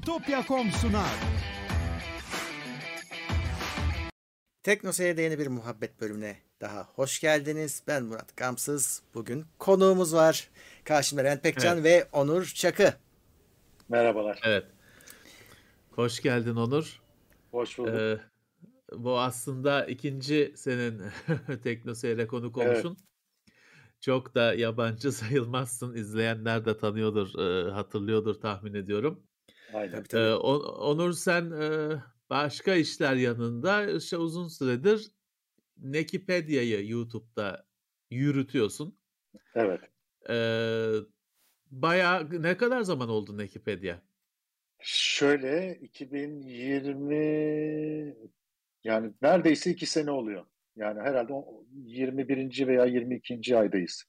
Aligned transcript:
Bitopya.com 0.00 0.70
sunar. 0.70 1.10
Teknoseyir'de 4.62 5.22
yeni 5.22 5.38
bir 5.38 5.46
muhabbet 5.46 6.00
bölümüne 6.00 6.36
daha 6.60 6.82
hoş 6.94 7.20
geldiniz. 7.20 7.82
Ben 7.86 8.04
Murat 8.04 8.36
Gamsız. 8.36 9.02
Bugün 9.14 9.44
konuğumuz 9.58 10.14
var. 10.14 10.50
Karşımda 10.84 11.22
Levent 11.22 11.42
Pekcan 11.42 11.74
Evet. 11.78 11.84
ve 11.84 12.08
Onur 12.12 12.44
Çakı. 12.44 12.94
Merhabalar. 13.88 14.40
Evet. 14.44 14.66
Hoş 15.90 16.20
geldin 16.22 16.56
Onur. 16.56 17.00
Hoş 17.50 17.78
bulduk. 17.78 17.94
Ee, 17.94 18.18
bu 18.92 19.20
aslında 19.20 19.86
ikinci 19.86 20.52
senin 20.56 21.02
Teknoseyir'e 21.62 22.26
konuk 22.26 22.58
Evet. 22.58 22.74
oluşun. 22.76 22.96
Çok 24.00 24.34
da 24.34 24.54
yabancı 24.54 25.12
sayılmazsın. 25.12 25.94
İzleyenler 25.94 26.64
de 26.64 26.78
tanıyordur, 26.78 27.38
e, 27.38 27.70
hatırlıyordur 27.70 28.34
tahmin 28.34 28.74
ediyorum. 28.74 29.22
Aynen. 29.74 29.90
Tabii 29.92 30.08
tabii. 30.08 30.22
Ee, 30.22 30.34
Onur 30.34 31.12
sen 31.12 31.50
e, 31.50 31.90
başka 32.30 32.74
işler 32.74 33.14
yanında 33.14 33.90
işte 33.90 34.16
uzun 34.16 34.48
süredir 34.48 35.10
Nekipedia'yı 35.78 36.88
YouTube'da 36.88 37.66
yürütüyorsun. 38.10 38.98
Evet. 39.54 39.80
Ee, 40.30 40.92
bayağı 41.70 42.42
ne 42.42 42.56
kadar 42.56 42.82
zaman 42.82 43.08
oldu 43.08 43.38
Nekipedia? 43.38 43.96
Şöyle 44.82 45.78
2020 45.82 48.14
yani 48.84 49.12
neredeyse 49.22 49.70
iki 49.70 49.86
sene 49.86 50.10
oluyor. 50.10 50.44
Yani 50.76 51.00
herhalde 51.00 51.32
o 51.32 51.64
21. 51.84 52.66
veya 52.66 52.84
22. 52.84 53.56
aydayız. 53.56 54.04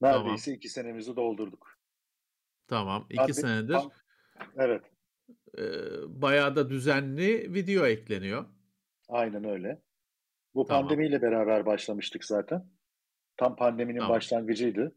Neredeyse 0.00 0.54
iki 0.54 0.68
senemizi 0.68 1.16
doldurduk. 1.16 1.78
Tamam. 2.68 3.06
iki 3.10 3.22
Abi, 3.22 3.34
senedir 3.34 3.74
pan- 3.74 3.90
Evet. 4.56 4.82
e, 5.58 5.62
bayağı 6.22 6.56
da 6.56 6.70
düzenli 6.70 7.54
video 7.54 7.86
ekleniyor. 7.86 8.44
Aynen 9.08 9.44
öyle. 9.44 9.82
Bu 10.54 10.66
Tamam. 10.66 10.82
pandemiyle 10.82 11.22
beraber 11.22 11.66
başlamıştık 11.66 12.24
zaten. 12.24 12.70
Tam 13.36 13.56
pandeminin 13.56 13.98
Tamam. 13.98 14.16
başlangıcıydı. 14.16 14.96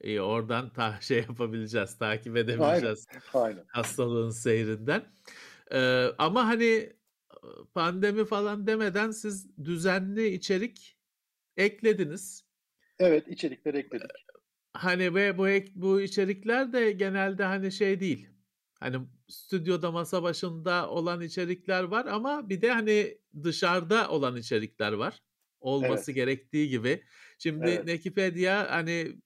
İyi, 0.00 0.22
oradan 0.22 0.72
ta 0.72 0.98
şey 1.00 1.18
yapabileceğiz, 1.18 1.98
takip 1.98 2.36
edebileceğiz 2.36 3.06
Aynen. 3.34 3.64
hastalığın 3.68 4.30
seyrinden. 4.30 5.04
Ee, 5.72 6.06
ama 6.18 6.46
hani 6.46 6.92
pandemi 7.74 8.24
falan 8.24 8.66
demeden 8.66 9.10
siz 9.10 9.58
düzenli 9.64 10.26
içerik 10.26 10.98
eklediniz. 11.56 12.44
Evet, 12.98 13.28
içerikleri 13.28 13.78
ekledik. 13.78 14.10
Hani 14.74 15.14
ve 15.14 15.38
bu 15.38 15.48
ek- 15.48 15.72
bu 15.74 16.00
içerikler 16.00 16.72
de 16.72 16.92
genelde 16.92 17.44
hani 17.44 17.72
şey 17.72 18.00
değil. 18.00 18.28
Hani 18.80 18.96
stüdyoda 19.28 19.90
masa 19.90 20.22
başında 20.22 20.90
olan 20.90 21.20
içerikler 21.20 21.82
var 21.84 22.06
ama 22.06 22.48
bir 22.48 22.62
de 22.62 22.70
hani 22.72 23.18
dışarıda 23.42 24.10
olan 24.10 24.36
içerikler 24.36 24.92
var. 24.92 25.22
Olması 25.60 26.12
Evet. 26.12 26.16
gerektiği 26.16 26.68
gibi. 26.68 27.04
Şimdi 27.38 27.66
Evet. 27.66 27.86
Nekipedia 27.86 28.70
hani 28.70 29.16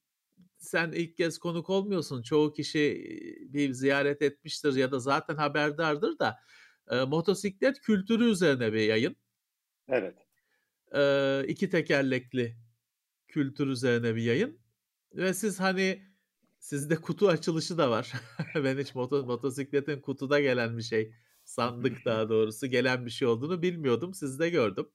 sen 0.57 0.91
ilk 0.91 1.17
kez 1.17 1.39
konuk 1.39 1.69
olmuyorsun. 1.69 2.21
Çoğu 2.23 2.53
kişi 2.53 3.03
bir 3.49 3.73
ziyaret 3.73 4.21
etmiştir 4.21 4.75
ya 4.75 4.91
da 4.91 4.99
zaten 4.99 5.35
haberdardır 5.35 6.19
da 6.19 6.37
e, 6.91 7.01
motosiklet 7.05 7.81
kültürü 7.81 8.25
üzerine 8.31 8.73
bir 8.73 8.81
yayın. 8.81 9.15
Evet. 9.87 10.27
E, 10.95 11.43
iki 11.47 11.69
tekerlekli 11.69 12.57
kültür 13.27 13.67
üzerine 13.67 14.15
bir 14.15 14.23
yayın. 14.23 14.58
Ve 15.13 15.33
siz 15.33 15.59
hani 15.59 16.03
sizde 16.59 16.95
kutu 16.95 17.27
açılışı 17.27 17.77
da 17.77 17.89
var. 17.89 18.13
ben 18.55 18.77
hiç 18.77 18.95
moto, 18.95 19.25
motosikletin 19.25 20.01
kutuda 20.01 20.39
gelen 20.39 20.77
bir 20.77 20.83
şey 20.83 21.13
sandık 21.43 21.97
daha 22.05 22.29
doğrusu 22.29 22.67
gelen 22.67 23.05
bir 23.05 23.11
şey 23.11 23.27
olduğunu 23.27 23.61
bilmiyordum. 23.61 24.13
Sizde 24.13 24.49
gördüm. 24.49 24.89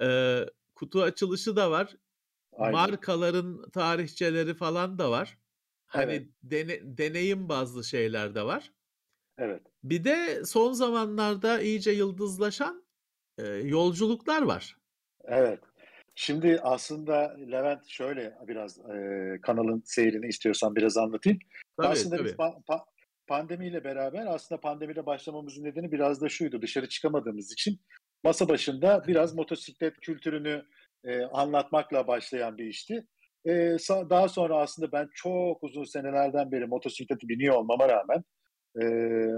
E, 0.00 0.40
kutu 0.74 1.02
açılışı 1.02 1.56
da 1.56 1.70
var. 1.70 1.96
Aynen. 2.52 2.72
Markaların 2.72 3.70
tarihçeleri 3.70 4.54
falan 4.54 4.98
da 4.98 5.10
var. 5.10 5.38
Hani 5.86 6.12
Evet. 6.12 6.26
dene- 6.42 6.98
deneyim 6.98 7.48
bazlı 7.48 7.84
şeyler 7.84 8.34
de 8.34 8.42
var. 8.42 8.72
Evet. 9.38 9.62
Bir 9.84 10.04
de 10.04 10.44
son 10.44 10.72
zamanlarda 10.72 11.60
iyice 11.60 11.90
yıldızlaşan 11.90 12.84
e, 13.38 13.46
yolculuklar 13.46 14.42
var. 14.42 14.76
Evet. 15.24 15.60
Şimdi 16.20 16.60
aslında 16.62 17.36
Levent 17.52 17.86
şöyle 17.88 18.34
biraz 18.48 18.78
e, 18.78 19.40
kanalın 19.42 19.82
seyrini 19.84 20.26
istiyorsan 20.26 20.76
biraz 20.76 20.96
anlatayım. 20.96 21.38
Tabii 21.76 21.86
aslında 21.86 22.16
tabii. 22.16 22.28
biz 22.28 22.34
pa- 22.34 22.64
pa- 22.64 22.84
pandemiyle 23.26 23.84
beraber 23.84 24.26
aslında 24.26 24.60
pandemiyle 24.60 25.06
başlamamızın 25.06 25.64
nedeni 25.64 25.92
biraz 25.92 26.20
da 26.20 26.28
şuydu. 26.28 26.62
Dışarı 26.62 26.88
çıkamadığımız 26.88 27.52
için 27.52 27.80
masa 28.24 28.48
başında 28.48 29.04
biraz 29.06 29.34
motosiklet 29.34 30.00
kültürünü 30.00 30.64
e, 31.04 31.22
anlatmakla 31.22 32.06
başlayan 32.06 32.58
bir 32.58 32.66
işti. 32.66 33.06
E, 33.46 33.76
daha 34.10 34.28
sonra 34.28 34.58
aslında 34.58 34.92
ben 34.92 35.08
çok 35.14 35.62
uzun 35.62 35.84
senelerden 35.84 36.52
beri 36.52 36.66
motosikleti 36.66 37.28
biniyor 37.28 37.54
olmama 37.54 37.88
rağmen 37.88 38.24
e, 38.82 38.84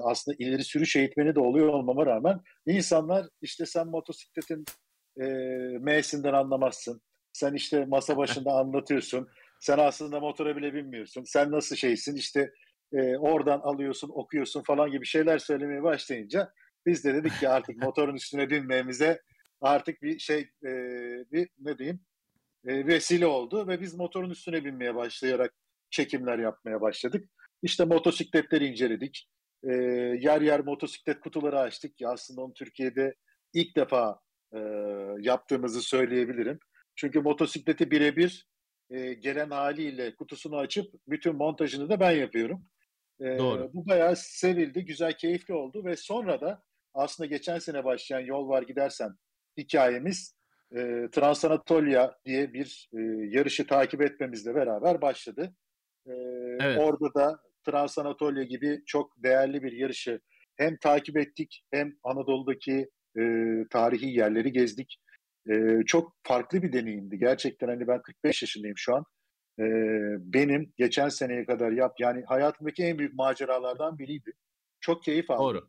aslında 0.02 0.36
ileri 0.38 0.64
sürüş 0.64 0.96
eğitmeni 0.96 1.34
de 1.34 1.40
oluyor 1.40 1.68
olmama 1.68 2.06
rağmen 2.06 2.40
insanlar 2.66 3.26
işte 3.42 3.66
sen 3.66 3.86
motosikletin 3.86 4.64
e, 5.20 5.24
M'sinden 5.78 6.32
anlamazsın. 6.32 7.02
Sen 7.32 7.54
işte 7.54 7.84
masa 7.84 8.16
başında 8.16 8.52
anlatıyorsun. 8.60 9.28
Sen 9.60 9.78
aslında 9.78 10.20
motora 10.20 10.56
bile 10.56 10.74
binmiyorsun. 10.74 11.24
Sen 11.24 11.50
nasıl 11.50 11.76
şeysin 11.76 12.16
işte 12.16 12.52
e, 12.92 13.16
oradan 13.16 13.60
alıyorsun, 13.60 14.10
okuyorsun 14.14 14.62
falan 14.62 14.90
gibi 14.90 15.06
şeyler 15.06 15.38
söylemeye 15.38 15.82
başlayınca 15.82 16.52
biz 16.86 17.04
de 17.04 17.14
dedik 17.14 17.40
ki 17.40 17.48
artık 17.48 17.76
motorun 17.82 18.14
üstüne 18.14 18.50
binmemize 18.50 19.20
artık 19.60 20.02
bir 20.02 20.18
şey 20.18 20.40
e, 20.64 20.70
bir 21.32 21.48
ne 21.58 21.78
diyeyim 21.78 22.00
e, 22.66 22.86
vesile 22.86 23.26
oldu 23.26 23.68
ve 23.68 23.80
biz 23.80 23.94
motorun 23.94 24.30
üstüne 24.30 24.64
binmeye 24.64 24.94
başlayarak 24.94 25.54
çekimler 25.90 26.38
yapmaya 26.38 26.80
başladık. 26.80 27.28
İşte 27.62 27.84
motosikletleri 27.84 28.66
inceledik. 28.66 29.28
E, 29.62 29.72
yer 30.20 30.40
yer 30.40 30.60
motosiklet 30.60 31.20
kutuları 31.20 31.58
açtık 31.58 31.96
ki 31.96 32.08
aslında 32.08 32.40
onu 32.40 32.54
Türkiye'de 32.54 33.14
ilk 33.52 33.76
defa 33.76 34.20
e, 34.54 34.58
yaptığımızı 35.20 35.82
söyleyebilirim. 35.82 36.58
Çünkü 36.96 37.20
motosikleti 37.20 37.90
birebir 37.90 38.46
e, 38.90 39.14
gelen 39.14 39.50
haliyle 39.50 40.16
kutusunu 40.16 40.56
açıp 40.56 40.94
bütün 41.08 41.36
montajını 41.36 41.88
da 41.88 42.00
ben 42.00 42.10
yapıyorum. 42.10 42.64
E, 43.20 43.38
Doğru. 43.38 43.70
Bu 43.74 43.86
bayağı 43.86 44.16
sevildi, 44.16 44.84
güzel, 44.84 45.12
keyifli 45.12 45.54
oldu 45.54 45.84
ve 45.84 45.96
sonra 45.96 46.40
da 46.40 46.62
aslında 46.94 47.26
geçen 47.26 47.58
sene 47.58 47.84
başlayan 47.84 48.20
Yol 48.20 48.48
Var 48.48 48.62
Gidersen 48.62 49.10
hikayemiz 49.58 50.36
e, 50.76 51.08
Transanatolia 51.12 52.12
diye 52.24 52.52
bir 52.52 52.88
e, 52.92 53.00
yarışı 53.36 53.66
takip 53.66 54.02
etmemizle 54.02 54.54
beraber 54.54 55.02
başladı. 55.02 55.54
E, 56.06 56.12
Evet. 56.60 56.78
Orada 56.78 57.14
da 57.14 57.40
Transanatolia 57.66 58.42
gibi 58.42 58.82
çok 58.86 59.12
değerli 59.22 59.62
bir 59.62 59.72
yarışı 59.72 60.20
hem 60.56 60.76
takip 60.76 61.16
ettik 61.16 61.64
hem 61.70 61.92
Anadolu'daki 62.02 62.88
e, 63.18 63.22
tarihi 63.70 64.06
yerleri 64.06 64.52
gezdik. 64.52 64.96
E, 65.50 65.82
çok 65.86 66.16
farklı 66.22 66.62
bir 66.62 66.72
deneyimdi. 66.72 67.18
Gerçekten 67.18 67.68
hani 67.68 67.88
ben 67.88 68.02
45 68.02 68.42
yaşındayım 68.42 68.78
şu 68.78 68.94
an. 68.94 69.04
E, 69.58 69.64
benim 70.34 70.72
geçen 70.76 71.08
seneye 71.08 71.46
kadar 71.46 71.72
yap 71.72 72.00
yani 72.00 72.24
hayatımdaki 72.24 72.82
en 72.84 72.98
büyük 72.98 73.14
maceralardan 73.14 73.98
biriydi. 73.98 74.32
Çok 74.80 75.02
keyif 75.02 75.30
aldım. 75.30 75.44
Doğru. 75.44 75.68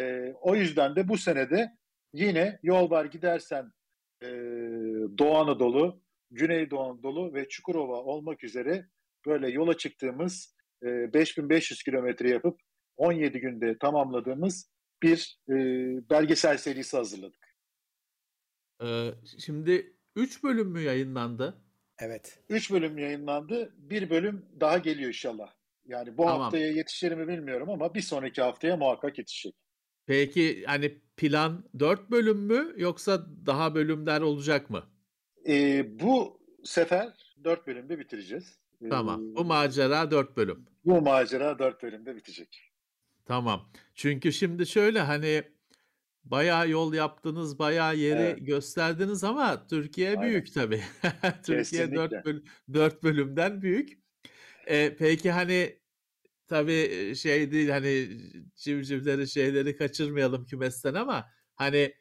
E, 0.00 0.32
o 0.40 0.54
yüzden 0.54 0.96
de 0.96 1.08
bu 1.08 1.18
senede 1.18 1.72
yine 2.12 2.58
yol 2.62 2.90
var 2.90 3.04
gidersen 3.04 3.72
e, 4.22 4.28
Doğu 5.18 5.36
Anadolu, 5.36 6.02
Güneydoğu 6.30 6.80
Anadolu 6.80 7.34
ve 7.34 7.48
Çukurova 7.48 8.02
olmak 8.02 8.44
üzere 8.44 8.86
böyle 9.26 9.50
yola 9.50 9.76
çıktığımız 9.76 10.56
e, 10.82 11.12
5500 11.14 11.82
kilometre 11.82 12.30
yapıp 12.30 12.60
17 12.96 13.40
günde 13.40 13.78
tamamladığımız 13.78 14.71
bir 15.02 15.38
e, 15.48 15.54
belgesel 16.10 16.56
serisi 16.58 16.96
hazırladık. 16.96 17.56
Ee, 18.82 19.10
şimdi 19.38 19.96
3 20.16 20.44
bölüm 20.44 20.68
mü 20.68 20.80
yayınlandı? 20.80 21.62
Evet. 21.98 22.38
3 22.48 22.70
bölüm 22.70 22.98
yayınlandı. 22.98 23.72
Bir 23.76 24.10
bölüm 24.10 24.46
daha 24.60 24.78
geliyor 24.78 25.08
inşallah. 25.08 25.54
Yani 25.86 26.16
bu 26.18 26.22
Tamam. 26.22 26.40
haftaya 26.40 26.70
yetişir 26.72 27.12
mi 27.12 27.28
bilmiyorum 27.28 27.70
ama 27.70 27.94
bir 27.94 28.00
sonraki 28.00 28.42
haftaya 28.42 28.76
muhakkak 28.76 29.18
yetişecek. 29.18 29.54
Peki 30.06 30.64
hani 30.66 31.00
plan 31.16 31.64
4 31.78 32.10
bölüm 32.10 32.38
mü 32.38 32.74
yoksa 32.76 33.26
daha 33.46 33.74
bölümler 33.74 34.20
olacak 34.20 34.70
mı? 34.70 34.84
E, 35.48 35.84
bu 36.00 36.40
sefer 36.64 37.34
4 37.44 37.66
bölümde 37.66 37.98
bitireceğiz. 37.98 38.58
E, 38.80 38.88
Tamam. 38.88 39.34
Bu 39.36 39.44
macera 39.44 40.10
4 40.10 40.36
bölüm. 40.36 40.66
bu 40.84 41.02
macera 41.02 41.58
4 41.58 41.82
bölümde 41.82 42.16
bitecek. 42.16 42.71
Tamam. 43.32 43.68
Çünkü 43.94 44.32
şimdi 44.32 44.66
şöyle 44.66 45.00
hani 45.00 45.42
bayağı 46.24 46.70
yol 46.70 46.94
yaptınız, 46.94 47.58
bayağı 47.58 47.96
yeri 47.96 48.16
Evet. 48.18 48.46
gösterdiniz 48.46 49.24
ama 49.24 49.66
Türkiye 49.66 50.16
Aynen. 50.16 50.30
büyük 50.30 50.54
tabii. 50.54 50.80
Türkiye 51.44 51.62
Kesinlikle. 51.62 51.96
4, 51.96 52.12
böl- 52.26 52.44
4 52.72 53.02
bölümden 53.02 53.62
büyük. 53.62 53.98
Ee, 54.66 54.96
peki 54.98 55.30
hani 55.30 55.78
tabii 56.48 57.14
şey 57.16 57.52
değil 57.52 57.68
hani 57.68 58.08
civcivleri 58.56 59.28
şeyleri 59.28 59.76
kaçırmayalım 59.76 60.44
kümesten 60.44 60.94
ama 60.94 61.26
hani 61.54 61.94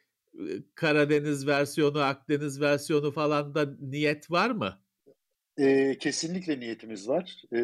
Karadeniz 0.75 1.48
versiyonu, 1.48 2.00
Akdeniz 2.00 2.62
versiyonu 2.62 3.12
falan 3.12 3.56
da 3.56 3.66
niyet 3.80 4.31
var 4.31 4.50
mı? 4.50 4.81
E, 5.57 5.98
kesinlikle 5.98 6.60
niyetimiz 6.60 7.07
var. 7.10 7.42
E, 7.54 7.57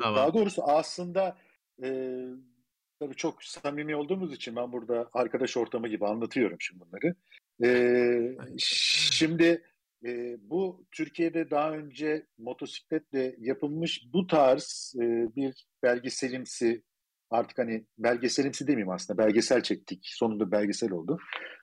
tamam. 0.00 0.16
Daha 0.16 0.34
doğrusu 0.34 0.62
aslında 0.62 1.38
e, 1.82 1.88
tabii 3.00 3.14
çok 3.14 3.44
samimi 3.44 3.96
olduğumuz 3.96 4.32
için 4.32 4.56
ben 4.56 4.72
burada 4.72 5.10
arkadaş 5.12 5.56
ortamı 5.56 5.88
gibi 5.88 6.06
anlatıyorum 6.06 6.56
şimdi 6.60 6.84
bunları. 6.84 7.14
E, 7.64 8.36
şimdi 8.58 9.62
e, 10.04 10.36
bu 10.40 10.86
Türkiye'de 10.92 11.50
daha 11.50 11.72
önce 11.72 12.26
motosikletle 12.38 13.34
yapılmış 13.38 14.04
bu 14.12 14.26
tarz 14.26 14.94
e, 14.98 15.02
bir 15.36 15.66
belgeselimsi 15.82 16.82
artık 17.30 17.58
hani 17.58 17.86
belgeselimsi 17.98 18.66
demeyeyim 18.66 18.90
aslında 18.90 19.18
belgesel 19.18 19.62
çektik 19.62 20.00
sonunda 20.02 20.50
belgesel 20.50 20.92
oldu 20.92 21.18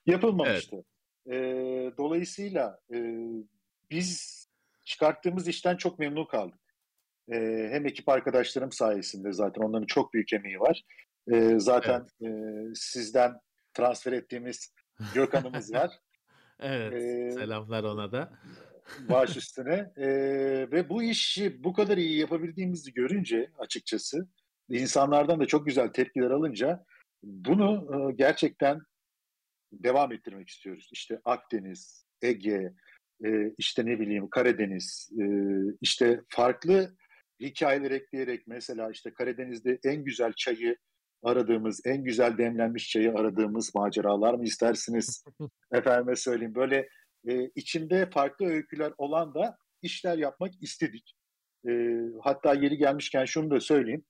yapılmamıştı. 0.05 0.75
Evet. 0.75 0.85
E, 1.27 1.97
dolayısıyla 1.97 2.79
e, 2.93 2.97
biz 3.91 4.41
çıkarttığımız 4.83 5.47
işten 5.47 5.77
çok 5.77 5.99
memnun 5.99 6.25
kaldık. 6.25 6.59
E, 7.31 7.35
hem 7.71 7.85
ekip 7.85 8.09
arkadaşlarım 8.09 8.71
sayesinde 8.71 9.33
zaten 9.33 9.61
onların 9.61 9.85
çok 9.85 10.13
büyük 10.13 10.33
emeği 10.33 10.59
var. 10.59 10.83
E, 11.31 11.59
zaten 11.59 12.07
evet. 12.21 12.71
e, 12.71 12.75
sizden 12.75 13.39
transfer 13.73 14.13
ettiğimiz 14.13 14.73
Gökhan'ımız 15.13 15.73
var. 15.73 15.91
evet, 16.59 16.93
ee, 16.93 17.31
selamlar 17.31 17.83
ona 17.83 18.11
da. 18.11 18.33
baş 19.09 19.37
üstüne. 19.37 19.91
Ee, 19.97 20.07
ve 20.71 20.89
bu 20.89 21.03
işi 21.03 21.63
bu 21.63 21.73
kadar 21.73 21.97
iyi 21.97 22.19
yapabildiğimizi 22.19 22.93
görünce 22.93 23.51
açıkçası 23.57 24.27
insanlardan 24.69 25.39
da 25.39 25.45
çok 25.45 25.65
güzel 25.65 25.87
tepkiler 25.87 26.31
alınca 26.31 26.85
bunu 27.23 27.89
e, 27.93 28.13
gerçekten 28.15 28.79
devam 29.71 30.11
ettirmek 30.11 30.49
istiyoruz. 30.49 30.89
İşte 30.91 31.19
Akdeniz, 31.25 32.05
Ege, 32.21 32.73
e, 33.25 33.51
işte 33.57 33.85
ne 33.85 33.99
bileyim 33.99 34.29
Karadeniz, 34.29 35.09
e, 35.21 35.25
işte 35.81 36.21
farklı 36.29 36.95
hikayeler 37.39 37.91
ekleyerek 37.91 38.47
mesela 38.47 38.91
işte 38.91 39.13
Karadeniz'de 39.13 39.79
en 39.83 40.03
güzel 40.03 40.33
çayı 40.33 40.77
aradığımız, 41.23 41.81
en 41.85 42.03
güzel 42.03 42.37
demlenmiş 42.37 42.89
çayı 42.89 43.13
aradığımız 43.13 43.75
maceralar 43.75 44.33
mı 44.33 44.43
istersiniz? 44.43 45.23
Efendime 45.71 46.15
söyleyeyim 46.15 46.55
böyle 46.55 46.89
e, 47.27 47.49
içinde 47.55 48.09
farklı 48.09 48.45
öyküler 48.45 48.93
olan 48.97 49.33
da 49.33 49.57
işler 49.81 50.17
yapmak 50.17 50.51
istedik. 50.61 51.15
E, 51.67 51.99
hatta 52.21 52.53
yeri 52.53 52.77
gelmişken 52.77 53.25
şunu 53.25 53.51
da 53.51 53.59
söyleyeyim. 53.59 54.05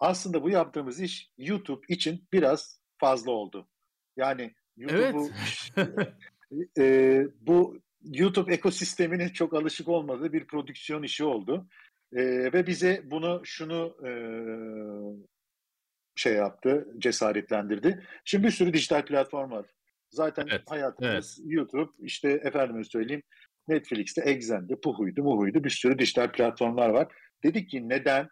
Aslında 0.00 0.42
bu 0.42 0.50
yaptığımız 0.50 1.00
iş 1.00 1.30
YouTube 1.38 1.86
için 1.88 2.28
biraz 2.32 2.80
fazla 2.98 3.30
oldu. 3.32 3.68
Yani 4.16 4.54
YouTube'u 4.76 5.30
evet. 5.76 6.08
e, 6.78 7.26
bu 7.40 7.80
YouTube 8.02 8.54
ekosisteminin 8.54 9.28
çok 9.28 9.54
alışık 9.54 9.88
olmadığı 9.88 10.32
bir 10.32 10.46
prodüksiyon 10.46 11.02
işi 11.02 11.24
oldu. 11.24 11.68
E, 12.12 12.22
ve 12.52 12.66
bize 12.66 13.02
bunu 13.04 13.40
şunu 13.44 13.96
e, 14.06 14.10
şey 16.18 16.34
yaptı, 16.34 16.88
cesaretlendirdi. 16.98 18.06
Şimdi 18.24 18.46
bir 18.46 18.50
sürü 18.50 18.72
dijital 18.72 19.04
platform 19.04 19.50
var. 19.50 19.66
Zaten 20.10 20.46
evet, 20.50 20.62
hayatımız 20.70 21.38
evet. 21.40 21.52
YouTube, 21.52 21.90
işte 21.98 22.28
efendime 22.44 22.84
söyleyeyim 22.84 23.22
Netflix'te, 23.68 24.22
Exxen'de, 24.22 24.80
Puhu'ydu, 24.80 25.22
Muhu'ydu 25.22 25.64
bir 25.64 25.70
sürü 25.70 25.98
dijital 25.98 26.32
platformlar 26.32 26.88
var. 26.88 27.08
Dedik 27.44 27.70
ki 27.70 27.88
neden? 27.88 28.28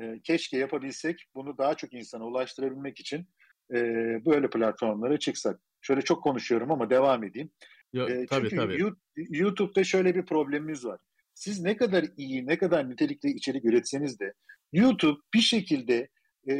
E, 0.00 0.20
keşke 0.24 0.58
yapabilsek 0.58 1.24
bunu 1.34 1.58
daha 1.58 1.74
çok 1.74 1.94
insana 1.94 2.24
ulaştırabilmek 2.24 3.00
için 3.00 3.26
e, 3.74 3.78
böyle 4.26 4.50
platformlara 4.50 5.18
çıksak. 5.18 5.60
Şöyle 5.80 6.02
çok 6.02 6.22
konuşuyorum 6.22 6.70
ama 6.70 6.90
devam 6.90 7.24
edeyim. 7.24 7.50
Yo, 7.92 8.08
e, 8.08 8.26
tabii, 8.26 8.50
çünkü 8.50 8.56
tabii. 8.56 8.92
YouTube'da 9.16 9.84
şöyle 9.84 10.14
bir 10.14 10.26
problemimiz 10.26 10.84
var. 10.84 11.00
Siz 11.34 11.62
ne 11.62 11.76
kadar 11.76 12.04
iyi, 12.16 12.46
ne 12.46 12.58
kadar 12.58 12.90
nitelikli 12.90 13.30
içerik 13.30 13.64
üretseniz 13.64 14.20
de 14.20 14.32
YouTube 14.72 15.20
bir 15.34 15.40
şekilde 15.40 16.08
e, 16.50 16.54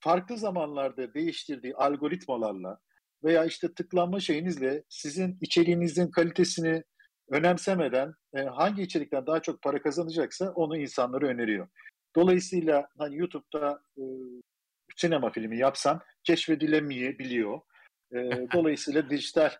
farklı 0.00 0.38
zamanlarda 0.38 1.14
değiştirdiği 1.14 1.74
algoritmalarla 1.74 2.78
veya 3.24 3.44
işte 3.44 3.74
tıklanma 3.74 4.20
şeyinizle 4.20 4.84
sizin 4.88 5.38
içeriğinizin 5.40 6.10
kalitesini 6.10 6.84
önemsemeden 7.30 8.14
e, 8.34 8.42
hangi 8.42 8.82
içerikten 8.82 9.26
daha 9.26 9.42
çok 9.42 9.62
para 9.62 9.82
kazanacaksa 9.82 10.50
onu 10.50 10.76
insanlara 10.76 11.26
öneriyor. 11.26 11.68
Dolayısıyla 12.16 12.88
hani 12.98 13.16
YouTube'da 13.16 13.82
e, 13.98 14.02
sinema 14.96 15.30
filmi 15.30 15.58
yapsan 15.58 16.00
keşfedilemeyebiliyor. 16.24 17.60
E, 18.12 18.16
dolayısıyla 18.52 19.10
dijital 19.10 19.50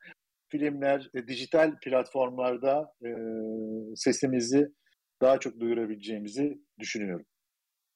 filmler, 0.49 1.11
e, 1.15 1.29
dijital 1.29 1.79
platformlarda 1.85 2.93
e, 3.05 3.11
sesimizi 3.97 4.73
daha 5.21 5.41
çok 5.41 5.61
duyurabileceğimizi 5.61 6.59
düşünüyorum. 6.79 7.27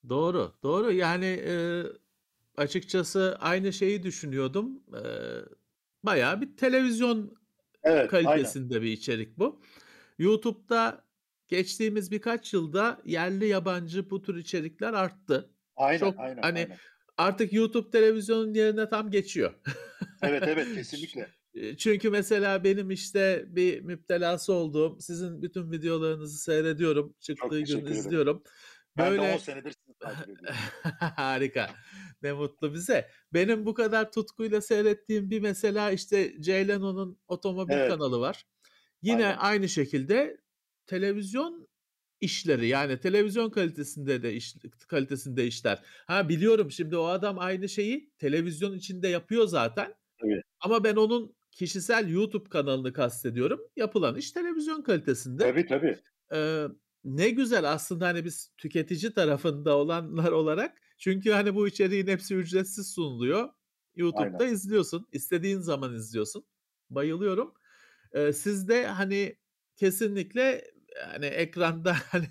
Doğru, 0.09 0.53
doğru. 0.62 0.93
Yani 0.93 1.27
e, 1.27 1.83
açıkçası 2.57 3.37
aynı 3.41 3.73
şeyi 3.73 4.03
düşünüyordum. 4.03 4.83
E, 4.95 5.03
bayağı 6.03 6.41
bir 6.41 6.57
televizyon 6.57 7.37
evet, 7.83 8.11
kalitesinde 8.11 8.75
aynen. 8.75 8.87
bir 8.87 8.93
içerik 8.93 9.39
bu. 9.39 9.63
YouTube'da 10.19 11.05
geçtiğimiz 11.49 12.11
birkaç 12.11 12.53
yılda 12.53 13.01
yerli 13.05 13.47
yabancı 13.47 14.11
bu 14.11 14.23
tür 14.23 14.37
içerikler 14.37 14.93
arttı. 14.93 15.51
Aynen, 15.77 15.99
Çok, 15.99 16.19
aynen. 16.19 16.43
Hani 16.43 16.59
aynen. 16.59 16.77
artık 17.19 17.53
YouTube 17.53 17.91
televizyonun 17.91 18.55
yerine 18.55 18.89
tam 18.89 19.11
geçiyor. 19.11 19.55
evet, 20.23 20.43
evet, 20.47 20.67
kesinlikle. 20.75 21.29
Çünkü 21.79 22.11
mesela 22.11 22.65
benim 22.65 22.91
işte 22.91 23.45
bir 23.49 23.81
müptelası 23.81 24.53
olduğum 24.53 25.01
sizin 25.01 25.43
bütün 25.43 25.71
videolarınızı 25.71 26.39
seyrediyorum. 26.39 27.15
Çıktığı 27.21 27.61
gün 27.61 27.87
izliyorum. 27.87 28.43
Ben 28.97 29.11
Böyle... 29.11 29.23
de 29.23 29.35
10 29.35 29.39
senedir 29.39 29.73
sizi 29.73 29.99
takip 29.99 30.29
ediyorum. 30.39 30.57
Harika. 30.99 31.71
Ne 32.23 32.33
mutlu 32.33 32.75
bize. 32.75 33.09
Benim 33.35 33.67
bu 33.67 33.75
kadar 33.75 34.13
tutkuyla 34.13 34.61
seyrettiğim 34.61 35.31
bir 35.31 35.41
mesela 35.41 35.91
işte 35.91 36.43
Jay 36.43 36.69
Leno'nun 36.69 37.19
otomobil 37.29 37.75
evet. 37.75 37.91
kanalı 37.91 38.21
var. 38.21 38.47
Yine 39.03 39.27
Aynen. 39.27 39.39
aynı 39.39 39.69
şekilde 39.69 40.37
televizyon 40.87 41.69
işleri 42.21 42.69
yani 42.69 43.01
televizyon 43.01 43.51
kalitesinde 43.51 44.23
de 44.23 44.35
iş, 44.35 44.55
kalitesinde 44.89 45.47
işler. 45.47 45.83
Ha 46.07 46.29
biliyorum 46.29 46.71
şimdi 46.71 46.97
o 46.97 47.05
adam 47.05 47.39
aynı 47.39 47.69
şeyi 47.69 48.11
televizyon 48.19 48.75
içinde 48.75 49.08
yapıyor 49.08 49.46
zaten. 49.46 49.94
Evet. 50.25 50.43
Ama 50.61 50.85
ben 50.85 50.96
onun 50.96 51.37
kişisel 51.51 52.08
YouTube 52.08 52.49
kanalını 52.49 52.93
kastediyorum. 52.93 53.61
Yapılan 53.77 54.17
iş 54.17 54.32
televizyon 54.32 54.82
kalitesinde. 54.82 55.43
Tabii 55.43 55.67
tabii. 55.67 55.99
Ee, 56.35 56.67
ne 57.05 57.31
güzel 57.31 57.73
aslında 57.73 58.06
hani 58.06 58.25
biz 58.25 58.51
tüketici 58.58 59.13
tarafında 59.13 59.77
olanlar 59.77 60.32
olarak 60.32 60.79
çünkü 61.03 61.31
hani 61.31 61.55
bu 61.55 61.69
içeriğin 61.69 62.06
hepsi 62.06 62.35
ücretsiz 62.35 62.94
sunuluyor. 62.94 63.49
YouTube'da 63.97 64.44
Aynen. 64.44 64.55
izliyorsun. 64.55 65.09
istediğin 65.13 65.59
zaman 65.61 65.94
izliyorsun. 65.94 66.44
Bayılıyorum. 66.91 67.55
Ee, 68.13 68.32
siz 68.32 68.69
de 68.69 68.87
hani 68.87 69.37
kesinlikle 69.77 70.65
hani 71.06 71.27
ekranda 71.27 71.97
hani 72.11 72.27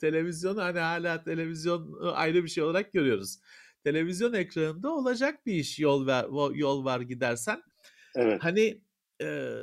televizyonu 0.00 0.62
hani 0.62 0.78
hala 0.78 1.24
televizyon 1.24 2.00
ayrı 2.14 2.44
bir 2.44 2.48
şey 2.48 2.64
olarak 2.64 2.92
görüyoruz. 2.92 3.38
Televizyon 3.84 4.32
ekranında 4.32 4.90
olacak 4.90 5.46
bir 5.46 5.54
iş 5.54 5.78
yol 5.78 6.06
ver 6.06 6.24
yol 6.54 6.84
var 6.84 7.00
gidersen. 7.00 7.62
Evet. 8.14 8.44
Hani 8.44 8.82
e, 9.22 9.56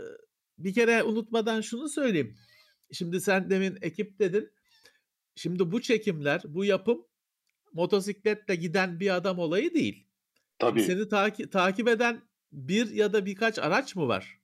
bir 0.58 0.74
kere 0.74 1.04
unutmadan 1.04 1.62
şunu 1.62 1.90
söyleyeyim. 1.90 2.38
Şimdi 2.92 3.22
sen 3.22 3.50
demin 3.50 3.78
ekip 3.82 4.20
dedin. 4.20 4.52
Şimdi 5.36 5.72
bu 5.72 5.82
çekimler, 5.82 6.42
bu 6.46 6.66
yapım 6.66 7.06
motosikletle 7.74 8.56
giden 8.56 9.00
bir 9.00 9.16
adam 9.16 9.40
olayı 9.40 9.74
değil. 9.74 10.08
Tabii. 10.60 10.84
Seni 10.84 11.10
taki- 11.10 11.50
takip 11.50 11.88
eden 11.88 12.22
bir 12.52 12.92
ya 12.92 13.14
da 13.14 13.26
birkaç 13.26 13.60
araç 13.60 13.96
mı 13.96 14.08
var? 14.08 14.40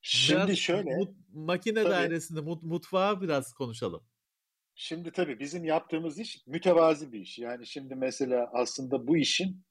Şimdi 0.00 0.46
biraz 0.46 0.56
şöyle. 0.56 0.96
Mut, 0.96 1.14
makine 1.32 1.82
tabii. 1.82 1.90
dairesinde 1.90 2.40
mut, 2.40 2.62
mutfağa 2.62 3.20
biraz 3.20 3.52
konuşalım. 3.52 4.02
Şimdi 4.74 5.10
tabii 5.10 5.38
bizim 5.38 5.64
yaptığımız 5.64 6.18
iş 6.18 6.46
mütevazi 6.46 7.12
bir 7.12 7.20
iş. 7.20 7.38
Yani 7.38 7.66
şimdi 7.66 7.94
mesela 7.94 8.50
aslında 8.52 9.06
bu 9.06 9.16
işin 9.16 9.64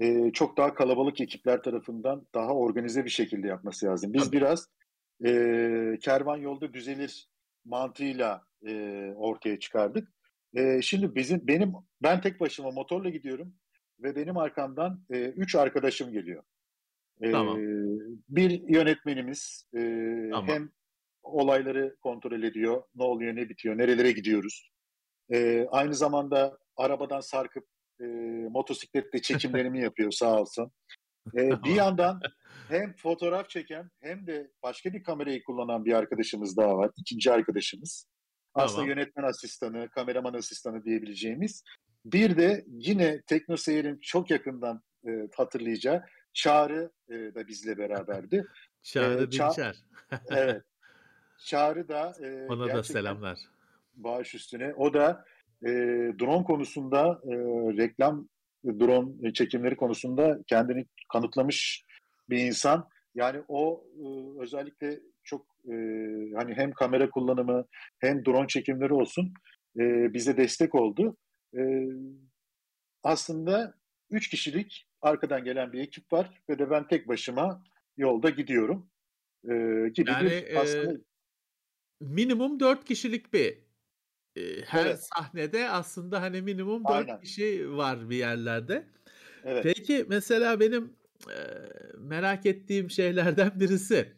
e, 0.00 0.32
çok 0.32 0.56
daha 0.56 0.74
kalabalık 0.74 1.20
ekipler 1.20 1.62
tarafından 1.62 2.26
daha 2.34 2.54
organize 2.54 3.04
bir 3.04 3.10
şekilde 3.10 3.46
yapması 3.46 3.86
lazım. 3.86 4.12
Biz 4.12 4.24
tabii. 4.24 4.36
biraz 4.36 4.68
e, 5.24 5.98
kervan 6.02 6.36
yolda 6.36 6.72
düzelir 6.72 7.28
mantığıyla 7.64 8.46
e, 8.66 8.72
ortaya 9.16 9.58
çıkardık. 9.58 10.08
E, 10.54 10.82
şimdi 10.82 11.14
bizim 11.14 11.46
benim 11.46 11.72
ben 12.02 12.20
tek 12.20 12.40
başıma 12.40 12.70
motorla 12.70 13.08
gidiyorum 13.08 13.54
ve 14.02 14.16
benim 14.16 14.36
arkamdan 14.36 15.04
e, 15.10 15.24
üç 15.24 15.54
arkadaşım 15.54 16.12
geliyor. 16.12 16.42
E, 17.20 17.30
tamam. 17.30 17.58
Bir 18.28 18.68
yönetmenimiz 18.68 19.64
e, 19.74 19.80
tamam. 20.30 20.48
hem 20.48 20.70
olayları 21.22 21.96
kontrol 22.00 22.42
ediyor, 22.42 22.82
ne 22.94 23.04
oluyor, 23.04 23.36
ne 23.36 23.48
bitiyor, 23.48 23.78
nerelere 23.78 24.12
gidiyoruz. 24.12 24.70
E, 25.32 25.66
aynı 25.70 25.94
zamanda 25.94 26.58
arabadan 26.76 27.20
sarkıp 27.20 27.64
e, 28.00 28.04
motosikletle 28.50 29.22
çekimlerimi 29.22 29.80
yapıyor 29.82 30.10
sağ 30.10 30.40
olsun. 30.40 30.72
E, 31.36 31.62
bir 31.62 31.74
yandan 31.74 32.20
hem 32.68 32.96
fotoğraf 32.96 33.48
çeken 33.48 33.90
hem 34.00 34.26
de 34.26 34.50
başka 34.62 34.92
bir 34.92 35.02
kamerayı 35.02 35.44
kullanan 35.44 35.84
bir 35.84 35.92
arkadaşımız 35.92 36.56
daha 36.56 36.76
var. 36.76 36.90
İkinci 36.96 37.32
arkadaşımız. 37.32 38.06
Aslında 38.54 38.76
Tamam. 38.76 38.88
yönetmen 38.88 39.22
asistanı, 39.24 39.88
kameraman 39.88 40.34
asistanı 40.34 40.84
diyebileceğimiz. 40.84 41.64
Bir 42.04 42.36
de 42.36 42.64
yine 42.68 43.22
Tekno 43.22 43.56
Seyir'in 43.56 43.98
çok 44.02 44.30
yakından 44.30 44.82
e, 45.06 45.10
hatırlayacağı 45.36 46.04
Çağrı 46.32 46.90
e, 47.08 47.14
da 47.14 47.48
bizle 47.48 47.78
beraberdi. 47.78 48.46
Çağrı 48.82 49.14
Ee, 49.22 49.24
Ça- 49.24 49.50
Dinçer. 49.50 49.76
Evet. 50.30 50.62
Çağrı 51.46 51.88
da 51.88 52.12
e, 52.22 52.46
Ona 52.48 52.74
da 52.74 52.82
selamlar. 52.82 53.38
bağış 53.94 54.34
üstüne. 54.34 54.74
O 54.74 54.94
da 54.94 55.24
e, 55.62 55.68
drone 56.20 56.44
konusunda 56.44 57.20
e, 57.24 57.32
reklam 57.76 58.28
drone 58.64 59.32
çekimleri 59.32 59.76
konusunda 59.76 60.38
kendini 60.46 60.86
kanıtlamış 61.12 61.84
bir 62.30 62.38
insan. 62.38 62.88
Yani 63.14 63.42
o 63.48 63.84
e, 63.96 64.04
özellikle 64.42 65.00
çok 65.30 65.46
e, 65.66 65.72
hani 66.36 66.54
hem 66.56 66.72
kamera 66.72 67.10
kullanımı 67.10 67.64
hem 68.00 68.24
drone 68.24 68.48
çekimleri 68.48 68.92
olsun 68.94 69.34
e, 69.80 70.14
bize 70.14 70.36
destek 70.36 70.74
oldu. 70.74 71.16
E, 71.56 71.60
aslında 73.02 73.74
üç 74.10 74.28
kişilik 74.30 74.86
arkadan 75.02 75.44
gelen 75.44 75.72
bir 75.72 75.80
ekip 75.80 76.12
var 76.12 76.42
ve 76.50 76.58
de 76.58 76.70
ben 76.70 76.86
tek 76.86 77.08
başıma 77.08 77.62
yolda 77.96 78.30
gidiyorum. 78.30 78.90
E, 79.50 79.54
gibi 79.94 80.18
Yani, 80.18 80.30
bir 80.30 80.34
aslında 80.54 80.92
eee, 80.92 81.00
Minimum 82.00 82.60
4 82.60 82.84
kişilik 82.84 83.32
bir 83.32 83.58
eee, 84.36 84.62
her 84.66 84.90
Evet. 84.90 85.12
sahnede 85.16 85.70
aslında 85.70 86.22
hani 86.22 86.42
minimum 86.42 86.88
4 86.88 87.08
Aynen. 87.08 87.22
kişi 87.22 87.72
var 87.76 88.10
bir 88.10 88.16
yerlerde. 88.16 88.86
evet. 89.42 89.70
Peki 89.76 90.06
mesela 90.08 90.60
benim 90.60 90.96
eee, 91.28 91.70
merak 91.98 92.46
ettiğim 92.46 92.90
şeylerden 92.90 93.60
birisi 93.60 94.14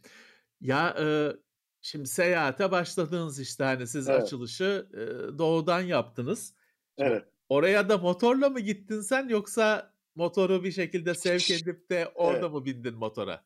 ya 0.63 0.95
eee, 0.99 1.37
şimdi 1.83 2.09
seyahate 2.09 2.71
başladınız 2.71 3.41
işte 3.41 3.65
hani 3.65 3.87
siz 3.87 4.09
Evet. 4.09 4.23
açılışı 4.23 4.89
eee, 4.95 5.39
doğudan 5.39 5.81
yaptınız. 5.81 6.55
Evet. 6.99 7.25
oraya 7.49 7.89
da 7.89 7.99
motorla 7.99 8.51
mı 8.51 8.61
gittin 8.61 9.01
sen 9.01 9.29
yoksa 9.29 9.95
motoru 10.15 10.65
bir 10.65 10.73
şekilde 10.73 11.15
sevk 11.15 11.51
edip 11.51 11.91
de 11.91 12.09
orada 12.15 12.39
Evet. 12.47 12.53
mı 12.53 12.65
bindin 12.65 12.95
motora? 12.95 13.45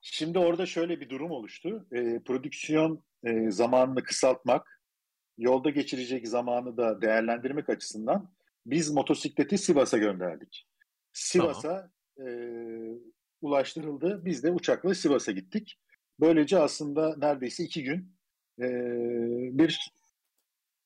Şimdi 0.00 0.38
orada 0.38 0.66
şöyle 0.66 1.00
bir 1.00 1.10
durum 1.10 1.30
oluştu. 1.30 1.86
E, 1.92 2.20
prodüksiyon 2.26 3.04
e, 3.24 3.50
zamanını 3.50 4.02
kısaltmak, 4.02 4.82
yolda 5.38 5.70
geçirecek 5.70 6.28
zamanı 6.28 6.76
da 6.76 7.02
değerlendirmek 7.02 7.68
açısından 7.68 8.34
biz 8.66 8.90
motosikleti 8.90 9.58
Sivas'a 9.58 9.98
gönderdik. 9.98 10.68
Sivas'a 11.12 11.90
e, 12.18 12.24
ulaştırıldı. 13.40 14.24
Biz 14.24 14.44
de 14.44 14.50
uçakla 14.50 14.94
Sivas'a 14.94 15.32
gittik. 15.32 15.78
Böylece 16.20 16.58
aslında 16.58 17.16
neredeyse 17.18 17.64
iki 17.64 17.84
gün 17.84 18.16
e, 18.58 18.66
bir 19.58 19.90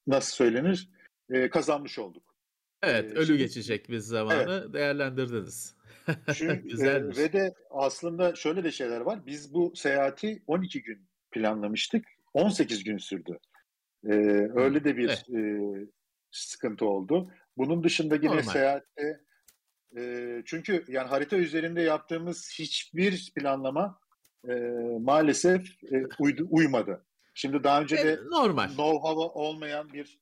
nasıl 0.07 0.33
söylenir 0.37 0.91
e, 1.31 1.51
kazanmış 1.51 1.99
olduk. 1.99 2.37
Evet, 2.83 3.05
Ee, 3.13 3.15
ölü 3.15 3.27
şimdi- 3.27 3.39
geçecek 3.39 3.89
bir 3.89 3.99
zamanı 3.99 4.73
değerlendirdiniz. 4.73 5.77
Çünkü, 6.35 6.87
e, 6.87 7.17
ve 7.17 7.33
de 7.33 7.55
aslında 7.71 8.35
şöyle 8.35 8.65
de 8.65 8.71
şeyler 8.73 9.01
var. 9.01 9.27
Biz 9.27 9.55
bu 9.55 9.73
seyahati 9.77 10.43
12 10.47 10.83
gün 10.83 11.09
planlamıştık. 11.31 12.05
18 12.33 12.85
gün 12.85 12.99
sürdü. 12.99 13.39
E, 14.05 14.13
öyle 14.55 14.85
de 14.85 14.97
bir 14.97 15.09
e, 15.09 15.71
sıkıntı 16.31 16.87
oldu. 16.87 17.33
Bunun 17.57 17.85
dışında 17.85 18.15
yine 18.15 18.27
Normal. 18.27 18.43
seyahatte 18.43 19.21
e, 19.99 20.43
çünkü 20.47 20.85
yani 20.89 21.09
harita 21.09 21.37
üzerinde 21.37 21.83
yaptığımız 21.83 22.55
hiçbir 22.59 23.33
planlama 23.37 24.01
e, 24.49 24.55
maalesef 25.01 25.67
e, 25.93 26.07
uydu, 26.19 26.47
uymadı. 26.51 27.07
Şimdi 27.35 27.65
daha 27.65 27.81
önce 27.83 27.97
E, 27.97 28.05
de 28.05 28.17
normal. 28.31 28.69
know-how 28.69 29.31
olmayan 29.33 29.93
bir 29.93 30.19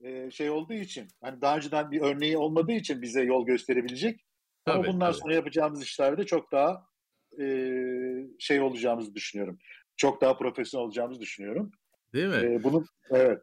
e, 0.00 0.30
şey 0.30 0.50
olduğu 0.50 0.72
için 0.72 1.08
hani 1.22 1.40
daha 1.40 1.56
önceden 1.56 1.90
bir 1.90 2.00
örneği 2.00 2.36
olmadığı 2.38 2.72
için 2.72 3.02
bize 3.02 3.22
yol 3.22 3.46
gösterebilecek 3.46 4.24
ama 4.66 4.76
Tabii, 4.82 4.88
bundan 4.92 5.10
tabii. 5.12 5.20
sonra 5.20 5.34
yapacağımız 5.34 5.82
işlerde 5.82 6.26
çok 6.26 6.52
daha 6.52 6.86
e, 7.40 7.46
şey 8.38 8.60
olacağımızı 8.60 9.14
düşünüyorum. 9.14 9.58
Çok 9.96 10.20
daha 10.20 10.36
profesyonel 10.38 10.86
olacağımızı 10.86 11.20
düşünüyorum. 11.20 11.72
Değil 12.14 12.28
mi? 12.28 12.34
E, 12.54 12.64
bunun 12.64 12.86
evet. 13.10 13.42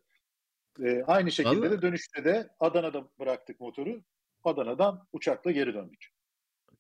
E, 0.84 1.04
aynı 1.08 1.32
şekilde 1.32 1.56
Vallahi- 1.56 1.72
de 1.72 1.82
dönüşte 1.82 2.24
de 2.26 2.50
Adana'da 2.60 3.10
bıraktık 3.20 3.60
motoru. 3.60 4.02
Adana'dan 4.44 5.08
uçakla 5.14 5.52
geri 5.52 5.74
döndük. 5.74 6.08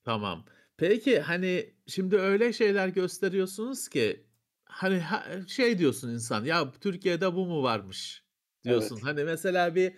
Tamam. 0.05 0.45
Peki 0.81 1.19
hani 1.19 1.73
şimdi 1.87 2.17
öyle 2.17 2.53
şeyler 2.53 2.87
gösteriyorsunuz 2.87 3.87
ki 3.89 4.25
hani 4.65 4.99
ha- 4.99 5.25
şey 5.47 5.77
diyorsun 5.77 6.09
insan 6.09 6.45
ya 6.45 6.71
Türkiye'de 6.71 7.35
bu 7.35 7.45
mu 7.45 7.63
varmış 7.63 8.23
diyorsun. 8.63 8.95
Evet. 8.95 9.05
Hani 9.05 9.23
mesela 9.23 9.75
bir 9.75 9.93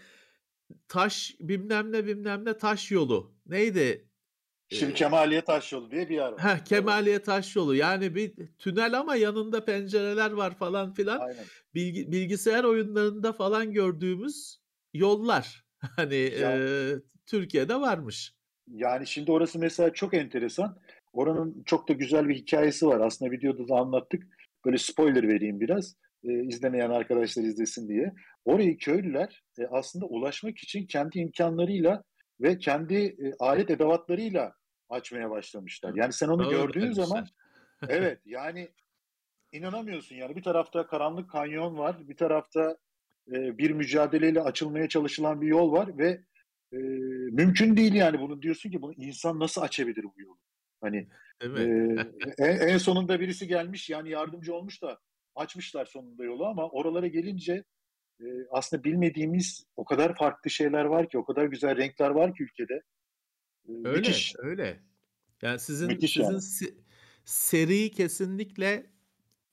taş 0.88 1.36
bilmem 1.40 1.92
ne 1.92 2.06
bilmem 2.06 2.46
ne 2.46 2.58
taş 2.58 2.92
yolu 2.92 3.36
neydi? 3.46 4.10
Şimdi 4.70 4.94
Kemaliye 4.94 5.42
Taşyolu 5.42 5.92
diye 5.92 6.10
bir 6.10 6.16
yer 6.16 6.32
var. 6.32 6.42
Heh, 6.42 6.66
Kemaliye 6.66 7.20
taş 7.24 7.56
yolu 7.56 7.76
yani 7.76 8.16
bir 8.16 8.34
tünel 8.60 9.00
ama 9.00 9.16
yanında 9.16 9.66
pencereler 9.66 10.32
var 10.32 10.58
falan 10.58 10.94
filan. 10.94 11.20
Aynen. 11.20 11.46
Bilgi- 11.76 12.12
bilgisayar 12.12 12.64
oyunlarında 12.64 13.34
falan 13.34 13.72
gördüğümüz 13.72 14.60
yollar 14.94 15.66
hani 15.96 16.16
Ya- 16.16 16.58
e, 16.58 16.96
Türkiye'de 17.26 17.76
varmış. 17.76 18.34
Yani 18.68 19.08
şimdi 19.08 19.32
orası 19.32 19.60
mesela 19.60 19.94
çok 19.94 20.14
enteresan. 20.14 20.78
Oranın 21.14 21.64
çok 21.66 21.90
da 21.90 21.94
güzel 21.94 22.30
bir 22.30 22.36
hikayesi 22.36 22.88
var. 22.88 23.00
Aslında 23.00 23.32
videoda 23.32 23.68
da 23.68 23.76
anlattık. 23.76 24.24
Böyle 24.66 24.78
spoiler 24.78 25.28
vereyim 25.28 25.60
biraz. 25.60 25.96
e, 26.24 26.44
izlemeyen 26.44 26.90
arkadaşlar 26.90 27.44
izlesin 27.44 27.88
diye. 27.90 28.14
Orayı 28.46 28.78
köylüler 28.78 29.44
e, 29.60 29.66
aslında 29.66 30.06
ulaşmak 30.06 30.58
için 30.58 30.86
kendi 30.86 31.20
imkanlarıyla 31.20 32.04
ve 32.42 32.58
kendi 32.58 32.96
e, 32.96 33.34
alet 33.40 33.70
edevatlarıyla 33.70 34.54
açmaya 34.90 35.30
başlamışlar. 35.30 35.94
Yani 35.96 36.14
sen 36.14 36.28
onu 36.28 36.44
Ağır 36.44 36.52
gördüğün 36.52 36.92
zaman 36.92 37.28
evet 37.90 38.20
yani 38.26 38.70
inanamıyorsun 39.52 40.16
yani. 40.16 40.36
Bir 40.36 40.44
tarafta 40.44 40.88
karanlık 40.88 41.30
kanyon 41.30 41.78
var, 41.78 42.10
bir 42.10 42.18
tarafta 42.18 42.78
e, 43.32 43.58
bir 43.58 43.72
mücadeleyle 43.72 44.42
açılmaya 44.42 44.90
çalışılan 44.90 45.42
bir 45.42 45.48
yol 45.48 45.72
var 45.72 45.98
ve 45.98 46.22
e, 46.74 46.78
mümkün 47.32 47.78
değil 47.78 47.94
yani 47.94 48.20
bunu 48.20 48.42
diyorsun 48.42 48.72
ki 48.72 48.82
bunu 48.82 48.94
insan 48.94 49.40
nasıl 49.40 49.62
açabilir 49.62 50.04
bu 50.04 50.22
yolu? 50.22 50.38
Hani 50.82 51.08
Değil 51.42 51.54
e, 52.38 52.46
en, 52.46 52.68
en 52.68 52.78
sonunda 52.78 53.20
birisi 53.20 53.48
gelmiş 53.48 53.90
yani 53.90 54.10
yardımcı 54.10 54.54
olmuş 54.54 54.82
da 54.82 55.00
açmışlar 55.36 55.86
sonunda 55.86 56.24
yolu 56.24 56.46
ama 56.46 56.70
oralara 56.70 57.08
gelince 57.08 57.64
e, 58.20 58.26
aslında 58.52 58.84
bilmediğimiz 58.84 59.66
o 59.76 59.86
kadar 59.86 60.16
farklı 60.16 60.50
şeyler 60.50 60.86
var 60.86 61.10
ki, 61.10 61.18
o 61.18 61.26
kadar 61.26 61.46
güzel 61.46 61.78
renkler 61.78 62.10
var 62.10 62.36
ki 62.36 62.44
ülkede. 62.44 62.82
E, 63.68 63.72
Öyle, 63.72 63.98
müthiş. 63.98 64.34
öyle. 64.38 64.80
Yani 65.42 65.60
sizin 65.60 65.88
Müthiş 65.88 66.14
sizin 66.14 66.26
yani. 66.26 66.38
se- 66.38 66.76
seri 67.26 67.92
kesinlikle 67.92 68.86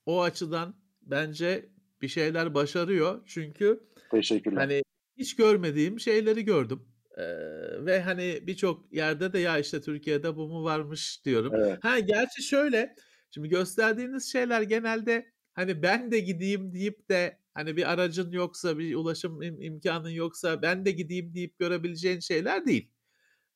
o 0.07 0.23
açıdan 0.23 0.75
bence 1.03 1.69
bir 2.03 2.09
şeyler 2.09 2.55
başarıyor. 2.55 3.23
Çünkü 3.27 3.81
Teşekkürler. 4.11 4.57
hani 4.57 4.83
hiç 5.17 5.37
görmediğim 5.37 6.01
şeyleri 6.01 6.45
gördüm. 6.45 6.90
Ee, 7.19 7.87
ve 7.87 8.01
hani 8.01 8.41
birçok 8.47 8.93
yerde 8.93 9.33
de 9.33 9.39
ya 9.39 9.59
işte 9.59 9.81
Türkiye'de 9.81 10.37
bu 10.37 10.49
mu 10.49 10.65
varmış 10.65 11.25
diyorum. 11.25 11.53
Evet. 11.55 11.79
Ha 11.83 11.99
gerçi 11.99 12.43
şöyle 12.43 12.95
şimdi 13.31 13.49
gösterdiğiniz 13.49 14.33
şeyler 14.33 14.63
genelde 14.63 15.33
hani 15.53 15.83
ben 15.83 16.11
de 16.11 16.19
gideyim 16.21 16.73
deyip 16.73 17.09
de 17.09 17.39
hani 17.55 17.77
bir 17.77 17.93
aracın 17.93 18.33
yoksa 18.33 18.79
bir 18.79 18.95
ulaşım 18.95 19.43
im- 19.43 19.65
imkanın 19.65 20.09
yoksa 20.11 20.63
ben 20.63 20.85
de 20.85 20.91
gideyim 20.91 21.35
deyip 21.35 21.59
görebileceğin 21.59 22.21
şeyler 22.21 22.67
değil. 22.67 22.91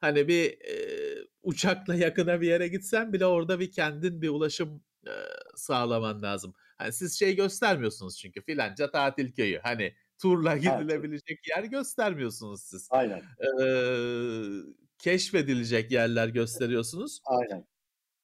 Hani 0.01 0.29
bir 0.29 0.51
e, 0.51 0.77
uçakla 1.43 1.95
yakına 1.95 2.41
bir 2.41 2.47
yere 2.49 2.69
gitsen 2.69 3.13
bile 3.13 3.27
orada 3.27 3.61
bir 3.61 3.73
kendin 3.73 4.23
bir 4.23 4.29
ulaşım 4.29 4.85
e, 5.07 5.13
sağlaman 5.57 6.23
lazım. 6.23 6.55
Hani 6.79 6.93
siz 6.93 7.19
şey 7.19 7.37
göstermiyorsunuz 7.37 8.19
çünkü 8.19 8.43
filanca 8.43 8.91
tatil 8.91 9.33
köyü. 9.33 9.59
Hani 9.63 9.95
turla 10.19 10.57
gidilebilecek 10.57 11.49
yer 11.49 11.65
göstermiyorsunuz 11.65 12.63
siz. 12.63 12.89
Aynen. 12.91 13.23
Ee, 13.63 14.45
keşfedilecek 14.99 15.91
yerler 15.91 16.29
gösteriyorsunuz. 16.29 17.21
Aynen. 17.25 17.67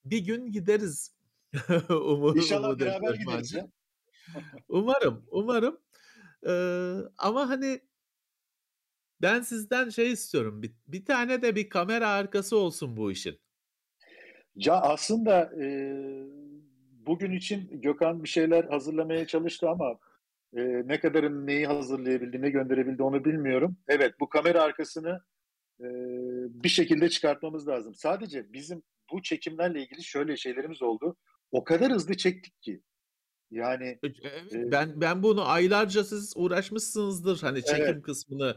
Bir 0.05 0.19
gün 0.19 0.53
gideriz. 0.53 1.15
Umu- 1.89 2.37
İnşallah 2.37 2.69
umut 2.69 2.81
beraber 2.81 3.15
gideriz. 3.15 3.57
Umarım, 4.69 5.27
umarım. 5.31 5.81
Ee, 6.47 6.97
ama 7.19 7.49
hani 7.49 7.81
ben 9.23 9.41
sizden 9.41 9.89
şey 9.89 10.13
istiyorum. 10.13 10.63
Bir, 10.63 10.73
bir 10.89 11.05
tane 11.05 11.43
de 11.43 11.57
bir 11.57 11.69
kamera 11.69 12.09
arkası 12.09 12.57
olsun 12.57 12.97
bu 12.97 13.13
işin. 13.13 13.41
Ya 14.55 14.75
aslında 14.81 15.53
e, 15.63 15.67
bugün 17.07 17.33
için 17.33 17.81
Gökhan 17.81 18.25
bir 18.25 18.29
şeyler 18.29 18.65
hazırlamaya 18.65 19.27
çalıştı 19.27 19.69
ama 19.69 19.99
e, 20.57 20.63
ne 20.89 21.01
kadarın 21.01 21.47
neyi 21.47 21.67
hazırlayabildi, 21.67 22.43
ne 22.43 22.51
gönderebildi 22.51 23.03
onu 23.03 23.25
bilmiyorum. 23.25 23.77
Evet, 23.89 24.15
bu 24.21 24.29
kamera 24.29 24.63
arkasını 24.63 25.21
e, 25.81 25.87
bir 26.65 26.69
şekilde 26.69 27.09
çıkartmamız 27.09 27.69
lazım. 27.69 27.95
Sadece 27.95 28.53
bizim 28.53 28.83
bu 29.13 29.23
çekimlerle 29.23 29.83
ilgili 29.83 30.05
şöyle 30.05 30.37
şeylerimiz 30.37 30.83
oldu. 30.83 31.17
O 31.51 31.65
kadar 31.65 31.93
hızlı 31.93 32.17
çektik 32.17 32.63
ki. 32.63 32.83
Yani 33.51 33.99
Evet, 34.03 34.53
ben 34.53 35.01
ben 35.01 35.23
bunu 35.23 35.49
aylarca 35.49 36.05
siz 36.05 36.33
uğraşmışsınızdır 36.37 37.41
hani 37.41 37.65
çekim 37.65 37.85
Evet. 37.85 38.03
kısmını 38.03 38.57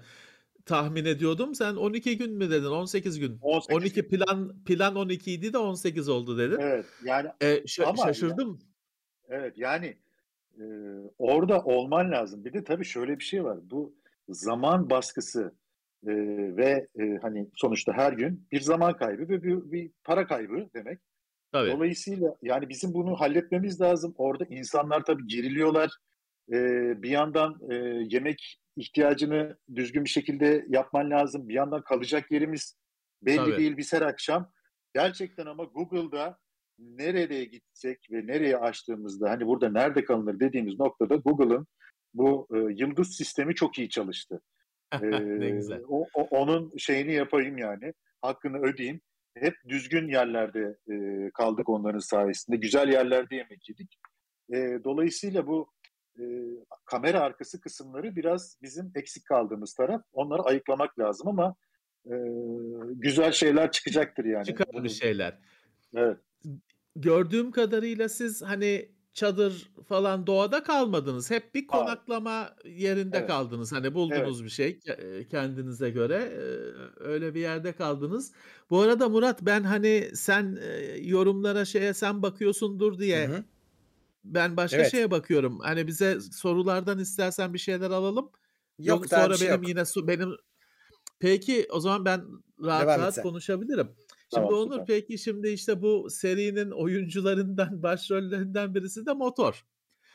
tahmin 0.66 1.06
ediyordum. 1.06 1.56
Sen 1.56 1.76
12 1.76 2.18
gün 2.18 2.34
mü 2.38 2.50
dedin? 2.52 2.66
18 2.66 3.20
gün. 3.20 3.38
18 3.42 3.76
12 3.76 4.02
gün. 4.02 4.10
plan 4.10 4.64
plan 4.64 4.96
12 4.96 5.32
idi 5.32 5.54
de 5.54 5.58
18 5.58 6.10
oldu 6.10 6.38
dedin. 6.38 6.58
Evet 6.60 6.86
yani 7.04 7.30
E, 7.42 7.46
şa- 7.46 7.86
Ama 7.86 8.06
şaşırdım. 8.06 8.60
evet 9.30 9.58
yani 9.58 9.98
e, 10.60 10.64
orada 11.18 11.62
olman 11.62 12.12
lazım. 12.12 12.46
Bir 12.46 12.54
de 12.54 12.64
tabii 12.64 12.86
şöyle 12.86 13.20
bir 13.20 13.24
şey 13.24 13.44
var. 13.44 13.60
Bu 13.64 13.96
zaman 14.30 14.90
baskısı 14.90 15.56
e, 16.08 16.14
ve 16.58 16.88
e, 17.00 17.18
hani 17.22 17.50
sonuçta 17.56 17.94
her 17.94 18.14
gün 18.14 18.48
bir 18.52 18.62
zaman 18.62 18.98
kaybı 18.98 19.30
ve 19.30 19.44
bir, 19.44 19.72
bir 19.72 19.92
para 20.04 20.28
kaybı 20.28 20.70
demek. 20.74 21.00
Tabii. 21.52 21.72
Dolayısıyla 21.72 22.36
yani 22.42 22.70
bizim 22.70 22.94
bunu 22.94 23.16
halletmemiz 23.16 23.82
lazım. 23.82 24.14
Orada 24.18 24.46
insanlar 24.46 25.06
tabii 25.06 25.28
geriliyorlar. 25.28 25.92
Ee, 26.52 27.02
bir 27.04 27.10
yandan 27.10 27.60
e, 27.70 27.76
yemek 28.10 28.60
ihtiyacını 28.76 29.58
düzgün 29.76 30.04
bir 30.04 30.10
şekilde 30.10 30.66
yapman 30.70 31.10
lazım. 31.10 31.50
Bir 31.50 31.54
yandan 31.54 31.82
kalacak 31.82 32.32
yerimiz 32.32 32.78
belli 33.22 33.38
Tabii. 33.38 33.58
değil 33.58 33.78
biz 33.78 33.94
her 33.94 34.02
akşam. 34.02 34.52
Gerçekten 34.94 35.46
ama 35.46 35.64
Google'da 35.64 36.40
nereye 36.80 37.46
gitsek 37.46 38.08
ve 38.12 38.28
nereye 38.28 38.58
açtığımızda 38.58 39.30
hani 39.30 39.46
burada 39.48 39.70
nerede 39.70 40.06
kalınır 40.06 40.40
dediğimiz 40.40 40.80
noktada 40.80 41.16
Google'ın 41.16 41.68
bu 42.14 42.48
e, 42.54 42.58
yıldız 42.58 43.16
sistemi 43.16 43.56
çok 43.56 43.78
iyi 43.80 43.90
çalıştı. 43.90 44.42
Ne 45.02 45.46
Ee, 45.46 45.50
güzel. 45.50 45.82
o, 45.88 46.06
o- 46.14 46.28
onun 46.30 46.78
şeyini 46.78 47.14
yapayım 47.14 47.58
yani. 47.58 47.94
Hakkını 48.22 48.58
ödeyeyim. 48.60 49.02
Hep 49.38 49.56
düzgün 49.68 50.08
yerlerde 50.08 50.78
e, 50.92 51.30
kaldık 51.34 51.70
onların 51.70 52.00
sayesinde. 52.00 52.58
Güzel 52.58 52.90
yerlerde 52.90 53.36
yemek 53.36 53.70
yedik. 53.70 54.00
E, 54.54 54.84
dolayısıyla 54.84 55.48
bu 55.48 55.68
e, 56.20 56.24
kamera 56.86 57.20
arkası 57.20 57.62
kısımları 57.62 58.16
biraz 58.16 58.58
bizim 58.62 58.92
eksik 58.96 59.26
kaldığımız 59.26 59.74
taraf. 59.74 60.02
Onları 60.14 60.42
ayıklamak 60.42 61.00
lazım 61.00 61.28
ama 61.28 61.56
e, 62.06 62.14
güzel 62.94 63.32
şeyler 63.32 63.72
çıkacaktır 63.72 64.26
yani. 64.26 64.46
Çıkar 64.46 64.88
şeyler. 64.90 65.38
Evet. 65.96 66.18
Gördüğüm 66.96 67.52
kadarıyla 67.52 68.10
siz 68.10 68.42
hani 68.42 68.90
çadır 69.14 69.72
falan 69.88 70.28
doğada 70.28 70.64
kalmadınız. 70.64 71.32
Hep 71.32 71.56
bir 71.56 71.68
konaklama 71.68 72.56
yerinde 72.66 73.18
Evet. 73.18 73.28
kaldınız. 73.28 73.72
Hani 73.74 73.94
buldunuz 73.94 74.44
bir 74.44 74.50
şey 74.50 74.80
e, 74.88 75.28
kendinize 75.28 75.90
göre 75.90 76.16
e, 76.16 76.42
öyle 77.04 77.36
bir 77.36 77.42
yerde 77.42 77.74
kaldınız. 77.74 78.32
Bu 78.70 78.80
arada 78.80 79.10
Murat 79.10 79.42
ben 79.42 79.64
hani 79.64 80.10
sen 80.14 80.58
e, 80.62 80.98
yorumlara 81.02 81.66
şeye 81.66 81.94
sen 81.94 82.22
bakıyorsundur 82.22 83.00
diye 83.00 83.28
Hı 83.28 83.34
hı. 83.36 83.44
ben 84.24 84.58
başka 84.58 84.78
Evet. 84.78 84.92
şeye 84.92 85.12
bakıyorum. 85.12 85.60
Hani 85.60 85.88
bize 85.88 86.22
sorulardan 86.22 87.00
istersen 87.00 87.54
bir 87.54 87.60
şeyler 87.60 87.92
alalım. 87.92 88.30
Yok 88.80 89.00
Yok, 89.02 89.10
sonra 89.10 89.38
şey 89.38 89.48
benim 89.48 89.60
yok. 89.62 89.70
yine 89.70 89.80
so- 89.80 90.08
benim 90.08 90.30
Peki 91.20 91.68
o 91.72 91.80
zaman 91.80 92.06
ben 92.06 92.26
rahat 92.64 92.82
Devam 92.88 93.00
rahat 93.00 93.14
sen. 93.16 93.24
konuşabilirim. 93.24 93.88
Şimdi 94.34 94.48
Tamam, 94.48 94.54
Onur 94.54 94.72
süper. 94.72 94.86
peki 94.86 95.18
şimdi 95.18 95.50
işte 95.50 95.82
bu 95.82 96.10
serinin 96.10 96.72
oyuncularından 96.72 97.70
başrollerinden 97.84 98.76
birisi 98.76 99.06
de 99.06 99.14
motor. 99.14 99.66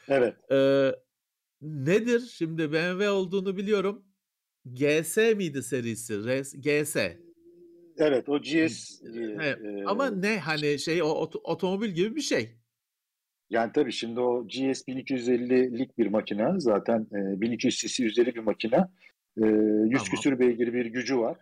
Evet. 0.08 0.34
Ee, 0.52 0.92
nedir? 1.62 2.20
Şimdi 2.32 2.72
BMW 2.72 3.10
olduğunu 3.10 3.56
biliyorum. 3.56 4.04
GS 4.66 5.16
miydi 5.16 5.62
serisi? 5.62 6.14
Res- 6.14 6.56
GS. 6.84 6.96
Evet 7.96 8.28
o 8.28 8.40
GS 8.42 9.02
Evet. 9.04 9.58
e, 9.64 9.84
Ama 9.86 10.10
ne 10.10 10.38
hani 10.38 10.78
şey 10.78 11.02
o 11.02 11.06
ot- 11.06 11.40
otomobil 11.44 11.88
gibi 11.90 12.16
bir 12.16 12.20
şey. 12.20 12.50
Yani 13.50 13.72
tabii 13.74 13.92
şimdi 13.92 14.20
o 14.20 14.46
GS 14.46 14.88
1250'lik 14.88 15.98
bir 15.98 16.06
makine 16.06 16.46
zaten 16.60 17.00
e, 17.12 17.40
1200 17.40 17.76
cc 17.78 18.04
üzeri 18.04 18.34
bir 18.34 18.40
makine. 18.40 18.76
E, 18.76 19.44
100 19.44 19.90
Tamam. 19.92 20.04
küsür 20.10 20.38
beygir 20.38 20.72
bir 20.72 20.86
gücü 20.86 21.18
var. 21.18 21.36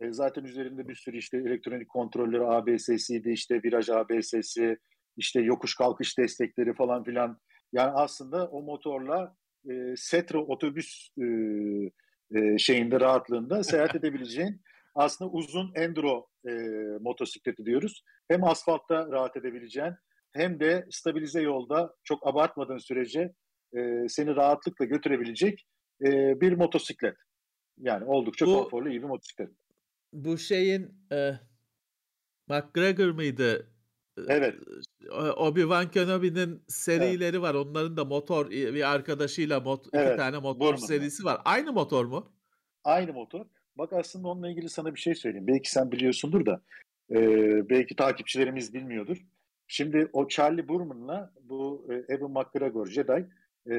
E, 0.00 0.12
zaten 0.12 0.44
üzerinde 0.44 0.88
bir 0.88 0.94
sürü 0.94 1.18
işte 1.18 1.36
elektronik 1.36 1.88
kontrolleri, 1.88 2.44
ABS'siydi, 2.44 3.30
işte 3.30 3.62
viraj 3.64 3.90
ABS'si, 3.90 4.78
işte 5.16 5.40
yokuş 5.40 5.74
kalkış 5.74 6.18
destekleri 6.18 6.74
falan 6.74 7.04
filan. 7.04 7.38
Yani 7.72 7.90
aslında 7.90 8.48
o 8.48 8.62
motorla 8.62 9.36
e, 9.70 9.94
Setra 9.96 10.38
otobüs 10.38 11.08
e, 11.18 11.24
e, 12.34 12.58
şeyinde 12.58 13.00
rahatlığında 13.00 13.62
seyahat 13.62 13.94
edebileceğin 13.94 14.60
aslında 14.94 15.30
uzun 15.30 15.72
enduro 15.74 16.26
e, 16.48 16.52
motosikleti 17.00 17.64
diyoruz. 17.64 18.04
Hem 18.28 18.44
asfaltta 18.44 19.08
rahat 19.12 19.36
edebileceğin 19.36 19.94
hem 20.32 20.60
de 20.60 20.86
stabilize 20.90 21.42
yolda 21.42 21.94
çok 22.04 22.26
abartmadığın 22.26 22.78
sürece 22.78 23.32
e, 23.76 24.08
seni 24.08 24.36
rahatlıkla 24.36 24.84
götürebilecek 24.84 25.66
e, 26.04 26.40
bir 26.40 26.52
motosiklet. 26.52 27.16
Yani 27.78 28.04
oldukça 28.04 28.46
Bu- 28.46 28.54
konforlu 28.54 28.90
iyi 28.90 29.02
bir 29.02 29.06
motosiklet. 29.06 29.50
Bu 30.12 30.38
şeyin 30.38 30.94
e, 31.12 31.32
McGregor 32.48 33.10
mıydı? 33.10 33.66
Evet. 34.28 34.54
Obi-Wan 35.36 35.90
Kenobi'nin 35.90 36.62
serileri 36.68 37.42
var. 37.42 37.54
Onların 37.54 37.96
da 37.96 38.04
motor 38.04 38.50
bir 38.50 38.92
arkadaşıyla 38.94 39.60
mot, 39.60 39.86
iki 39.86 39.96
Evet, 39.96 40.18
tane 40.18 40.36
motor 40.38 40.60
Bournemouth'da. 40.60 40.86
serisi 40.86 41.24
var. 41.24 41.40
Aynı 41.44 41.72
motor 41.72 42.04
mu? 42.04 42.32
Aynı 42.84 43.12
motor. 43.12 43.46
Bak 43.76 43.92
aslında 43.92 44.28
onunla 44.28 44.50
ilgili 44.50 44.68
sana 44.68 44.94
bir 44.94 45.00
şey 45.00 45.14
söyleyeyim. 45.14 45.46
Belki 45.46 45.70
sen 45.70 45.92
biliyorsundur 45.92 46.46
da 46.46 46.62
e, 47.10 47.18
belki 47.70 47.96
takipçilerimiz 47.96 48.74
bilmiyordur. 48.74 49.16
Şimdi 49.66 50.08
o 50.12 50.28
Charlie 50.28 50.68
Boorman'la 50.68 51.32
bu 51.42 51.88
e, 51.90 52.14
Evan 52.14 52.30
McGregor 52.30 52.86
Jedi 52.86 53.28
e, 53.70 53.74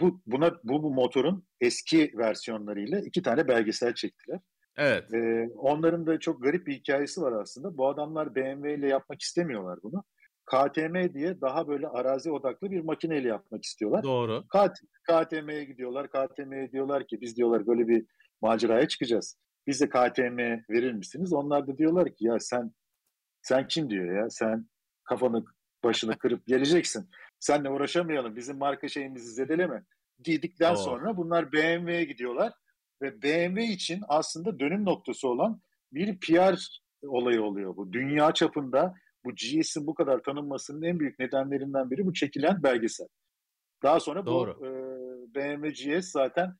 bu 0.00 0.20
buna 0.26 0.60
bu, 0.64 0.82
bu 0.82 0.90
motorun 0.94 1.44
eski 1.60 2.12
versiyonlarıyla 2.16 3.00
iki 3.00 3.22
tane 3.22 3.48
belgesel 3.48 3.94
çektiler. 3.94 4.40
Evet. 4.78 5.14
Ee, 5.14 5.48
onların 5.56 6.06
da 6.06 6.20
çok 6.20 6.42
garip 6.42 6.66
bir 6.66 6.74
hikayesi 6.74 7.22
var 7.22 7.32
aslında. 7.32 7.78
Bu 7.78 7.88
adamlar 7.88 8.34
BMW 8.34 8.74
ile 8.74 8.88
yapmak 8.88 9.22
istemiyorlar 9.22 9.78
bunu. 9.82 10.04
KTM 10.46 11.14
diye 11.14 11.40
daha 11.40 11.68
böyle 11.68 11.88
arazi 11.88 12.30
odaklı 12.30 12.70
bir 12.70 12.80
makineyle 12.80 13.28
yapmak 13.28 13.64
istiyorlar. 13.64 14.02
Doğru. 14.02 14.44
KT, 14.48 14.74
KTM'ye 15.10 15.64
gidiyorlar. 15.64 16.08
KTM'ye 16.08 16.72
diyorlar 16.72 17.06
ki 17.06 17.20
biz 17.20 17.36
diyorlar 17.36 17.66
böyle 17.66 17.88
bir 17.88 18.06
maceraya 18.42 18.88
çıkacağız. 18.88 19.38
Bize 19.66 19.88
KTM 19.88 20.38
verir 20.70 20.92
misiniz? 20.92 21.32
Onlar 21.32 21.66
da 21.66 21.78
diyorlar 21.78 22.14
ki 22.14 22.24
ya 22.26 22.38
sen 22.38 22.72
sen 23.42 23.66
kim 23.68 23.90
diyor 23.90 24.22
ya? 24.22 24.30
Sen 24.30 24.66
kafanı 25.04 25.44
başını 25.84 26.18
kırıp 26.18 26.46
geleceksin. 26.46 27.10
Seninle 27.40 27.70
uğraşamayalım. 27.70 28.36
Bizim 28.36 28.58
marka 28.58 28.88
şeyimizi 28.88 29.32
zedeleme. 29.32 29.82
Dedikten 30.26 30.74
Doğru. 30.74 30.82
sonra 30.82 31.16
bunlar 31.16 31.52
BMW'ye 31.52 32.04
gidiyorlar 32.04 32.52
ve 33.02 33.22
BMW 33.22 33.64
için 33.64 34.02
aslında 34.08 34.60
dönüm 34.60 34.84
noktası 34.84 35.28
olan 35.28 35.60
bir 35.92 36.20
PR 36.20 36.80
olayı 37.02 37.42
oluyor 37.42 37.76
bu. 37.76 37.92
Dünya 37.92 38.34
çapında 38.34 38.94
bu 39.24 39.30
GS'in 39.30 39.86
bu 39.86 39.94
kadar 39.94 40.22
tanınmasının 40.22 40.82
en 40.82 41.00
büyük 41.00 41.18
nedenlerinden 41.18 41.90
biri 41.90 42.06
bu 42.06 42.12
çekilen 42.12 42.62
belgesel. 42.62 43.08
Daha 43.82 44.00
sonra 44.00 44.26
Doğru. 44.26 44.58
bu 44.60 44.66
e, 44.66 44.70
BMW 45.34 45.68
GS 45.68 46.10
zaten 46.10 46.54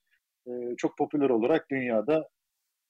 e, 0.47 0.51
çok 0.77 0.99
popüler 0.99 1.31
olarak 1.31 1.71
dünyada 1.71 2.29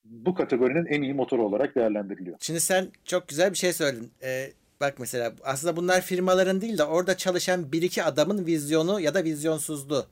bu 0.05 0.35
kategorinin 0.35 0.87
en 0.87 1.03
iyi 1.03 1.15
motoru 1.15 1.47
olarak 1.47 1.77
değerlendiriliyor. 1.77 2.37
Şimdi 2.41 2.61
sen 2.61 2.89
çok 3.05 3.29
güzel 3.29 3.51
bir 3.51 3.57
şey 3.57 3.73
söyledin. 3.73 4.13
Ee, 4.23 4.53
bak 4.81 4.95
mesela 4.99 5.33
aslında 5.45 5.77
bunlar 5.77 6.01
firmaların 6.01 6.61
değil 6.61 6.79
de 6.79 6.85
orada 6.85 7.17
çalışan 7.17 7.73
bir 7.73 7.83
iki 7.83 8.03
adamın 8.03 8.47
vizyonu 8.47 9.01
ya 9.01 9.15
da 9.15 9.25
vizyonsuzluğu. 9.25 10.07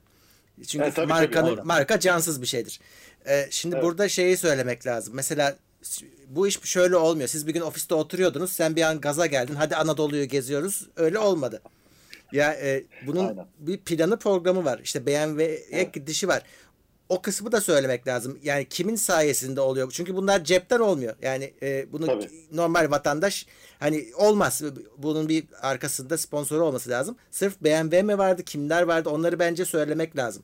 Çünkü 0.69 0.91
tabii, 0.95 1.07
markanın, 1.07 1.47
tabii, 1.47 1.57
doğru. 1.57 1.67
marka 1.67 2.01
cansız 2.01 2.43
bir 2.43 2.47
şeydir. 2.47 2.81
Ee, 3.29 3.47
şimdi 3.51 3.75
Evet. 3.75 3.85
burada 3.85 4.09
şeyi 4.09 4.37
söylemek 4.37 4.87
lazım. 4.87 5.15
Mesela 5.15 5.57
bu 6.29 6.49
iş 6.49 6.61
şöyle 6.65 6.97
olmuyor. 6.97 7.29
Siz 7.29 7.47
bir 7.47 7.53
gün 7.53 7.61
ofiste 7.61 7.95
oturuyordunuz. 7.95 8.53
Sen 8.53 8.77
bir 8.77 8.83
an 8.83 9.01
gaza 9.01 9.27
geldin. 9.27 9.55
Hadi 9.55 9.77
Anadolu'yu 9.77 10.25
geziyoruz. 10.25 10.87
Öyle 10.97 11.19
olmadı. 11.19 11.63
Ya 12.33 12.53
e, 12.55 12.85
bunun 13.07 13.29
Aynen. 13.29 13.47
bir 13.59 13.79
planı 13.79 14.19
programı 14.19 14.65
var. 14.65 14.81
İşte 14.85 15.07
BMW'ye 15.07 15.61
Evet. 15.71 15.95
gidişi 15.95 16.29
var. 16.29 16.43
O 17.09 17.23
kısmı 17.23 17.53
da 17.53 17.61
söylemek 17.61 18.07
lazım. 18.07 18.39
Yani 18.43 18.67
kimin 18.69 18.95
sayesinde 18.95 19.61
oluyor? 19.61 19.91
Çünkü 19.93 20.17
bunlar 20.17 20.45
cepten 20.45 20.81
olmuyor. 20.81 21.17
Yani 21.23 21.53
e, 21.63 21.93
bunu 21.93 22.07
Tabii. 22.07 22.29
normal 22.53 22.91
vatandaş 22.91 23.47
hani 23.79 24.05
olmaz. 24.17 24.63
Bunun 24.99 25.29
bir 25.29 25.45
arkasında 25.63 26.19
sponsoru 26.19 26.65
olması 26.65 26.91
lazım. 26.91 27.17
Sırf 27.31 27.61
BMW 27.65 28.03
mi 28.03 28.19
vardı? 28.19 28.43
Kimler 28.43 28.83
vardı? 28.83 29.11
Onları 29.11 29.39
bence 29.39 29.65
söylemek 29.65 30.17
lazım. 30.17 30.43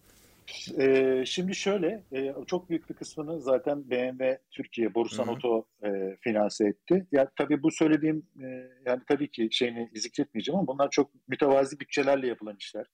Ee, 0.79 1.22
şimdi 1.27 1.55
şöyle, 1.55 2.03
e, 2.12 2.35
çok 2.46 2.70
büyük 2.70 2.90
bir 2.90 2.94
kısmını 2.94 3.40
zaten 3.40 3.90
BMW 3.90 4.38
Türkiye 4.51 4.94
Borusan. 4.94 5.29
Oto 5.29 5.64
e, 5.85 6.16
finanse 6.20 6.68
etti. 6.68 7.07
Ya 7.12 7.31
tabii 7.37 7.62
bu 7.62 7.70
söylediğim 7.70 8.27
e, 8.42 8.46
yani 8.87 9.01
tabii 9.09 9.31
ki 9.31 9.48
şeyini 9.53 9.90
zikretmeyeceğim 9.94 10.59
ama 10.59 10.66
bunlar 10.66 10.90
çok 10.90 11.11
mütevazi 11.29 11.81
bütçelerle 11.81 12.27
yapılan 12.27 12.57
işler. 12.57 12.87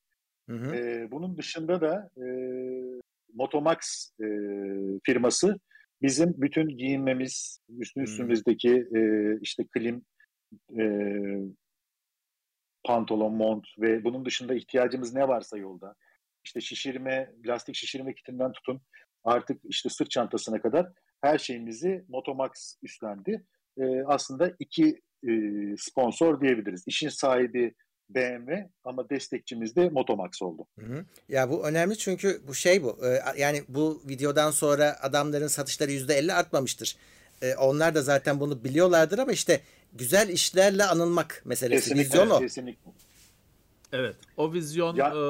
Hı 0.48 0.56
hı. 0.56 0.74
E, 0.74 1.10
bunun 1.10 1.36
dışında 1.38 1.80
da 1.80 2.10
e, 2.16 2.24
Motomax 3.34 4.10
e, 4.20 4.26
firması 5.06 5.58
Bizim 6.02 6.34
bütün 6.36 6.68
giyinmemiz, 6.68 7.60
üstün 7.78 8.00
Hmm. 8.00 8.04
üstümüzdeki 8.04 8.86
e, 8.96 9.00
işte 9.40 9.64
klim, 9.66 10.04
e, 10.80 10.84
pantolon, 12.84 13.34
mont 13.34 13.66
ve 13.78 14.04
bunun 14.04 14.24
dışında 14.24 14.54
ihtiyacımız 14.54 15.14
ne 15.14 15.28
varsa 15.28 15.58
yolda. 15.58 15.94
İşte 16.44 16.60
şişirme, 16.60 17.32
lastik 17.46 17.74
şişirme 17.74 18.14
kitinden 18.14 18.52
tutun 18.52 18.80
artık 19.24 19.60
işte 19.64 19.88
sırt 19.88 20.10
çantasına 20.10 20.62
kadar 20.62 20.92
her 21.20 21.38
şeyimizi 21.38 22.04
Motomax 22.08 22.76
üstlendi. 22.82 23.44
E, 23.78 24.02
aslında 24.06 24.52
iki 24.58 25.00
e, 25.28 25.32
sponsor 25.76 26.40
diyebiliriz. 26.40 26.84
İşin 26.86 27.08
sahibi 27.08 27.74
BMW 28.10 28.70
ama 28.84 29.10
destekçimiz 29.10 29.76
de 29.76 29.88
Motomax 29.88 30.42
oldu. 30.42 30.66
Hı 30.78 30.86
hı. 30.86 31.04
Ya 31.28 31.50
bu 31.50 31.66
önemli 31.68 31.98
çünkü 31.98 32.40
bu 32.46 32.54
şey 32.54 32.82
bu. 32.82 32.98
Ee, 33.06 33.22
Yani 33.40 33.62
bu 33.68 34.02
videodan 34.08 34.50
sonra 34.50 34.96
adamların 35.02 35.46
satışları 35.46 35.90
%50 35.92 36.32
artmamıştır. 36.32 36.96
Ee, 37.42 37.54
Onlar 37.54 37.94
da 37.94 38.02
zaten 38.02 38.40
bunu 38.40 38.64
biliyorlardır 38.64 39.18
ama 39.18 39.32
işte 39.32 39.60
güzel 39.92 40.28
işlerle 40.28 40.84
anılmak 40.84 41.42
meselesi. 41.44 41.94
Vizyon 41.94 42.30
o. 42.30 42.38
kesinlikle. 42.38 42.90
Evet. 43.92 44.16
O 44.36 44.52
vizyon 44.52 44.96
Ya- 44.96 45.14
e, 45.14 45.22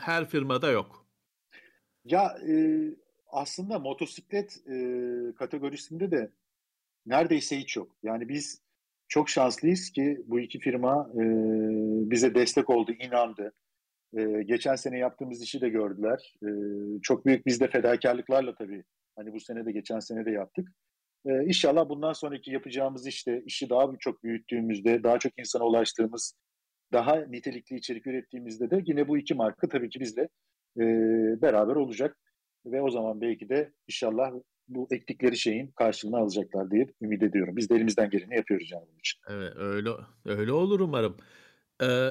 her 0.00 0.28
firmada 0.28 0.70
yok. 0.70 1.06
Ya 2.04 2.38
e, 2.48 2.80
aslında 3.32 3.78
motosiklet 3.78 4.58
e, 4.68 4.74
kategorisinde 5.38 6.10
de 6.10 6.30
neredeyse 7.06 7.58
hiç 7.58 7.76
yok. 7.76 7.96
Yani 8.02 8.28
biz 8.28 8.60
çok 9.08 9.28
şanslıyız 9.28 9.90
ki 9.90 10.20
bu 10.26 10.40
iki 10.40 10.58
firma 10.58 11.10
e, 11.14 11.22
bize 12.10 12.34
destek 12.34 12.70
oldu, 12.70 12.92
inandı. 12.92 13.52
E, 14.16 14.42
geçen 14.42 14.76
sene 14.76 14.98
yaptığımız 14.98 15.42
işi 15.42 15.60
de 15.60 15.68
gördüler. 15.68 16.34
E, 16.42 16.48
çok 17.02 17.26
büyük 17.26 17.46
biz 17.46 17.60
de 17.60 17.68
fedakarlıklarla 17.68 18.54
tabii. 18.54 18.84
Hani 19.16 19.32
bu 19.32 19.40
sene 19.40 19.66
de 19.66 19.72
geçen 19.72 19.98
sene 19.98 20.26
de 20.26 20.30
yaptık. 20.30 20.68
E, 21.26 21.44
inşallah 21.44 21.88
bundan 21.88 22.12
sonraki 22.12 22.50
yapacağımız 22.50 23.06
işte 23.06 23.42
işi 23.46 23.70
daha 23.70 23.92
çok 24.00 24.24
büyüttüğümüzde, 24.24 25.02
daha 25.02 25.18
çok 25.18 25.38
insana 25.38 25.64
ulaştığımız, 25.64 26.34
daha 26.92 27.16
nitelikli 27.16 27.76
içerik 27.76 28.06
ürettiğimizde 28.06 28.70
de 28.70 28.82
yine 28.86 29.08
bu 29.08 29.18
iki 29.18 29.34
marka 29.34 29.68
tabii 29.68 29.88
ki 29.88 30.00
bizle 30.00 30.28
e, 30.80 30.84
beraber 31.42 31.76
olacak 31.76 32.16
ve 32.66 32.82
o 32.82 32.90
zaman 32.90 33.20
belki 33.20 33.48
de 33.48 33.72
inşallah 33.88 34.32
bu 34.68 34.88
ektikleri 34.90 35.36
şeyin 35.36 35.66
karşılığını 35.66 36.16
alacaklar 36.16 36.70
diye 36.70 36.86
ümit 37.02 37.22
ediyorum. 37.22 37.56
Biz 37.56 37.70
de 37.70 37.74
elimizden 37.74 38.10
geleni 38.10 38.36
yapıyoruz 38.36 38.70
yani 38.72 38.84
bunun 38.88 38.98
için. 38.98 39.20
Evet, 39.28 39.52
öyle 39.56 39.90
öyle 40.24 40.52
olur 40.52 40.80
umarım. 40.80 41.16
Ee, 41.82 42.08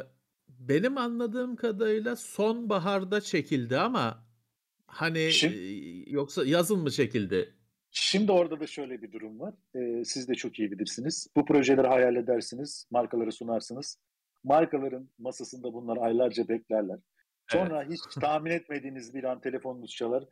benim 0.50 0.98
anladığım 0.98 1.56
kadarıyla 1.56 2.16
sonbaharda 2.16 3.22
çekildi 3.22 3.78
ama 3.78 4.26
hani 4.88 5.32
Şimdi- 5.32 5.58
e, 5.58 6.10
yoksa 6.12 6.46
yazın 6.46 6.80
mı 6.80 6.92
çekildi? 6.92 7.54
Şimdi 7.92 8.32
orada 8.32 8.60
da 8.60 8.68
şöyle 8.68 9.02
bir 9.02 9.12
durum 9.12 9.40
var. 9.40 9.54
Ee, 9.76 10.06
siz 10.06 10.28
de 10.28 10.36
çok 10.36 10.60
iyi 10.60 10.72
bilirsiniz. 10.72 11.28
Bu 11.36 11.46
projeleri 11.46 11.88
hayal 11.88 12.16
edersiniz, 12.16 12.88
markaları 12.92 13.32
sunarsınız. 13.32 13.98
Markaların 14.44 15.10
masasında 15.18 15.74
bunlar 15.74 15.98
aylarca 15.98 16.48
beklerler. 16.48 17.00
Sonra 17.52 17.84
hiç 17.90 18.02
tahmin 18.22 18.52
etmediğiniz 18.52 19.14
bir 19.14 19.24
an 19.24 19.42
telefonunuz 19.42 19.92
çalar. 19.92 20.24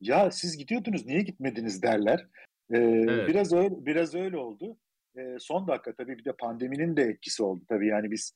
Ya 0.00 0.30
siz 0.30 0.58
gidiyordunuz 0.58 1.06
niye 1.06 1.20
gitmediniz 1.22 1.82
derler. 1.82 2.26
Ee, 2.70 2.76
Evet. 2.78 3.28
Biraz 3.28 3.52
öyle 3.52 3.86
biraz 3.86 4.14
öyle 4.14 4.36
oldu. 4.36 4.76
Ee, 5.18 5.36
son 5.38 5.68
dakika 5.68 5.94
tabii 5.94 6.18
bir 6.18 6.24
de 6.24 6.32
pandeminin 6.32 6.96
de 6.96 7.02
etkisi 7.02 7.42
oldu 7.42 7.64
tabii. 7.68 7.88
Yani 7.88 8.10
biz 8.10 8.32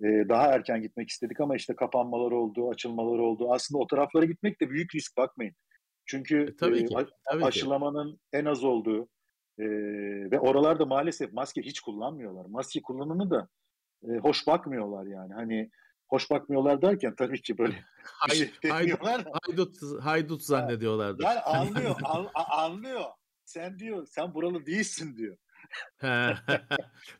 e, 0.00 0.06
daha 0.28 0.46
erken 0.46 0.82
gitmek 0.82 1.08
istedik 1.08 1.40
ama 1.40 1.56
işte 1.56 1.76
kapanmalar 1.76 2.30
oldu, 2.32 2.70
açılmalar 2.70 3.18
oldu. 3.18 3.52
Aslında 3.52 3.82
o 3.82 3.86
taraflara 3.86 4.24
gitmek 4.24 4.60
de 4.60 4.70
büyük 4.70 4.94
risk 4.94 5.16
bakmayın. 5.16 5.54
Çünkü 6.06 6.42
E, 6.42 6.56
tabii 6.56 6.86
ki. 6.86 6.94
Tabii 7.30 7.40
ki. 7.40 7.46
aşılamanın 7.46 8.20
en 8.32 8.44
az 8.44 8.64
olduğu 8.64 9.08
e, 9.58 9.64
ve 10.30 10.40
oralarda 10.40 10.86
maalesef 10.86 11.32
maske 11.32 11.62
hiç 11.62 11.80
kullanmıyorlar. 11.80 12.46
Maske 12.46 12.82
kullanımı 12.82 13.30
da 13.30 13.48
e, 14.08 14.16
hoş 14.18 14.46
bakmıyorlar 14.46 15.06
yani. 15.06 15.32
Hani 15.34 15.70
hoş 16.12 16.30
bakmıyorlar 16.30 16.82
derken 16.82 17.14
tabii 17.14 17.42
ki 17.42 17.58
böyle 17.58 17.74
bir 18.30 18.34
şey 18.34 18.48
haydut, 18.48 18.62
demiyorlar 18.62 19.24
haydut, 19.46 19.76
haydut 20.00 20.42
zannediyorlardır. 20.42 21.24
Yani 21.24 21.40
anlıyor, 21.40 21.96
an- 22.04 22.28
anlıyor. 22.34 23.04
Sen 23.44 23.78
diyor, 23.78 24.06
sen 24.06 24.34
buralı 24.34 24.66
değilsin 24.66 25.16
diyor. 25.16 25.36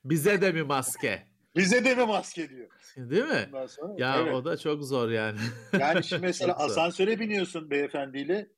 Bize 0.05 0.40
de 0.40 0.52
mi 0.52 0.62
maske? 0.62 1.26
Bize 1.57 1.85
de 1.85 1.94
mi 1.94 2.05
maske 2.05 2.48
diyor. 2.50 2.68
Değil 2.96 3.24
mi? 3.24 3.68
Sonra 3.68 3.94
Ya 3.98 4.16
evet. 4.22 4.35
o 4.35 4.44
da 4.44 4.57
çok 4.57 4.85
zor 4.85 5.11
yani. 5.11 5.38
Yani 5.81 6.05
şimdi 6.05 6.22
mesela 6.22 6.55
asansöre 6.55 7.20
biniyorsun 7.20 7.70
beyefendiyle. 7.70 8.48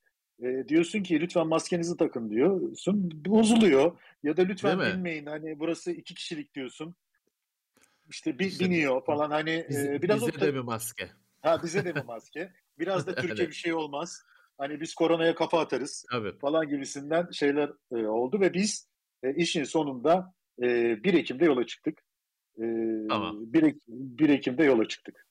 E, 0.42 0.68
diyorsun 0.68 1.03
ki 1.03 1.20
lütfen 1.20 1.47
maskenizi 1.47 1.97
takın 1.97 2.31
diyorsun. 2.31 3.25
Bozuluyor. 3.27 3.99
Ya 4.23 4.37
da 4.37 4.42
lütfen 4.42 4.81
Değil 4.81 4.90
mi? 4.90 4.97
binmeyin. 4.97 5.27
Hani 5.27 5.59
burası 5.59 5.90
iki 5.92 6.14
kişilik 6.14 6.55
diyorsun. 6.55 6.94
İşte 8.11 8.38
bi- 8.38 8.47
İşte 8.47 8.64
biniyor 8.64 9.05
falan 9.05 9.31
hani 9.31 9.67
Bize, 9.69 9.95
e, 9.95 10.03
biraz 10.03 10.27
bize 10.27 10.40
de 10.40 10.53
mi 10.53 10.61
maske? 10.61 11.11
ha 11.43 11.62
bize 11.62 11.85
de 11.85 11.93
mi 11.93 12.03
maske? 12.07 12.53
Biraz 12.79 13.07
da 13.07 13.14
Türkiye 13.14 13.35
Evet. 13.38 13.49
bir 13.49 13.55
şey 13.55 13.75
olmaz. 13.75 14.23
Hani 14.59 14.81
biz 14.81 14.95
koronaya 14.95 15.35
kafa 15.35 15.61
atarız 15.61 16.05
Tabii. 16.11 16.38
falan 16.38 16.69
gibisinden 16.69 17.31
şeyler 17.31 17.71
e, 17.93 17.97
oldu 18.07 18.40
ve 18.40 18.55
biz 18.55 18.88
e, 19.23 19.35
işin 19.35 19.64
sonunda 19.64 20.35
e, 20.62 20.67
1 21.05 21.14
Ekim'de 21.14 21.45
yola 21.45 21.67
çıktık. 21.67 21.99
E, 22.59 22.62
Tamam. 23.09 23.37
1, 23.53 23.62
Ek- 23.62 23.79
1 23.88 24.29
Ekim'de 24.29 24.64
yola 24.64 24.88
çıktık. 24.88 25.27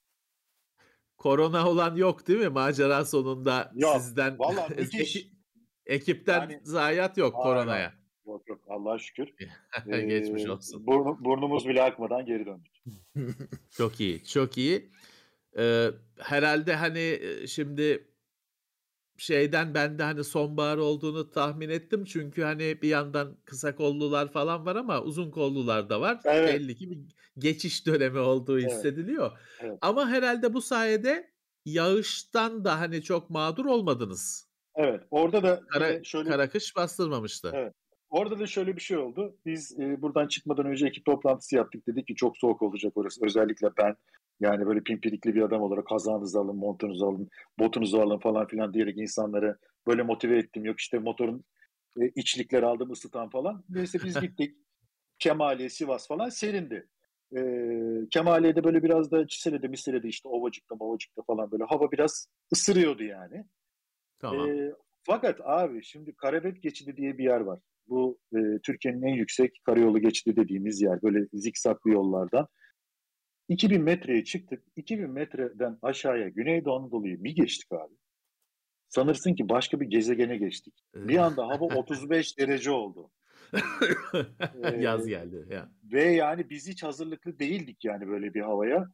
Korona 1.17 1.69
olan 1.69 1.95
yok 1.95 2.27
değil 2.27 2.39
mi? 2.39 2.49
Macera 2.49 3.05
sonunda 3.05 3.71
Yok, 3.75 4.01
sizden 4.01 4.37
müthiş. 4.77 5.15
eki- 5.15 5.31
ekipten 5.85 6.39
Yani- 6.41 6.59
zayiat 6.63 7.17
yok 7.17 7.33
Hayır, 7.35 7.43
koronaya. 7.43 7.93
Yok 8.27 8.47
yok 8.49 8.61
Allah'a 8.67 8.99
şükür. 8.99 9.27
Geçmiş 9.85 10.45
Ee, 10.45 10.51
olsun. 10.51 10.85
burnu- 10.87 11.25
burnumuz 11.25 11.67
bile 11.67 11.83
akmadan 11.83 12.25
geri 12.25 12.45
döndük. 12.45 12.73
Çok 13.71 13.99
iyi, 13.99 14.23
çok 14.23 14.57
iyi. 14.57 14.91
Ee, 15.57 15.87
herhalde 16.19 16.75
hani 16.75 16.99
e, 16.99 17.47
şimdi 17.47 18.07
şeyden 19.17 19.73
ben 19.73 19.99
de 19.99 20.03
hani 20.03 20.23
sonbahar 20.23 20.77
olduğunu 20.77 21.31
tahmin 21.31 21.69
ettim. 21.69 22.05
Çünkü 22.05 22.41
hani 22.43 22.81
bir 22.81 22.87
yandan 22.87 23.37
kısa 23.45 23.75
kollular 23.75 24.31
falan 24.31 24.65
var 24.65 24.75
ama 24.75 25.01
uzun 25.01 25.31
kollular 25.31 25.89
da 25.89 26.01
var. 26.01 26.21
Evet. 26.25 26.49
Belli 26.61 26.75
ki 26.75 26.89
bir 26.91 26.97
geçiş 27.37 27.85
dönemi 27.87 28.19
olduğu 28.19 28.59
Evet. 28.59 28.71
hissediliyor. 28.71 29.31
Evet. 29.59 29.77
Ama 29.81 30.09
herhalde 30.09 30.53
bu 30.53 30.61
sayede 30.61 31.31
yağıştan 31.65 32.65
da 32.65 32.79
hani 32.79 33.03
çok 33.03 33.29
mağdur 33.29 33.65
olmadınız. 33.65 34.47
Evet 34.75 35.01
orada 35.11 35.43
da 35.43 35.61
Kara, 35.69 36.03
şöyle 36.03 36.29
kara 36.29 36.49
kış 36.49 36.75
bastırmamıştı. 36.75 37.51
Evet. 37.53 37.73
Orada 38.13 38.39
da 38.39 38.47
şöyle 38.47 38.75
bir 38.75 38.81
şey 38.81 38.97
oldu. 38.97 39.37
Biz 39.45 39.79
e, 39.79 40.01
buradan 40.01 40.27
çıkmadan 40.27 40.65
önce 40.65 40.87
ekip 40.87 41.05
toplantısı 41.05 41.55
yaptık. 41.55 41.87
Dedik 41.87 42.07
ki 42.07 42.15
çok 42.15 42.37
soğuk 42.37 42.61
olacak 42.61 42.93
orası. 42.95 43.25
Özellikle 43.25 43.67
ben 43.77 43.95
yani 44.39 44.65
böyle 44.65 44.79
pimpirikli 44.79 45.35
bir 45.35 45.41
adam 45.41 45.61
olarak 45.61 45.87
kazağınızı 45.87 46.39
alın, 46.39 46.55
montunuzu 46.55 47.05
alın, 47.05 47.29
botunuzu 47.59 47.99
alın 47.99 48.19
falan 48.19 48.47
filan 48.47 48.73
diyerek 48.73 48.97
insanları 48.97 49.57
böyle 49.87 50.03
motive 50.03 50.37
ettim. 50.37 50.65
Yok 50.65 50.79
işte 50.79 50.99
motorun 50.99 51.43
e, 52.01 52.07
içlikleri 52.15 52.65
aldım 52.65 52.91
ısıtan 52.91 53.29
falan. 53.29 53.63
Neyse 53.69 53.99
biz 54.03 54.19
gittik. 54.21 54.57
Kemaliye, 55.19 55.69
Sivas 55.69 56.07
falan 56.07 56.29
serindi. 56.29 56.87
E, 57.37 57.41
Kemaliye'de 58.11 58.63
böyle 58.63 58.83
biraz 58.83 59.11
da 59.11 59.27
Çisele'de, 59.27 59.67
Misele'de 59.67 60.07
işte 60.07 60.29
Ovacık'ta, 60.29 60.75
Ovacık'ta 60.75 61.21
falan 61.21 61.51
böyle 61.51 61.63
hava 61.63 61.91
biraz 61.91 62.27
ısırıyordu 62.53 63.03
yani. 63.03 63.45
Tamam. 64.19 64.49
Ee, 64.49 64.73
fakat 65.03 65.41
abi 65.43 65.83
şimdi 65.83 66.15
Karabet 66.15 66.63
Geçidi 66.63 66.97
diye 66.97 67.17
bir 67.17 67.23
yer 67.23 67.39
var. 67.39 67.59
Bu 67.87 68.19
e, 68.35 68.39
Türkiye'nin 68.63 69.01
en 69.01 69.13
yüksek 69.13 69.61
karayolu 69.65 69.99
geçidi 69.99 70.35
dediğimiz 70.35 70.81
yer. 70.81 71.01
Böyle 71.03 71.27
zikzaklı 71.33 71.91
yollardan. 71.91 72.47
2000 73.49 73.81
metreye 73.81 74.23
çıktık. 74.23 74.63
2000 74.75 75.09
metreden 75.09 75.77
aşağıya 75.81 76.29
Güneydoğu 76.29 76.75
Anadolu'yu 76.75 77.23
bir 77.23 77.35
geçtik 77.35 77.71
abi. 77.71 77.95
Sanırsın 78.87 79.35
ki 79.35 79.49
başka 79.49 79.79
bir 79.79 79.85
gezegene 79.85 80.37
geçtik. 80.37 80.73
Bir 80.95 81.17
anda 81.17 81.47
hava 81.47 81.65
35 81.75 82.39
derece 82.39 82.71
oldu. 82.71 83.11
Yaz 84.79 85.07
Ee, 85.07 85.09
geldi. 85.09 85.45
Ya. 85.49 85.71
Ve 85.83 86.03
yani 86.03 86.49
biz 86.49 86.67
hiç 86.67 86.83
hazırlıklı 86.83 87.39
değildik 87.39 87.85
yani 87.85 88.07
böyle 88.07 88.33
bir 88.33 88.41
havaya. 88.41 88.89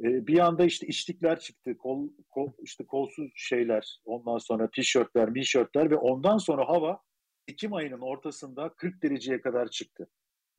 Ee, 0.00 0.26
bir 0.26 0.38
anda 0.38 0.64
işte 0.64 0.86
içlikler 0.86 1.40
çıktı, 1.40 1.76
kol, 1.76 2.08
kol 2.30 2.52
işte 2.62 2.84
kolsuz 2.86 3.32
şeyler, 3.34 3.98
ondan 4.04 4.38
sonra 4.38 4.70
tişörtler, 4.70 5.28
mişörtler 5.28 5.90
ve 5.90 5.96
ondan 5.96 6.38
sonra 6.38 6.68
hava 6.68 7.00
Ekim 7.48 7.74
ayının 7.74 8.00
ortasında 8.00 8.68
40 8.68 9.02
dereceye 9.02 9.40
kadar 9.40 9.68
çıktı. 9.68 10.08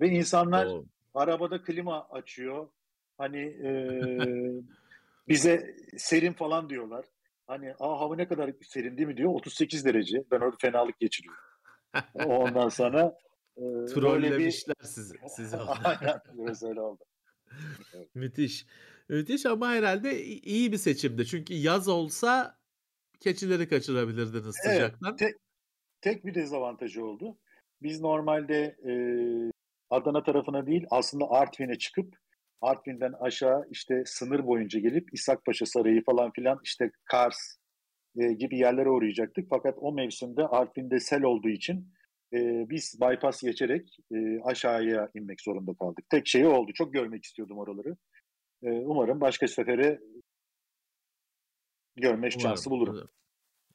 Ve 0.01 0.09
insanlar 0.09 0.65
Oo. 0.65 0.85
arabada 1.13 1.63
klima 1.63 2.07
açıyor. 2.09 2.69
Hani 3.17 3.39
e, 3.39 3.69
bize 5.27 5.75
serin 5.97 6.33
falan 6.33 6.69
diyorlar. 6.69 7.05
Hani 7.47 7.73
Aa, 7.79 7.99
hava 7.99 8.15
ne 8.15 8.27
kadar 8.27 8.51
serin 8.61 8.97
değil 8.97 9.07
mi 9.07 9.17
diyor. 9.17 9.33
38 9.33 9.85
derece. 9.85 10.23
Ben 10.31 10.39
orada 10.39 10.55
fenalık 10.61 10.99
geçiriyorum. 10.99 11.43
Ondan 12.13 12.69
sonra 12.69 13.17
e, 13.57 13.61
böyle 13.61 13.87
bir... 13.87 13.93
Trollemişler 13.93 14.75
sizi. 14.83 15.15
sizi. 15.35 15.57
Aynen, 15.83 16.19
biraz 16.33 16.63
öyle 16.63 16.81
oldu. 16.81 17.03
Müthiş. 18.13 18.65
Müthiş 19.09 19.45
ama 19.45 19.69
herhalde 19.69 20.23
iyi 20.23 20.71
bir 20.71 20.77
seçimdi. 20.77 21.25
Çünkü 21.25 21.53
yaz 21.53 21.87
olsa 21.87 22.59
keçileri 23.19 23.69
kaçırabilirdiniz 23.69 24.55
Evet, 24.65 24.75
sıcaktan. 24.75 25.15
te- 25.15 25.37
tek 26.05 26.25
bir 26.25 26.33
dezavantajı 26.33 27.05
oldu. 27.05 27.37
Biz 27.81 28.01
normalde 28.01 28.75
e, 28.89 28.93
Adana 29.89 30.23
tarafına 30.23 30.67
değil 30.67 30.85
aslında 30.89 31.25
Artvin'e 31.29 31.77
çıkıp 31.77 32.15
Artvin'den 32.61 33.13
aşağı 33.19 33.67
işte 33.71 34.03
sınır 34.05 34.47
boyunca 34.47 34.79
gelip 34.79 35.13
İshakpaşa 35.13 35.65
Sarayı 35.65 36.03
falan 36.03 36.31
filan 36.31 36.59
işte 36.63 36.91
Kars 37.05 37.37
e, 38.17 38.33
gibi 38.33 38.57
yerlere 38.57 38.89
uğrayacaktık. 38.89 39.47
Fakat 39.49 39.77
o 39.81 39.91
mevsimde 39.91 40.47
Artvin'de 40.47 40.99
sel 40.99 41.23
olduğu 41.23 41.49
için 41.49 41.93
e, 42.33 42.69
biz 42.69 42.99
bypass 43.01 43.41
geçerek 43.41 43.97
e, 44.11 44.41
aşağıya 44.43 45.09
inmek 45.13 45.41
zorunda 45.41 45.73
kaldık. 45.73 46.05
Tek 46.09 46.27
şey 46.27 46.45
oldu. 46.45 46.71
Çok 46.75 46.93
görmek 46.93 47.23
istiyordum 47.23 47.57
oraları. 47.57 47.97
E, 48.63 48.69
umarım 48.69 49.21
başka 49.21 49.47
sefere 49.47 49.99
görme 51.95 52.17
umarım, 52.17 52.39
şansı 52.39 52.69
bulurum. 52.69 53.09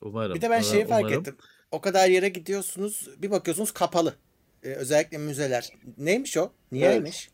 Umarım. 0.01 0.35
Bir 0.35 0.41
de 0.41 0.51
ben 0.51 0.61
şeyi 0.61 0.85
fark 0.85 1.05
umarım. 1.05 1.21
ettim. 1.21 1.37
O 1.71 1.81
kadar 1.81 2.09
yere 2.09 2.29
gidiyorsunuz, 2.29 3.09
bir 3.23 3.31
bakıyorsunuz 3.31 3.73
kapalı. 3.73 4.15
Ee, 4.63 4.69
özellikle 4.69 5.19
müzeler. 5.19 5.73
Neymiş 5.99 6.37
o? 6.37 6.53
Niyeymiş? 6.73 7.31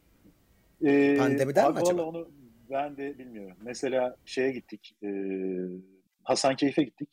Evet. 0.82 0.94
Ee, 0.94 1.16
Pandemiden 1.16 1.72
mi 1.72 1.78
acaba? 1.78 2.02
Onu 2.02 2.28
ben 2.70 2.96
de 2.96 3.18
bilmiyorum. 3.18 3.56
Mesela 3.62 4.16
şeye 4.24 4.52
gittik. 4.52 4.96
E, 5.02 5.08
Hasankeyf'e 6.22 6.82
gittik. 6.82 7.08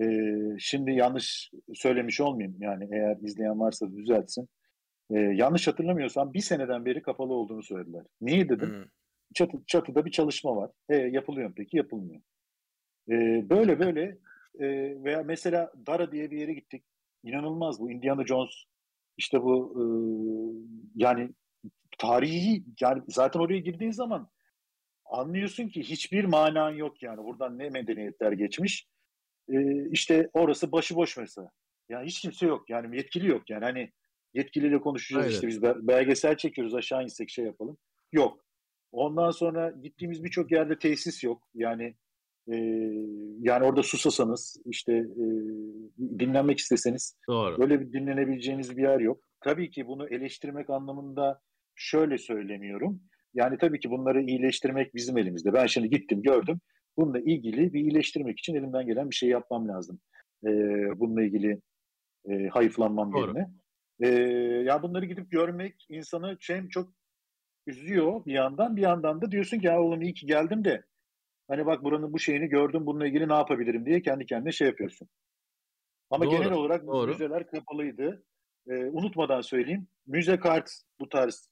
E, 0.00 0.04
şimdi 0.58 0.92
yanlış 0.92 1.50
söylemiş 1.74 2.20
olmayayım. 2.20 2.56
Yani 2.60 2.88
eğer 2.92 3.16
izleyen 3.22 3.60
varsa 3.60 3.92
düzeltsin. 3.92 4.48
E, 5.10 5.18
yanlış 5.18 5.68
hatırlamıyorsam 5.68 6.34
bir 6.34 6.40
seneden 6.40 6.84
beri 6.84 7.02
kapalı 7.02 7.32
olduğunu 7.34 7.62
söylediler. 7.62 8.02
Niye 8.20 8.48
dedim? 8.48 8.68
Hmm. 8.68 8.84
Çatı, 9.34 9.58
çatıda 9.66 10.04
bir 10.04 10.10
çalışma 10.10 10.56
var. 10.56 10.70
E, 10.88 10.96
yapılıyor 10.96 11.52
peki? 11.56 11.76
Yapılmıyor. 11.76 12.20
E, 13.10 13.14
böyle 13.50 13.78
böyle 13.78 14.18
e, 14.58 14.66
veya 15.04 15.22
mesela 15.22 15.72
Dara 15.86 16.12
diye 16.12 16.30
bir 16.30 16.38
yere 16.38 16.52
gittik. 16.52 16.84
İnanılmaz 17.22 17.80
bu. 17.80 17.90
Indiana 17.90 18.26
Jones 18.26 18.64
işte 19.16 19.42
bu 19.42 19.74
e, 19.76 19.82
yani 20.94 21.30
tarihi 21.98 22.64
yani 22.80 23.02
zaten 23.08 23.40
oraya 23.40 23.58
girdiğin 23.58 23.92
zaman 23.92 24.30
anlıyorsun 25.04 25.68
ki 25.68 25.82
hiçbir 25.82 26.24
manan 26.24 26.70
yok 26.70 27.02
yani. 27.02 27.24
Buradan 27.24 27.58
ne 27.58 27.70
medeniyetler 27.70 28.32
geçmiş. 28.32 28.88
E, 29.48 29.88
işte 29.90 30.30
orası 30.32 30.72
başıboş 30.72 31.16
mesela. 31.16 31.50
Yani 31.88 32.06
hiç 32.06 32.20
kimse 32.20 32.46
yok. 32.46 32.70
Yani 32.70 32.96
yetkili 32.96 33.28
yok. 33.28 33.50
Yani 33.50 33.64
hani 33.64 33.92
yetkiliyle 34.34 34.80
konuşacağız 34.80 35.24
Aynen. 35.24 35.34
işte 35.34 35.46
biz 35.46 35.62
belgesel 35.62 36.36
çekiyoruz 36.36 36.74
aşağı 36.74 37.02
insek 37.02 37.30
şey 37.30 37.44
yapalım. 37.44 37.78
Yok. 38.12 38.44
Ondan 38.92 39.30
sonra 39.30 39.70
gittiğimiz 39.70 40.24
birçok 40.24 40.52
yerde 40.52 40.78
tesis 40.78 41.24
yok. 41.24 41.48
Yani 41.54 41.94
e, 42.52 42.56
yani 43.40 43.64
orada 43.64 43.82
susasanız 43.82 44.62
işte 44.64 44.92
e, 44.92 45.24
dinlenmek 46.18 46.58
isteseniz 46.58 47.16
Doğru. 47.28 47.58
böyle 47.58 47.80
bir 47.80 47.92
dinlenebileceğiniz 47.92 48.76
bir 48.76 48.82
yer 48.82 49.00
yok. 49.00 49.20
Tabii 49.40 49.70
ki 49.70 49.86
bunu 49.86 50.08
eleştirmek 50.08 50.70
anlamında 50.70 51.40
şöyle 51.74 52.18
söylemiyorum. 52.18 53.00
Yani 53.34 53.58
tabii 53.58 53.80
ki 53.80 53.90
bunları 53.90 54.22
iyileştirmek 54.22 54.94
bizim 54.94 55.18
elimizde. 55.18 55.52
Ben 55.52 55.66
şimdi 55.66 55.90
gittim 55.90 56.22
gördüm. 56.22 56.60
Bununla 56.96 57.18
ilgili 57.18 57.72
bir 57.72 57.80
iyileştirmek 57.80 58.38
için 58.38 58.54
elimden 58.54 58.86
gelen 58.86 59.10
bir 59.10 59.14
şey 59.14 59.28
yapmam 59.28 59.68
lazım. 59.68 60.00
E, 60.44 60.50
bununla 61.00 61.22
ilgili 61.22 61.60
e, 62.28 62.48
hayıflanmam 62.48 63.12
Doğru. 63.12 63.20
yerine. 63.20 63.48
E, 64.00 64.08
ya 64.64 64.82
bunları 64.82 65.06
gidip 65.06 65.30
görmek 65.30 65.86
insanı 65.88 66.36
hem 66.48 66.68
çok 66.68 66.92
üzüyor 67.66 68.24
bir 68.26 68.32
yandan 68.32 68.76
bir 68.76 68.82
yandan 68.82 69.20
da 69.20 69.30
diyorsun 69.30 69.58
ki 69.58 69.66
ya 69.66 69.82
oğlum 69.82 70.02
iyi 70.02 70.14
ki 70.14 70.26
geldim 70.26 70.64
de 70.64 70.82
Hani 71.48 71.66
bak 71.66 71.84
buranın 71.84 72.12
bu 72.12 72.18
şeyini 72.18 72.48
gördüm 72.48 72.86
bununla 72.86 73.06
ilgili 73.06 73.28
ne 73.28 73.34
yapabilirim 73.34 73.86
diye 73.86 74.02
kendi 74.02 74.26
kendine 74.26 74.52
şey 74.52 74.68
yapıyorsun. 74.68 75.08
Ama 76.10 76.24
doğru, 76.24 76.36
genel 76.36 76.52
olarak 76.52 76.86
doğru. 76.86 77.10
müzeler 77.10 77.50
kapalıydı. 77.50 78.24
Ee, 78.70 78.84
unutmadan 78.84 79.40
söyleyeyim. 79.40 79.86
Müze 80.06 80.38
kart 80.38 80.70
bu 81.00 81.08
tarz 81.08 81.50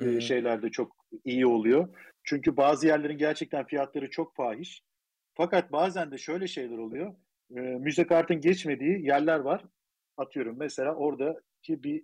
e, 0.00 0.20
şeylerde 0.20 0.70
çok 0.70 0.96
iyi 1.24 1.46
oluyor. 1.46 1.88
Çünkü 2.24 2.56
bazı 2.56 2.86
yerlerin 2.86 3.18
gerçekten 3.18 3.66
fiyatları 3.66 4.10
çok 4.10 4.36
fahiş. 4.36 4.82
Fakat 5.34 5.72
bazen 5.72 6.10
de 6.10 6.18
şöyle 6.18 6.46
şeyler 6.46 6.78
oluyor. 6.78 7.14
E, 7.56 7.60
müze 7.60 8.06
kartın 8.06 8.40
geçmediği 8.40 9.06
yerler 9.06 9.38
var. 9.38 9.64
Atıyorum 10.16 10.56
mesela 10.58 10.94
oradaki 10.94 11.82
bir 11.82 12.00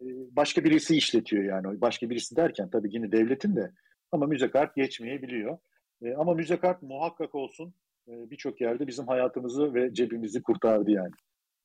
e, 0.00 0.06
başka 0.30 0.64
birisi 0.64 0.96
işletiyor 0.96 1.44
yani. 1.44 1.80
Başka 1.80 2.10
birisi 2.10 2.36
derken 2.36 2.70
tabii 2.70 2.88
yine 2.92 3.12
devletin 3.12 3.56
de 3.56 3.72
ama 4.12 4.26
müze 4.26 4.50
kart 4.50 4.76
geçmeyebiliyor. 4.76 5.58
E, 6.02 6.14
ama 6.14 6.34
müze 6.34 6.56
kart 6.56 6.82
muhakkak 6.82 7.34
olsun. 7.34 7.74
E, 8.08 8.30
Birçok 8.30 8.60
yerde 8.60 8.86
bizim 8.86 9.06
hayatımızı 9.06 9.74
ve 9.74 9.94
cebimizi 9.94 10.42
kurtardı 10.42 10.90
yani. 10.90 11.12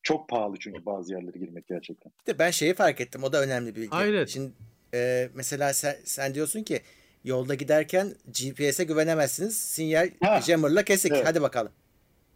Çok 0.02 0.28
pahalı 0.28 0.56
çünkü 0.60 0.86
bazı 0.86 1.12
yerlere 1.12 1.38
girmek 1.38 1.66
gerçekten. 1.66 2.12
İşte 2.18 2.38
ben 2.38 2.50
şeyi 2.50 2.74
fark 2.74 3.00
ettim. 3.00 3.22
O 3.22 3.32
da 3.32 3.42
önemli 3.42 3.70
bir 3.70 3.80
bilgi. 3.80 3.96
Aynen. 3.96 4.24
Şimdi 4.24 4.52
e, 4.94 5.28
mesela 5.34 5.72
sen, 5.72 5.96
sen 6.04 6.34
diyorsun 6.34 6.62
ki 6.62 6.80
yolda 7.24 7.54
giderken 7.54 8.14
GPS'e 8.26 8.84
güvenemezsiniz. 8.84 9.56
Sinyal 9.56 10.10
ha. 10.22 10.40
jammer'la 10.40 10.82
kesik. 10.82 11.12
Evet. 11.12 11.26
Hadi 11.26 11.42
bakalım. 11.42 11.72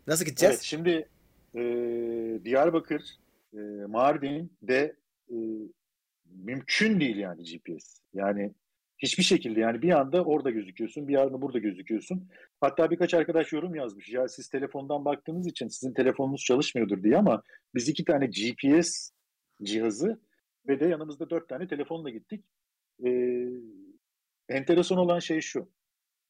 Nasıl 0.07 0.25
gideceğiz? 0.25 0.55
Evet, 0.55 0.63
şimdi 0.63 1.09
e, 1.55 1.61
Diyarbakır, 2.45 3.03
e, 3.55 3.59
Mardin'de 3.89 4.97
e, 5.31 5.37
mümkün 6.45 7.01
değil 7.01 7.17
yani 7.17 7.43
GPS. 7.45 8.01
Yani 8.15 8.53
Hiçbir 8.99 9.23
şekilde 9.23 9.61
yani 9.61 9.83
bir 9.83 9.91
anda 9.91 10.25
orada 10.25 10.51
gözüküyorsun, 10.51 11.09
bir 11.09 11.15
anda 11.15 11.43
burada 11.43 11.59
gözüküyorsun. 11.59 12.29
Hatta 12.61 12.91
birkaç 12.91 13.15
arkadaş 13.15 13.53
yorum 13.53 13.75
yazmış. 13.75 14.09
Ya 14.09 14.29
siz 14.29 14.49
telefondan 14.49 15.05
baktığınız 15.05 15.47
için 15.47 15.69
sizin 15.69 15.95
telefonunuz 15.95 16.45
çalışmıyordur 16.45 17.03
diye 17.03 17.17
ama 17.17 17.43
biz 17.75 17.89
iki 17.89 18.05
tane 18.05 18.27
GPS 18.27 19.11
cihazı 19.63 20.21
ve 20.69 20.81
de 20.81 20.87
yanımızda 20.87 21.31
dört 21.31 21.49
tane 21.49 21.67
telefonla 21.67 22.11
gittik. 22.11 22.45
Ee, 23.07 23.49
enteresan 24.49 24.99
olan 24.99 25.19
şey 25.19 25.41
şu. 25.41 25.69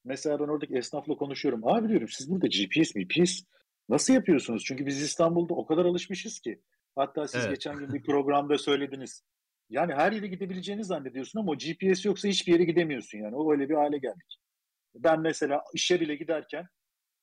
Mesela 0.05 0.41
ben 0.41 0.45
oradaki 0.45 0.75
esnafla 0.75 1.17
konuşuyorum. 1.17 1.61
Abi 1.65 1.89
diyorum 1.89 2.09
siz 2.09 2.31
burada 2.31 2.47
GPS, 2.47 2.93
GPS 2.93 3.43
nasıl 3.89 4.15
yapıyorsunuz? 4.15 4.65
Çünkü 4.65 4.87
biz 4.87 5.03
İstanbul'da 5.03 5.55
o 5.55 5.67
kadar 5.67 5.85
alışmışız 5.85 6.41
ki. 6.41 6.61
Hatta 6.97 7.29
siz 7.29 7.41
evet. 7.41 7.51
geçen 7.51 7.79
gün 7.79 7.93
bir 7.93 8.03
programda 8.03 8.59
söylediniz. 8.59 9.23
Yani 9.71 9.95
her 9.95 10.13
yere 10.13 10.27
gidebileceğini 10.27 10.85
zannediyorsun 10.85 11.41
ama 11.41 11.55
GPS 11.55 12.05
yoksa 12.05 12.29
hiçbir 12.29 12.53
yere 12.53 12.65
gidemiyorsun 12.65 13.19
yani. 13.19 13.37
O 13.37 13.53
öyle 13.53 13.69
bir 13.69 13.75
hale 13.75 13.99
geldik. 13.99 14.39
Ben 14.95 15.21
mesela 15.21 15.63
işe 15.75 16.01
bile 16.01 16.17
giderken 16.17 16.67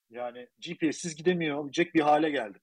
yani 0.09 0.47
GPS'siz 0.59 1.15
gidemeyecek 1.15 1.95
bir 1.95 2.01
hale 2.01 2.29
geldim. 2.29 2.61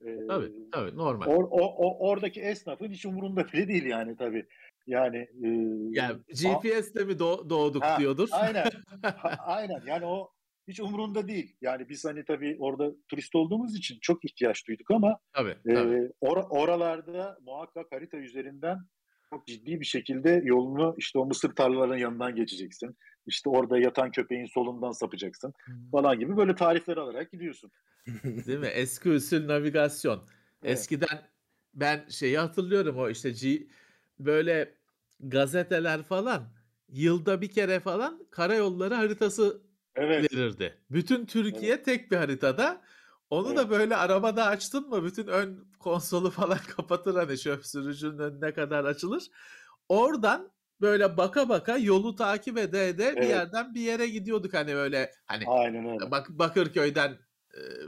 Ee, 0.00 0.26
tabii, 0.28 0.52
tabii 0.72 0.96
normal. 0.96 1.26
Or, 1.26 1.44
o, 1.44 1.60
o, 1.60 2.08
oradaki 2.08 2.40
esnafın 2.40 2.90
hiç 2.90 3.06
umurunda 3.06 3.48
bile 3.52 3.68
değil 3.68 3.84
yani 3.84 4.16
tabii. 4.16 4.46
Yani 4.86 5.16
e, 5.16 5.48
yani 5.90 6.18
GPS'te 6.28 7.04
mi 7.04 7.18
doğ, 7.18 7.50
doğduk 7.50 7.84
ha, 7.84 7.98
diyordur. 7.98 8.28
Aynen. 8.32 8.66
ha, 9.02 9.36
aynen. 9.38 9.82
Yani 9.86 10.06
o 10.06 10.30
hiç 10.68 10.80
umurunda 10.80 11.28
değil. 11.28 11.56
Yani 11.60 11.88
biz 11.88 12.04
hani 12.04 12.24
tabii 12.24 12.56
orada 12.60 12.92
turist 13.08 13.34
olduğumuz 13.34 13.76
için 13.76 13.98
çok 14.00 14.24
ihtiyaç 14.24 14.68
duyduk 14.68 14.90
ama 14.90 15.18
tabii, 15.32 15.56
tabii. 15.74 15.94
E, 15.94 16.12
or, 16.20 16.36
oralarda 16.50 17.38
muhakkak 17.40 17.92
harita 17.92 18.16
üzerinden 18.16 18.78
çok 19.30 19.46
ciddi 19.46 19.80
bir 19.80 19.84
şekilde 19.84 20.42
yolunu 20.44 20.94
işte 20.98 21.18
o 21.18 21.26
mısır 21.26 21.54
tarlalarının 21.54 21.96
yanından 21.96 22.36
geçeceksin. 22.36 22.96
İşte 23.26 23.50
orada 23.50 23.78
yatan 23.78 24.10
köpeğin 24.10 24.46
solundan 24.46 24.92
sapacaksın 24.92 25.54
falan 25.92 26.18
gibi 26.18 26.36
böyle 26.36 26.54
tarifler 26.54 26.96
alarak 26.96 27.32
gidiyorsun. 27.32 27.70
Değil 28.24 28.58
mi? 28.58 28.66
Eski 28.66 29.10
usul 29.10 29.48
navigasyon. 29.48 30.24
Evet. 30.62 30.78
Eskiden 30.78 31.22
ben 31.74 32.04
şeyi 32.08 32.38
hatırlıyorum 32.38 32.98
o 32.98 33.10
işte 33.10 33.30
G, 33.30 33.66
böyle 34.18 34.74
gazeteler 35.20 36.02
falan 36.02 36.48
yılda 36.88 37.40
bir 37.40 37.50
kere 37.50 37.80
falan 37.80 38.26
karayolları 38.30 38.94
haritası 38.94 39.62
evet. 39.94 40.32
verirdi. 40.32 40.74
Bütün 40.90 41.26
Türkiye 41.26 41.74
evet. 41.74 41.84
tek 41.84 42.10
bir 42.10 42.16
haritada 42.16 42.82
onu 43.30 43.56
da 43.56 43.70
böyle 43.70 43.96
arabada 43.96 44.46
açtın 44.46 44.88
mı 44.88 45.04
bütün 45.04 45.26
ön 45.26 45.68
konsolu 45.78 46.30
falan 46.30 46.58
kapatır 46.76 47.14
hani 47.14 47.38
şöp 47.38 47.66
sürücünün 47.66 48.18
önüne 48.18 48.54
kadar 48.54 48.84
açılır. 48.84 49.30
Oradan 49.88 50.52
böyle 50.80 51.16
baka 51.16 51.48
baka 51.48 51.76
yolu 51.76 52.16
takip 52.16 52.58
ede 52.58 52.88
ede 52.88 53.04
evet. 53.04 53.22
bir 53.22 53.28
yerden 53.28 53.74
bir 53.74 53.80
yere 53.80 54.06
gidiyorduk 54.06 54.54
hani 54.54 54.74
böyle 54.74 55.12
hani 55.26 55.44
Aynen 55.46 55.88
öyle. 55.88 56.10
Bak 56.10 56.28
Bakırköy'den 56.30 57.18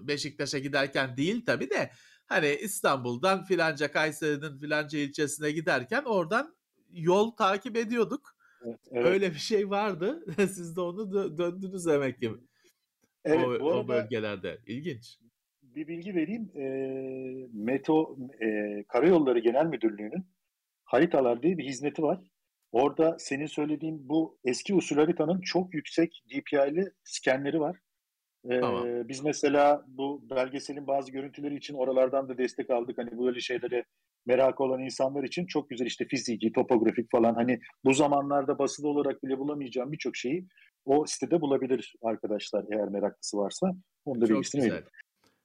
Beşiktaş'a 0.01 0.59
giderken 0.59 1.17
değil 1.17 1.47
tabi 1.47 1.71
de 1.71 1.91
hani 2.27 2.59
İstanbul'dan 2.63 3.45
filanca 3.45 3.93
Kayseri'nin 3.93 4.59
filanca 4.59 4.99
ilçesine 4.99 5.51
giderken 5.51 6.03
oradan 6.03 6.57
yol 6.91 7.31
takip 7.31 7.77
ediyorduk. 7.77 8.37
Evet, 8.67 8.81
evet. 8.91 9.07
Öyle 9.07 9.31
bir 9.31 9.39
şey 9.39 9.71
vardı. 9.71 10.25
Siz 10.37 10.77
de 10.77 10.81
onu 10.81 11.39
döndünüz 11.39 11.87
demek 11.87 12.21
ki. 12.21 12.35
Evet, 13.25 13.47
o, 13.47 13.61
bu 13.61 13.69
arada, 13.69 13.79
o 13.79 13.89
bölgelerde. 13.89 14.59
İlginç 14.67 15.19
bir 15.79 15.89
bilgi 15.89 16.15
vereyim. 16.15 16.51
E, 16.57 16.67
Meto 17.53 18.17
e, 18.41 18.85
Karayolları 18.89 19.39
Genel 19.39 19.67
Müdürlüğü'nün 19.67 20.27
haritalar 20.85 21.43
diye 21.43 21.59
bir 21.59 21.65
hizmeti 21.65 22.03
var. 22.03 22.21
Orada 22.73 23.17
senin 23.19 23.47
söylediğin 23.47 24.09
bu 24.09 24.39
eski 24.45 24.75
usul 24.75 24.97
haritanın 24.97 25.41
çok 25.41 25.75
yüksek 25.75 26.25
DPI'li 26.31 26.93
skenleri 27.05 27.61
var. 27.61 27.79
Ee, 28.51 28.61
tamam. 28.61 29.09
Biz 29.09 29.25
mesela 29.25 29.85
bu 29.89 30.31
belgeselin 30.31 30.87
bazı 30.87 31.13
görüntüleri 31.13 31.57
için 31.57 31.75
oralardan 31.75 32.29
da 32.29 32.39
destek 32.39 32.71
aldık. 32.71 32.99
Hani 32.99 33.19
böyle 33.19 33.41
şeylere 33.41 33.85
merak 34.27 34.61
olan 34.61 34.81
insanlar 34.81 35.25
için 35.25 35.47
çok 35.47 35.71
güzel 35.71 35.87
işte 35.87 36.05
fiziki, 36.05 36.53
topografik 36.53 37.11
falan 37.11 37.35
hani 37.35 37.61
bu 37.85 37.95
zamanlarda 37.95 38.59
basılı 38.59 38.89
olarak 38.89 39.23
bile 39.23 39.39
bulamayacağım 39.39 39.93
birçok 39.93 40.17
şeyi 40.17 40.47
o 40.85 41.07
sitede 41.07 41.41
bulabilir 41.41 41.95
arkadaşlar 42.03 42.65
eğer 42.73 42.89
meraklısı 42.89 43.37
varsa. 43.37 43.73
Onu 44.05 44.21
da 44.21 44.27
çok 44.27 44.43
güzel. 44.43 44.83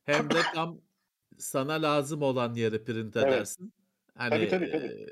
Hem 0.05 0.29
de 0.29 0.41
tam 0.55 0.81
sana 1.37 1.81
lazım 1.81 2.21
olan 2.21 2.53
yeri 2.53 2.83
print 2.83 3.17
edersin. 3.17 3.63
Evet. 3.63 3.73
Hani 4.15 4.49
tabii, 4.49 4.71
tabii, 4.71 4.71
tabii. 4.71 5.07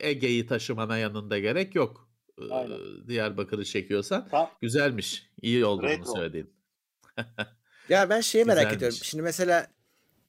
Ege'yi 0.00 0.46
taşımana 0.46 0.98
yanında 0.98 1.38
gerek 1.38 1.74
yok. 1.74 2.08
Aynen. 2.50 2.78
Diyarbakır'ı 3.08 3.64
çekiyorsan. 3.64 4.28
Ta, 4.28 4.50
Güzelmiş. 4.60 5.30
İyi 5.42 5.64
oldu 5.64 5.86
bunu 5.98 6.16
söylediğin. 6.16 6.50
ya 7.88 8.10
ben 8.10 8.20
şeyi 8.20 8.44
merak 8.44 8.72
ediyorum. 8.72 8.98
Şimdi 9.02 9.22
mesela 9.22 9.66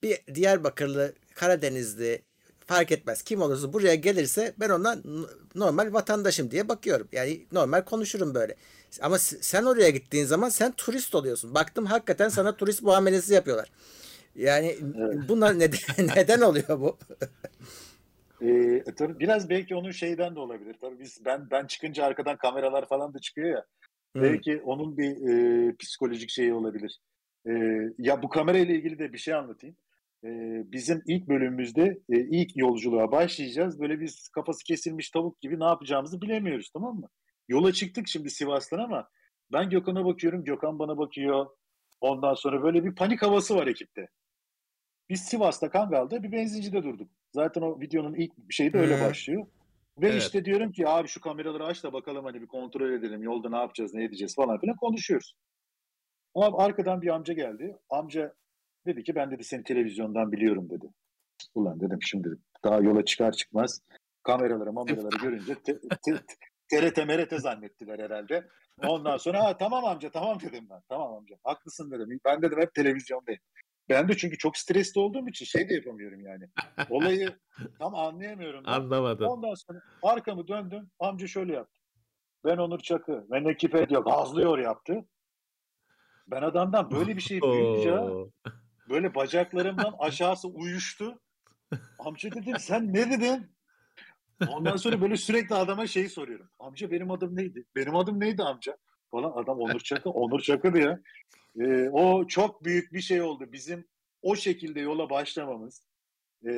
bir 0.04 0.36
Diyarbakırlı, 0.36 1.14
Karadenizli 1.36 2.22
fark 2.66 2.92
etmez. 2.92 3.22
Kim 3.22 3.42
olursa 3.42 3.74
buraya 3.74 3.96
gelirse 3.96 4.54
ben 4.60 4.70
ona 4.70 4.98
normal 5.56 5.94
vatandaşım 5.94 6.52
diye 6.52 6.70
bakıyorum. 6.70 7.08
Yani 7.12 7.48
normal 7.52 7.82
konuşurum 7.82 8.36
böyle. 8.36 8.56
Ama 9.02 9.20
sen 9.20 9.64
oraya 9.64 9.90
gittiğin 9.90 10.26
zaman 10.26 10.50
sen 10.50 10.72
turist 10.72 11.16
oluyorsun. 11.16 11.56
Baktım 11.56 11.86
hakikaten 11.86 12.30
sana 12.30 12.58
turist 12.58 12.82
muamelesi 12.82 13.34
yapıyorlar. 13.34 13.72
Yani 14.38 14.76
evet. 14.98 15.30
bunlar 15.30 15.60
neden, 15.60 15.80
neden 16.16 16.42
oluyor 16.42 16.80
bu? 16.80 16.98
ee, 18.42 18.84
tabii 18.98 19.20
biraz 19.20 19.50
belki 19.50 19.76
onun 19.76 19.92
şeyden 19.92 20.36
de 20.36 20.40
olabilir. 20.40 20.76
Tabii 20.82 21.00
biz 21.00 21.26
ben 21.26 21.48
ben 21.52 21.68
çıkınca 21.68 22.06
arkadan 22.06 22.38
kameralar 22.38 22.88
falan 22.88 23.14
da 23.14 23.20
çıkıyor 23.20 23.50
ya. 23.50 23.66
Hmm. 24.14 24.24
Belki 24.24 24.62
onun 24.62 24.98
bir 24.98 25.30
e, 25.30 25.76
psikolojik 25.76 26.30
şeyi 26.30 26.54
olabilir. 26.54 27.00
E, 27.48 27.52
ya 27.98 28.24
bu 28.24 28.30
kamera 28.30 28.58
ile 28.58 28.76
ilgili 28.76 29.00
de 29.00 29.14
bir 29.14 29.18
şey 29.18 29.34
anlatayım. 29.34 29.76
E, 30.24 30.30
bizim 30.72 31.02
ilk 31.08 31.28
bölümümüzde 31.28 32.00
e, 32.10 32.20
ilk 32.20 32.58
yolculuğa 32.58 33.12
başlayacağız. 33.12 33.80
Böyle 33.80 34.00
biz 34.00 34.30
kafası 34.30 34.64
kesilmiş 34.64 35.10
tavuk 35.10 35.42
gibi 35.42 35.60
ne 35.60 35.66
yapacağımızı 35.66 36.22
bilemiyoruz 36.22 36.70
tamam 36.74 36.96
mı? 36.96 37.10
Yola 37.48 37.74
çıktık 37.74 38.08
şimdi 38.08 38.30
Sivas'tan 38.30 38.80
ama 38.80 39.10
ben 39.54 39.70
Gökhan'a 39.70 40.06
bakıyorum, 40.06 40.44
Gökhan 40.44 40.80
bana 40.80 40.98
bakıyor. 40.98 41.46
Ondan 42.02 42.34
sonra 42.34 42.64
böyle 42.64 42.84
bir 42.84 42.96
panik 42.96 43.22
havası 43.22 43.56
var 43.56 43.68
ekipte. 43.68 44.08
Biz 45.10 45.22
Sivas'ta 45.22 45.70
Kangal'da 45.70 46.24
bir 46.24 46.32
benzincide 46.32 46.84
durduk. 46.84 47.10
Zaten 47.32 47.62
o 47.62 47.82
videonun 47.82 48.14
ilk 48.14 48.32
şeyi 48.50 48.74
de 48.74 48.78
öyle 48.78 49.02
başlıyor. 49.02 49.48
Ve 49.98 50.10
evet. 50.10 50.22
işte 50.22 50.46
diyorum 50.46 50.72
ki 50.72 50.88
abi 50.88 51.08
şu 51.08 51.22
kameraları 51.22 51.66
aç 51.66 51.84
da 51.84 51.94
bakalım 51.94 52.26
hani 52.26 52.42
bir 52.42 52.48
kontrol 52.48 52.92
edelim. 52.92 53.24
Yolda 53.24 53.50
ne 53.50 53.58
yapacağız, 53.58 53.94
ne 53.94 54.04
edeceğiz 54.04 54.36
falan 54.36 54.60
filan 54.60 54.76
konuşuyoruz. 54.76 55.36
Ama 56.36 56.58
arkadan 56.58 57.02
bir 57.02 57.08
amca 57.08 57.34
geldi. 57.34 57.78
Amca 57.90 58.34
dedi 58.86 59.04
ki 59.04 59.16
ben 59.16 59.32
dedi 59.32 59.44
seni 59.44 59.64
televizyondan 59.64 60.32
biliyorum 60.32 60.70
dedi. 60.70 60.86
Ulan 61.56 61.80
dedim 61.80 62.00
şimdi 62.02 62.30
daha 62.64 62.80
yola 62.80 63.06
çıkar 63.06 63.32
çıkmaz 63.32 63.82
kameraları 64.24 64.74
mameraları 64.74 65.18
görünce 65.18 65.56
te, 65.56 65.80
te, 65.80 66.20
TRT 66.72 66.98
merete 67.08 67.40
zannettiler 67.40 68.00
herhalde. 68.00 68.48
Ondan 68.88 69.18
sonra 69.18 69.44
ha, 69.44 69.58
tamam 69.58 69.86
amca 69.86 70.12
tamam 70.12 70.40
dedim 70.40 70.68
ben. 70.70 70.82
Tamam 70.90 71.14
amca 71.14 71.36
haklısın 71.44 71.92
dedim. 71.92 72.20
Ben 72.26 72.42
dedim 72.42 72.60
hep 72.62 72.74
televizyondayım. 72.74 73.42
Ben 73.90 74.08
de 74.08 74.18
çünkü 74.18 74.38
çok 74.38 74.58
stresli 74.58 75.02
olduğum 75.02 75.28
için 75.28 75.46
şey 75.46 75.70
de 75.70 75.74
yapamıyorum 75.74 76.26
yani. 76.26 76.44
Olayı 76.90 77.40
tam 77.80 77.96
anlayamıyorum. 77.96 78.64
Ben. 78.68 78.72
Anlamadım. 78.72 79.28
Ondan 79.28 79.54
sonra 79.54 79.82
arkamı 80.04 80.48
döndüm. 80.48 80.92
Amca 81.00 81.28
şöyle 81.28 81.54
yaptı. 81.54 81.82
Ben 82.46 82.58
Onur 82.58 82.80
Çakı. 82.80 83.26
Ben 83.32 83.46
ekip 83.46 83.76
ediyor. 83.76 84.06
Gazlıyor 84.06 84.58
yaptı. 84.60 85.06
Ben 86.28 86.42
adamdan 86.42 86.92
böyle 86.92 87.16
bir 87.16 87.22
şey 87.22 87.42
duyunca 87.42 88.08
böyle 88.90 89.16
bacaklarımdan 89.16 89.96
aşağısı 90.00 90.48
uyuştu. 90.48 91.20
Amca 92.00 92.32
dedim 92.32 92.60
sen 92.60 92.94
ne 92.94 93.12
dedin? 93.12 93.52
Ondan 94.50 94.76
sonra 94.78 95.02
böyle 95.02 95.18
sürekli 95.18 95.56
adama 95.56 95.88
şeyi 95.88 96.10
soruyorum. 96.10 96.50
Amca 96.60 96.92
benim 96.92 97.12
adım 97.12 97.36
neydi? 97.36 97.66
Benim 97.76 97.96
adım 97.96 98.20
neydi 98.20 98.44
amca? 98.44 98.78
Falan 99.12 99.32
adam 99.44 99.60
Onur 99.60 99.80
Çakı. 99.80 100.10
Onur 100.10 100.40
Çakı 100.40 100.74
diyor. 100.74 100.98
Ee, 101.60 101.90
o 101.90 102.28
çok 102.28 102.64
büyük 102.64 102.94
bir 102.94 103.02
şey 103.02 103.22
oldu. 103.22 103.52
Bizim 103.52 103.88
o 104.22 104.36
şekilde 104.36 104.80
yola 104.80 105.10
başlamamız. 105.10 105.88
Ee, 106.46 106.50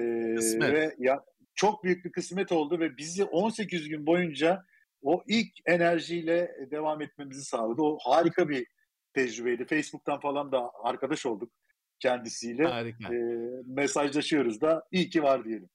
ve 0.60 0.96
ya 0.98 1.24
çok 1.56 1.84
büyük 1.84 2.06
bir 2.06 2.12
kısmet 2.12 2.52
oldu 2.52 2.80
ve 2.80 2.98
bizi 2.98 3.24
18 3.24 3.90
gün 3.90 4.06
boyunca 4.06 4.66
o 5.02 5.24
ilk 5.28 5.50
enerjiyle 5.66 6.56
devam 6.72 7.02
etmemizi 7.02 7.44
sağladı. 7.44 7.82
O 7.82 7.98
harika 8.02 8.50
bir 8.50 8.68
tecrübeydi. 9.14 9.66
Facebook'tan 9.66 10.20
falan 10.20 10.52
da 10.52 10.72
arkadaş 10.84 11.26
olduk 11.26 11.52
kendisiyle. 12.00 12.66
Harika. 12.66 13.16
E, 13.16 13.18
mesajlaşıyoruz 13.66 14.62
da 14.62 14.88
iyi 14.92 15.10
ki 15.10 15.24
var 15.24 15.46
diyelim. 15.46 15.70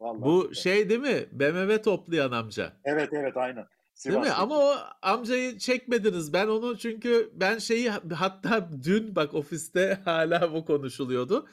Vallahi 0.00 0.22
Bu 0.22 0.48
güzel. 0.48 0.62
şey 0.62 0.88
değil 0.88 1.00
mi? 1.00 1.26
BMW 1.32 1.82
toplayan 1.82 2.32
amca. 2.32 2.72
Evet 2.84 3.08
evet 3.12 3.36
aynen. 3.36 3.66
Değil 4.04 4.18
mi? 4.18 4.30
Ama 4.30 4.58
o 4.58 4.74
amcayı 5.02 5.58
çekmediniz. 5.58 6.32
Ben 6.32 6.46
onu 6.46 6.78
çünkü 6.78 7.30
ben 7.34 7.58
şeyi 7.58 7.90
hatta 8.14 8.68
dün 8.84 9.16
bak 9.16 9.34
ofiste 9.34 9.98
hala 10.04 10.52
bu 10.54 10.64
konuşuluyordu. 10.64 11.48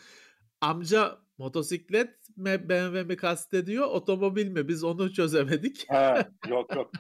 Amca 0.62 1.18
motosiklet 1.38 2.38
mi 2.38 2.70
BMW 2.70 3.04
mi 3.04 3.16
kastediyor 3.16 3.88
otomobil 3.88 4.48
mi? 4.48 4.68
Biz 4.68 4.84
onu 4.84 5.14
çözemedik. 5.14 5.86
Ha, 5.90 6.30
yok 6.50 6.76
yok. 6.76 6.92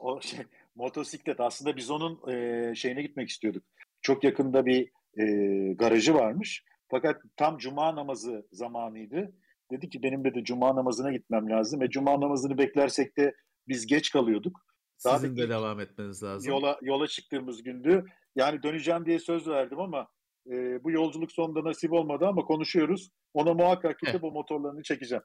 O 0.00 0.20
şey, 0.20 0.40
motosiklet 0.74 1.40
aslında 1.40 1.76
biz 1.76 1.90
onun 1.90 2.30
e, 2.30 2.74
şeyine 2.74 3.02
gitmek 3.02 3.28
istiyorduk. 3.28 3.64
Çok 4.02 4.24
yakında 4.24 4.66
bir 4.66 4.90
e, 5.18 5.24
garajı 5.72 6.14
varmış. 6.14 6.64
Fakat 6.88 7.22
tam 7.36 7.58
cuma 7.58 7.96
namazı 7.96 8.46
zamanıydı. 8.52 9.32
Dedi 9.70 9.88
ki 9.88 10.02
benim 10.02 10.24
de 10.24 10.44
cuma 10.44 10.76
namazına 10.76 11.12
gitmem 11.12 11.50
lazım. 11.50 11.80
Ve 11.80 11.90
cuma 11.90 12.20
namazını 12.20 12.58
beklersek 12.58 13.16
de 13.16 13.34
biz 13.68 13.86
geç 13.86 14.10
kalıyorduk. 14.10 14.63
Daha 15.04 15.18
Sizin 15.18 15.36
de 15.36 15.48
devam 15.48 15.80
etmeniz 15.80 16.22
lazım. 16.22 16.52
Yola 16.52 16.78
yola 16.82 17.06
çıktığımız 17.06 17.62
gündü. 17.62 18.04
Yani 18.36 18.62
döneceğim 18.62 19.06
diye 19.06 19.18
söz 19.18 19.48
verdim 19.48 19.80
ama 19.80 20.08
e, 20.50 20.84
bu 20.84 20.90
yolculuk 20.90 21.32
sonunda 21.32 21.64
nasip 21.64 21.92
olmadı 21.92 22.26
ama 22.26 22.42
konuşuyoruz. 22.44 23.10
Ona 23.34 23.54
muhakkak 23.54 23.98
gidip 23.98 24.22
bu 24.22 24.32
motorlarını 24.32 24.82
çekeceğim. 24.82 25.24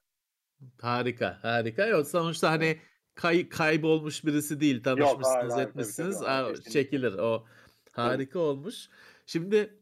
Harika, 0.82 1.40
harika. 1.42 1.86
Yok 1.86 2.08
sonuçta 2.08 2.52
hani 2.52 2.80
kay, 3.16 3.50
kaybolmuş 3.50 4.26
birisi 4.26 4.60
değil. 4.60 4.84
Tanışmışsınız, 4.84 5.24
Yok, 5.24 5.42
hayır, 5.42 5.50
hayır, 5.52 5.68
etmişsiniz. 5.68 6.20
Tabii, 6.20 6.26
tabii, 6.26 6.58
Aa, 6.60 6.72
çekilir 6.72 7.14
o. 7.14 7.46
Harika 7.92 8.34
tabii. 8.34 8.44
olmuş. 8.44 8.90
Şimdi 9.26 9.80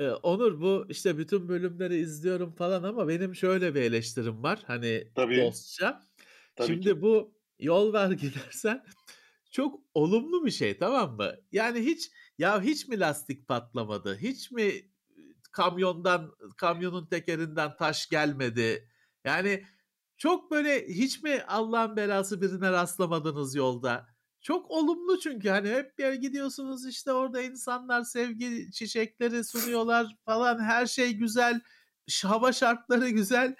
e, 0.00 0.10
Onur 0.10 0.60
bu 0.60 0.86
işte 0.88 1.18
bütün 1.18 1.48
bölümleri 1.48 1.96
izliyorum 1.96 2.52
falan 2.52 2.82
ama 2.82 3.08
benim 3.08 3.34
şöyle 3.34 3.74
bir 3.74 3.82
eleştirim 3.82 4.42
var. 4.42 4.62
Hani 4.66 5.08
tabii. 5.14 5.40
dostça. 5.46 6.00
Tabii 6.56 6.66
Şimdi 6.66 6.88
ki. 6.88 7.02
bu 7.02 7.34
yol 7.62 7.92
ver 7.92 8.10
gidersen 8.10 8.84
çok 9.50 9.80
olumlu 9.94 10.44
bir 10.44 10.50
şey 10.50 10.78
tamam 10.78 11.16
mı? 11.16 11.32
Yani 11.52 11.80
hiç 11.80 12.10
ya 12.38 12.62
hiç 12.62 12.88
mi 12.88 13.00
lastik 13.00 13.48
patlamadı? 13.48 14.18
Hiç 14.18 14.50
mi 14.50 14.72
kamyondan 15.52 16.32
kamyonun 16.56 17.06
tekerinden 17.06 17.76
taş 17.76 18.08
gelmedi? 18.08 18.88
Yani 19.24 19.64
çok 20.16 20.50
böyle 20.50 20.88
hiç 20.88 21.22
mi 21.22 21.42
Allah'ın 21.48 21.96
belası 21.96 22.42
birine 22.42 22.72
rastlamadınız 22.72 23.54
yolda? 23.54 24.06
Çok 24.40 24.70
olumlu 24.70 25.20
çünkü 25.20 25.48
hani 25.48 25.68
hep 25.70 25.98
bir 25.98 26.12
gidiyorsunuz 26.12 26.86
işte 26.86 27.12
orada 27.12 27.42
insanlar 27.42 28.04
sevgi 28.04 28.70
çiçekleri 28.72 29.44
sunuyorlar 29.44 30.16
falan 30.24 30.58
her 30.58 30.86
şey 30.86 31.12
güzel 31.12 31.60
hava 32.24 32.52
şartları 32.52 33.08
güzel 33.08 33.56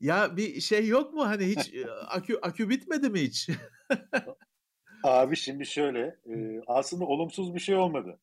ya 0.00 0.36
bir 0.36 0.60
şey 0.60 0.86
yok 0.86 1.14
mu 1.14 1.26
hani 1.26 1.46
hiç 1.46 1.74
akü 2.06 2.38
akü 2.42 2.68
bitmedi 2.68 3.10
mi 3.10 3.20
hiç? 3.20 3.48
Abi 5.02 5.36
şimdi 5.36 5.66
şöyle 5.66 6.16
e, 6.26 6.60
aslında 6.66 7.04
olumsuz 7.04 7.54
bir 7.54 7.60
şey 7.60 7.76
olmadı. 7.76 8.18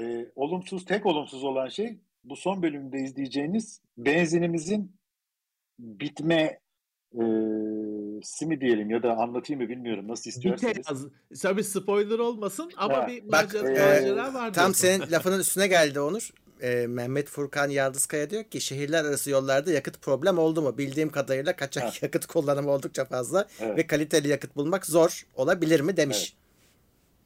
E, 0.00 0.26
olumsuz 0.34 0.84
tek 0.84 1.06
olumsuz 1.06 1.44
olan 1.44 1.68
şey 1.68 1.98
bu 2.24 2.36
son 2.36 2.62
bölümde 2.62 2.98
izleyeceğiniz 2.98 3.80
benzinimizin 3.98 4.96
bitme 5.78 6.60
e, 7.12 7.22
simi 8.22 8.60
diyelim 8.60 8.90
ya 8.90 9.02
da 9.02 9.16
anlatayım 9.16 9.62
mı 9.62 9.68
bilmiyorum 9.68 10.08
nasıl 10.08 10.30
istiyorsanız. 10.30 11.08
Tabii 11.42 11.64
spoiler 11.64 12.18
olmasın 12.18 12.70
ama 12.76 12.96
ha, 12.96 13.08
bir 13.08 13.22
macera, 13.24 13.62
bak, 13.62 13.70
macera 13.70 14.34
var. 14.34 14.52
Tam 14.52 14.74
senin 14.74 15.12
lafının 15.12 15.40
üstüne 15.40 15.66
geldi 15.66 16.00
Onur 16.00 16.30
e, 16.62 16.86
Mehmet 16.86 17.28
Furkan 17.28 17.68
Yaldızkaya 17.68 18.30
diyor 18.30 18.44
ki 18.44 18.60
şehirler 18.60 19.04
arası 19.04 19.30
yollarda 19.30 19.72
yakıt 19.72 20.02
problem 20.02 20.38
oldu 20.38 20.62
mu? 20.62 20.78
Bildiğim 20.78 21.10
kadarıyla 21.10 21.56
kaçak 21.56 21.84
ha. 21.84 21.92
yakıt 22.02 22.26
kullanımı 22.26 22.70
oldukça 22.70 23.04
fazla 23.04 23.48
evet. 23.60 23.76
ve 23.76 23.86
kaliteli 23.86 24.28
yakıt 24.28 24.56
bulmak 24.56 24.86
zor 24.86 25.26
olabilir 25.34 25.80
mi 25.80 25.96
demiş. 25.96 26.18
Evet. 26.18 26.46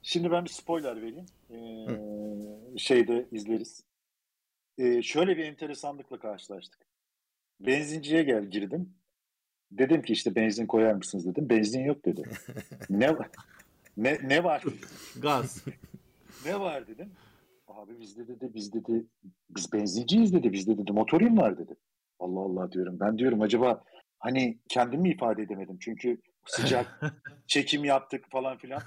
Şimdi 0.02 0.30
ben 0.30 0.44
bir 0.44 0.50
spoiler 0.50 0.96
vereyim. 0.96 1.26
Ee, 1.50 2.78
şeyde 2.78 3.26
izleriz. 3.32 3.84
Ee, 4.78 5.02
şöyle 5.02 5.36
bir 5.36 5.44
enteresanlıkla 5.44 6.18
karşılaştık. 6.18 6.80
Benzinciye 7.60 8.22
gel 8.22 8.44
girdim. 8.44 8.94
Dedim 9.70 10.02
ki 10.02 10.12
işte 10.12 10.34
benzin 10.34 10.66
koyar 10.66 10.94
mısınız 10.94 11.26
dedim. 11.26 11.50
Benzin 11.50 11.84
yok 11.84 12.04
dedi. 12.04 12.22
ne 12.90 13.16
ne 13.96 14.18
ne 14.22 14.44
var? 14.44 14.64
Gaz. 15.16 15.64
ne 16.44 16.60
var 16.60 16.86
dedim. 16.86 17.12
Abi 17.74 17.98
bizde 18.00 18.28
dedi 18.28 18.50
biz 18.54 18.72
dedi 18.72 19.06
biz 19.50 19.72
benzinciyiz 19.72 20.32
dedi 20.32 20.52
bizde 20.52 20.78
dedi 20.78 20.92
motorin 20.92 21.36
var 21.36 21.58
dedi. 21.58 21.76
Allah 22.18 22.40
Allah 22.40 22.72
diyorum 22.72 23.00
ben 23.00 23.18
diyorum 23.18 23.40
acaba 23.42 23.84
hani 24.18 24.58
kendimi 24.68 25.10
ifade 25.10 25.42
edemedim 25.42 25.78
çünkü 25.80 26.20
sıcak 26.46 27.00
çekim 27.46 27.84
yaptık 27.84 28.24
falan 28.30 28.58
filan. 28.58 28.82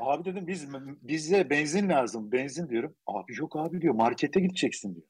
Abi 0.00 0.24
dedim 0.24 0.46
biz 0.46 0.68
bize 1.02 1.50
benzin 1.50 1.88
lazım 1.88 2.32
benzin 2.32 2.68
diyorum. 2.68 2.96
Abi 3.06 3.32
yok 3.38 3.56
abi 3.56 3.80
diyor 3.80 3.94
markete 3.94 4.40
gideceksin 4.40 4.94
diyor. 4.94 5.06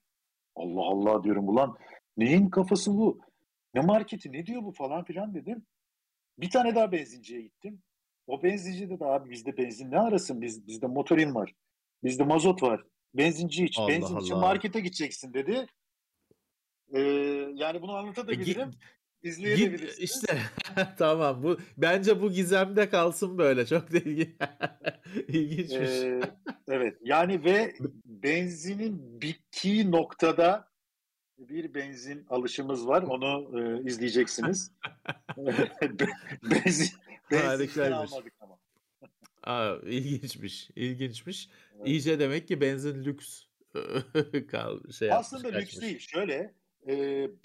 Allah 0.55 0.81
Allah 0.81 1.23
diyorum 1.23 1.49
ulan 1.49 1.77
neyin 2.17 2.49
kafası 2.49 2.91
bu? 2.91 3.19
Ne 3.73 3.81
marketi 3.81 4.31
ne 4.31 4.45
diyor 4.45 4.63
bu 4.63 4.71
falan 4.71 5.03
filan 5.03 5.33
dedim. 5.33 5.65
Bir 6.37 6.49
tane 6.49 6.75
daha 6.75 6.91
benzinciye 6.91 7.41
gittim. 7.41 7.81
O 8.27 8.43
benzincide 8.43 8.99
de 8.99 9.05
abi 9.05 9.29
bizde 9.29 9.57
benzin 9.57 9.91
ne 9.91 9.99
arasın? 9.99 10.41
Biz, 10.41 10.67
bizde 10.67 10.87
motorin 10.87 11.35
var. 11.35 11.55
Bizde 12.03 12.23
mazot 12.23 12.63
var. 12.63 12.83
Benzinci 13.13 13.65
iç. 13.65 13.79
Allah 13.79 13.87
Benzin 13.87 14.17
için 14.19 14.33
Allah. 14.33 14.41
markete 14.41 14.79
gideceksin 14.79 15.33
dedi. 15.33 15.65
Ee, 16.93 16.99
yani 17.55 17.81
bunu 17.81 17.95
anlatabilirim. 17.95 18.69
Git, 18.71 18.79
İzleyebilirsiniz. 19.23 19.99
işte 19.99 20.37
tamam 20.97 21.43
bu 21.43 21.57
bence 21.77 22.21
bu 22.21 22.31
gizemde 22.31 22.89
kalsın 22.89 23.37
böyle 23.37 23.65
çok 23.65 23.91
da 23.93 23.97
ilgi- 23.97 24.35
ilginçmiş. 25.27 25.89
Ee, 25.89 26.21
evet 26.67 26.97
yani 27.01 27.43
ve 27.43 27.75
benzinin 28.05 29.21
bittiği 29.21 29.91
noktada 29.91 30.71
bir 31.37 31.73
benzin 31.73 32.25
alışımız 32.29 32.87
var. 32.87 33.03
Onu 33.03 33.59
e, 33.59 33.83
izleyeceksiniz. 33.89 34.71
benzin, 36.43 36.89
Harikaymış. 37.31 38.11
almadık. 38.13 38.33
Aa, 39.43 39.75
ilginçmiş, 39.85 40.69
ilginçmiş. 40.75 41.49
Evet. 41.77 41.87
İyice 41.87 42.19
demek 42.19 42.47
ki 42.47 42.61
benzin 42.61 43.03
lüks 43.03 43.43
kal 44.51 44.79
şey 44.91 45.07
yapmış, 45.07 45.25
Aslında 45.27 45.47
lüks 45.47 45.59
kaçmış. 45.59 45.81
değil. 45.81 45.99
Şöyle 45.99 46.53
e, 46.87 46.93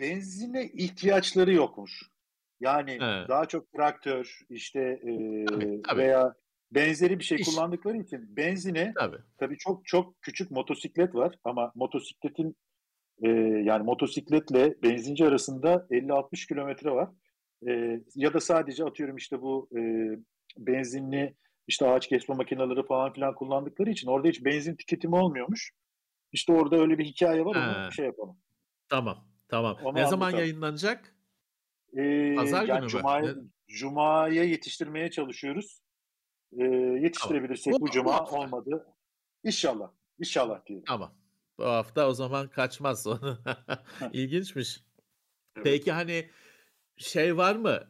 benzine 0.00 0.64
ihtiyaçları 0.74 1.52
yokmuş. 1.52 2.02
Yani 2.60 2.92
He. 2.92 3.28
daha 3.28 3.46
çok 3.46 3.72
traktör 3.72 4.40
işte 4.50 4.80
e, 4.80 5.44
Tabii, 5.44 5.82
tabii. 5.82 6.00
veya 6.00 6.34
benzeri 6.72 7.18
bir 7.18 7.24
şey 7.24 7.38
İş. 7.40 7.48
kullandıkları 7.48 7.96
için 7.98 8.36
benzine 8.36 8.92
Tabii. 8.96 9.16
tabii 9.38 9.56
çok 9.58 9.86
çok 9.86 10.22
küçük 10.22 10.50
motosiklet 10.50 11.14
var 11.14 11.34
ama 11.44 11.72
motosikletin 11.74 12.56
e, 13.22 13.28
yani 13.64 13.82
motosikletle 13.84 14.74
benzinci 14.82 15.24
arasında 15.26 15.86
50-60 15.90 16.48
kilometre 16.48 16.90
var. 16.90 17.08
E, 17.68 18.00
ya 18.14 18.34
da 18.34 18.40
sadece 18.40 18.84
atıyorum 18.84 19.16
işte 19.16 19.40
bu 19.40 19.68
e, 19.76 19.80
benzinli 20.58 21.34
işte 21.66 21.86
ağaç 21.88 22.08
kesme 22.08 22.34
makineleri 22.34 22.86
falan 22.86 23.12
filan 23.12 23.34
kullandıkları 23.34 23.90
için 23.90 24.08
orada 24.08 24.28
hiç 24.28 24.44
benzin 24.44 24.76
tüketimi 24.76 25.16
olmuyormuş. 25.16 25.72
İşte 26.32 26.52
orada 26.52 26.76
öyle 26.76 26.98
bir 26.98 27.04
hikaye 27.04 27.44
var 27.44 27.56
onu 27.56 27.86
He. 27.86 27.90
şey 27.90 28.06
yapalım. 28.06 28.36
Tamam, 28.88 29.28
tamam. 29.48 29.76
Onu 29.84 29.94
Ne 29.94 30.06
zaman 30.06 30.12
anlatalım. 30.26 30.38
yayınlanacak? 30.44 31.14
Ee, 31.96 32.34
Pazar 32.36 32.60
günü 32.62 32.70
yani 32.70 32.82
mü? 32.84 32.88
Cuma'ya, 32.88 33.34
Ne- 33.34 33.42
Cuma'ya 33.68 34.44
yetiştirmeye 34.44 35.10
çalışıyoruz. 35.10 35.80
Ee, 36.58 36.64
yetiştirebilirsek 37.02 37.72
Bu- 37.74 37.80
bu 37.80 37.86
bu 37.86 37.90
Cuma 37.90 38.12
hafta. 38.14 38.36
olmadı. 38.36 38.86
İnşallah. 39.44 39.90
İnşallah 40.18 40.66
diyelim. 40.66 40.84
Tamam. 40.88 41.14
Bu 41.58 41.64
hafta 41.64 42.08
o 42.08 42.12
zaman 42.12 42.48
kaçmaz 42.48 43.06
onu. 43.06 43.38
İlginçmiş. 44.12 44.80
Peki 45.64 45.92
hani 45.92 46.30
şey 46.96 47.36
var 47.36 47.56
mı? 47.56 47.80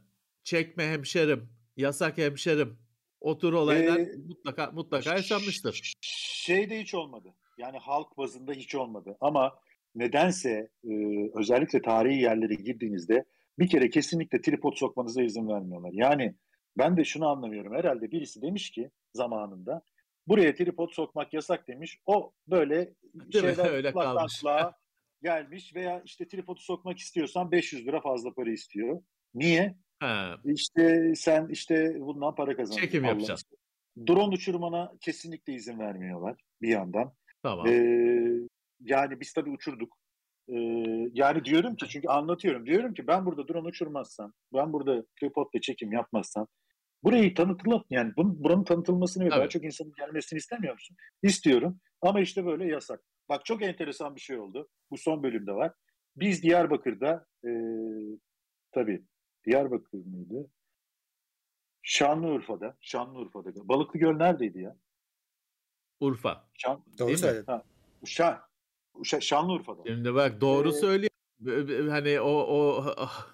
Çekme 0.44 0.88
hemşerim, 0.90 1.48
yasak 1.76 2.18
hemşerim. 2.18 2.78
O 3.20 3.38
tür 3.38 3.52
olaylar 3.52 3.98
Ee, 3.98 4.16
mutlaka 4.28 4.70
mutlaka 4.70 5.14
yaşanmıştır. 5.14 5.92
Şeyde 6.00 6.80
hiç 6.80 6.94
olmadı. 6.94 7.34
Yani 7.58 7.78
halk 7.78 8.18
bazında 8.18 8.52
hiç 8.52 8.74
olmadı. 8.74 9.16
Ama 9.20 9.58
nedense 9.94 10.68
e, 10.84 10.92
özellikle 11.34 11.82
tarihi 11.82 12.20
yerlere 12.20 12.54
girdiğinizde 12.54 13.24
bir 13.58 13.68
kere 13.68 13.90
kesinlikle 13.90 14.40
tripod 14.40 14.76
sokmanıza 14.76 15.22
izin 15.22 15.48
vermiyorlar. 15.48 15.90
Yani 15.92 16.34
ben 16.78 16.96
de 16.96 17.04
şunu 17.04 17.28
anlamıyorum. 17.28 17.74
Herhalde 17.74 18.10
birisi 18.10 18.42
demiş 18.42 18.70
ki 18.70 18.90
zamanında 19.14 19.82
buraya 20.26 20.54
tripod 20.54 20.92
sokmak 20.92 21.34
yasak 21.34 21.68
demiş. 21.68 22.00
O 22.06 22.32
böyle 22.46 22.94
Değil 23.14 23.44
şeyler 23.44 23.70
Öyle 23.70 23.92
kalmış. 23.92 24.42
gelmiş 25.22 25.74
veya 25.74 26.02
işte 26.04 26.28
tripodu 26.28 26.60
sokmak 26.60 26.98
istiyorsan 26.98 27.50
500 27.50 27.86
lira 27.86 28.00
fazla 28.00 28.34
para 28.34 28.50
istiyor. 28.50 29.02
Niye? 29.34 29.76
Ha, 30.00 30.36
İşte 30.44 31.12
sen 31.16 31.48
işte 31.48 31.96
bundan 32.00 32.34
para 32.34 32.56
kazan. 32.56 32.76
Çekim 32.76 33.04
Allah 33.04 33.32
aşkına. 33.32 33.58
Drone 34.08 34.34
uçurmana 34.34 34.92
kesinlikle 35.00 35.52
izin 35.52 35.78
vermiyorlar 35.78 36.36
bir 36.62 36.68
yandan. 36.68 37.12
tamam. 37.42 37.66
Ee, 37.66 38.48
yani 38.80 39.20
biz 39.20 39.32
tabii 39.32 39.50
uçurduk. 39.50 39.96
Ee, 40.48 40.54
yani 41.12 41.44
diyorum 41.44 41.76
ki 41.76 41.88
çünkü 41.88 42.08
anlatıyorum. 42.08 42.66
Diyorum 42.66 42.94
ki 42.94 43.06
ben 43.06 43.26
burada 43.26 43.48
drone 43.48 43.68
uçurmazsam, 43.68 44.32
ben 44.54 44.72
burada 44.72 45.04
tripodla 45.20 45.60
çekim 45.60 45.92
yapmazsam 45.92 46.46
burayı 47.04 47.34
tanıtılan 47.34 47.84
yani 47.90 48.12
bunun, 48.16 48.44
buranın 48.44 48.64
tanıtılmasını 48.64 49.24
ve 49.24 49.30
daha 49.30 49.48
çok 49.48 49.64
insanın 49.64 49.92
gelmesini 49.98 50.36
istemiyor 50.36 50.74
musun? 50.74 50.96
İstiyorum. 51.22 51.80
Ama 52.02 52.20
işte 52.20 52.46
böyle 52.46 52.66
yasak. 52.66 53.00
Bak 53.28 53.44
çok 53.44 53.62
enteresan 53.62 54.16
bir 54.16 54.20
şey 54.20 54.38
oldu. 54.38 54.68
Bu 54.90 54.96
son 54.96 55.22
bölümde 55.22 55.52
var. 55.52 55.72
Biz 56.16 56.42
Diyarbakır'da 56.42 57.26
e, 57.44 57.50
tabii 58.72 59.02
Diyarbakır 59.46 59.98
mıydı? 59.98 60.50
Şanlıurfa'da, 61.82 62.76
Şanlıurfa'da. 62.80 63.68
Balıklı 63.68 63.98
Göl 63.98 64.16
neredeydi 64.16 64.58
ya? 64.60 64.76
Urfa. 66.00 66.48
Şan, 66.54 66.82
Doğru 66.98 67.18
söyledin. 67.18 67.46
Şan, 68.04 68.40
Şa- 68.96 69.20
Şanlıurfa'da. 69.20 69.82
Şimdi 69.86 70.14
bak 70.14 70.40
doğru 70.40 70.68
Ee, 70.68 70.72
söylüyor. 70.72 71.10
Hani 71.88 72.20
o 72.20 72.30
o 72.30 72.84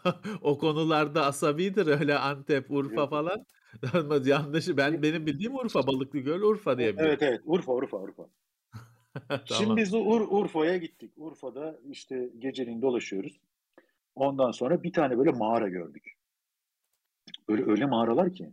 o 0.42 0.58
konularda 0.58 1.26
asabidir 1.26 1.86
öyle 1.86 2.18
Antep, 2.18 2.70
Urfa 2.70 3.00
Yok. 3.00 3.10
falan. 3.10 3.46
Yanlış. 4.26 4.68
Ben 4.76 5.02
benim 5.02 5.26
bildiğim 5.26 5.54
Urfa, 5.56 5.86
Balıklıgöl, 5.86 6.42
Urfa 6.42 6.78
diye 6.78 6.92
biliyorum. 6.92 7.10
Evet 7.10 7.22
evet 7.22 7.40
Urfa 7.44 7.72
Urfa 7.72 7.96
Urfa. 7.96 8.26
Şimdi 9.44 9.44
Tamam. 9.48 9.76
biz 9.76 9.94
Ur 9.94 10.20
Urfa'ya 10.30 10.76
gittik. 10.76 11.12
Urfa'da 11.16 11.78
işte 11.90 12.30
geceliğin 12.38 12.82
dolaşıyoruz. 12.82 13.40
Ondan 14.14 14.50
sonra 14.50 14.82
bir 14.82 14.92
tane 14.92 15.18
böyle 15.18 15.30
mağara 15.30 15.68
gördük. 15.68 16.12
Böyle 17.48 17.70
öyle 17.70 17.86
mağaralar 17.86 18.32
ki 18.32 18.52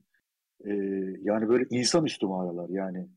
e, 0.65 0.69
yani 1.21 1.49
böyle 1.49 1.65
insanüstü 1.69 2.25
mağaralar 2.25 2.69
yani. 2.69 3.07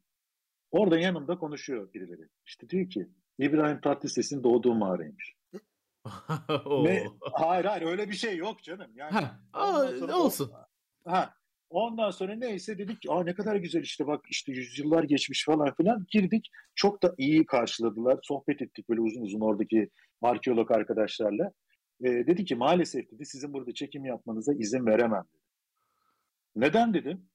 Orada 0.70 0.98
yanımda 0.98 1.38
konuşuyor 1.38 1.92
birileri. 1.92 2.28
İşte 2.46 2.68
diyor 2.68 2.90
ki 2.90 3.08
İbrahim 3.38 3.80
Tatlıses'in 3.80 4.42
doğduğu 4.44 4.74
mağaraymış. 4.74 5.34
Ne? 6.84 7.06
Hayır 7.32 7.64
hayır 7.64 7.82
öyle 7.82 8.08
bir 8.08 8.14
şey 8.14 8.36
yok 8.36 8.62
canım. 8.62 8.90
Yani 8.94 9.12
Ha, 9.12 9.40
aa, 9.52 9.82
o- 9.82 10.24
olsun. 10.24 10.52
Ha. 11.04 11.34
Ondan 11.70 12.10
sonra 12.10 12.34
neyse 12.34 12.78
dedik 12.78 13.02
ki 13.02 13.10
Aa, 13.12 13.22
ne 13.24 13.34
kadar 13.34 13.56
güzel 13.56 13.82
işte 13.82 14.06
bak 14.06 14.24
işte 14.28 14.52
yüzyıllar 14.52 15.04
geçmiş 15.04 15.44
falan 15.44 15.74
filan 15.74 16.06
girdik. 16.08 16.50
Çok 16.74 17.02
da 17.02 17.14
iyi 17.18 17.46
karşıladılar. 17.46 18.18
Sohbet 18.22 18.62
ettik 18.62 18.88
böyle 18.88 19.00
uzun 19.00 19.22
uzun 19.22 19.40
oradaki 19.40 19.90
arkeolog 20.22 20.70
arkadaşlarla. 20.70 21.52
Ee, 22.02 22.26
dedi 22.26 22.44
ki 22.44 22.54
maalesef 22.54 23.10
dedi 23.10 23.26
sizin 23.26 23.52
burada 23.52 23.74
çekim 23.74 24.04
yapmanıza 24.04 24.52
izin 24.54 24.86
veremem 24.86 25.24
dedi. 25.34 25.42
Neden 26.56 26.94
dedim. 26.94 27.28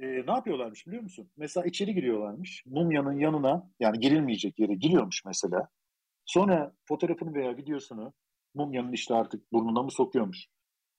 Ee, 0.00 0.06
ne 0.06 0.32
yapıyorlarmış 0.32 0.86
biliyor 0.86 1.02
musun? 1.02 1.30
Mesela 1.36 1.66
içeri 1.66 1.94
giriyorlarmış. 1.94 2.62
Mumyanın 2.66 3.18
yanına 3.18 3.70
yani 3.80 3.98
girilmeyecek 3.98 4.58
yere 4.58 4.74
giriyormuş 4.74 5.24
mesela. 5.26 5.68
Sonra 6.24 6.74
fotoğrafını 6.84 7.34
veya 7.34 7.56
videosunu 7.56 8.12
mumyanın 8.54 8.92
işte 8.92 9.14
artık 9.14 9.52
burnuna 9.52 9.82
mı 9.82 9.90
sokuyormuş? 9.90 10.46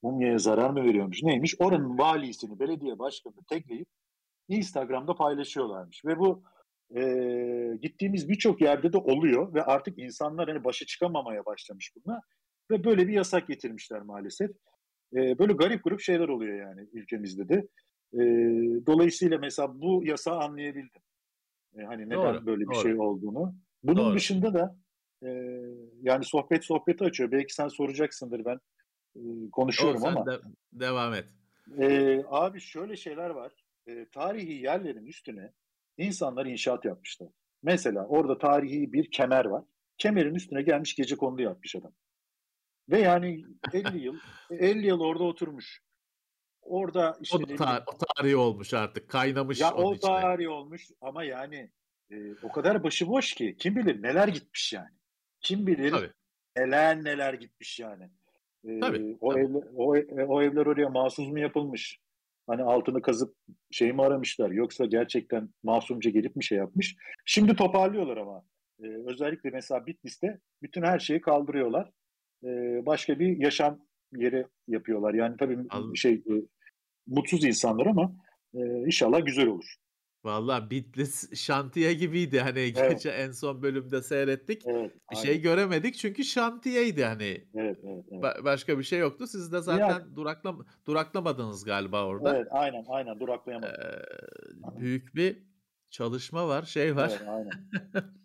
Mumyaya 0.03 0.37
zarar 0.37 0.69
mı 0.69 0.83
veriyormuş? 0.83 1.23
Neymiş? 1.23 1.55
Oranın 1.59 1.97
valisini, 1.97 2.59
belediye 2.59 2.99
başkanını 2.99 3.45
tekleyip 3.49 3.87
Instagram'da 4.47 5.15
paylaşıyorlarmış. 5.15 6.05
Ve 6.05 6.19
bu 6.19 6.43
e, 6.95 7.01
gittiğimiz 7.81 8.29
birçok 8.29 8.61
yerde 8.61 8.93
de 8.93 8.97
oluyor 8.97 9.53
ve 9.53 9.63
artık 9.63 9.99
insanlar 9.99 10.49
hani 10.49 10.63
başa 10.63 10.85
çıkamamaya 10.85 11.45
başlamış 11.45 11.91
bunlar. 11.95 12.21
Ve 12.71 12.83
böyle 12.83 13.07
bir 13.07 13.13
yasak 13.13 13.47
getirmişler 13.47 14.01
maalesef. 14.01 14.51
E, 15.13 15.39
böyle 15.39 15.53
garip 15.53 15.83
grup 15.83 16.01
şeyler 16.01 16.27
oluyor 16.27 16.59
yani 16.59 16.87
ülkemizde 16.93 17.49
de. 17.49 17.67
E, 18.13 18.19
dolayısıyla 18.85 19.37
mesela 19.37 19.81
bu 19.81 20.05
yasağı 20.05 20.39
anlayabildim. 20.39 21.01
E, 21.77 21.81
hani 21.83 22.05
neden 22.09 22.17
Doğru, 22.35 22.45
böyle 22.45 22.61
bir 22.61 22.75
doğru. 22.75 22.81
şey 22.81 22.99
olduğunu. 22.99 23.55
Bunun 23.83 24.05
Doğru. 24.05 24.15
dışında 24.15 24.53
da 24.53 24.77
e, 25.23 25.29
yani 26.01 26.25
sohbet 26.25 26.65
sohbeti 26.65 27.03
açıyor. 27.03 27.31
Belki 27.31 27.53
sen 27.53 27.67
soracaksındır 27.67 28.45
ben 28.45 28.59
e, 29.15 29.49
konuşuyorum 29.51 30.01
sen 30.01 30.07
ama. 30.11 30.25
de- 30.25 30.41
devam 30.73 31.13
et. 31.13 31.25
Ee, 31.79 32.23
abi 32.29 32.59
şöyle 32.59 32.95
şeyler 32.95 33.29
var. 33.29 33.51
Ee, 33.87 34.05
tarihi 34.11 34.53
yerlerin 34.53 35.05
üstüne 35.05 35.51
insanlar 35.97 36.45
inşaat 36.45 36.85
yapmışlar. 36.85 37.29
Mesela 37.63 38.05
orada 38.07 38.37
tarihi 38.37 38.93
bir 38.93 39.11
kemer 39.11 39.45
var. 39.45 39.63
Kemerin 39.97 40.35
üstüne 40.35 40.61
gelmiş 40.61 40.95
gece 40.95 41.15
kondu 41.15 41.41
yapmış 41.41 41.75
adam. 41.75 41.91
Ve 42.89 42.99
yani 42.99 43.45
50 43.73 43.97
yıl 43.99 44.15
50 44.49 44.87
yıl 44.87 44.99
orada 44.99 45.23
oturmuş. 45.23 45.81
Orada 46.61 47.17
işte 47.21 47.37
O 47.37 47.41
da 47.49 47.53
tar- 47.53 47.83
o 47.87 47.97
tarihi 47.97 48.35
olmuş 48.35 48.73
artık. 48.73 49.09
Kaynamış 49.09 49.61
ya 49.61 49.73
onun 49.73 49.85
o 49.85 49.95
içine. 49.95 50.49
olmuş 50.49 50.87
ama 51.01 51.23
yani 51.23 51.71
e, 52.11 52.15
o 52.43 52.51
kadar 52.51 52.83
başıboş 52.83 53.33
ki 53.33 53.55
kim 53.59 53.75
bilir 53.75 54.03
neler 54.03 54.27
gitmiş 54.27 54.73
yani. 54.73 54.89
Kim 55.41 55.67
bilir 55.67 55.91
Tabii. 55.91 56.11
neler 56.57 57.03
neler 57.03 57.33
gitmiş 57.33 57.79
yani. 57.79 58.09
E, 58.67 58.79
Tabii, 58.79 59.17
o, 59.21 59.33
tabii. 59.33 59.41
Evler, 59.43 59.63
o, 59.75 59.95
o 60.27 60.41
evler 60.41 60.65
oraya 60.65 60.89
mahsus 60.89 61.27
mu 61.27 61.39
yapılmış? 61.39 61.99
Hani 62.47 62.63
altını 62.63 63.01
kazıp 63.01 63.35
şey 63.71 63.93
mi 63.93 64.03
aramışlar 64.03 64.51
yoksa 64.51 64.85
gerçekten 64.85 65.49
masumca 65.63 66.09
gelip 66.09 66.35
mi 66.35 66.43
şey 66.43 66.57
yapmış? 66.57 66.95
Şimdi 67.25 67.55
toparlıyorlar 67.55 68.17
ama. 68.17 68.45
E, 68.83 68.87
özellikle 69.07 69.49
mesela 69.49 69.85
Bitlis'te 69.85 70.39
bütün 70.61 70.81
her 70.83 70.99
şeyi 70.99 71.21
kaldırıyorlar. 71.21 71.91
E, 72.43 72.47
başka 72.85 73.19
bir 73.19 73.37
yaşam 73.37 73.79
yeri 74.15 74.47
yapıyorlar. 74.67 75.13
Yani 75.13 75.37
tabii 75.39 75.57
Al- 75.69 75.93
şey 75.95 76.13
e, 76.13 76.33
mutsuz 77.07 77.43
insanlar 77.43 77.85
ama 77.85 78.15
e, 78.53 78.59
inşallah 78.85 79.25
güzel 79.25 79.47
olur. 79.47 79.75
Vallahi 80.23 80.69
Bitlis 80.69 81.35
şantiye 81.35 81.93
gibiydi 81.93 82.39
hani 82.39 82.59
Evet. 82.59 82.89
gece 82.91 83.09
en 83.09 83.31
son 83.31 83.61
bölümde 83.61 84.01
seyrettik. 84.01 84.63
Evet, 84.65 84.91
Bir 85.11 85.15
aynen. 85.15 85.21
şey 85.27 85.41
göremedik 85.41 85.95
çünkü 85.95 86.23
şantiyeydi 86.23 87.03
hani. 87.03 87.47
Evet, 87.55 87.79
evet, 87.83 88.05
evet. 88.11 88.23
Ba- 88.23 88.43
başka 88.43 88.79
bir 88.79 88.83
şey 88.83 88.99
yoktu. 88.99 89.27
Siz 89.27 89.51
de 89.51 89.61
zaten 89.61 90.15
duraklam 90.15 90.65
duraklamadınız 90.85 91.65
galiba 91.65 92.05
orada. 92.05 92.35
Evet, 92.37 92.47
aynen, 92.51 92.85
aynen 92.87 93.19
duraklayamadım. 93.19 93.75
Ee, 93.81 94.79
büyük 94.79 95.15
bir 95.15 95.43
çalışma 95.89 96.47
var, 96.47 96.63
şey 96.63 96.95
var. 96.95 97.11
Evet, 97.19 97.27
aynen. 97.29 97.51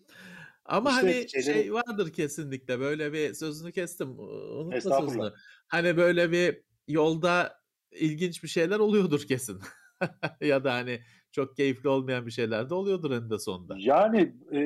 Ama 0.70 0.90
İşte 0.90 1.02
hani 1.06 1.28
şeyleri- 1.28 1.62
şey 1.62 1.72
vardır 1.72 2.12
kesinlikle 2.12 2.80
böyle 2.80 3.12
bir 3.12 3.34
sözünü 3.34 3.72
kestim. 3.72 4.18
Unutma 4.18 5.00
sözünü. 5.00 5.32
Hani 5.68 5.96
böyle 5.96 6.32
bir 6.32 6.62
yolda 6.88 7.60
ilginç 7.90 8.42
bir 8.42 8.48
şeyler 8.48 8.78
oluyordur 8.78 9.20
kesin. 9.20 9.60
ya 10.40 10.64
da 10.64 10.74
hani 10.74 11.00
çok 11.32 11.56
keyifli 11.56 11.88
olmayan 11.88 12.26
bir 12.26 12.30
şeyler 12.30 12.70
de 12.70 12.74
oluyordur 12.74 13.10
eninde 13.10 13.38
sonunda. 13.38 13.74
Yani 13.78 14.34
e, 14.52 14.60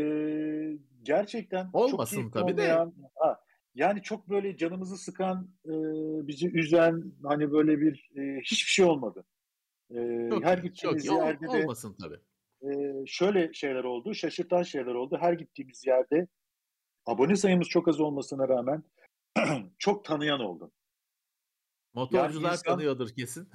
gerçekten 1.02 1.64
çok 1.64 1.74
Olmasın 1.74 2.16
keyifli 2.16 2.32
tabii 2.32 2.56
de. 2.56 2.62
olmayan, 2.62 2.94
ha, 3.14 3.40
yani 3.74 4.02
çok 4.02 4.28
böyle 4.30 4.56
canımızı 4.56 4.96
sıkan, 4.96 5.50
e, 5.66 5.72
bizi 6.26 6.48
üzen 6.58 7.12
hani 7.22 7.52
böyle 7.52 7.80
bir 7.80 8.10
e, 8.16 8.40
hiçbir 8.40 8.70
şey 8.70 8.84
olmadı. 8.84 9.24
E, 9.90 10.28
Çok 10.30 10.44
her 10.44 10.58
gittiğimiz 10.58 11.04
çok 11.04 11.18
yerde 11.26 11.46
de 11.46 11.48
olmasın 11.50 11.96
tabii. 12.00 12.20
Şöyle 13.06 13.52
şeyler 13.52 13.84
oldu, 13.84 14.14
şaşırtan 14.14 14.62
şeyler 14.62 14.94
oldu. 14.94 15.18
Her 15.20 15.32
gittiğimiz 15.32 15.86
yerde 15.86 16.26
abone 17.06 17.36
sayımız 17.36 17.68
çok 17.68 17.88
az 17.88 18.00
olmasına 18.00 18.48
rağmen 18.48 18.82
çok 19.78 20.04
tanıyan 20.04 20.40
oldu. 20.40 20.72
Motorcular 21.94 22.52
insan- 22.52 22.62
tanıyordur 22.64 23.08
kesin. 23.08 23.48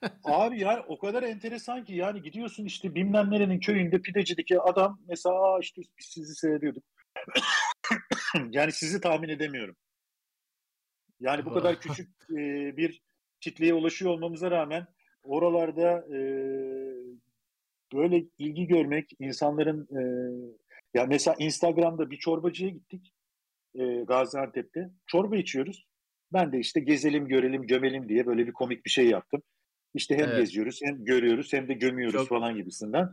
Abi 0.24 0.60
yani 0.60 0.84
o 0.88 0.98
kadar 0.98 1.22
enteresan 1.22 1.84
ki 1.84 1.94
yani 1.94 2.22
gidiyorsun 2.22 2.64
işte 2.64 2.94
bilmem 2.94 3.30
nerenin 3.30 3.60
köyünde 3.60 4.00
pidecideki 4.00 4.60
adam 4.60 5.00
mesela 5.08 5.34
"Aa 5.34 5.58
işte 5.60 5.82
biz 5.98 6.06
sizi 6.06 6.34
seyrediyorduk. 6.34 6.84
yani 8.50 8.72
sizi 8.72 9.00
tahmin 9.00 9.28
edemiyorum. 9.28 9.76
Yani 11.20 11.44
bu 11.44 11.52
kadar 11.54 11.80
küçük 11.80 12.10
e, 12.30 12.36
bir 12.76 13.02
kitleye 13.40 13.74
ulaşıyor 13.74 14.10
olmamıza 14.10 14.50
rağmen 14.50 14.86
oralarda 15.22 16.16
e, 16.16 16.18
böyle 17.94 18.24
ilgi 18.38 18.66
görmek 18.66 19.10
insanların 19.18 19.88
e, 19.96 20.02
ya 20.94 21.06
mesela 21.06 21.36
Instagram'da 21.38 22.10
bir 22.10 22.16
çorbacıya 22.16 22.70
gittik 22.70 23.12
e, 23.74 23.84
Gaziantep'te. 24.04 24.90
Çorba 25.06 25.36
içiyoruz. 25.36 25.86
Ben 26.32 26.52
de 26.52 26.58
işte 26.58 26.80
gezelim, 26.80 27.28
görelim, 27.28 27.66
gömelim 27.66 28.08
diye 28.08 28.26
böyle 28.26 28.46
bir 28.46 28.52
komik 28.52 28.84
bir 28.84 28.90
şey 28.90 29.08
yaptım. 29.08 29.42
İşte 29.94 30.16
hem 30.16 30.28
Evet. 30.28 30.38
geziyoruz, 30.40 30.80
hem 30.84 31.04
görüyoruz, 31.04 31.52
hem 31.52 31.68
de 31.68 31.74
gömüyoruz 31.74 32.14
Çok- 32.20 32.28
falan 32.28 32.56
gibisinden. 32.56 33.08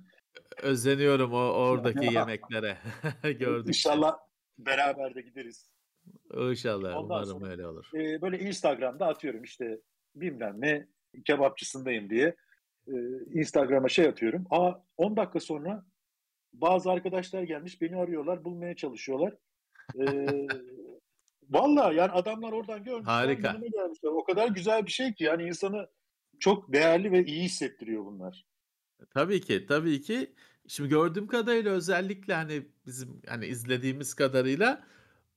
Özeniyorum 0.64 1.34
o 1.34 1.38
oradaki 1.38 2.14
yemeklere. 2.14 2.78
Gördük. 3.40 3.68
İnşallah 3.68 4.18
beraber 4.60 5.16
de 5.16 5.22
gideriz. 5.22 5.70
İnşallah. 6.38 6.90
Ondan 6.98 7.04
Umarım 7.06 7.28
sonra- 7.30 7.52
öyle 7.52 7.68
olur. 7.68 7.86
Ee, 7.96 8.22
böyle 8.22 8.40
Instagram'da 8.40 9.08
atıyorum 9.08 9.44
işte 9.44 9.80
bilmem 10.16 10.56
ne 10.62 10.88
kebapçısındayım 11.26 12.10
diye 12.10 12.36
e, 12.88 12.94
Instagram'a 13.40 13.90
şey 13.90 14.06
atıyorum. 14.06 14.46
Aa 14.50 14.74
10 14.98 15.18
dakika 15.18 15.40
sonra 15.40 15.86
bazı 16.54 16.92
arkadaşlar 16.92 17.44
gelmiş 17.44 17.82
beni 17.82 17.96
arıyorlar, 17.98 18.44
bulmaya 18.44 18.76
çalışıyorlar. 18.76 19.34
Ee, 20.00 20.48
Valla 21.50 21.94
yani 21.94 22.12
adamlar 22.12 22.52
oradan 22.52 22.84
görmüşler, 22.84 23.14
Harika. 23.14 23.52
gelmişler. 23.52 24.10
O 24.10 24.24
kadar 24.24 24.48
güzel 24.48 24.86
bir 24.86 24.92
şey 24.92 25.14
ki 25.14 25.24
yani 25.24 25.44
insanı 25.44 25.90
çok 26.40 26.74
değerli 26.74 27.12
ve 27.12 27.26
iyi 27.26 27.44
hissettiriyor 27.44 28.06
bunlar. 28.06 28.46
Tabii 29.10 29.42
ki, 29.42 29.66
tabii 29.66 30.02
ki. 30.02 30.34
Şimdi 30.68 30.90
gördüğüm 30.90 31.28
kadarıyla 31.28 31.72
özellikle 31.72 32.34
hani 32.34 32.68
bizim 32.86 33.22
hani 33.28 33.46
izlediğimiz 33.46 34.14
kadarıyla 34.14 34.84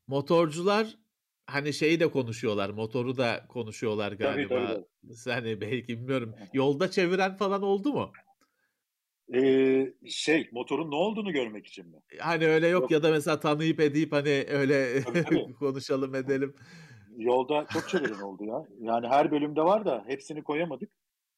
motorcular 0.07 0.99
hani 1.47 1.73
şeyi 1.73 2.01
de 2.01 2.11
konuşuyorlar, 2.11 2.71
motoru 2.71 3.17
da 3.17 3.47
konuşuyorlar 3.49 4.11
Tabii, 4.11 4.19
galiba. 4.19 4.67
tabii, 4.67 4.85
Hani 5.27 5.61
belki 5.61 5.89
bilmiyorum. 5.89 6.35
Yolda 6.55 6.91
çeviren 6.91 7.37
falan 7.37 7.63
oldu 7.63 7.93
mu? 7.93 8.11
Ee, 9.35 9.93
şey 10.09 10.49
motorun 10.53 10.91
ne 10.91 10.95
olduğunu 10.95 11.33
görmek 11.33 11.67
için 11.67 11.87
mi? 11.89 11.97
Hani 12.19 12.47
öyle 12.47 12.69
yok 12.69 12.83
Yok. 12.83 12.91
ya 12.91 13.03
da 13.03 13.11
mesela 13.11 13.41
tanıyıp 13.41 13.81
edip 13.81 14.13
hani 14.13 14.45
öyle 14.49 15.03
Tabii, 15.03 15.23
tabii. 15.25 15.55
konuşalım 15.59 16.15
edelim. 16.15 16.55
Yolda 17.19 17.67
çok 17.73 17.89
çeviren 17.89 18.21
oldu 18.21 18.45
ya. 18.45 18.63
Yani 18.81 19.09
her 19.09 19.31
bölümde 19.31 19.61
var 19.63 19.85
da 19.87 20.05
hepsini 20.07 20.43
koyamadık. 20.43 20.91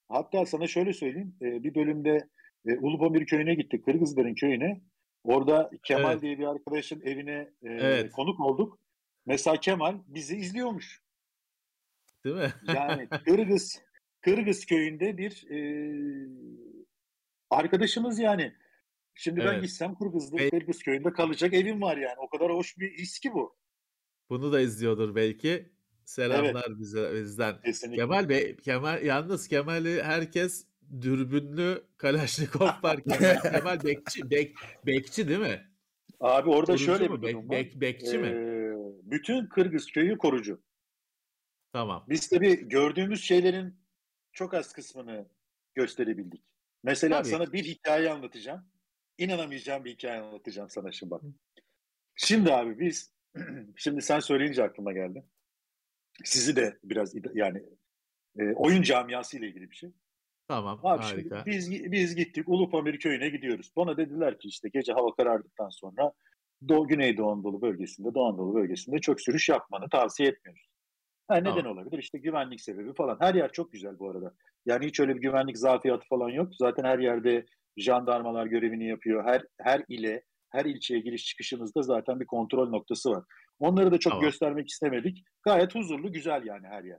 Hatta 0.09 0.47
sana 0.47 0.67
şöyle 0.67 0.93
söyleyeyim. 0.93 1.35
e, 1.43 1.63
Bir 1.63 1.75
bölümde 1.75 2.29
e, 2.67 2.79
Ulupamir 2.79 3.27
köyüne 3.27 3.55
gittik. 3.55 3.85
Kırgızların 3.85 4.35
köyüne. 4.35 4.81
Orada 5.25 5.71
Kemal 5.85 6.11
Evet. 6.13 6.23
diye 6.23 6.39
bir 6.39 6.47
arkadaşın 6.47 7.01
evine 7.05 7.33
e, 7.63 7.69
Evet. 7.69 8.13
konuk 8.13 8.41
olduk. 8.41 8.79
Mesela 9.27 9.61
Kemal 9.61 9.99
bizi 10.07 10.37
izliyormuş. 10.37 11.03
Değil 12.24 12.37
mi? 12.37 12.53
Yani 12.74 13.09
Kırgız 13.24 13.81
Kırgız 14.20 14.66
köyünde 14.66 15.18
bir 15.18 15.47
e, 15.51 15.59
arkadaşımız 17.51 18.18
yani. 18.18 18.53
Şimdi 19.14 19.41
ben 19.41 19.47
Evet. 19.47 19.62
gitsem 19.62 19.95
Kırgız'da, 19.95 20.37
Kırgız 20.51 20.83
köyünde 20.83 21.12
kalacak 21.12 21.55
evim 21.55 21.83
var 21.83 21.97
yani. 21.97 22.16
O 22.18 22.29
kadar 22.29 22.53
hoş 22.53 22.79
bir 22.79 22.99
his 22.99 23.18
ki 23.18 23.33
bu. 23.35 23.57
Bunu 24.31 24.53
da 24.53 24.61
izliyordur 24.61 25.14
belki. 25.14 25.72
Selamlar 26.05 26.79
bize 26.79 27.14
bizden. 27.14 27.61
Kesinlikle. 27.61 28.03
Kemal 28.03 28.29
Bey, 28.29 28.57
Kemal 28.57 29.03
yalnız 29.05 29.49
Kemal'i 29.49 30.03
herkes 30.03 30.66
dürbünlü 31.01 31.83
Kalaşnikov 31.97 32.66
var. 32.83 33.05
Kemal, 33.05 33.41
Kemal 33.53 33.85
bekçi, 33.85 34.31
bek, 34.31 34.57
bekçi 34.87 35.29
değil 35.29 35.41
mi? 35.41 35.70
Abi 36.20 36.51
orada 36.51 36.66
Korucu 36.66 36.85
şöyle 36.85 37.05
bir 37.05 37.14
Bek- 37.16 37.22
durum 37.33 37.49
var. 37.49 37.57
bek- 37.57 37.81
bekçi 37.81 38.18
mi? 38.18 38.29
Bütün 39.07 39.47
Kırgız 39.47 39.87
köyü 39.87 40.19
korucu. 40.19 40.63
Tamam. 41.73 42.05
Biz 42.09 42.29
tabii 42.29 42.69
gördüğümüz 42.69 43.23
şeylerin 43.23 43.81
çok 44.33 44.55
az 44.55 44.73
kısmını 44.73 45.29
gösterebildik. 45.75 46.43
Mesela 46.83 47.23
Tabii. 47.23 47.29
sana 47.29 47.53
bir 47.53 47.65
hikaye 47.65 48.11
anlatacağım. 48.11 48.69
İnanamayacağım 49.19 49.85
bir 49.85 49.93
hikaye 49.93 50.21
anlatacağım 50.21 50.71
sana 50.71 50.93
şimdi 50.93 51.11
bak. 51.11 51.23
Şimdi 52.17 52.53
abi 52.53 52.81
biz, 52.81 53.13
şimdi 53.77 54.03
sen 54.03 54.21
söyleyince 54.21 54.63
aklıma 54.63 54.93
geldi. 54.93 55.25
Sizi 56.25 56.57
de 56.57 56.79
biraz 56.85 57.15
yani 57.35 57.63
e, 58.39 58.53
oyun 58.53 58.83
camiası 58.83 59.39
ile 59.39 59.49
ilgili 59.49 59.71
bir 59.71 59.77
şey. 59.77 59.91
Tamam. 60.49 60.81
Abi 60.83 61.05
şimdi 61.05 61.35
harika. 61.35 61.47
biz 61.47 61.71
biz 61.73 62.15
gittik 62.15 62.49
Ulupamir 62.49 62.99
köyüne 62.99 63.29
gidiyoruz. 63.29 63.73
Bana 63.77 63.97
dediler 63.97 64.39
ki 64.39 64.49
işte 64.49 64.69
gece 64.69 64.93
hava 64.93 65.15
karardıktan 65.15 65.69
sonra 65.69 66.13
Doğu 66.69 66.87
Güneydoğu 66.87 67.31
Anadolu 67.31 67.63
bölgesinde, 67.63 68.15
Doğu 68.15 68.27
Anadolu 68.27 68.55
bölgesinde 68.55 68.99
çok 68.99 69.21
sürüş 69.21 69.49
yapmanı 69.49 69.89
tavsiye 69.89 70.29
etmiyoruz. 70.29 70.67
Ha, 71.29 71.37
neden 71.37 71.55
Tamam. 71.55 71.79
olabilir? 71.79 71.99
İşte 71.99 72.19
güvenlik 72.19 72.61
sebebi 72.61 72.95
falan. 72.95 73.17
Her 73.21 73.35
yer 73.35 73.53
çok 73.53 73.73
güzel 73.73 73.99
bu 73.99 74.11
arada. 74.11 74.35
Yani 74.67 74.87
hiç 74.87 75.01
öyle 75.01 75.17
bir 75.17 75.21
güvenlik 75.21 75.59
zafiyatı 75.59 76.09
falan 76.09 76.29
yok. 76.29 76.49
Zaten 76.59 76.85
her 76.85 76.99
yerde 76.99 77.47
jandarmalar 77.77 78.47
görevini 78.47 78.89
yapıyor. 78.89 79.25
Her 79.25 79.43
her 79.61 79.85
ile, 79.89 80.23
her 80.51 80.65
ilçeye 80.65 81.01
giriş 81.01 81.25
çıkışınızda 81.25 81.83
zaten 81.83 82.21
bir 82.21 82.27
kontrol 82.27 82.69
noktası 82.69 83.11
var. 83.11 83.25
Onları 83.59 83.91
da 83.93 83.99
çok 83.99 84.11
Tamam. 84.11 84.25
göstermek 84.25 84.69
istemedik. 84.69 85.25
Gayet 85.43 85.75
huzurlu, 85.75 86.13
güzel 86.13 86.47
yani 86.47 86.67
her 86.67 86.85
yer. 86.85 86.99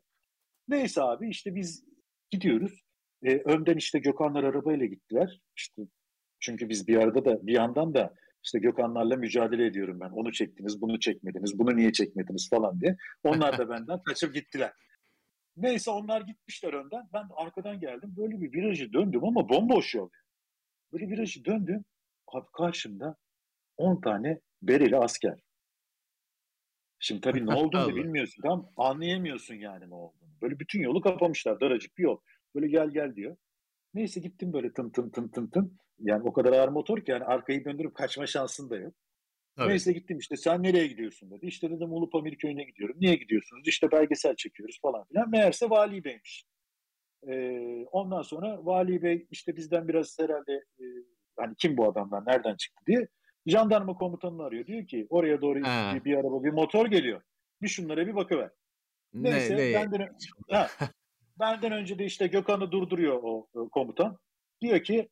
Neyse 0.67 1.01
abi 1.01 1.29
işte 1.29 1.55
biz 1.55 1.85
gidiyoruz. 2.31 2.81
E, 3.23 3.37
önden 3.37 3.77
işte 3.77 3.99
Gökhanlar 3.99 4.43
arabayla 4.43 4.85
gittiler. 4.85 5.41
İşte 5.57 5.81
çünkü 6.39 6.69
biz 6.69 6.87
bir 6.87 6.97
arada 6.97 7.25
da 7.25 7.47
bir 7.47 7.53
yandan 7.53 7.93
da 7.93 8.13
işte 8.47 8.59
Gökhanlarla 8.59 9.15
mücadele 9.15 9.65
ediyorum 9.65 9.99
ben. 9.99 10.09
Onu 10.09 10.31
çektiniz, 10.31 10.81
bunu 10.81 10.99
çekmediniz, 10.99 11.59
bunu 11.59 11.75
niye 11.75 11.91
çekmediniz 11.91 12.49
falan 12.49 12.81
diye. 12.81 12.97
Onlar 13.23 13.57
da 13.57 13.69
benden 13.69 14.01
kaçıp 14.05 14.33
gittiler. 14.33 14.73
Neyse 15.57 15.91
onlar 15.91 16.21
gitmişler 16.21 16.73
önden. 16.73 17.09
Ben 17.13 17.27
arkadan 17.35 17.79
geldim. 17.79 18.13
Böyle 18.17 18.41
bir 18.41 18.53
virajı 18.53 18.93
döndüm 18.93 19.25
ama 19.25 19.49
bomboş 19.49 19.95
yol. 19.95 20.09
Böyle 20.93 21.09
virajı 21.09 21.45
döndüm. 21.45 21.85
Abi 22.27 22.45
karşımda 22.53 23.15
10 23.77 24.01
tane 24.01 24.39
bereli 24.61 24.97
asker. 24.97 25.39
Şimdi 26.99 27.21
tabii 27.21 27.45
ne 27.45 27.53
olduğunu 27.55 27.95
bilmiyorsun. 27.95 28.41
Tam 28.41 28.69
anlayamıyorsun 28.77 29.55
yani 29.55 29.89
ne 29.89 29.93
olduğunu. 29.93 30.41
Böyle 30.41 30.59
bütün 30.59 30.81
yolu 30.81 31.01
kapamışlar. 31.01 31.59
Daracık 31.59 31.97
bir 31.97 32.03
yol. 32.03 32.19
Böyle 32.55 32.67
gel 32.67 32.89
gel 32.89 33.15
diyor. 33.15 33.37
Neyse 33.93 34.19
gittim 34.19 34.53
böyle 34.53 34.73
tın 34.73 34.89
tın 34.89 35.09
tın 35.09 35.27
tın 35.27 35.47
tın. 35.47 35.77
Yani 35.99 36.23
o 36.23 36.33
kadar 36.33 36.53
ağır 36.53 36.69
motor 36.69 36.97
ki 36.97 37.11
yani 37.11 37.23
arkayı 37.23 37.65
döndürüp 37.65 37.95
kaçma 37.95 38.27
şansın 38.27 38.69
da 38.69 38.77
yok. 38.77 38.93
Tabii. 39.55 39.69
Neyse 39.69 39.93
gittim 39.93 40.17
işte 40.17 40.37
sen 40.37 40.63
nereye 40.63 40.87
gidiyorsun 40.87 41.31
dedi. 41.31 41.45
İşte 41.45 41.71
dedim 41.71 41.93
Ulupamir 41.93 42.35
köyüne 42.35 42.63
gidiyorum. 42.63 42.95
Niye 42.99 43.15
gidiyorsunuz? 43.15 43.67
İşte 43.67 43.91
belgesel 43.91 44.35
çekiyoruz 44.35 44.79
falan 44.81 45.05
filan. 45.05 45.29
Meğerse 45.29 45.69
vali 45.69 46.03
beymiş. 46.03 46.45
Ee, 47.27 47.85
ondan 47.91 48.21
sonra 48.21 48.65
vali 48.65 49.01
bey 49.01 49.27
işte 49.31 49.55
bizden 49.55 49.87
biraz 49.87 50.19
herhalde 50.19 50.53
e, 50.53 50.85
hani 51.37 51.55
kim 51.55 51.77
bu 51.77 51.89
adamlar 51.89 52.25
nereden 52.25 52.55
çıktı 52.55 52.83
diye 52.87 53.07
jandarma 53.45 53.93
komutanını 53.93 54.43
arıyor. 54.43 54.65
Diyor 54.65 54.87
ki 54.87 55.07
oraya 55.09 55.41
doğru 55.41 55.59
bir, 55.59 56.05
bir 56.05 56.15
araba 56.15 56.43
bir 56.43 56.51
motor 56.51 56.85
geliyor. 56.85 57.21
Bir 57.61 57.67
şunlara 57.67 58.07
bir 58.07 58.15
bakıver. 58.15 58.49
Neyse 59.13 59.55
ne, 59.55 59.71
ne? 59.71 59.73
Benden, 59.73 60.17
ha, 60.51 60.67
benden 61.39 61.71
önce 61.71 61.99
de 61.99 62.05
işte 62.05 62.27
Gökhan'ı 62.27 62.71
durduruyor 62.71 63.19
o, 63.23 63.47
o 63.53 63.69
komutan. 63.69 64.17
Diyor 64.61 64.83
ki 64.83 65.09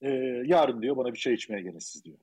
e, 0.00 0.10
yarın 0.46 0.82
diyor 0.82 0.96
bana 0.96 1.12
bir 1.12 1.18
çay 1.18 1.34
içmeye 1.34 1.62
gelin 1.62 1.78
siz 1.78 2.04
diyor. 2.04 2.18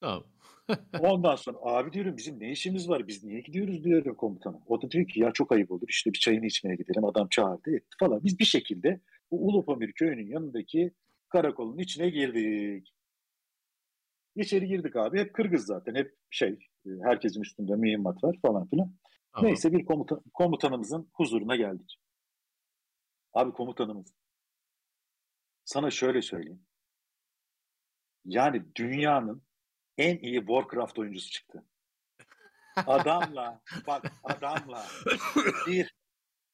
Tamam. 0.00 0.24
Ondan 1.00 1.36
sonra 1.36 1.58
abi 1.62 1.92
diyorum 1.92 2.16
bizim 2.16 2.40
ne 2.40 2.50
işimiz 2.50 2.88
var 2.88 3.08
biz 3.08 3.24
niye 3.24 3.40
gidiyoruz 3.40 3.84
diyor 3.84 4.16
komutana. 4.16 4.60
O 4.66 4.82
da 4.82 4.90
diyor 4.90 5.08
ki 5.08 5.20
ya 5.20 5.32
çok 5.32 5.52
ayıp 5.52 5.70
olur 5.70 5.88
işte 5.88 6.12
bir 6.12 6.18
çayını 6.18 6.46
içmeye 6.46 6.76
gidelim 6.76 7.04
adam 7.04 7.28
çağırdı 7.28 7.76
etti 7.76 7.96
falan. 8.00 8.24
Biz 8.24 8.38
bir 8.38 8.44
şekilde 8.44 9.00
bu 9.30 9.46
Ulupamir 9.46 9.92
köyünün 9.92 10.26
yanındaki 10.26 10.92
karakolun 11.28 11.78
içine 11.78 12.10
girdik. 12.10 12.94
İçeri 14.36 14.66
girdik 14.66 14.96
abi 14.96 15.18
hep 15.18 15.34
Kırgız 15.34 15.66
zaten 15.66 15.94
hep 15.94 16.16
şey 16.30 16.58
e, 16.86 16.90
herkesin 17.02 17.40
üstünde 17.40 17.76
mühimmat 17.76 18.24
var 18.24 18.36
falan 18.42 18.66
filan. 18.68 18.92
Tamam. 19.32 19.48
Neyse 19.48 19.72
bir 19.72 19.84
komutan, 19.84 20.22
komutanımızın 20.34 21.08
huzuruna 21.12 21.56
geldik. 21.56 21.98
Abi 23.32 23.52
komutanımız 23.52 24.14
sana 25.68 25.90
şöyle 25.90 26.22
söyleyeyim. 26.22 26.62
Yani 28.24 28.74
dünyanın 28.74 29.42
en 29.98 30.18
iyi 30.18 30.38
Warcraft 30.38 30.98
oyuncusu 30.98 31.30
çıktı. 31.30 31.64
Adamla 32.86 33.60
bak 33.86 34.12
adamla 34.24 34.86
bir 35.66 35.94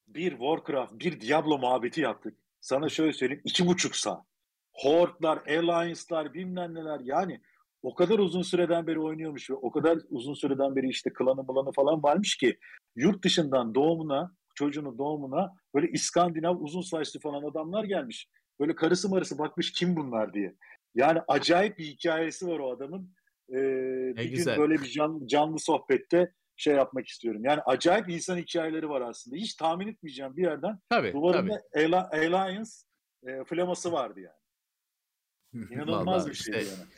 bir 0.07 0.31
Warcraft, 0.31 0.93
bir 0.93 1.21
Diablo 1.21 1.59
muhabbeti 1.59 2.01
yaptık. 2.01 2.39
Sana 2.61 2.89
şöyle 2.89 3.13
söyleyeyim 3.13 3.43
iki 3.45 3.67
buçuk 3.67 3.97
saat. 3.97 4.27
Horde'lar, 4.73 5.39
Alliance'lar 5.39 6.35
bilmem 6.35 6.75
neler 6.75 7.01
yani 7.01 7.41
o 7.83 7.95
kadar 7.95 8.19
uzun 8.19 8.43
süreden 8.43 8.87
beri 8.87 9.01
oynuyormuş 9.01 9.51
ve 9.51 9.55
o 9.55 9.71
kadar 9.71 9.99
uzun 10.09 10.35
süreden 10.35 10.77
beri 10.77 10.89
işte 10.89 11.13
klanı 11.13 11.43
mılanı 11.43 11.73
falan 11.73 12.03
varmış 12.03 12.37
ki 12.37 12.59
yurt 12.97 13.25
dışından 13.25 13.75
doğumuna, 13.75 14.35
çocuğunun 14.55 14.99
doğumuna 14.99 15.55
böyle 15.75 15.91
İskandinav 15.91 16.57
uzun 16.57 16.83
saçlı 16.83 17.21
falan 17.21 17.43
adamlar 17.43 17.85
gelmiş. 17.85 18.29
Böyle 18.61 18.75
karısı 18.75 19.09
marısı 19.09 19.39
bakmış 19.39 19.73
kim 19.73 19.97
bunlar 19.97 20.35
diye. 20.35 20.55
Yani 20.95 21.21
acayip 21.29 21.79
bir 21.79 21.85
hikayesi 21.85 22.47
var 22.49 22.59
o 22.59 22.71
adamın. 22.71 23.11
Ee, 23.51 23.55
bir 24.17 24.31
güzel. 24.31 24.55
gün 24.55 24.63
böyle 24.63 24.83
bir 24.83 24.89
can, 24.89 25.27
canlı 25.27 25.59
sohbette 25.59 26.33
şey 26.57 26.75
yapmak 26.75 27.07
istiyorum. 27.09 27.45
Yani 27.45 27.61
acayip 27.61 28.11
insan 28.11 28.39
hikayeleri 28.39 28.89
var 28.89 29.01
aslında. 29.01 29.37
Hiç 29.37 29.55
tahmin 29.55 29.89
etmeyeceğim 29.89 30.37
bir 30.37 30.43
yerden. 30.43 30.79
Tabii, 30.89 31.13
duvarında 31.13 31.63
tabii. 31.75 31.97
Alliance 31.97 32.71
e, 33.27 33.45
flaması 33.45 33.93
vardı 33.93 34.21
yani. 34.21 34.45
İnanılmaz 35.73 36.29
bir 36.29 36.35
şey 36.35 36.61
işte, 36.61 36.75
yani. 36.75 36.89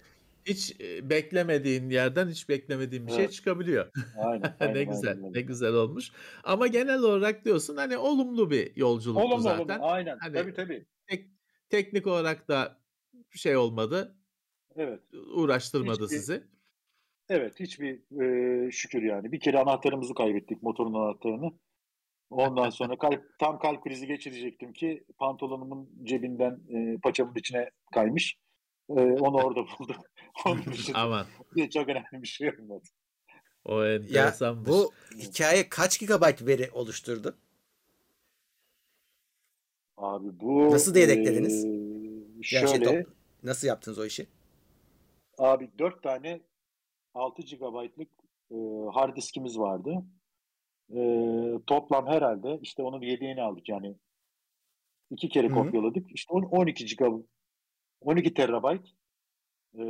Hiç 0.44 0.80
beklemediğin 0.80 1.90
yerden 1.90 2.28
hiç 2.28 2.48
beklemediğin 2.48 3.06
bir 3.06 3.12
şey 3.12 3.28
çıkabiliyor. 3.28 3.90
Aynen, 4.18 4.56
aynen, 4.60 4.74
ne 4.74 4.84
güzel, 4.84 5.16
aynen. 5.16 5.32
ne 5.32 5.40
güzel 5.40 5.72
olmuş. 5.72 6.10
Ama 6.44 6.66
genel 6.66 6.98
olarak 6.98 7.44
diyorsun 7.44 7.76
hani 7.76 7.96
olumlu 7.96 8.50
bir 8.50 8.76
yolculuktu 8.76 9.24
olumlu, 9.24 9.40
zaten. 9.40 9.78
Olumlu, 9.78 9.86
aynen. 9.86 10.18
Hani, 10.20 10.34
tabii 10.34 10.54
tabii. 10.54 10.86
Tek, 11.06 11.35
teknik 11.68 12.06
olarak 12.06 12.48
da 12.48 12.80
şey 13.34 13.56
olmadı. 13.56 14.16
Evet. 14.76 15.00
Uğraştırmadı 15.34 16.04
hiçbir, 16.04 16.16
sizi. 16.16 16.42
Evet, 17.28 17.60
hiçbir 17.60 18.22
e, 18.22 18.70
şükür 18.70 19.02
yani. 19.02 19.32
Bir 19.32 19.40
kere 19.40 19.58
anahtarımızı 19.58 20.14
kaybettik, 20.14 20.62
motorun 20.62 20.94
anahtarını. 20.94 21.52
Ondan 22.30 22.70
sonra 22.70 22.96
kalp, 22.98 23.38
tam 23.38 23.58
kalp 23.58 23.84
krizi 23.84 24.06
geçirecektim 24.06 24.72
ki 24.72 25.04
pantolonumun 25.18 25.90
cebinden 26.02 26.60
e, 26.68 26.98
paçamın 27.02 27.34
içine 27.34 27.70
kaymış. 27.94 28.38
E, 28.88 29.00
onu 29.00 29.36
orada 29.36 29.60
buldum. 29.78 29.96
Onun 30.46 30.64
dışında 30.64 30.98
Aman. 30.98 31.26
çok 31.74 31.88
önemli 31.88 32.22
bir 32.22 32.28
şey 32.28 32.50
olmadı. 32.50 32.84
O 33.64 33.84
enteresan. 33.84 34.56
Ya, 34.56 34.66
bu 34.66 34.92
hikaye 35.18 35.68
kaç 35.68 36.00
gigabayt 36.00 36.46
veri 36.46 36.70
oluşturdu? 36.72 37.38
Abi 39.96 40.40
bu... 40.40 40.70
Nasıl 40.70 40.94
diye 40.94 41.04
eklediniz? 41.06 41.64
E, 41.64 42.42
şöyle... 42.42 42.84
Yani 42.84 42.84
şey, 42.84 43.04
nasıl 43.42 43.68
yaptınız 43.68 43.98
o 43.98 44.04
işi? 44.04 44.26
Abi 45.38 45.70
4 45.78 46.02
tane 46.02 46.40
6 47.14 47.42
GB'lık 47.42 48.08
e, 48.50 48.56
hard 48.92 49.16
diskimiz 49.16 49.58
vardı. 49.58 50.04
E, 50.90 51.00
toplam 51.66 52.06
herhalde 52.06 52.58
işte 52.62 52.82
onun 52.82 53.00
yedeğini 53.00 53.42
aldık 53.42 53.68
yani. 53.68 53.94
iki 55.10 55.28
kere 55.28 55.46
Hı-hı. 55.48 55.54
kopyaladık. 55.54 56.06
İşte 56.14 56.34
12 56.34 56.96
GB 56.96 57.22
12 58.00 58.34
terabayt 58.34 58.86
e, 59.74 59.82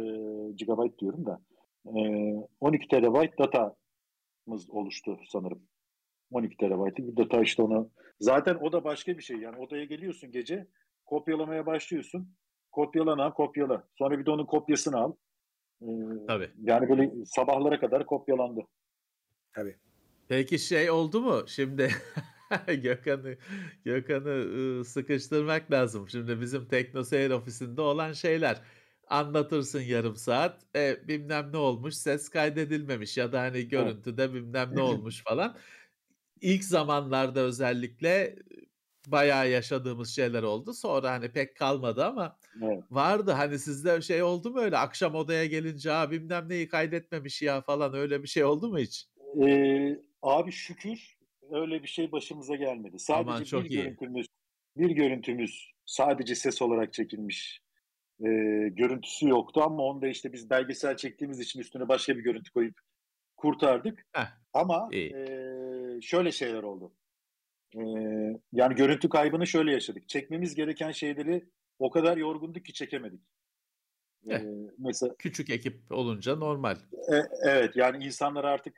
gigabayt 0.56 0.98
diyorum 0.98 1.26
da 1.26 1.40
e, 1.86 2.00
12 2.60 2.88
terabayt 2.88 3.38
datamız 3.38 4.70
oluştu 4.70 5.18
sanırım. 5.28 5.62
12 6.30 6.56
terabaytlık 6.56 7.08
bir 7.08 7.16
data 7.16 7.42
işte 7.42 7.62
onu. 7.62 7.90
Zaten 8.20 8.54
o 8.54 8.72
da 8.72 8.84
başka 8.84 9.18
bir 9.18 9.22
şey. 9.22 9.36
Yani 9.36 9.56
odaya 9.56 9.84
geliyorsun 9.84 10.30
gece 10.30 10.66
kopyalamaya 11.04 11.66
başlıyorsun. 11.66 12.34
Kopyalana 12.72 13.32
kopyala. 13.34 13.88
Sonra 13.98 14.18
bir 14.18 14.26
de 14.26 14.30
onun 14.30 14.46
kopyasını 14.46 14.96
al. 14.96 15.12
Ee, 15.82 15.86
Tabii. 16.28 16.50
Yani 16.62 16.88
böyle 16.88 17.12
sabahlara 17.24 17.80
kadar 17.80 18.06
kopyalandı. 18.06 18.60
Tabii. 19.54 19.76
Peki 20.28 20.58
şey 20.58 20.90
oldu 20.90 21.20
mu? 21.20 21.42
Şimdi 21.46 21.90
Gökhan'ı 22.82 23.36
Gökhan'ı 23.84 24.84
sıkıştırmak 24.84 25.70
lazım. 25.72 26.08
Şimdi 26.08 26.40
bizim 26.40 26.68
TeknoSeyir 26.68 27.30
ofisinde 27.30 27.80
olan 27.80 28.12
şeyler. 28.12 28.62
Anlatırsın 29.08 29.80
yarım 29.80 30.16
saat. 30.16 30.62
E, 30.76 31.08
bilmem 31.08 31.52
ne 31.52 31.56
olmuş. 31.56 31.94
Ses 31.94 32.28
kaydedilmemiş 32.28 33.16
ya 33.16 33.32
da 33.32 33.40
hani 33.40 33.68
görüntüde 33.68 34.34
bilmem 34.34 34.70
ne 34.74 34.82
olmuş 34.82 35.24
falan. 35.24 35.56
İlk 36.40 36.64
zamanlarda 36.64 37.40
özellikle 37.40 38.36
bayağı 39.06 39.50
yaşadığımız 39.50 40.08
şeyler 40.08 40.42
oldu. 40.42 40.74
Sonra 40.74 41.10
hani 41.10 41.32
pek 41.32 41.56
kalmadı 41.56 42.04
ama 42.04 42.38
evet. 42.62 42.82
vardı. 42.90 43.32
Hani 43.32 43.58
sizde 43.58 44.00
şey 44.00 44.22
oldu 44.22 44.50
mu 44.50 44.60
öyle 44.60 44.78
akşam 44.78 45.14
odaya 45.14 45.46
gelince 45.46 45.92
abi 45.92 46.20
bilmem 46.22 46.48
neyi 46.48 46.68
kaydetmemiş 46.68 47.42
ya 47.42 47.60
falan 47.60 47.94
öyle 47.94 48.22
bir 48.22 48.28
şey 48.28 48.44
oldu 48.44 48.68
mu 48.68 48.78
hiç? 48.78 49.06
Ee, 49.42 50.00
abi 50.22 50.52
şükür 50.52 51.16
öyle 51.50 51.82
bir 51.82 51.88
şey 51.88 52.12
başımıza 52.12 52.56
gelmedi. 52.56 52.98
Sadece 52.98 53.30
Aman, 53.30 53.44
çok 53.44 53.64
bir 53.64 53.70
iyi. 53.70 53.82
görüntümüz 53.82 54.26
bir 54.76 54.90
görüntümüz 54.90 55.70
sadece 55.86 56.34
ses 56.34 56.62
olarak 56.62 56.92
çekilmiş. 56.92 57.60
Ee, 58.20 58.24
görüntüsü 58.68 59.28
yoktu 59.28 59.62
ama 59.62 59.82
onu 59.82 60.02
da 60.02 60.08
işte 60.08 60.32
biz 60.32 60.50
belgesel 60.50 60.96
çektiğimiz 60.96 61.40
için 61.40 61.60
üstüne 61.60 61.88
başka 61.88 62.16
bir 62.16 62.22
görüntü 62.22 62.52
koyup 62.52 62.74
kurtardık. 63.36 64.06
Heh, 64.12 64.26
ama 64.52 64.88
e, 64.92 64.98
şöyle 66.02 66.32
şeyler 66.32 66.62
oldu. 66.62 66.92
E, 67.74 67.80
yani 68.52 68.74
görüntü 68.74 69.08
kaybını 69.08 69.46
şöyle 69.46 69.72
yaşadık. 69.72 70.08
Çekmemiz 70.08 70.54
gereken 70.54 70.90
şeyleri 70.90 71.48
o 71.78 71.90
kadar 71.90 72.16
yorgunduk 72.16 72.64
ki 72.64 72.72
çekemedik. 72.72 73.20
Eh, 74.28 74.40
mesela 74.78 75.14
küçük 75.18 75.50
ekip 75.50 75.92
olunca 75.92 76.36
normal. 76.36 76.76
E, 77.12 77.16
evet 77.42 77.76
yani 77.76 78.04
insanlar 78.04 78.44
artık 78.44 78.76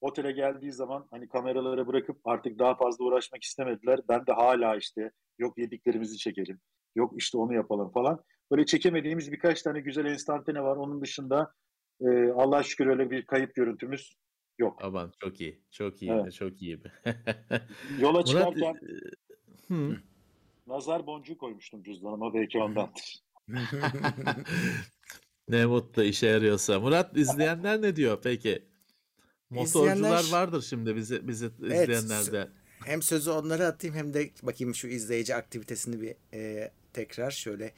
otele 0.00 0.32
geldiği 0.32 0.72
zaman 0.72 1.08
hani 1.10 1.28
kameraları 1.28 1.86
bırakıp 1.86 2.20
artık 2.24 2.58
daha 2.58 2.74
fazla 2.76 3.04
uğraşmak 3.04 3.42
istemediler. 3.42 4.00
Ben 4.08 4.26
de 4.26 4.32
hala 4.32 4.76
işte 4.76 5.10
yok 5.38 5.58
yediklerimizi 5.58 6.18
çekelim. 6.18 6.60
Yok 6.94 7.12
işte 7.16 7.38
onu 7.38 7.54
yapalım 7.54 7.90
falan. 7.90 8.24
Böyle 8.50 8.66
çekemediğimiz 8.66 9.32
birkaç 9.32 9.62
tane 9.62 9.80
güzel 9.80 10.04
enstantane 10.04 10.62
var. 10.62 10.76
Onun 10.76 11.00
dışında 11.00 11.52
e, 12.00 12.30
Allah 12.30 12.62
şükür 12.62 12.86
öyle 12.86 13.10
bir 13.10 13.26
kayıp 13.26 13.54
görüntümüz 13.54 14.16
yok. 14.58 14.78
Aman 14.82 15.12
çok 15.20 15.40
iyi. 15.40 15.60
Çok 15.70 16.02
iyi. 16.02 16.10
Evet. 16.10 16.32
Çok 16.32 16.62
iyi. 16.62 16.80
Yola 18.00 18.24
çıkarken 18.24 18.80
Murat, 19.68 19.96
e, 19.96 20.00
nazar 20.66 21.06
boncuğu 21.06 21.38
koymuştum 21.38 21.82
cüzdanıma 21.82 22.34
belki 22.34 22.58
ondandır. 22.58 23.26
ne 25.48 25.66
mutlu 25.66 26.02
işe 26.02 26.26
yarıyorsa. 26.26 26.80
Murat 26.80 27.16
izleyenler 27.16 27.82
ne 27.82 27.96
diyor 27.96 28.18
peki? 28.22 28.62
Motorcular 29.50 29.96
İzleyenler... 29.96 30.32
vardır 30.32 30.62
şimdi 30.62 30.96
bizi 30.96 31.28
bizi 31.28 31.50
evet, 31.62 31.88
izleyenlerde. 31.88 32.48
Hem 32.84 33.02
sözü 33.02 33.30
onlara 33.30 33.66
atayım 33.66 33.96
hem 33.96 34.14
de 34.14 34.30
bakayım 34.42 34.74
şu 34.74 34.88
izleyici 34.88 35.34
aktivitesini 35.34 36.00
bir 36.00 36.14
e, 36.34 36.70
tekrar 36.92 37.30
şöyle. 37.30 37.72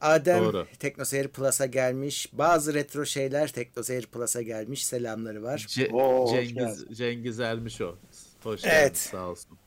Adem 0.00 0.44
Doğru. 0.44 0.66
TeknoSeyir 0.78 1.28
Plus'a 1.28 1.66
gelmiş. 1.66 2.28
Bazı 2.32 2.74
retro 2.74 3.06
şeyler 3.06 3.48
TeknoSeyir 3.52 4.06
Plus'a 4.06 4.42
gelmiş. 4.42 4.86
Selamları 4.86 5.42
var. 5.42 5.58
Ce- 5.58 5.92
Oo, 5.92 6.30
Cengiz 6.36 6.84
Cengiz 6.98 7.40
Ermiş 7.40 7.80
o. 7.80 7.96
Hoş 8.42 8.62
geldin. 8.62 8.76
Evet. 8.76 8.96
Sağ 8.98 9.28
olsun. 9.28 9.58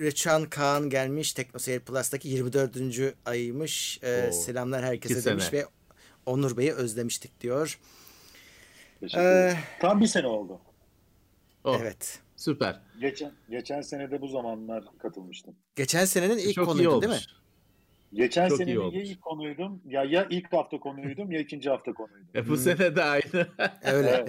Reçan 0.00 0.44
Kaan 0.50 0.90
gelmiş. 0.90 1.32
TeknoSeyir 1.32 1.80
Plus'taki 1.80 2.28
24. 2.28 3.14
ayıymış. 3.26 4.00
Ee, 4.02 4.26
Oo, 4.28 4.32
selamlar 4.32 4.84
herkese 4.84 5.14
iki 5.14 5.24
demiş 5.24 5.44
sene. 5.44 5.60
ve 5.60 5.66
Onur 6.26 6.56
Bey'i 6.56 6.72
özlemiştik 6.72 7.40
diyor. 7.40 7.78
Ee. 9.16 9.54
Tam 9.80 10.00
bir 10.00 10.06
sene 10.06 10.26
oldu. 10.26 10.60
Oh, 11.64 11.78
Evet. 11.80 12.18
Süper. 12.36 12.80
Geçen 13.00 13.32
geçen 13.50 13.80
sene 13.80 14.10
de 14.10 14.20
bu 14.20 14.28
zamanlar 14.28 14.84
katılmıştım. 14.98 15.54
Geçen 15.76 16.04
senenin 16.04 16.38
ilk 16.38 16.54
Çok 16.54 16.66
konuydu 16.66 17.02
değil 17.02 17.12
mi? 17.12 17.20
Geçen 18.16 18.48
Çok 18.48 18.60
iyi 18.60 18.64
senenin 18.64 18.90
ya 18.90 19.02
ilk 19.02 19.22
konuydum 19.22 19.82
ya 19.86 20.04
ya 20.04 20.26
ilk 20.30 20.52
hafta 20.52 20.80
konuydum 20.80 21.32
ya 21.32 21.40
ikinci 21.40 21.70
hafta 21.70 21.92
konuydum. 21.94 22.28
E 22.34 22.44
bu 22.44 22.48
Hmm. 22.50 22.56
sene 22.56 22.96
de 22.96 23.02
aynı. 23.04 23.46
Öyle. 23.84 24.08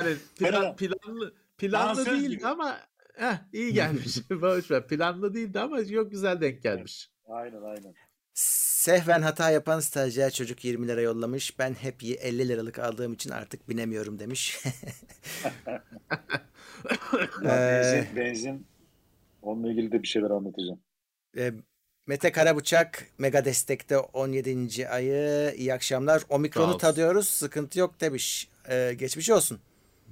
yani 0.00 0.16
plan, 0.38 0.76
planlı 0.76 1.34
planlı 1.58 1.96
Dansöz 1.96 2.06
değildi 2.06 2.36
gibi. 2.36 2.46
ama 2.46 2.78
heh, 3.16 3.36
iyi 3.52 3.72
gelmiş. 3.72 4.30
Boş 4.30 4.70
ver. 4.70 4.86
Planlı 4.88 5.34
değildi 5.34 5.60
ama 5.60 5.84
çok 5.84 6.10
güzel 6.10 6.40
denk 6.40 6.62
gelmiş. 6.62 7.10
Aynen 7.28 7.62
aynen. 7.62 7.94
Sehven 8.34 9.22
hata 9.22 9.50
yapan 9.50 9.80
stajyer 9.80 10.30
çocuk 10.30 10.64
20 10.64 10.88
lira 10.88 11.00
yollamış. 11.00 11.58
Ben 11.58 11.74
hep 11.74 12.02
50 12.04 12.48
liralık 12.48 12.78
aldığım 12.78 13.12
için 13.12 13.30
artık 13.30 13.68
binemiyorum 13.68 14.18
demiş. 14.18 14.58
Ya 17.44 17.56
Ee, 17.56 17.82
benzin, 17.82 18.16
benzin 18.16 18.66
onunla 19.42 19.70
ilgili 19.72 19.92
de 19.92 20.02
bir 20.02 20.06
şeyler 20.08 20.30
anlatacağım. 20.30 20.80
E, 21.38 21.52
Mete 22.06 22.32
Karabıçak 22.32 23.06
Mega 23.18 23.44
Destek'te 23.44 23.98
17. 23.98 24.88
ayı. 24.88 25.54
İyi 25.56 25.74
akşamlar. 25.74 26.22
Omikronu 26.28 26.66
olsun. 26.66 26.78
tadıyoruz. 26.78 27.28
Sıkıntı 27.28 27.78
yok 27.78 28.00
demiş. 28.00 28.48
E, 28.68 28.94
geçmiş 28.98 29.30
olsun. 29.30 29.60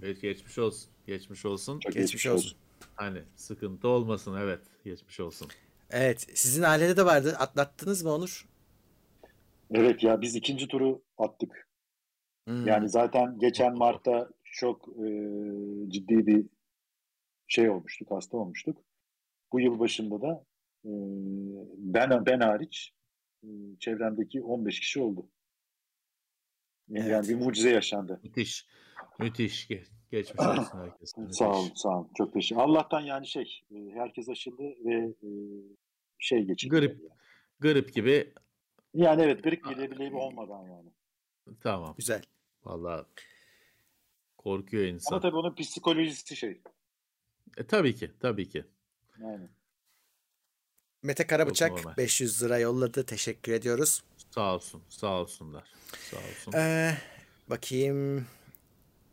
Evet, 0.03 0.23
geçmiş 0.23 0.59
olsun. 0.59 0.91
Geçmiş 1.07 1.45
olsun. 1.47 1.79
Çok 1.79 1.93
Geçmiş 1.93 2.27
olsun. 2.27 2.57
Hani 2.95 3.23
sıkıntı 3.37 3.89
olmasın 3.89 4.37
evet. 4.41 4.61
Geçmiş 4.85 5.21
olsun. 5.21 5.49
Evet. 5.91 6.27
Sizin 6.35 6.63
ailede 6.63 6.97
de 6.97 7.05
vardı. 7.05 7.37
Atlattınız 7.39 8.03
mı 8.03 8.13
Onur? 8.15 8.49
Evet 9.71 10.03
ya 10.03 10.21
biz 10.21 10.37
ikinci 10.37 10.69
turu 10.69 11.03
attık. 11.19 11.69
Hmm. 12.49 12.67
Yani 12.67 12.89
zaten 12.89 13.39
geçen 13.39 13.79
Mart'ta 13.79 14.29
çok 14.45 14.89
e, 14.89 15.07
ciddi 15.89 16.27
bir 16.27 16.47
şey 17.49 17.71
olmuştuk, 17.71 18.11
hasta 18.11 18.37
olmuştuk. 18.37 18.79
Bu 19.53 19.61
yıl 19.61 19.79
başında 19.79 20.23
da 20.23 20.45
ben 20.85 22.27
ben 22.27 22.41
hariç 22.41 22.93
e, 23.45 23.49
çevremdeki 23.81 24.43
15 24.43 24.81
kişi 24.81 25.01
oldu. 25.01 25.31
Yani, 26.89 27.09
Evet. 27.09 27.29
bir 27.29 27.35
mucize 27.35 27.71
yaşandı. 27.71 28.21
Müthiş. 28.23 28.67
Müthiş. 29.19 29.71
Ge- 29.71 29.87
geçmiş 30.11 30.41
olsun 30.47 30.79
herkese. 30.79 31.21
Müthiş. 31.21 31.37
Sağ 31.39 31.51
olun, 31.59 31.71
sağ 31.75 31.89
olun. 31.89 32.11
Çok 32.17 32.33
teşekkür 32.33 32.63
Allah'tan 32.63 33.01
yani 33.01 33.27
şey, 33.27 33.61
e, 33.71 33.91
herkes 33.95 34.29
aşıldı 34.29 34.63
ve 34.63 34.95
e, 34.95 35.29
şey 36.19 36.43
geçirdi. 36.45 36.77
Grip. 36.77 37.01
Grip 37.61 37.95
gibi 37.95 38.35
Yani 38.95 39.23
evet, 39.23 39.43
grip 39.45 39.65
bile 39.71 39.91
bile 39.91 40.15
olmadan 40.15 40.63
yani. 40.69 40.91
tamam. 41.61 41.95
Güzel. 41.97 42.23
Vallahi 42.65 43.07
korkuyor 44.37 44.85
insan. 44.85 45.13
Ama 45.13 45.21
tabii 45.23 45.37
onun 45.37 45.55
psikolojisi 45.55 46.37
şey. 46.37 46.61
E, 47.57 47.67
tabii 47.67 47.95
ki. 47.95 48.11
Tabii 48.21 48.49
ki. 48.49 48.65
Yani. 49.21 49.49
Mete. 51.05 51.27
Karabıçak 51.27 51.97
500 51.99 52.43
lira 52.43 52.59
yolladı. 52.59 53.07
Teşekkür 53.07 53.53
ediyoruz. 53.53 54.03
Sağ 54.31 54.55
olsun. 54.55 54.83
Sağ 54.89 55.21
olsunlar. 55.21 55.65
Sağ 56.11 56.17
olsun. 56.17 56.53
Ee, 56.53 56.97
bakayım 57.51 58.27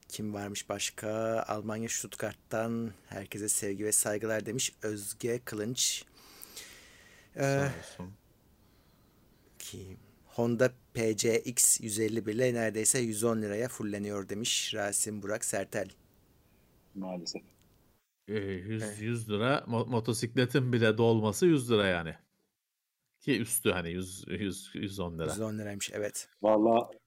kim 0.10 0.34
varmış 0.34 0.70
başka? 0.70 1.10
Almanya 1.48 1.90
Stuttgart'tan 1.90 2.92
herkese 3.10 3.50
sevgi 3.50 3.86
ve 3.86 3.92
saygılar 3.92 4.46
demiş 4.46 4.74
Özge 4.82 5.40
Kılınç. 5.46 6.04
Ee, 7.36 7.42
Sağ 7.42 7.72
olsun. 7.80 8.14
bakayım. 9.56 10.00
Honda 10.26 10.72
PCX 10.94 11.82
151 11.82 12.34
ile 12.36 12.54
neredeyse 12.54 13.00
110 13.00 13.42
liraya 13.42 13.68
fulleniyor 13.68 14.30
demiş 14.30 14.74
Rasim 14.74 15.22
Burak 15.22 15.46
Sertel. 15.46 15.90
Maalesef. 16.96 17.42
E, 18.28 18.34
100, 18.34 19.02
100 19.02 19.30
lira 19.30 19.64
mo- 19.68 19.90
motosikletin 19.90 20.74
bile 20.74 20.98
dolması 20.98 21.46
100 21.46 21.72
lira 21.72 21.88
yani. 21.88 22.16
Ki 23.20 23.40
üstü 23.42 23.72
hani 23.72 23.92
100, 23.92 24.26
100 24.28 24.72
110 24.74 25.20
lira. 25.20 25.26
110 25.26 25.58
liraymış 25.58 25.92
evet. 25.94 26.30
Vallahi 26.42 26.98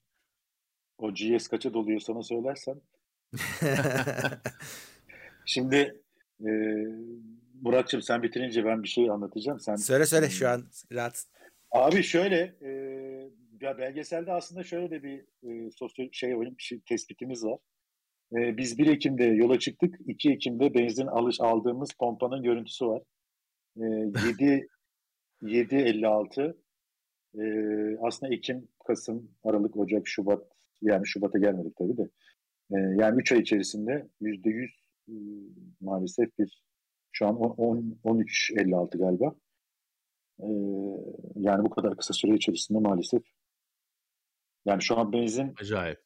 o 0.98 1.14
GS 1.14 1.48
kaça 1.48 1.74
doluyor 1.74 2.00
sana 2.00 2.22
söylersem. 2.22 2.80
Şimdi 5.44 6.02
e, 6.40 6.50
Muratçım 7.62 8.02
sen 8.02 8.22
bitirince 8.22 8.64
ben 8.64 8.82
bir 8.82 8.88
şey 8.88 9.10
anlatacağım. 9.10 9.60
Sen 9.60 9.76
söyle 9.76 10.06
söyle 10.06 10.30
şu 10.30 10.48
an 10.48 10.64
rahat. 10.92 11.26
Abi 11.70 12.02
şöyle 12.02 12.54
e, 12.62 12.70
ya 13.60 13.78
belgeselde 13.78 14.32
aslında 14.32 14.64
şöyle 14.64 14.90
de 14.90 15.02
bir 15.02 15.24
e, 15.42 15.70
sosyo 15.70 16.04
şey, 16.12 16.34
şey 16.58 16.80
tespitimiz 16.80 17.44
var. 17.44 17.58
E, 18.32 18.56
biz 18.56 18.78
1 18.78 18.86
Ekim'de 18.86 19.24
yola 19.24 19.58
çıktık. 19.58 19.94
2 20.06 20.30
Ekim'de 20.30 20.74
benzin 20.74 21.06
alış 21.06 21.40
aldığımız 21.40 21.92
pompanın 21.98 22.42
görüntüsü 22.42 22.86
var. 22.86 23.02
E, 23.76 23.82
7 23.82 24.66
7.56 25.42 26.56
e, 27.34 27.44
aslında 28.02 28.34
Ekim, 28.34 28.68
Kasım, 28.86 29.30
Aralık, 29.44 29.76
Ocak, 29.76 30.08
Şubat 30.08 30.42
yani 30.82 31.06
Şubat'a 31.06 31.38
gelmedik 31.38 31.76
tabii 31.76 31.96
de. 31.96 32.10
Yani 32.70 33.20
3 33.20 33.32
ay 33.32 33.38
içerisinde 33.38 34.08
%100 34.20 34.64
e, 35.08 35.14
maalesef 35.80 36.38
bir 36.38 36.64
şu 37.12 37.26
an 37.26 37.36
10, 37.36 37.98
13.56 38.04 38.98
galiba. 38.98 39.34
Ee, 40.40 40.46
yani 41.36 41.64
bu 41.64 41.70
kadar 41.70 41.96
kısa 41.96 42.14
süre 42.14 42.34
içerisinde 42.34 42.78
maalesef. 42.78 43.22
Yani 44.66 44.82
şu 44.82 44.98
an 44.98 45.12
benzin 45.12 45.54
Acayip. 45.60 46.03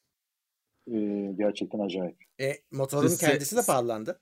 E, 0.93 1.31
gerçekten 1.37 1.79
acayip. 1.79 2.17
E, 2.41 2.53
motorun 2.71 3.07
Siz- 3.07 3.19
kendisi 3.19 3.55
de 3.55 3.61
pahalandı. 3.67 4.19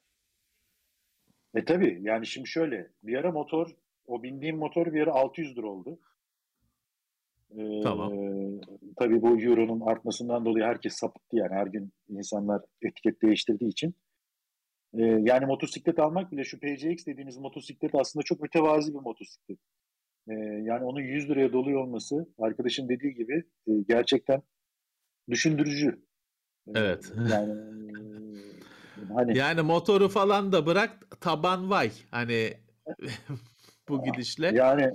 E 1.56 1.66
tabii 1.66 2.00
yani 2.02 2.26
şimdi 2.28 2.48
şöyle 2.48 2.92
bir 3.04 3.16
ara 3.16 3.32
motor 3.32 3.76
o 4.08 4.24
bindiğim 4.24 4.58
motor 4.58 4.94
bir 4.94 5.02
ara 5.02 5.14
600 5.14 5.58
lira 5.58 5.68
oldu. 5.68 6.00
Ee, 7.52 7.82
Tamam. 7.84 8.14
Tabii 8.98 9.22
bu 9.22 9.42
euronun 9.42 9.82
artmasından 9.82 10.46
dolayı 10.46 10.66
herkes 10.66 10.94
sapıttı 10.94 11.36
yani 11.36 11.54
her 11.54 11.68
gün 11.68 11.94
insanlar 12.10 12.62
etiket 12.82 13.22
değiştirdiği 13.22 13.72
için. 13.72 13.96
Ee, 14.94 15.04
yani 15.04 15.46
motosiklet 15.46 16.00
almak 16.00 16.32
bile 16.32 16.44
şu 16.44 16.60
PCX 16.60 17.06
dediğimiz 17.06 17.38
motosiklet 17.38 17.96
aslında 17.96 18.24
çok 18.24 18.42
mütevazi 18.42 18.94
bir 18.94 19.00
motosiklet. 19.00 19.60
Ee, 20.30 20.34
yani 20.64 20.86
onun 20.86 21.02
100 21.02 21.30
liraya 21.30 21.54
doluyor 21.54 21.82
olması 21.84 22.30
arkadaşın 22.40 22.90
dediği 22.90 23.14
gibi 23.14 23.44
e, 23.68 23.72
gerçekten 23.88 24.42
düşündürücü. 25.30 26.07
Ee, 26.68 26.72
Evet. 26.80 27.14
Yani 27.32 27.52
e, 27.52 29.08
hani 29.14 29.38
Yani 29.38 29.62
motoru 29.62 30.10
falan 30.10 30.52
da 30.52 30.66
bırak 30.66 31.22
taban 31.22 31.70
vay. 31.70 31.92
Hani 32.12 32.54
bu 33.90 34.04
gidişle 34.04 34.48
yani 34.56 34.94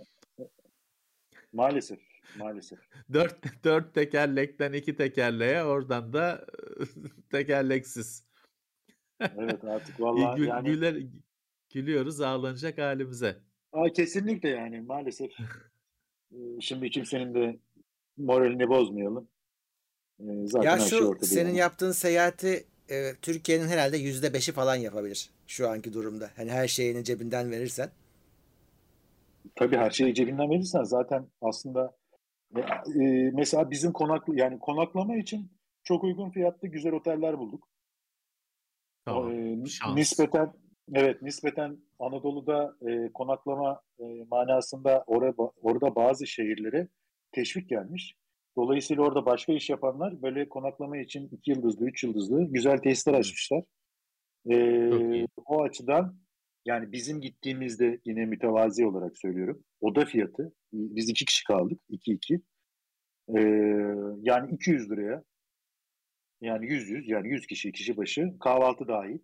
maalesef 1.53 2.01
maalesef. 2.39 2.79
dört, 3.13 3.65
dört 3.65 3.95
tekerlekten 3.95 4.73
iki 4.73 4.97
tekerleğe 4.97 5.65
oradan 5.65 6.13
da 6.13 6.47
tekerleksiz. 7.31 8.25
Evet 9.21 9.65
artık 9.65 10.01
vallahi 10.01 10.37
gül- 10.41 10.49
yani 10.49 10.71
güler, 10.71 10.97
gülüyoruz 11.73 12.21
ağlanacak 12.21 12.79
halimize. 12.79 13.37
Aa, 13.73 13.89
kesinlikle 13.93 14.49
yani 14.49 14.81
maalesef 14.81 15.31
Ee, 16.33 16.61
şimdi 16.61 16.91
kimsenin 16.91 17.35
de 17.35 17.59
moralini 18.17 18.69
bozmayalım. 18.69 19.29
Ee, 20.23 20.47
zaten 20.47 20.67
Ya 20.67 20.73
her 20.73 20.79
şey 20.81 20.99
şu 20.99 21.07
ortada 21.07 21.27
senin 21.27 21.49
yani. 21.49 21.59
yaptığın 21.59 21.93
seyahati 21.93 22.65
e, 22.91 23.15
Türkiye'nin 23.23 23.69
herhalde 23.69 23.97
yüzde 23.97 24.35
beşi 24.35 24.53
falan 24.53 24.77
yapabilir 24.77 25.31
şu 25.47 25.69
anki 25.69 25.93
durumda. 25.93 26.31
Hani 26.37 26.51
her 26.51 26.69
şeyini 26.69 27.05
cebinden 27.05 27.51
verirsen. 27.51 27.91
Tabii 29.55 29.77
her 29.77 29.91
şeyi 29.91 30.15
cebinden 30.15 30.51
verirsen 30.51 30.83
zaten 30.83 31.27
aslında 31.41 31.97
e, 32.57 32.61
e, 32.61 33.31
mesela 33.35 33.71
bizim 33.71 33.93
konaklı 33.93 34.37
yani 34.37 34.59
konaklama 34.59 35.17
için 35.17 35.51
çok 35.85 36.05
uygun 36.05 36.31
fiyatlı 36.31 36.69
güzel 36.69 36.93
oteller 36.93 37.39
bulduk. 37.39 37.69
Tamam. 39.05 39.67
Şans. 39.67 39.97
nispeten 39.97 40.53
evet 40.95 41.23
nispeten 41.23 41.79
Anadolu'da 41.99 42.77
e, 42.89 43.13
konaklama 43.13 43.81
e, 44.01 44.05
manasında 44.31 45.05
orada 45.07 45.53
orada 45.63 45.95
bazı 45.95 46.27
şehirlere 46.27 46.89
teşvik 47.33 47.69
gelmiş. 47.69 48.17
Dolayısıyla 48.57 49.03
orada 49.03 49.27
başka 49.27 49.53
iş 49.53 49.71
yapanlar 49.71 50.23
böyle 50.23 50.49
konaklama 50.49 50.99
için 50.99 51.29
iki 51.33 51.51
yıldızlı, 51.51 51.87
üç 51.87 52.05
yıldızlı 52.05 52.45
güzel 52.45 52.79
tesisler 52.79 53.15
açmışlar. 53.15 53.65
Ee, 54.51 55.27
o 55.47 55.63
açıdan 55.63 56.19
yani 56.65 56.93
bizim 56.93 57.21
gittiğimizde 57.21 58.01
yine 58.05 58.27
mütevazi 58.27 58.87
olarak 58.87 59.19
söylüyorum. 59.19 59.65
Oda 59.81 60.05
fiyatı 60.05 60.53
biz 60.73 61.09
iki 61.09 61.25
kişi 61.25 61.45
kaldık. 61.45 61.81
iki 61.89 62.13
iki. 62.13 62.41
Ee, 63.37 63.41
yani 64.23 64.55
200 64.55 64.91
liraya 64.91 65.23
yani 66.41 66.67
100 66.67 66.89
100 66.89 67.09
yani 67.09 67.29
100 67.29 67.47
kişi 67.47 67.73
kişi 67.73 67.97
başı 67.97 68.39
kahvaltı 68.41 68.89
dahil 68.89 69.19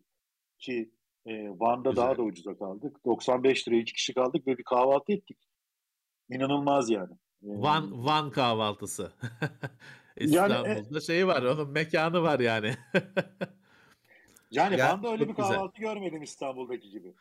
ki 0.59 0.91
E, 1.27 1.49
Van'da 1.49 1.91
Güzel. 1.91 2.03
daha 2.05 2.17
da 2.19 2.23
ucuza 2.23 2.59
kaldık. 2.59 3.05
95 3.05 3.69
liraya 3.69 3.81
iki 3.81 3.93
kişi 3.93 4.15
kaldık 4.15 4.47
ve 4.47 4.59
bir 4.59 4.63
kahvaltı 4.63 5.13
ettik. 5.13 5.39
İnanılmaz 6.31 6.91
yani. 6.91 7.15
Van 7.43 8.05
Van 8.05 8.31
kahvaltısı. 8.31 9.13
Yani, 10.21 10.53
e- 10.53 10.73
İstanbul'da 10.73 11.01
şeyi 11.01 11.27
var, 11.27 11.43
onun 11.43 11.71
mekanı 11.71 12.23
var 12.23 12.41
yani. 12.41 12.75
Yani 14.51 14.79
Ya, 14.79 14.93
Van'da 14.93 15.13
öyle 15.13 15.29
bir 15.29 15.35
güzel. 15.35 15.49
kahvaltı 15.51 15.81
görmedim 15.81 16.23
İstanbul'daki 16.23 16.91
gibi. 16.91 17.15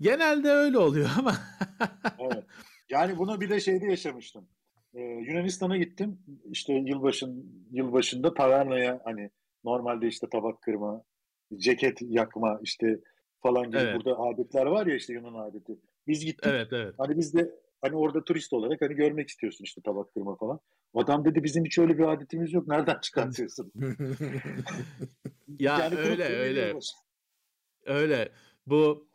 Genelde 0.00 0.48
öyle 0.50 0.78
oluyor 0.78 1.08
ama. 1.18 1.34
Evet. 2.18 2.44
Yani 2.90 3.18
bunu 3.18 3.40
bir 3.40 3.50
de 3.50 3.60
şeyde 3.60 3.86
yaşamıştım. 3.86 4.48
Ee, 4.94 5.00
Yunanistan'a 5.00 5.76
gittim. 5.76 6.18
İşte 6.50 6.72
yılbaşın 6.72 7.64
yılbaşında 7.70 8.34
tavernaya 8.34 9.00
hani 9.04 9.30
normalde 9.64 10.06
işte 10.08 10.28
tabak 10.28 10.62
kırma, 10.62 11.02
ceket 11.56 11.98
yakma 12.02 12.60
işte 12.62 13.00
falan 13.42 13.66
gibi 13.66 13.76
Evet. 13.78 13.96
burada 13.96 14.18
adetler 14.18 14.66
var 14.66 14.86
ya 14.86 14.94
işte 14.94 15.12
Yunan 15.12 15.34
adeti. 15.34 15.78
Biz 16.06 16.24
gittik. 16.24 16.46
evet 16.46 16.68
evet. 16.72 16.94
Hani 16.98 17.16
biz 17.16 17.34
de 17.34 17.50
hani 17.80 17.96
orada 17.96 18.24
turist 18.24 18.52
olarak 18.52 18.80
hani 18.80 18.94
görmek 18.94 19.28
istiyorsun 19.28 19.64
işte 19.64 19.80
tabak 19.84 20.14
kırma 20.14 20.36
falan. 20.36 20.60
Adam 20.94 21.24
dedi 21.24 21.44
bizim 21.44 21.64
hiç 21.64 21.78
öyle 21.78 21.98
bir 21.98 22.12
adetimiz 22.12 22.52
yok. 22.52 22.68
Nereden 22.68 23.00
çıkartıyorsun? 23.00 23.72
Ya 25.58 25.78
Yani 25.78 25.96
öyle 25.96 26.24
öyle. 26.24 26.74
Öyle. 27.86 28.32
Bu 28.66 29.08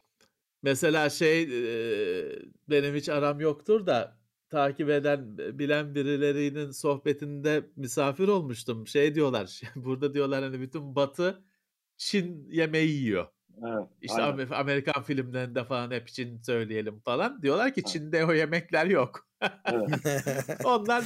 mesela 0.63 1.09
şey 1.09 1.43
e, 1.43 2.39
benim 2.69 2.95
hiç 2.95 3.09
aram 3.09 3.39
yoktur 3.39 3.85
da 3.87 4.17
takip 4.49 4.89
eden 4.89 5.37
bilen 5.37 5.95
birilerinin 5.95 6.71
sohbetinde 6.71 7.69
misafir 7.75 8.27
olmuştum. 8.27 8.87
Şey 8.87 9.15
diyorlar. 9.15 9.61
Burada 9.75 10.13
diyorlar 10.13 10.43
hani 10.43 10.61
bütün 10.61 10.95
Batı 10.95 11.43
Çin 11.97 12.47
yemeği 12.51 12.89
yiyor. 12.89 13.27
Evet, 13.63 13.87
İşte 14.01 14.21
aynen. 14.21 14.37
Amer- 14.37 14.55
Amerikan 14.55 15.03
filmlerinde 15.03 15.63
falan 15.63 15.91
hep 15.91 16.07
Çin 16.07 16.41
söyleyelim 16.41 16.99
falan. 16.99 17.41
Diyorlar 17.41 17.73
ki. 17.73 17.83
Çin'de 17.83 18.25
o 18.25 18.33
yemekler 18.33 18.85
yok. 18.85 19.27
Evet. 19.65 19.89
Onlar 20.63 21.05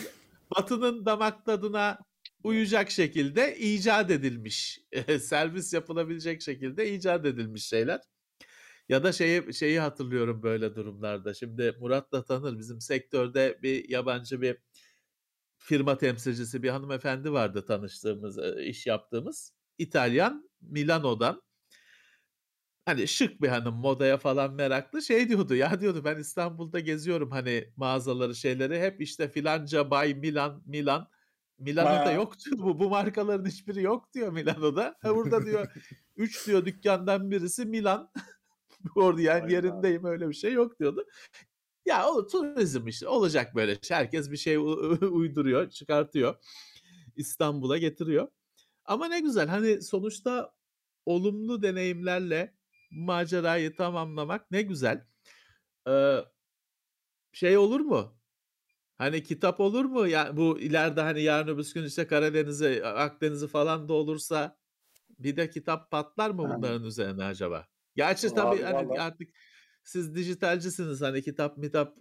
Batı'nın 0.56 1.06
damak 1.06 1.46
tadına 1.46 2.00
uyacak 2.44 2.92
şekilde 2.92 3.58
icat 3.58 4.12
edilmiş, 4.12 4.80
servis 5.20 5.74
yapılabilecek 5.74 6.42
şekilde 6.42 6.94
icat 6.94 7.26
edilmiş 7.26 7.66
şeyler. 7.68 8.02
Ya 8.90 9.04
da 9.04 9.12
şeyi 9.12 9.54
şeyi 9.54 9.80
hatırlıyorum 9.80 10.44
böyle 10.44 10.76
durumlarda. 10.76 11.34
Şimdi 11.34 11.76
Murat 11.80 12.12
da 12.12 12.26
tanır 12.26 12.58
bizim 12.60 12.82
sektörde 12.82 13.60
bir 13.64 13.90
yabancı 13.90 14.42
bir 14.42 14.58
firma 15.58 15.98
temsilcisi 15.98 16.64
bir 16.64 16.70
hanımefendi 16.70 17.32
vardı 17.32 17.66
tanıştığımız, 17.66 18.40
e, 18.40 18.64
iş 18.64 18.88
yaptığımız. 18.88 19.54
İtalyan 19.78 20.50
Milano'dan. 20.62 21.42
Hani 22.90 23.08
şık 23.08 23.42
bir 23.42 23.48
hanım 23.48 23.76
modaya 23.76 24.18
falan 24.18 24.54
meraklı 24.54 25.02
şey 25.02 25.30
diyordu 25.30 25.56
ya 25.56 25.82
diyordu 25.82 26.02
ben 26.06 26.18
İstanbul'da 26.18 26.80
geziyorum 26.80 27.32
hani 27.32 27.74
mağazaları 27.76 28.36
şeyleri 28.36 28.80
hep 28.82 29.02
işte 29.02 29.30
filanca 29.30 29.92
Bay 29.92 30.14
Milan 30.14 30.64
Milan 30.66 31.10
Milano'da 31.60 32.12
yok 32.12 32.34
diyor 32.40 32.58
bu, 32.58 32.80
bu 32.80 32.90
markaların 32.90 33.46
hiçbiri 33.46 33.82
yok 33.84 34.14
diyor 34.14 34.32
Milano'da. 34.32 34.98
Ha, 35.02 35.16
Burada 35.16 35.46
diyor 35.46 35.68
3 36.18 36.48
diyor 36.48 36.66
dükkandan 36.66 37.32
birisi 37.32 37.66
Milan. 37.66 38.12
Orada 38.96 39.22
yani 39.22 39.40
Hayda. 39.40 39.54
yerindeyim 39.54 40.06
öyle 40.06 40.30
bir 40.30 40.34
şey 40.34 40.54
yok 40.54 40.80
diyordu. 40.80 41.06
Ya 41.86 42.08
o 42.08 42.28
turizm 42.28 42.88
işte 42.88 43.08
olacak 43.08 43.56
böyle 43.56 43.78
şey. 43.82 43.98
Herkes 43.98 44.32
bir 44.32 44.38
şey 44.38 44.58
uyduruyor, 45.02 45.70
çıkartıyor. 45.70 46.36
İstanbul'a 47.16 47.78
getiriyor. 47.78 48.28
Ama 48.86 49.08
ne 49.08 49.20
güzel 49.20 49.48
hani 49.48 49.82
sonuçta 49.82 50.54
olumlu 51.06 51.62
deneyimlerle 51.62 52.59
macerayı 52.92 53.76
tamamlamak 53.76 54.52
ne 54.52 54.62
güzel. 54.62 55.06
Ee, 55.88 56.18
şey 57.34 57.58
olur 57.58 57.80
mu? 57.80 58.20
Hani 58.98 59.24
kitap 59.24 59.60
olur 59.60 59.86
mu? 59.86 60.08
Ya 60.08 60.38
bu 60.38 60.60
ileride 60.60 61.02
hani 61.02 61.22
yarın 61.22 61.48
öbür 61.48 61.72
gün 61.74 61.84
işte 61.86 62.08
Karadeniz'i, 62.08 62.86
Akdeniz'i 62.86 63.48
falan 63.48 63.88
da 63.90 63.94
olursa 63.94 64.58
bir 65.20 65.36
de 65.36 65.50
kitap 65.50 65.92
patlar 65.92 66.30
mı 66.30 66.48
Ha. 66.48 66.58
bunların 66.58 66.84
üzerine 66.84 67.24
acaba? 67.24 67.68
Gerçi 67.96 68.28
Abi 68.28 68.36
tabii 68.36 68.62
hani 68.62 68.88
vallahi- 68.90 69.02
artık 69.02 69.30
siz 69.84 70.16
dijitalcisiniz 70.16 71.02
hani 71.02 71.22
kitap 71.22 71.58
mitap 71.58 71.98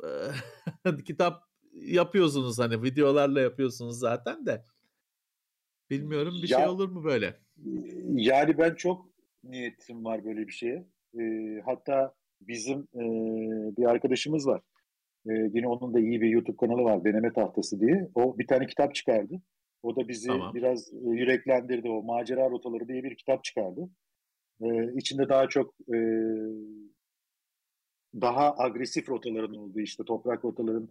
kitap 1.06 1.42
yapıyorsunuz 1.72 2.58
hani 2.58 2.82
videolarla 2.82 3.40
yapıyorsunuz 3.40 3.98
zaten 3.98 4.46
de. 4.46 4.64
Bilmiyorum 5.90 6.34
bir 6.42 6.46
şey 6.48 6.58
Ya- 6.60 6.70
olur 6.70 6.88
mu 6.88 7.04
böyle? 7.04 7.40
Yani 8.14 8.58
ben 8.58 8.74
çok 8.74 9.06
niyetim 9.44 10.04
var 10.04 10.24
böyle 10.24 10.46
bir 10.46 10.52
şeye. 10.52 10.86
Ee, 11.20 11.60
hatta 11.64 12.14
bizim 12.40 12.78
e, 12.80 13.02
bir 13.76 13.90
arkadaşımız 13.90 14.46
var. 14.46 14.62
Ee, 15.26 15.32
yine 15.32 15.68
onun 15.68 15.94
da 15.94 16.00
iyi 16.00 16.20
bir 16.20 16.28
YouTube 16.28 16.56
kanalı 16.56 16.82
var. 16.82 17.04
Deneme 17.04 17.32
Tahtası 17.32 17.80
diye. 17.80 18.08
O 18.14 18.38
bir 18.38 18.46
tane 18.46 18.66
kitap 18.66 18.94
çıkardı. 18.94 19.42
O 19.82 19.96
da 19.96 20.08
bizi 20.08 20.26
Tamam. 20.26 20.54
biraz 20.54 20.92
e, 20.92 21.10
yüreklendirdi. 21.10 21.88
O 21.90 22.02
Macera 22.02 22.50
Rotaları 22.50 22.88
diye 22.88 23.04
bir 23.04 23.16
kitap 23.16 23.44
çıkardı. 23.44 23.90
Ee, 24.62 24.92
içinde 24.96 25.28
daha 25.28 25.48
çok 25.48 25.74
e, 25.94 25.98
daha 28.14 28.54
agresif 28.58 29.08
rotaların 29.08 29.54
olduğu 29.54 29.80
işte 29.80 30.04
toprak 30.04 30.44
rotaların 30.44 30.88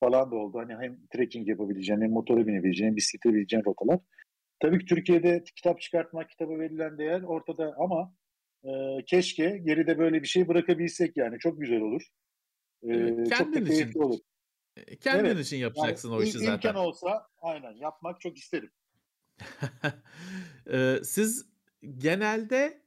falan 0.00 0.30
da 0.30 0.36
oldu. 0.36 0.58
Hani 0.58 0.74
hem 0.74 0.98
trekking 1.12 1.48
yapabileceğin 1.48 2.00
hem 2.00 2.10
motora 2.10 2.46
binebileceğin, 2.46 2.96
bisiklete 2.96 3.36
bineceğin 3.36 3.64
rotalar. 3.64 3.98
Tabii 4.60 4.78
ki 4.78 4.86
Türkiye'de 4.86 5.44
kitap 5.56 5.80
çıkartmak, 5.80 6.30
kitaba 6.30 6.58
verilen 6.58 6.98
değer 6.98 7.22
ortada 7.22 7.74
ama 7.78 8.14
e, 8.64 8.70
keşke 9.06 9.58
geride 9.58 9.98
böyle 9.98 10.22
bir 10.22 10.26
şey 10.28 10.48
bırakabilsek 10.48 11.16
yani. 11.16 11.38
Çok 11.38 11.60
güzel 11.60 11.80
olur. 11.80 12.02
E, 12.82 12.88
Evet, 12.88 13.26
çok 13.32 13.54
da 13.54 13.58
için 13.60 14.00
olur. 14.00 14.18
E, 14.76 14.96
Kendin 14.98 15.24
Evet, 15.24 15.38
için 15.38 15.56
Yani 15.56 15.62
yapacaksın 15.64 16.12
o 16.12 16.22
im- 16.22 16.24
işi 16.28 16.38
zaten. 16.38 16.54
imkan 16.54 16.74
olsa 16.74 17.26
aynen 17.42 17.72
yapmak 17.72 18.20
çok 18.20 18.38
isterim. 18.38 18.70
Eee, 20.66 21.00
siz 21.04 21.46
genelde 21.98 22.82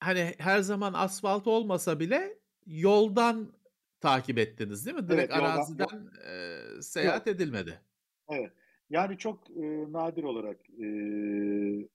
hani 0.00 0.34
her 0.38 0.60
zaman 0.60 0.92
asfalt 0.94 1.46
olmasa 1.46 2.00
bile 2.00 2.38
yoldan 2.66 3.52
takip 4.00 4.38
ettiniz 4.38 4.86
değil 4.86 4.96
mi? 4.96 5.08
Direkt 5.08 5.32
Evet, 5.32 5.42
yoldan- 5.42 5.54
araziden 5.54 6.10
eee, 6.26 6.82
seyahat 6.82 7.26
edilmedi. 7.26 7.80
Evet. 8.28 8.52
Yani 8.92 9.18
çok 9.18 9.50
e, 9.50 9.92
nadir 9.92 10.24
olarak 10.24 10.60
e, 10.70 10.86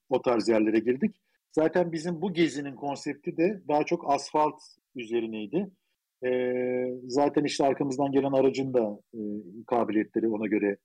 o 0.08 0.22
tarz 0.22 0.48
yerlere 0.48 0.78
girdik. 0.78 1.16
Zaten 1.52 1.92
bizim 1.92 2.22
bu 2.22 2.32
gezinin 2.32 2.74
konsepti 2.74 3.36
de 3.36 3.62
daha 3.68 3.84
çok 3.84 4.10
asfalt 4.10 4.60
üzerineydi. 4.94 5.70
E, 6.24 6.30
zaten 7.06 7.44
işte 7.44 7.64
arkamızdan 7.64 8.12
gelen 8.12 8.32
aracın 8.32 8.74
da 8.74 9.00
e, 9.14 9.20
kabiliyetleri 9.66 10.28
ona 10.28 10.46
göre 10.46 10.76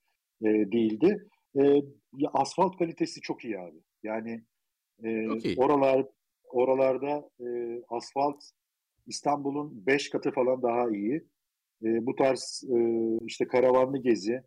e, 0.41 0.45
değildi. 0.45 1.27
E, 1.55 1.63
ya 2.17 2.29
asfalt 2.33 2.77
kalitesi 2.77 3.21
çok 3.21 3.45
iyi 3.45 3.59
abi. 3.59 3.79
Yani 4.03 4.43
e, 5.03 5.27
Çok 5.27 5.45
iyi. 5.45 5.55
oralar 5.57 6.05
oralarda 6.49 7.29
e, 7.39 7.47
asfalt 7.89 8.43
İstanbul'un 9.07 9.85
5 9.85 10.09
katı 10.09 10.31
falan 10.31 10.61
daha 10.61 10.89
iyi. 10.89 11.15
E, 11.83 12.05
bu 12.05 12.15
tarz 12.15 12.63
e, 12.75 12.77
işte 13.25 13.47
karavanlı 13.47 13.97
gezi, 13.97 14.43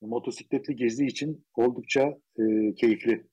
motosikletli 0.00 0.76
gezi 0.76 1.06
için 1.06 1.46
oldukça 1.54 2.18
e, 2.38 2.74
keyifli. 2.74 3.26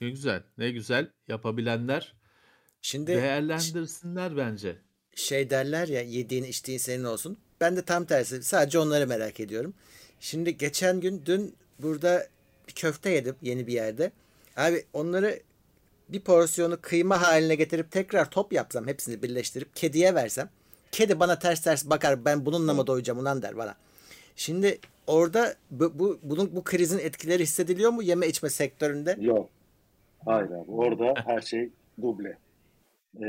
Ne 0.00 0.10
güzel, 0.10 0.42
ne 0.58 0.70
güzel. 0.70 1.10
Yapabilenler 1.28 2.16
Şimdi 2.82 3.06
değerlendirsinler 3.06 4.36
bence. 4.36 4.76
şey 5.14 5.50
derler 5.50 5.88
ya 5.88 6.00
yediğin 6.02 6.44
içtiğin 6.44 6.78
senin 6.78 7.04
olsun. 7.04 7.38
Ben 7.60 7.76
de 7.76 7.82
tam 7.84 8.04
tersi 8.04 8.42
sadece 8.42 8.78
onları 8.78 9.06
merak 9.06 9.40
ediyorum. 9.40 9.74
Şimdi 10.20 10.56
geçen 10.56 11.00
gün 11.00 11.22
dün 11.26 11.54
burada 11.78 12.26
bir 12.68 12.72
köfte 12.72 13.10
yedim 13.10 13.36
yeni 13.42 13.66
bir 13.66 13.72
yerde. 13.72 14.12
Abi 14.56 14.84
onları 14.92 15.40
bir 16.08 16.20
porsiyonu 16.20 16.80
kıyma 16.80 17.22
haline 17.22 17.54
getirip 17.54 17.90
tekrar 17.92 18.30
top 18.30 18.52
yapsam 18.52 18.86
hepsini 18.86 19.22
birleştirip 19.22 19.76
kediye 19.76 20.14
versem. 20.14 20.50
Kedi 20.92 21.20
bana 21.20 21.38
ters 21.38 21.62
ters 21.62 21.90
bakar 21.90 22.24
ben 22.24 22.46
bununla 22.46 22.74
mı 22.74 22.86
doyacağım 22.86 23.18
ulan 23.18 23.42
der 23.42 23.56
bana. 23.56 23.76
Şimdi 24.36 24.78
orada 25.06 25.54
bu, 25.70 25.98
bu 25.98 26.18
bunun 26.22 26.56
bu 26.56 26.64
krizin 26.64 26.98
etkileri 26.98 27.42
hissediliyor 27.42 27.90
mu 27.90 28.02
yeme 28.02 28.26
içme 28.26 28.50
sektöründe? 28.50 29.16
Yok. 29.20 29.50
Hayır 30.24 30.46
abi. 30.50 30.70
Orada 30.70 31.14
her 31.26 31.40
şey 31.40 31.70
duble. 32.02 32.38
E, 33.20 33.26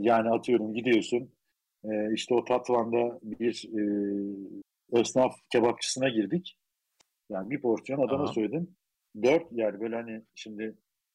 Yani 0.00 0.30
atıyorum 0.30 0.74
gidiyorsun 0.74 1.30
e, 1.84 2.14
işte 2.14 2.34
o 2.34 2.44
Tatvan'da 2.44 3.18
bir 3.22 3.68
e, 3.78 3.82
esnaf 5.00 5.34
kebapçısına 5.52 6.08
girdik. 6.08 6.56
Yani 7.30 7.50
bir 7.50 7.60
porsiyon 7.60 7.98
adama 7.98 8.18
Tamam. 8.18 8.34
söyledim. 8.34 8.70
Dört 9.22 9.42
yani 9.52 9.80
böyle 9.80 9.96
hani 9.96 10.22
şimdi 10.34 10.74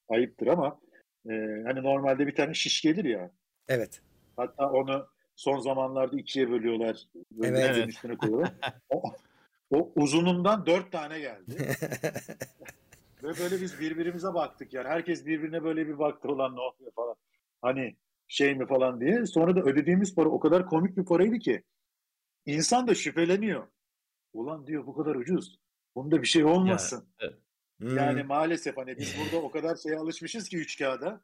ayıptır 0.10 0.48
ama 0.48 0.80
e, 1.30 1.32
hani 1.66 1.84
normalde 1.84 2.28
bir 2.28 2.36
tane 2.36 2.54
şiş 2.54 2.82
gelir 2.82 3.06
ya. 3.06 3.32
Evet. 3.68 4.02
Hatta 4.38 4.72
onu 4.72 5.08
son 5.36 5.60
zamanlarda 5.60 6.18
ikiye 6.18 6.50
bölüyorlar. 6.50 6.98
Böyle 7.32 7.60
Evet. 7.60 7.90
üstüne 7.90 8.18
koyuyorlar. 8.18 8.54
O, 8.90 9.04
o 9.70 9.92
uzunundan 9.96 10.66
dört 10.66 10.92
tane 10.92 11.20
geldi. 11.20 11.58
Ve 13.24 13.30
böyle 13.40 13.62
biz 13.62 13.80
birbirimize 13.80 14.34
baktık 14.34 14.74
yani. 14.74 14.88
Herkes 14.88 15.26
birbirine 15.26 15.64
böyle 15.64 15.88
bir 15.88 16.00
baktı 16.00 16.28
olan 16.28 16.56
ne 16.56 16.60
oluyor 16.60 16.92
falan. 16.96 17.16
Hani 17.62 17.96
şey 18.28 18.56
mi 18.56 18.68
falan 18.68 19.02
diye. 19.02 19.26
Sonra 19.26 19.56
da 19.56 19.62
ödediğimiz 19.62 20.16
para 20.16 20.30
o 20.30 20.40
kadar 20.40 20.66
komik 20.66 20.98
bir 20.98 21.06
paraydı 21.06 21.40
ki 21.40 21.64
insan 22.46 22.88
da 22.88 22.96
şüpheleniyor. 22.96 23.68
Ulan 24.34 24.68
diyor 24.68 24.86
bu 24.86 24.96
kadar 24.96 25.16
ucuz. 25.16 25.60
Bunda 25.96 26.22
bir 26.22 26.28
şey 26.28 26.44
olmasın. 26.46 27.06
Ya, 27.22 27.28
evet. 27.28 27.40
Yani 27.98 28.22
hmm. 28.22 28.28
maalesef 28.28 28.78
hani 28.78 28.98
biz 28.98 29.16
burada 29.24 29.46
o 29.46 29.52
kadar 29.52 29.76
şeye 29.76 29.98
alışmışız 29.98 30.50
ki 30.50 30.58
üç 30.58 30.78
kağıda. 30.78 31.22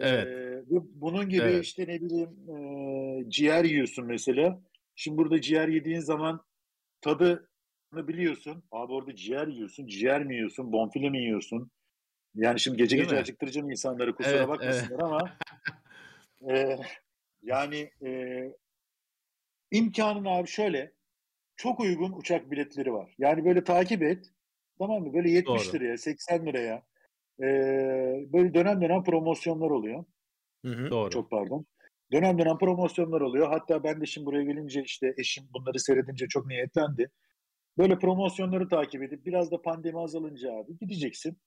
Evet. 0.00 0.26
Ee, 0.26 0.62
bunun 0.94 1.28
gibi 1.28 1.42
evet. 1.42 1.64
işte 1.64 1.82
ne 1.88 2.00
bileyim 2.00 2.30
e, 2.50 3.30
ciğer 3.30 3.64
yiyorsun 3.64 4.06
mesela. 4.06 4.60
Şimdi 4.94 5.18
burada 5.18 5.40
ciğer 5.40 5.68
yediğin 5.68 6.00
zaman 6.00 6.44
tadı 7.00 7.48
biliyorsun. 7.92 8.64
Abi 8.70 8.92
orada 8.92 9.16
ciğer 9.16 9.46
yiyorsun. 9.46 9.86
Ciğer 9.86 10.24
mi 10.24 10.34
yiyorsun? 10.34 10.72
Bonfile 10.72 11.10
mi 11.10 11.18
yiyorsun? 11.18 11.70
Yani 12.34 12.60
şimdi 12.60 12.76
gece 12.76 12.96
Değil 12.96 13.04
gece 13.04 13.14
mi? 13.14 13.20
acıktıracağım 13.20 13.70
insanları 13.70 14.14
kusura 14.14 14.36
evet, 14.36 14.48
bakmasınlar 14.48 14.90
evet. 14.90 15.02
ama 15.02 15.38
e, 16.52 16.78
yani 17.42 17.90
e, 18.04 18.42
imkanın 19.70 20.24
abi 20.24 20.48
şöyle 20.48 20.92
çok 21.56 21.80
uygun 21.80 22.12
uçak 22.12 22.50
biletleri 22.50 22.92
var. 22.92 23.14
Yani 23.18 23.44
böyle 23.44 23.64
takip 23.64 24.02
et. 24.02 24.32
Tamam 24.78 25.02
mı? 25.02 25.14
Böyle 25.14 25.30
70 25.30 25.46
Doğru. 25.46 25.74
liraya, 25.74 25.98
80 25.98 26.46
liraya 26.46 26.82
e, 27.40 27.46
böyle 28.32 28.54
dönem 28.54 28.82
dönem 28.82 29.04
promosyonlar 29.04 29.70
oluyor. 29.70 30.04
Hı 30.64 30.72
hı. 30.72 30.90
Doğru. 30.90 31.10
Çok 31.10 31.30
pardon. 31.30 31.66
Dönem 32.12 32.38
dönem 32.38 32.58
promosyonlar 32.58 33.20
oluyor. 33.20 33.48
Hatta 33.48 33.84
ben 33.84 34.00
de 34.00 34.06
şimdi 34.06 34.26
buraya 34.26 34.44
gelince 34.44 34.82
işte 34.82 35.14
eşim 35.18 35.44
bunları 35.54 35.80
seyredince 35.80 36.28
çok 36.28 36.46
niyetlendi. 36.46 37.10
Böyle 37.78 37.98
promosyonları 37.98 38.68
takip 38.68 39.02
edip 39.02 39.26
biraz 39.26 39.50
da 39.50 39.62
pandemi 39.62 40.00
azalınca 40.00 40.52
abi 40.52 40.78
gideceksin. 40.78 41.38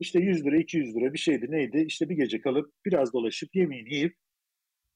İşte 0.00 0.18
100 0.18 0.44
lira 0.44 0.56
200 0.56 0.96
lira 0.96 1.12
bir 1.12 1.18
şeydi 1.18 1.46
neydi 1.50 1.84
işte 1.86 2.08
bir 2.08 2.16
gece 2.16 2.40
kalıp 2.40 2.72
biraz 2.84 3.12
dolaşıp 3.12 3.56
yemeğini 3.56 3.94
yiyip 3.94 4.16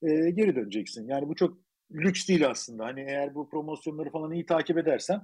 e, 0.03 0.31
geri 0.31 0.57
döneceksin. 0.57 1.09
Yani 1.09 1.29
bu 1.29 1.35
çok 1.35 1.59
lüks 1.93 2.29
değil 2.29 2.49
aslında. 2.49 2.85
Hani 2.85 3.01
eğer 3.01 3.35
bu 3.35 3.51
promosyonları 3.51 4.11
falan 4.11 4.33
iyi 4.33 4.47
takip 4.47 4.79
edersen 4.79 5.21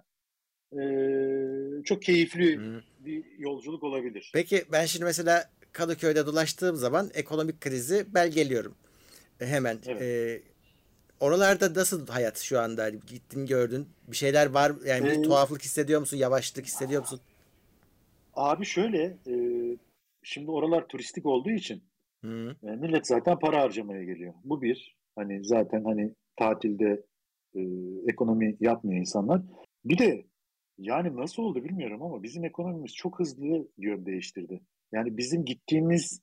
çok 1.85 2.03
keyifli 2.03 2.57
hmm. 2.57 2.81
bir 3.07 3.25
yolculuk 3.39 3.83
olabilir. 3.83 4.31
Peki 4.35 4.65
ben 4.73 4.87
şimdi 4.87 5.05
mesela 5.05 5.51
Kadıköy'de 5.73 6.27
dolaştığım 6.27 6.77
zaman 6.77 7.11
ekonomik 7.15 7.61
krizi 7.61 8.15
belgeliyorum. 8.15 8.75
E, 9.41 9.47
hemen. 9.47 9.79
Evet. 9.87 10.03
E, 10.03 10.43
oralarda 11.21 11.75
nasıl 11.75 12.07
hayat 12.07 12.39
şu 12.39 12.61
anda? 12.61 12.89
Gittin 12.89 13.47
gördün. 13.47 13.89
Bir 14.09 14.17
şeyler 14.17 14.47
var. 14.47 14.73
Yani 14.87 15.05
bir 15.05 15.11
ee, 15.11 15.23
tuhaflık 15.23 15.62
hissediyor 15.62 16.01
musun? 16.01 16.17
Yavaşlık 16.17 16.67
hissediyor 16.67 17.01
musun? 17.01 17.21
Abi 18.35 18.65
şöyle 18.65 19.17
e, 19.27 19.35
şimdi 20.23 20.51
oralar 20.51 20.89
turistik 20.89 21.27
olduğu 21.27 21.51
için 21.51 21.83
Hı. 22.25 22.57
E, 22.62 22.67
millet 22.77 23.07
zaten 23.07 23.39
para 23.39 23.61
harcamaya 23.62 24.05
geliyor. 24.05 24.35
Bu 24.45 24.62
bir. 24.62 24.97
Hani 25.17 25.45
zaten 25.45 25.85
hani 25.85 26.15
tatilde 26.37 27.03
e, 27.55 27.61
ekonomi 28.09 28.57
yapmıyor 28.61 29.01
insanlar. 29.01 29.43
Bir 29.85 29.99
de 29.99 30.25
yani 30.79 31.16
nasıl 31.16 31.43
oldu 31.43 31.64
bilmiyorum 31.64 32.03
ama 32.03 32.22
bizim 32.22 32.45
ekonomimiz 32.45 32.95
çok 32.95 33.18
hızlı 33.18 33.68
yön 33.79 34.07
değiştirdi. 34.07 34.61
Yani 34.93 35.16
bizim 35.16 35.45
gittiğimiz 35.45 36.22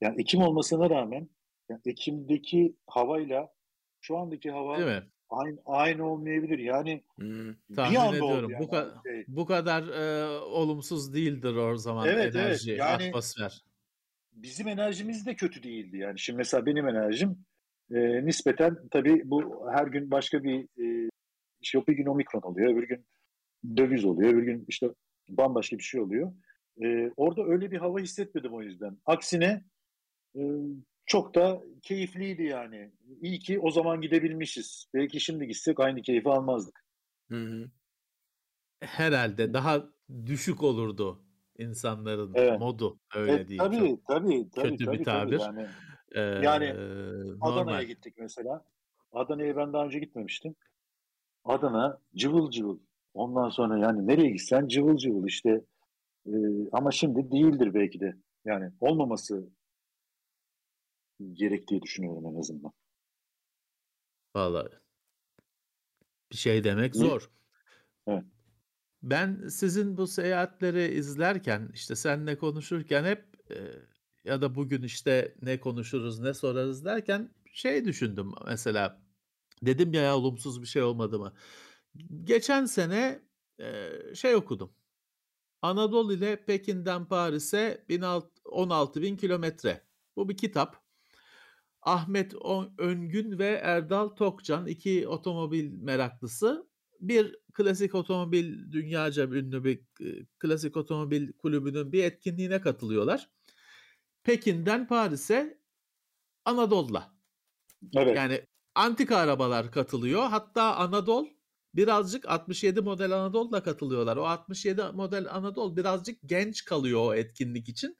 yani 0.00 0.20
Ekim 0.20 0.42
olmasına 0.42 0.90
rağmen 0.90 1.28
yani 1.68 1.80
Ekim'deki 1.84 2.76
havayla 2.86 3.52
şu 4.00 4.16
andaki 4.18 4.50
hava 4.50 4.78
Değil 4.78 4.88
mi? 4.88 5.06
aynı 5.30 5.58
aynı 5.64 6.10
olmayabilir. 6.10 6.58
Yani 6.58 7.04
hmm, 7.16 7.54
bir 7.70 7.96
anda 7.96 8.16
ediyorum. 8.16 8.50
Yani. 8.50 8.64
Bu, 8.64 8.70
ka- 8.70 9.02
şey. 9.02 9.24
bu 9.28 9.46
kadar 9.46 9.88
e, 9.88 10.26
olumsuz 10.38 11.14
değildir 11.14 11.54
o 11.54 11.76
zaman 11.76 12.08
evet, 12.08 12.36
enerji, 12.36 12.70
evet. 12.70 12.80
Yani, 12.80 13.08
atmosfer. 13.08 13.64
Bizim 14.32 14.68
enerjimiz 14.68 15.26
de 15.26 15.34
kötü 15.36 15.62
değildi. 15.62 15.96
Yani 15.96 16.18
şimdi 16.18 16.36
mesela 16.36 16.66
benim 16.66 16.88
enerjim 16.88 17.38
e, 17.90 18.26
nispeten 18.26 18.76
tabii 18.90 19.22
bu 19.24 19.66
her 19.72 19.86
gün 19.86 20.10
başka 20.10 20.44
bir 20.44 20.62
e, 20.62 21.10
şey 21.62 21.78
yok. 21.78 21.88
Bir 21.88 21.96
gün 21.96 22.06
omikron 22.06 22.42
oluyor, 22.42 22.72
öbür 22.72 22.88
gün 22.88 23.06
döviz 23.76 24.04
oluyor, 24.04 24.32
öbür 24.32 24.42
gün 24.42 24.64
işte 24.68 24.90
bambaşka 25.28 25.78
bir 25.78 25.82
şey 25.82 26.00
oluyor. 26.00 26.32
E, 26.82 27.10
orada 27.16 27.44
öyle 27.44 27.70
bir 27.70 27.78
hava 27.78 27.98
hissetmedim 27.98 28.54
o 28.54 28.62
yüzden. 28.62 28.98
Aksine 29.06 29.64
e, 30.36 30.42
çok 31.06 31.34
da 31.34 31.62
keyifliydi 31.82 32.42
yani. 32.42 32.92
İyi 33.20 33.38
ki 33.38 33.58
o 33.60 33.70
zaman 33.70 34.00
gidebilmişiz. 34.00 34.86
Belki 34.94 35.20
şimdi 35.20 35.46
gitsek 35.46 35.80
aynı 35.80 36.02
keyfi 36.02 36.28
almazdık. 36.28 36.84
Hı 37.30 37.36
hı. 37.36 37.70
Herhalde 38.80 39.54
daha 39.54 39.86
düşük 40.26 40.62
olurdu 40.62 41.22
insanların 41.58 42.32
evet. 42.34 42.60
modu 42.60 42.98
öyle 43.14 43.40
e, 43.40 43.48
değil. 43.48 43.60
Tabii 43.60 43.78
Çok 43.78 44.06
tabii 44.06 44.50
tabii. 44.54 44.70
Kötü 44.70 44.84
tabii, 44.84 44.98
bir 44.98 45.04
tabir. 45.04 45.38
Tabii, 45.38 45.60
yani 45.60 45.68
ee, 46.14 46.20
yani 46.20 46.70
Adana'ya 47.40 47.82
gittik 47.82 48.14
mesela. 48.18 48.64
Adana'ya 49.12 49.56
ben 49.56 49.72
daha 49.72 49.84
önce 49.84 49.98
gitmemiştim. 49.98 50.56
Adana 51.44 51.98
cıvıl 52.16 52.50
cıvıl. 52.50 52.78
Ondan 53.16 53.48
sonra 53.48 53.78
yani 53.78 54.06
nereye 54.06 54.30
gitsen 54.30 54.68
cıvıl 54.68 54.96
cıvıl 54.96 55.26
işte. 55.26 55.64
Ee, 56.26 56.30
ama 56.72 56.90
şimdi 56.90 57.30
değildir 57.30 57.74
belki 57.74 58.00
de. 58.00 58.16
Yani 58.44 58.72
olmaması 58.80 59.48
gerektiği 61.32 61.82
düşünüyorum 61.82 62.26
en 62.26 62.38
azından. 62.38 62.72
Vallahi 64.36 64.68
bir 66.32 66.36
şey 66.36 66.64
demek 66.64 66.96
zor. 66.96 67.30
Evet. 68.06 68.24
Ben 69.02 69.48
sizin 69.48 69.96
bu 69.96 70.06
seyahatleri 70.06 70.94
izlerken 70.94 71.70
işte 71.74 71.96
seninle 71.96 72.38
konuşurken 72.38 73.04
hep 73.04 73.50
e, 73.50 73.56
ya 74.24 74.42
da 74.42 74.54
bugün 74.54 74.82
işte 74.82 75.34
ne 75.42 75.60
konuşuruz 75.60 76.20
ne 76.20 76.34
sorarız 76.34 76.84
derken 76.84 77.30
şey 77.52 77.84
düşündüm 77.84 78.32
mesela 78.46 79.02
dedim 79.62 79.92
ya, 79.92 80.02
ya 80.02 80.16
olumsuz 80.16 80.62
bir 80.62 80.66
şey 80.66 80.82
olmadı 80.82 81.18
mı? 81.18 81.32
Geçen 82.24 82.64
sene 82.64 83.22
e, 83.60 83.90
şey 84.14 84.34
okudum. 84.34 84.72
Anadolu 85.62 86.12
ile 86.12 86.44
Pekin'den 86.44 87.04
Paris'e 87.04 87.84
16 88.44 89.02
bin 89.02 89.16
kilometre. 89.16 89.86
Bu 90.16 90.28
bir 90.28 90.36
kitap. 90.36 90.86
Ahmet 91.82 92.34
Öngün 92.78 93.38
ve 93.38 93.48
Erdal 93.48 94.08
Tokcan 94.08 94.66
iki 94.66 95.08
otomobil 95.08 95.72
meraklısı 95.72 96.66
bir 97.00 97.36
klasik 97.52 97.94
otomobil 97.94 98.72
dünyaca 98.72 99.26
ünlü 99.26 99.64
bir 99.64 99.80
klasik 100.38 100.76
otomobil 100.76 101.32
kulübünün 101.32 101.92
bir 101.92 102.04
etkinliğine 102.04 102.60
katılıyorlar. 102.60 103.30
Pekin'den 104.22 104.86
Paris'e 104.86 105.60
Anadolu'la. 106.44 107.14
Evet. 107.96 108.16
Yani 108.16 108.40
antika 108.74 109.16
arabalar 109.16 109.70
katılıyor. 109.70 110.22
Hatta 110.22 110.76
Anadolu 110.76 111.35
birazcık 111.76 112.28
67 112.28 112.80
model 112.80 113.12
Anadolu'la 113.12 113.62
katılıyorlar. 113.62 114.16
O 114.16 114.26
67 114.26 114.82
model 114.94 115.26
Anadolu 115.30 115.76
birazcık 115.76 116.18
genç 116.26 116.64
kalıyor 116.64 117.00
o 117.04 117.14
etkinlik 117.14 117.68
için. 117.68 117.96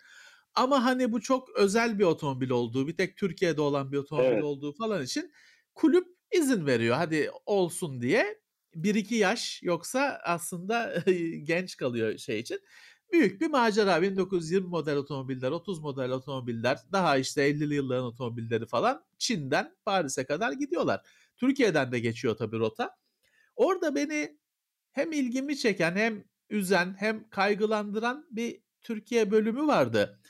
Ama 0.55 0.85
hani 0.85 1.13
bu 1.13 1.21
çok 1.21 1.51
özel 1.51 1.99
bir 1.99 2.05
otomobil 2.05 2.51
olduğu, 2.51 2.89
bir 2.89 2.97
tek 2.97 3.17
Türkiye'de 3.17 3.61
olan 3.61 3.93
bir 3.93 3.97
otomobil 3.97 4.27
evet. 4.27 4.45
olduğu 4.45 4.73
falan 4.73 5.03
için 5.03 5.33
kulüp 5.75 6.07
izin 6.33 6.67
veriyor. 6.67 6.97
Hadi 6.97 7.31
olsun 7.47 8.01
diye. 8.01 8.41
1-2 8.75 9.15
yaş 9.15 9.63
yoksa 9.63 10.21
aslında 10.25 11.05
genç 11.43 11.77
kalıyor 11.77 12.19
şey 12.19 12.41
için 12.41 12.61
büyük 13.13 13.41
bir 13.41 13.47
macera. 13.47 14.03
1920 14.03 14.69
model 14.69 14.97
otomobiller, 14.97 15.51
30 15.51 15.81
model 15.81 16.11
otomobiller, 16.11 16.79
daha 16.93 17.17
işte 17.17 17.51
50'li 17.51 17.75
yılların 17.75 18.05
otomobilleri 18.05 18.67
falan 18.67 19.05
Çin'den 19.19 19.77
Paris'e 19.85 20.25
kadar 20.25 20.53
gidiyorlar. 20.53 21.01
Türkiye'den 21.37 21.93
de 21.93 21.99
geçiyor 21.99 22.37
tabii 22.37 22.59
rota. 22.59 22.97
Orada 23.57 23.95
beni 23.95 24.39
hem 24.93 25.13
ilgimi 25.13 25.59
çeken 25.59 25.97
hem 25.97 26.25
üzen 26.51 26.95
hem 26.99 27.29
kaygılandıran 27.31 28.27
bir 28.31 28.63
Türkiye 28.83 29.31
bölümü 29.31 29.67
vardı. 29.67 30.21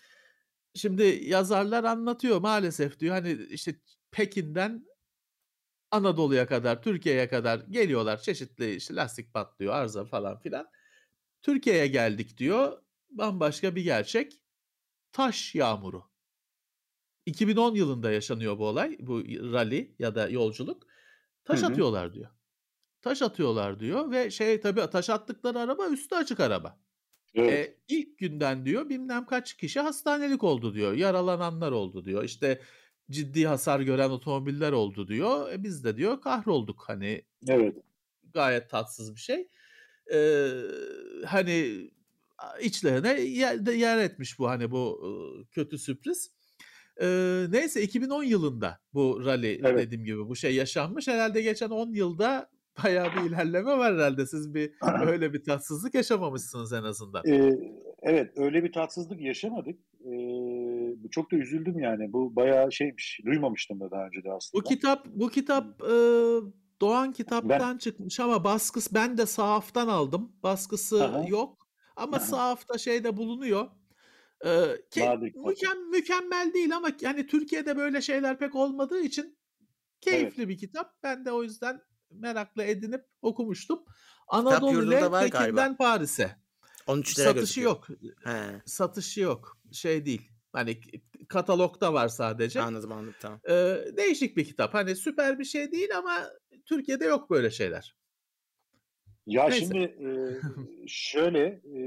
Şimdi 0.74 1.20
yazarlar 1.22 1.84
anlatıyor 1.84 2.40
maalesef 2.40 3.00
diyor 3.00 3.14
hani 3.14 3.32
işte 3.32 3.80
Pekin'den 4.10 4.86
Anadolu'ya 5.90 6.46
kadar, 6.46 6.82
Türkiye'ye 6.82 7.28
kadar 7.28 7.58
geliyorlar. 7.58 8.22
Çeşitli 8.22 8.74
işte 8.74 8.94
lastik 8.94 9.34
patlıyor, 9.34 9.74
arıza 9.74 10.04
falan 10.04 10.38
filan. 10.38 10.70
Türkiye'ye 11.42 11.86
geldik 11.86 12.38
diyor. 12.38 12.82
Bambaşka 13.10 13.76
bir 13.76 13.82
gerçek. 13.84 14.40
Taş 15.12 15.54
yağmuru. 15.54 16.04
2010 17.26 17.74
yılında 17.74 18.10
yaşanıyor 18.10 18.58
bu 18.58 18.66
olay, 18.66 18.96
bu 19.00 19.18
rally 19.28 19.94
ya 19.98 20.14
da 20.14 20.28
yolculuk. 20.28 20.86
Taş 21.44 21.62
Hı-hı. 21.62 21.70
atıyorlar 21.70 22.14
diyor. 22.14 22.35
Taş 23.06 23.22
atıyorlar 23.22 23.80
diyor 23.80 24.10
ve 24.10 24.30
şey 24.30 24.60
tabii 24.60 24.90
taş 24.90 25.10
attıkları 25.10 25.58
araba 25.58 25.88
üstü 25.88 26.14
açık 26.14 26.40
araba. 26.40 26.78
Evet. 27.34 27.68
E, 27.68 27.76
ilk 27.88 28.18
günden 28.18 28.66
diyor 28.66 28.88
bilmem 28.88 29.26
kaç 29.26 29.56
kişi 29.56 29.80
hastanelik 29.80 30.44
oldu 30.44 30.74
diyor. 30.74 30.92
Yaralananlar 30.92 31.72
oldu 31.72 32.04
diyor. 32.04 32.24
İşte 32.24 32.60
ciddi 33.10 33.46
hasar 33.46 33.80
gören 33.80 34.10
otomobiller 34.10 34.72
oldu 34.72 35.08
diyor. 35.08 35.52
E, 35.52 35.62
biz 35.62 35.84
de 35.84 35.96
diyor 35.96 36.20
kahrolduk 36.20 36.84
hani. 36.86 37.22
Evet. 37.48 37.76
Gayet 38.34 38.70
tatsız 38.70 39.14
bir 39.14 39.20
şey 39.20 39.48
e, 40.14 40.50
hani 41.26 41.80
içlerine 42.62 43.20
yer, 43.20 43.72
yer 43.72 43.98
etmiş 43.98 44.38
bu 44.38 44.48
hani 44.48 44.70
bu 44.70 45.02
kötü 45.52 45.78
sürpriz. 45.78 46.30
E, 47.00 47.06
neyse 47.50 47.82
2010 47.82 48.22
yılında 48.22 48.80
bu 48.94 49.22
rally 49.24 49.60
Evet. 49.64 49.78
dediğim 49.78 50.04
gibi 50.04 50.28
bu 50.28 50.36
şey 50.36 50.54
yaşanmış. 50.54 51.08
Herhalde 51.08 51.42
geçen 51.42 51.70
10 51.70 51.92
yılda 51.92 52.55
bayağı 52.84 53.06
bir 53.06 53.30
ilerleme 53.30 53.78
var 53.78 53.94
herhalde. 53.94 54.26
Siz 54.26 54.54
bir 54.54 54.72
öyle 55.06 55.32
bir 55.32 55.44
tatsızlık 55.44 55.94
yaşamamışsınız 55.94 56.72
en 56.72 56.82
azından. 56.82 57.22
Ee, 57.26 57.50
evet 58.02 58.32
öyle 58.36 58.64
bir 58.64 58.72
tatsızlık 58.72 59.20
yaşamadık. 59.20 59.78
Ee, 60.00 61.08
çok 61.10 61.32
da 61.32 61.36
üzüldüm 61.36 61.78
yani. 61.78 62.12
Bu 62.12 62.36
bayağı 62.36 62.72
şeymiş. 62.72 63.20
Duymamıştım 63.26 63.80
da 63.80 63.90
daha 63.90 64.06
önce 64.06 64.24
de 64.24 64.32
aslında. 64.32 64.64
Bu 64.64 64.68
kitap 64.68 65.06
bu 65.06 65.28
kitap 65.28 65.82
e, 65.82 65.94
Doğan 66.80 67.12
kitaptan 67.12 67.78
çıkmış 67.78 68.20
ama 68.20 68.44
baskısı 68.44 68.94
ben 68.94 69.18
de 69.18 69.26
sahaftan 69.26 69.88
aldım. 69.88 70.32
Baskısı 70.42 71.04
Aha. 71.04 71.24
yok 71.28 71.68
ama 71.96 72.16
Aha. 72.16 72.24
sahafta 72.24 72.78
şeyde 72.78 73.16
bulunuyor. 73.16 73.66
Ee, 74.44 74.48
ke- 74.90 75.32
mükem- 75.34 75.90
mükemmel 75.90 76.52
değil 76.54 76.76
ama 76.76 76.88
yani 77.00 77.26
Türkiye'de 77.26 77.76
böyle 77.76 78.00
şeyler 78.00 78.38
pek 78.38 78.54
olmadığı 78.54 79.00
için 79.00 79.38
keyifli 80.00 80.48
bir 80.48 80.58
kitap. 80.58 81.02
Ben 81.02 81.24
de 81.24 81.32
o 81.32 81.42
yüzden 81.42 81.80
merakla 82.10 82.64
edinip 82.64 83.04
okumuştum. 83.22 83.84
Anadolu 84.28 84.84
ile. 84.84 85.10
Pekin'den 85.30 85.76
Paris'e. 85.76 86.36
13 86.86 87.18
lira 87.18 87.24
Satışı 87.24 87.40
gözüküyor. 87.40 87.70
yok. 87.70 87.88
He, 88.24 88.62
Satışı 88.64 89.20
yok. 89.20 89.58
Şey 89.72 90.06
değil. 90.06 90.30
Hani 90.52 90.80
katalogda 91.28 91.92
var 91.92 92.08
sadece. 92.08 92.60
anladım 92.62 92.92
anladım 92.92 93.14
tamam. 93.20 93.40
Ee, 93.48 93.76
değişik 93.96 94.36
bir 94.36 94.44
kitap. 94.44 94.74
Hani 94.74 94.96
süper 94.96 95.38
bir 95.38 95.44
şey 95.44 95.72
değil 95.72 95.96
ama 95.98 96.22
Türkiye'de 96.66 97.04
yok 97.04 97.30
böyle 97.30 97.50
şeyler. 97.50 97.96
Ya 99.26 99.48
Neyse. 99.48 99.60
şimdi 99.66 99.78
e, 99.78 100.08
şöyle 100.86 101.44
e, 101.64 101.80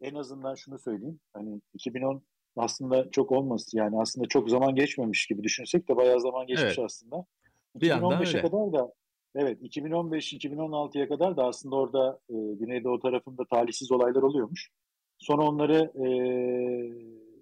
en 0.00 0.14
azından 0.14 0.54
şunu 0.54 0.78
söyleyeyim. 0.78 1.20
Hani 1.32 1.60
2010 1.74 2.22
aslında 2.56 3.10
çok 3.10 3.32
olması 3.32 3.76
yani 3.76 4.00
aslında 4.00 4.28
çok 4.28 4.50
zaman 4.50 4.74
geçmemiş 4.74 5.26
gibi 5.26 5.42
düşünsek 5.42 5.88
de 5.88 5.96
bayağı 5.96 6.20
zaman 6.20 6.46
geçmiş 6.46 6.64
Evet. 6.64 6.78
aslında. 6.78 7.26
Bir 7.74 7.86
yandan 7.86 8.12
2015'e 8.12 8.28
öyle. 8.28 8.40
kadar 8.42 8.72
da 8.72 8.92
evet 9.34 9.62
2015-2016'ya 9.62 11.08
kadar 11.08 11.36
da 11.36 11.44
aslında 11.44 11.76
orada 11.76 12.20
e, 12.28 12.34
Güneydoğu 12.34 13.00
tarafında 13.00 13.44
talihsiz 13.44 13.92
olaylar 13.92 14.22
oluyormuş. 14.22 14.70
Sonra 15.18 15.42
onları 15.42 15.92
e, 15.94 16.06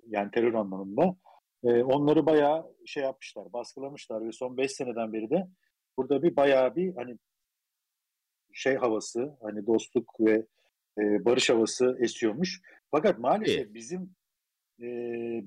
yani 0.07 0.31
terör 0.31 0.55
anlamında 0.55 1.17
e, 1.65 1.83
onları 1.83 2.27
bayağı 2.27 2.67
şey 2.87 3.03
yapmışlar, 3.03 3.53
baskılamışlar 3.53 4.27
ve 4.27 4.33
son 4.33 4.57
5 4.57 4.73
seneden 4.73 5.13
beri 5.13 5.31
de 5.31 5.49
burada 5.97 6.23
bir 6.23 6.37
bayağı 6.37 6.77
bir 6.77 6.95
hani 6.95 7.19
şey 8.53 8.75
havası, 8.75 9.37
hani 9.43 9.67
dostluk 9.67 10.21
ve 10.21 10.47
e, 10.99 11.25
barış 11.25 11.51
havası 11.51 11.97
esiyormuş. 12.01 12.61
Fakat 12.91 13.19
maalesef 13.19 13.75
bizim 13.75 14.15
e, 14.81 14.87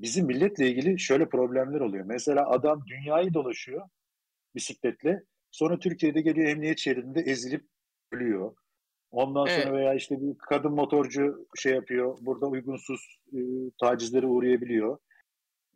bizim 0.01 0.25
milletle 0.25 0.67
ilgili 0.67 0.99
şöyle 0.99 1.29
problemler 1.29 1.79
oluyor. 1.79 2.05
Mesela 2.05 2.49
adam 2.49 2.83
dünyayı 2.87 3.33
dolaşıyor 3.33 3.89
bisikletle. 4.55 5.23
Sonra 5.53 5.79
Türkiye'de 5.79 6.21
geliyor 6.21 6.47
emniyet 6.47 6.79
şeridinde 6.79 7.21
ezilip 7.21 7.65
ölüyor. 8.11 8.55
Ondan 9.11 9.45
sonra 9.45 9.61
Evet. 9.61 9.73
veya 9.73 9.93
işte 9.93 10.21
bir 10.21 10.37
kadın 10.37 10.71
motorcu 10.71 11.47
şey 11.55 11.73
yapıyor. 11.73 12.17
Burada 12.21 12.45
uygunsuz 12.47 13.19
e, 13.33 13.39
tacizlere 13.81 14.25
uğrayabiliyor. 14.25 14.97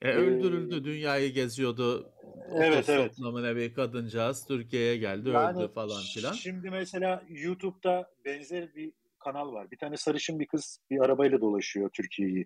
E, 0.02 0.12
öldürüldü. 0.12 0.84
Dünyayı 0.84 1.34
geziyordu. 1.34 2.14
Evet, 2.56 2.90
evet. 2.90 3.14
bir 3.56 3.74
kadıncağız 3.74 4.48
Türkiye'ye 4.48 4.98
geldi 4.98 5.30
Yani 5.30 5.64
öldü 5.64 5.74
falan 5.74 6.02
filan. 6.14 6.34
Şimdi 6.34 6.70
mesela 6.70 7.24
YouTube'da 7.30 8.10
benzer 8.26 8.76
bir 8.76 8.92
kanal 9.20 9.54
var. 9.54 9.72
Bir 9.72 9.78
tane 9.78 9.98
sarışın 9.98 10.40
bir 10.40 10.48
kız 10.48 10.80
bir 10.90 11.00
arabayla 11.00 11.42
dolaşıyor 11.42 11.90
Türkiye'yi. 11.94 12.46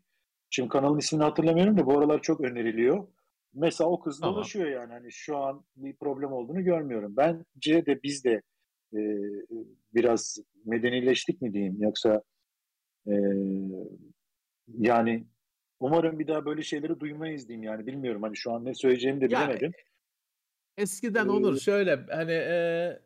Şimdi 0.49 0.69
kanalın 0.69 0.99
ismini 0.99 1.23
hatırlamıyorum 1.23 1.77
da 1.77 1.85
bu 1.85 1.97
aralar 1.97 2.21
çok 2.21 2.41
öneriliyor. 2.41 3.07
Mesela 3.53 3.89
o 3.89 3.99
kız 3.99 4.19
Tamam. 4.19 4.35
dolaşıyor 4.35 4.67
yani. 4.69 4.93
Hani 4.93 5.11
şu 5.11 5.37
an 5.37 5.63
bir 5.75 5.95
problem 5.95 6.31
olduğunu 6.31 6.63
görmüyorum. 6.63 7.17
Bence 7.17 7.85
de 7.85 8.03
biz 8.03 8.23
de 8.23 8.41
e, 8.93 8.99
biraz 9.93 10.39
medenileştik 10.65 11.41
mi 11.41 11.53
diyeyim 11.53 11.81
yoksa 11.81 12.21
e, 13.07 13.13
yani 14.67 15.25
umarım 15.79 16.19
bir 16.19 16.27
daha 16.27 16.45
böyle 16.45 16.61
şeyleri 16.61 16.99
duymayız 16.99 17.47
diyeyim 17.47 17.63
yani 17.63 17.87
bilmiyorum 17.87 18.21
hani 18.21 18.37
şu 18.37 18.51
an 18.51 18.65
ne 18.65 18.73
söyleyeceğimi 18.73 19.21
de 19.21 19.27
bilemedim. 19.27 19.71
Eskiden 20.77 21.27
Ee, 21.27 21.31
Onur 21.31 21.57
şöyle 21.57 21.95
hani 21.95 22.31
e, 22.31 22.99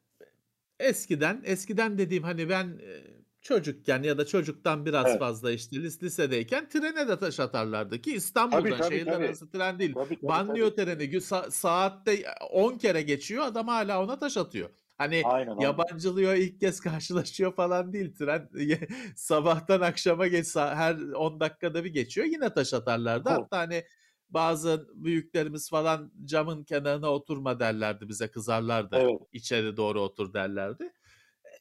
eskiden 0.80 1.42
eskiden 1.46 1.98
dediğim 1.98 2.24
hani 2.24 2.50
ben 2.50 2.68
e, 2.68 3.15
çocukken 3.46 4.04
ya 4.04 4.18
da 4.18 4.26
çocuktan 4.26 4.86
biraz 4.86 5.06
Evet. 5.08 5.20
fazla 5.20 5.52
işte 5.52 5.76
lis- 5.76 6.04
lisedeyken 6.04 6.70
trene 6.70 7.08
de 7.08 7.20
taş 7.20 7.40
atarlardı 7.40 8.02
ki 8.02 8.14
İstanbul'dan 8.14 8.62
Tabii, 8.64 8.78
tabii, 8.78 8.90
şehirler 8.96 9.14
tabii. 9.14 9.26
arası 9.26 9.52
tren 9.52 9.80
değil. 9.80 9.94
Tabii, 9.94 10.16
tabii, 10.16 10.28
Banliyö 10.28 10.76
tabii. 10.76 10.86
treni 10.86 11.04
sa- 11.16 11.52
saatte 11.52 12.26
10 12.52 12.78
kere 12.78 13.02
geçiyor 13.02 13.44
adam 13.46 13.68
hala 13.68 14.04
ona 14.04 14.20
taş 14.20 14.38
atıyor. 14.38 14.70
Hani 14.98 15.22
Aynen, 15.26 15.48
aynen. 15.52 15.62
yabancılıyor 15.62 16.34
ilk 16.34 16.60
kez 16.60 16.80
karşılaşıyor 16.80 17.56
falan 17.56 17.94
değil. 17.94 18.16
Tren 18.16 18.50
sabahtan 19.16 19.82
akşama 19.82 20.28
geç 20.28 20.56
her 20.56 20.96
10 20.96 21.40
dakikada 21.40 21.84
bir 21.84 21.94
geçiyor 21.94 22.28
yine 22.28 22.54
taş 22.54 22.74
atarlardı. 22.74 23.30
Evet. 23.30 23.40
Hatta 23.42 23.58
hani 23.58 23.84
bazı 24.30 24.88
büyüklerimiz 24.96 25.70
falan 25.70 26.12
camın 26.26 26.64
kenarına 26.64 27.10
oturma 27.10 27.60
derlerdi 27.60 28.10
bize 28.10 28.28
kızarlardı. 28.28 28.96
Evet. 29.00 29.20
İçeri 29.34 29.78
doğru 29.78 30.02
otur 30.02 30.34
derlerdi. 30.34 30.92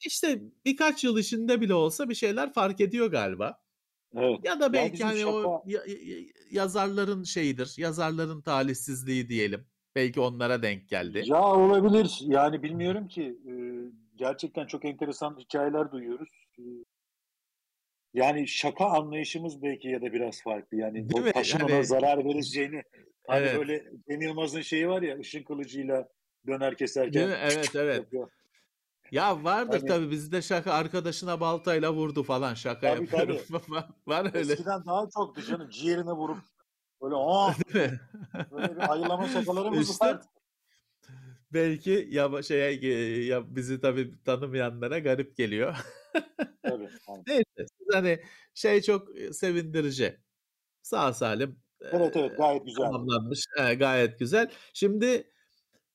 İşte 0.07 0.41
birkaç 0.65 1.05
yıl 1.05 1.19
içinde 1.19 1.61
bile 1.61 1.75
olsa 1.75 2.09
bir 2.09 2.15
şeyler 2.15 2.53
fark 2.53 2.81
ediyor 2.81 3.11
galiba. 3.11 3.61
Evet. 4.17 4.39
Ya 4.45 4.61
da 4.61 4.73
belki 4.73 5.05
hani 5.05 5.27
o 5.27 5.43
şaka- 5.43 5.63
ya- 5.67 5.85
yazarların 6.51 7.23
şeyidir, 7.25 7.75
yazarların 7.79 8.43
talihsizliği 8.43 9.29
diyelim. 9.29 9.67
Belki 9.97 10.21
onlara 10.21 10.63
denk 10.63 10.89
geldi. 10.89 11.23
Ya 11.27 11.43
olabilir. 11.43 12.19
Yani 12.23 12.63
bilmiyorum 12.63 13.09
ki. 13.09 13.39
Ee, 13.49 13.53
gerçekten 14.17 14.67
çok 14.67 14.85
enteresan 14.85 15.39
hikayeler 15.39 15.93
duyuyoruz. 15.93 16.29
Ee, 16.59 16.63
Yani 18.15 18.49
şaka 18.49 18.85
anlayışımız 18.87 19.63
belki 19.63 19.89
ya 19.89 20.03
da 20.03 20.13
biraz 20.13 20.43
farklı. 20.43 20.77
Yani 20.77 20.95
Değil 20.95 21.25
o 21.27 21.41
Hani- 21.53 21.65
ona 21.75 21.83
zarar 21.83 22.25
vereceğini. 22.25 22.83
Hani 23.27 23.47
Evet. 23.47 23.59
böyle 23.59 23.85
Cem 24.11 24.21
Yılmaz'ın 24.23 24.61
şeyi 24.61 24.89
var 24.89 25.03
ya 25.03 25.19
ışın 25.19 25.43
kılıcıyla 25.43 26.09
döner 26.47 26.77
keserken. 26.77 27.13
Değil 27.15 27.27
mi? 27.29 27.37
Evet, 27.43 27.71
evet. 27.77 27.97
yapıyor. 27.97 28.31
Ya 29.15 29.45
vardır 29.45 29.79
Hani- 29.79 29.89
tabii 29.89 30.11
bizde 30.11 30.43
şaka 30.43 30.73
arkadaşına 30.73 31.41
baltayla 31.41 31.93
vurdu 31.95 32.23
falan 32.23 32.55
şaka 32.55 32.95
Tabii, 32.95 33.03
yapıyorum. 33.05 33.37
Var- 33.69 33.89
Var 34.07 34.31
öyle. 34.35 34.53
Eskiden 34.53 34.85
daha 34.87 35.09
çoktu 35.15 35.43
canım. 35.43 35.71
Ciğerine 35.71 36.12
vurup 36.12 36.39
böyle 37.03 37.15
aa 37.19 37.53
böyle 38.51 38.77
bir 38.77 38.93
ayılama 38.93 39.29
şakalarımız 39.29 39.91
İşte 39.91 40.07
vardı. 40.07 40.25
belki 41.53 42.09
ya 42.11 42.43
şeye 42.43 43.25
ya 43.25 43.57
bizi 43.57 43.81
tabii 43.81 44.15
tanımayanlara 44.25 44.99
garip 44.99 45.37
geliyor. 45.37 45.77
Tabii. 46.62 46.89
Neyse 47.27 47.45
siz 47.57 47.89
hani 47.95 48.21
şey 48.55 48.83
çok 48.83 49.09
sevindirici. 49.33 50.21
Sağ 50.83 51.13
salim 51.13 51.59
Evet 51.80 52.17
e, 52.17 52.21
evet 52.21 52.37
gayet 52.38 52.64
güzel. 52.67 52.83
tamamlanmış. 52.84 53.45
E, 53.61 53.75
gayet 53.75 54.18
güzel. 54.18 54.51
Şimdi 54.72 55.30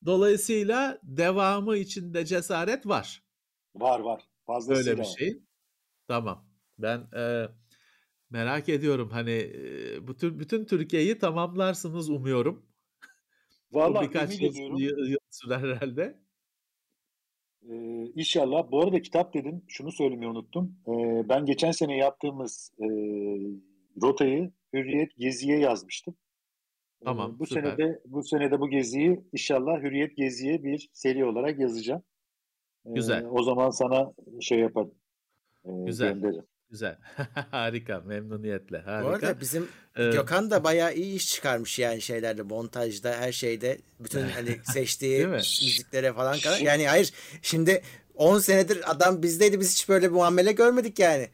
dolayısıyla 0.05 0.99
devamı 1.03 1.77
içinde 1.77 2.25
cesaret 2.25 2.87
var. 2.87 3.23
Var 3.75 3.99
var. 3.99 4.23
Fazlasıyla 4.45 4.91
Böyle 4.91 5.01
bir 5.01 5.05
şey. 5.17 5.43
Tamam. 6.07 6.45
Ben 6.77 7.07
e, 7.17 7.47
merak 8.29 8.69
ediyorum 8.69 9.09
hani 9.09 9.31
e, 9.31 10.07
bütün 10.07 10.39
bütün 10.39 10.65
Türkiye'yi 10.65 11.17
tamamlarsınız 11.17 12.09
umuyorum. 12.09 12.65
Vallahi 13.71 14.07
birkaç 14.07 14.41
yıl, 14.41 14.53
yıl, 14.77 15.07
yıl 15.07 15.17
sürer 15.29 15.59
herhalde. 15.59 16.19
Ee, 17.69 18.05
inşallah. 18.15 18.71
Bu 18.71 18.83
arada 18.83 19.01
kitap 19.01 19.33
dedin. 19.33 19.65
Şunu 19.67 19.91
söylemeyi 19.91 20.31
unuttum. 20.31 20.75
Ee, 20.87 21.29
ben 21.29 21.45
geçen 21.45 21.71
sene 21.71 21.97
yaptığımız 21.97 22.71
e, 22.79 22.85
rotayı 24.01 24.51
Hürriyet 24.73 25.17
Gezi'ye 25.17 25.59
yazmıştım. 25.59 26.15
Ee, 27.01 27.05
Tamam, 27.05 27.39
bu 27.39 27.45
süper. 27.45 27.61
sene 27.63 27.77
de 27.77 27.99
bu 28.05 28.23
sene 28.23 28.51
de 28.51 28.59
bu 28.59 28.69
geziyi 28.69 29.19
inşallah 29.33 29.81
Hürriyet 29.83 30.17
Gezi'ye 30.17 30.63
bir 30.63 30.89
seri 30.93 31.25
olarak 31.25 31.59
yazacağım. 31.59 32.03
Ee, 32.85 32.89
Güzel. 32.93 33.25
O 33.31 33.43
zaman 33.43 33.69
sana 33.69 34.11
şey 34.41 34.59
yaparım. 34.59 34.91
e, 35.65 35.69
Güzel. 35.85 36.13
gönderirim. 36.13 36.45
Güzel. 36.69 36.97
Harika. 37.51 37.99
Memnuniyetle. 37.99 38.83
Bu 38.85 38.91
Harika. 38.91 39.09
arada 39.27 39.39
bizim 39.41 39.67
Ee, 39.97 40.09
Gökhan 40.09 40.51
da 40.51 40.63
bayağı 40.63 40.93
iyi 40.93 41.15
iş 41.15 41.27
çıkarmış 41.33 41.79
yani 41.79 42.01
şeylerde 42.01 42.41
montajda 42.43 43.11
her 43.17 43.31
şeyde 43.31 43.77
bütün 43.99 44.21
hani 44.21 44.57
seçtiği 44.63 45.27
müziklere 45.27 46.13
falan 46.13 46.39
kadar. 46.39 46.59
Yani 46.59 46.87
hayır 46.87 47.13
şimdi 47.41 47.81
10 48.15 48.39
senedir 48.39 48.91
adam 48.91 49.23
bizdeydi 49.23 49.59
biz 49.59 49.71
hiç 49.73 49.89
böyle 49.89 50.07
bir 50.09 50.13
muamele 50.15 50.51
görmedik 50.51 50.99
yani. 50.99 51.27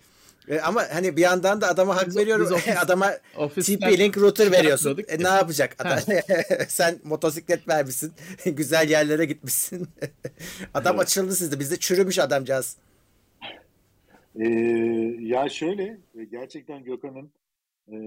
E, 0.48 0.60
ama 0.60 0.84
hani 0.94 1.18
bir 1.18 1.22
yandan 1.22 1.62
da 1.62 1.68
adama 1.68 1.96
hak 1.96 2.08
Biz- 2.08 2.18
veriyorum. 2.18 2.46
biz 2.46 2.52
ofis- 2.52 2.78
adama 2.86 3.06
TP-Link 3.36 4.20
router 4.20 4.44
şey 4.44 4.52
veriyorsun. 4.60 4.98
E, 5.08 5.24
ne 5.24 5.28
yapacak? 5.28 5.76
Adam, 5.80 6.00
sen 6.68 7.00
motosiklet 7.04 7.68
vermişsin. 7.68 8.14
Güzel 8.46 8.90
yerlere 8.90 9.26
gitmişsin. 9.26 9.88
adam 10.74 10.96
Evet. 10.96 11.06
açıldı 11.06 11.36
sizde. 11.36 11.60
Bizde 11.60 11.76
çürümüş 11.78 12.20
adamcağız. 12.20 12.78
Ee, 14.40 14.50
ya 15.20 15.50
şöyle 15.50 15.84
e, 16.16 16.24
gerçekten 16.32 16.84
Gökhan'ın 16.84 17.32
e, 17.88 17.98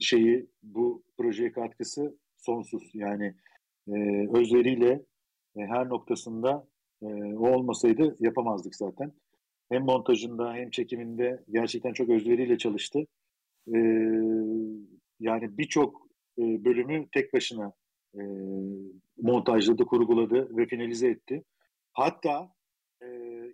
şeyi 0.00 0.46
bu 0.62 1.02
projeye 1.18 1.52
katkısı 1.52 2.14
sonsuz. 2.36 2.82
Yani 2.94 3.34
e, 3.88 3.92
özveriyle 4.34 4.90
e, 5.56 5.60
her 5.60 5.88
noktasında 5.88 6.66
e, 7.02 7.06
o 7.34 7.48
olmasaydı 7.50 8.16
yapamazdık 8.20 8.76
zaten. 8.76 9.12
Hem 9.68 9.82
montajında 9.82 10.54
hem 10.54 10.70
çekiminde 10.70 11.44
gerçekten 11.50 11.92
çok 11.92 12.08
özveriyle 12.08 12.58
çalıştı. 12.58 13.06
E, 13.74 13.78
yani 15.20 15.58
birçok 15.58 16.08
e, 16.38 16.64
bölümü 16.64 17.08
tek 17.12 17.32
başına 17.34 17.72
e, 18.14 18.20
montajladı, 19.22 19.84
kurguladı 19.84 20.56
ve 20.56 20.66
finalize 20.66 21.08
etti. 21.08 21.44
Hatta 21.92 22.52
e, 23.02 23.06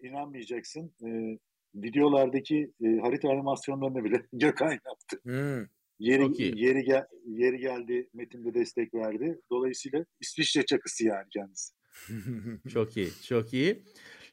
inanmayacaksın 0.02 0.92
e, 1.04 1.38
videolardaki 1.74 2.70
e, 2.84 2.86
harita 2.98 3.30
animasyonlarını 3.30 4.04
bile 4.04 4.22
Gökhan 4.32 4.70
yaptı. 4.70 5.20
Hmm. 5.22 5.66
Yeri, 5.98 6.60
yeri, 6.60 6.84
gel, 6.84 7.06
yeri 7.26 7.58
geldi, 7.58 8.08
metinde 8.14 8.54
destek 8.54 8.94
verdi. 8.94 9.40
Dolayısıyla 9.50 10.04
İsviçre 10.20 10.66
çakısı 10.66 11.06
yani 11.06 11.26
kendisi. 11.30 11.74
çok 12.68 12.96
iyi, 12.96 13.08
çok 13.26 13.54
iyi. 13.54 13.82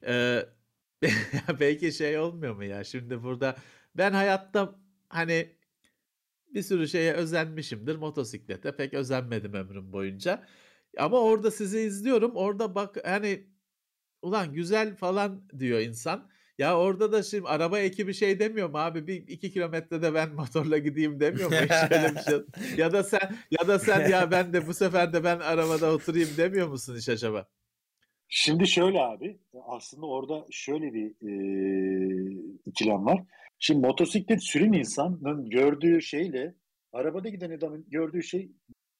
Ee, 0.07 0.39
belki 1.59 1.91
şey 1.91 2.17
olmuyor 2.19 2.55
mu 2.55 2.63
ya? 2.63 2.83
Şimdi 2.83 3.23
burada 3.23 3.55
ben 3.95 4.13
hayatta 4.13 4.75
hani 5.09 5.55
bir 6.53 6.61
sürü 6.61 6.87
şeye 6.87 7.13
özenmişimdir. 7.13 7.95
Motosiklete 7.95 8.75
pek 8.75 8.93
özenmedim 8.93 9.53
ömrüm 9.53 9.93
boyunca. 9.93 10.47
Ama 10.97 11.19
orada 11.19 11.51
sizi 11.51 11.79
izliyorum. 11.79 12.35
Orada 12.35 12.75
bak 12.75 12.97
hani 13.05 13.47
ulan 14.21 14.53
güzel 14.53 14.95
falan 14.95 15.49
diyor 15.59 15.79
insan. 15.79 16.31
Ya 16.57 16.77
orada 16.77 17.11
da 17.11 17.23
şimdi 17.23 17.47
araba 17.47 17.79
ekibi 17.79 18.13
şey 18.13 18.39
demiyor 18.39 18.69
mu 18.69 18.77
abi 18.77 19.07
bir 19.07 19.15
iki 19.27 19.51
kilometrede 19.51 20.13
ben 20.13 20.29
motorla 20.35 20.77
gideyim 20.77 21.19
demiyor 21.19 21.49
mu 21.51 21.55
hiç 21.55 21.91
öyle 21.91 22.15
bir 22.15 22.19
şey. 22.21 22.39
Ya 22.77 22.93
da 22.93 23.03
sen 23.03 23.37
ya 23.51 23.67
da 23.67 23.79
sen 23.79 24.09
ya 24.09 24.31
ben 24.31 24.53
de 24.53 24.67
bu 24.67 24.73
sefer 24.73 25.13
de 25.13 25.23
ben 25.23 25.39
arabada 25.39 25.93
oturayım 25.93 26.37
demiyor 26.37 26.67
musun 26.67 26.97
hiç 26.97 27.09
acaba? 27.09 27.47
Şimdi 28.33 28.67
şöyle 28.67 29.01
abi 29.01 29.39
aslında 29.67 30.05
orada 30.05 30.45
şöyle 30.51 30.93
bir 30.93 31.07
e, 31.07 31.33
ikilem 32.65 33.05
var. 33.05 33.23
Şimdi 33.59 33.87
motosiklet 33.87 34.43
süren 34.43 34.73
insanın 34.73 35.49
gördüğü 35.49 36.01
şeyle 36.01 36.55
arabada 36.93 37.29
giden 37.29 37.51
adamın 37.51 37.85
gördüğü 37.89 38.23
şey 38.23 38.51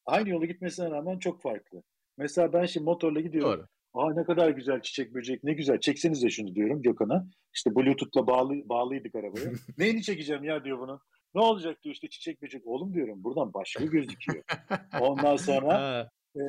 aynı 0.06 0.30
yolu 0.30 0.46
gitmesine 0.46 0.90
rağmen 0.92 1.20
çok 1.20 1.42
farklı. 1.42 1.84
Mesela 2.18 2.54
ben 2.54 2.66
şimdi 2.66 2.84
motorla 2.84 3.20
gidiyorum. 3.20 3.60
Doğru. 3.60 3.68
Aa 3.94 4.14
ne 4.14 4.24
kadar 4.24 4.50
güzel 4.50 4.82
çiçek 4.82 5.14
böcek 5.14 5.44
ne 5.44 5.54
güzel 5.54 5.80
çeksenize 5.80 6.30
şunu 6.30 6.56
diyorum 6.56 6.82
Gökhan'a. 6.82 7.28
İşte 7.54 7.76
Bluetooth'la 7.76 8.28
bağlı, 8.28 8.70
bağlıydık 8.70 9.16
arabaya. 9.16 9.52
Neyini 9.78 10.04
çekeceğim 10.04 10.44
ya 10.44 10.64
diyor 10.64 10.80
bunu. 10.80 11.02
Ne 11.36 11.42
olacak 11.42 11.84
diyor 11.84 11.96
işte 11.96 12.10
çiçek 12.10 12.42
böcek. 12.42 12.68
Oğlum 12.68 12.94
diyorum 12.94 13.24
buradan 13.24 13.54
başka 13.54 13.86
gözüküyor. 13.86 14.44
Ondan 15.02 15.36
sonra 15.36 16.10
e, 16.36 16.42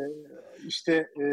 işte 0.67 1.07
e, 1.23 1.25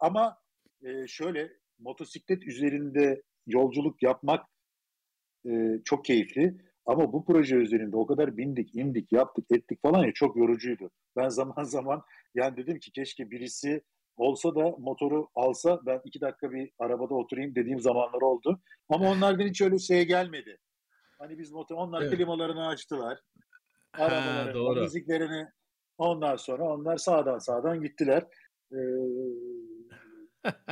ama 0.00 0.36
e, 0.82 1.06
şöyle 1.06 1.52
motosiklet 1.78 2.46
üzerinde 2.46 3.22
yolculuk 3.46 4.02
yapmak 4.02 4.46
e, 5.46 5.80
çok 5.84 6.04
keyifli. 6.04 6.54
Ama 6.86 7.12
bu 7.12 7.24
proje 7.24 7.56
üzerinde 7.56 7.96
o 7.96 8.06
kadar 8.06 8.36
bindik, 8.36 8.74
indik, 8.74 9.12
yaptık, 9.12 9.44
ettik 9.50 9.82
falan 9.82 10.04
ya 10.04 10.12
çok 10.14 10.36
yorucuydu. 10.36 10.90
Ben 11.16 11.28
zaman 11.38 11.62
zaman 11.62 12.02
yani 12.34 12.56
dedim 12.56 12.78
ki 12.78 12.92
keşke 12.92 13.30
birisi 13.30 13.82
olsa 14.16 14.54
da 14.54 14.76
motoru 14.78 15.28
alsa 15.34 15.80
ben 15.86 16.00
iki 16.04 16.20
dakika 16.20 16.52
bir 16.52 16.70
arabada 16.78 17.14
oturayım 17.14 17.54
dediğim 17.54 17.80
zamanlar 17.80 18.22
oldu. 18.22 18.60
Ama 18.88 19.10
onlardan 19.10 19.46
hiç 19.46 19.62
öyle 19.62 19.78
şeye 19.78 20.04
gelmedi. 20.04 20.58
Hani 21.18 21.38
biz 21.38 21.52
motor, 21.52 21.76
onlar 21.76 22.02
evet. 22.02 22.14
klimalarını 22.14 22.66
açtılar. 22.66 23.18
Arabaları, 23.92 24.80
müziklerini 24.80 25.46
ondan 25.98 26.36
sonra 26.36 26.64
onlar 26.64 26.96
sağdan 26.96 27.38
sağdan 27.38 27.82
gittiler. 27.82 28.22
Ee, 28.72 28.76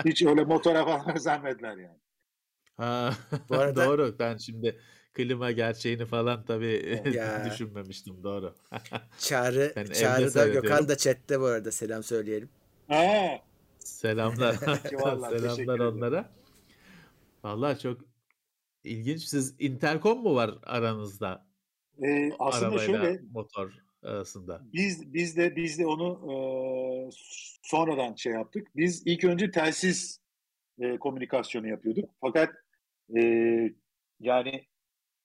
hiç 0.04 0.22
öyle 0.22 0.44
motora 0.44 0.84
falan 0.84 1.16
özenmediler 1.16 1.76
yani. 1.76 1.98
Ha, 2.76 3.12
Bu 3.48 3.54
arada... 3.54 3.84
doğru. 3.86 4.16
Ben 4.18 4.36
şimdi 4.36 4.80
klima 5.14 5.50
gerçeğini 5.50 6.06
falan 6.06 6.44
tabii 6.44 7.02
düşünmemiştim. 7.50 8.22
Doğru. 8.22 8.54
Çağrı, 9.18 9.74
Çağrı 9.94 10.34
da 10.34 10.48
Gökhan 10.48 10.88
da 10.88 10.96
chatte 10.96 11.40
bu 11.40 11.44
arada 11.44 11.72
selam 11.72 12.02
söyleyelim. 12.02 12.48
Aa. 12.88 13.28
Selamlar. 13.78 14.54
Selamlar 14.54 15.78
onlara. 15.78 16.30
Vallahi 17.44 17.78
çok 17.78 18.00
ilginç. 18.84 19.22
Siz 19.22 19.54
interkom 19.58 20.22
mu 20.22 20.34
var 20.34 20.58
aranızda? 20.62 21.46
Ee, 22.02 22.32
aslında 22.38 22.66
Arabayla 22.66 22.86
şöyle 22.86 23.20
motor 23.32 23.72
arasında. 24.02 24.62
Biz 24.72 25.14
biz 25.14 25.36
de 25.36 25.56
biz 25.56 25.78
de 25.78 25.86
onu 25.86 26.32
e, 26.32 26.36
sonradan 27.62 28.14
şey 28.14 28.32
yaptık. 28.32 28.68
Biz 28.76 29.02
ilk 29.06 29.24
önce 29.24 29.50
telsiz 29.50 30.20
e, 30.78 30.98
komünikasyonu 30.98 31.68
yapıyorduk. 31.68 32.10
Fakat 32.20 32.50
e, 33.16 33.22
yani 34.20 34.66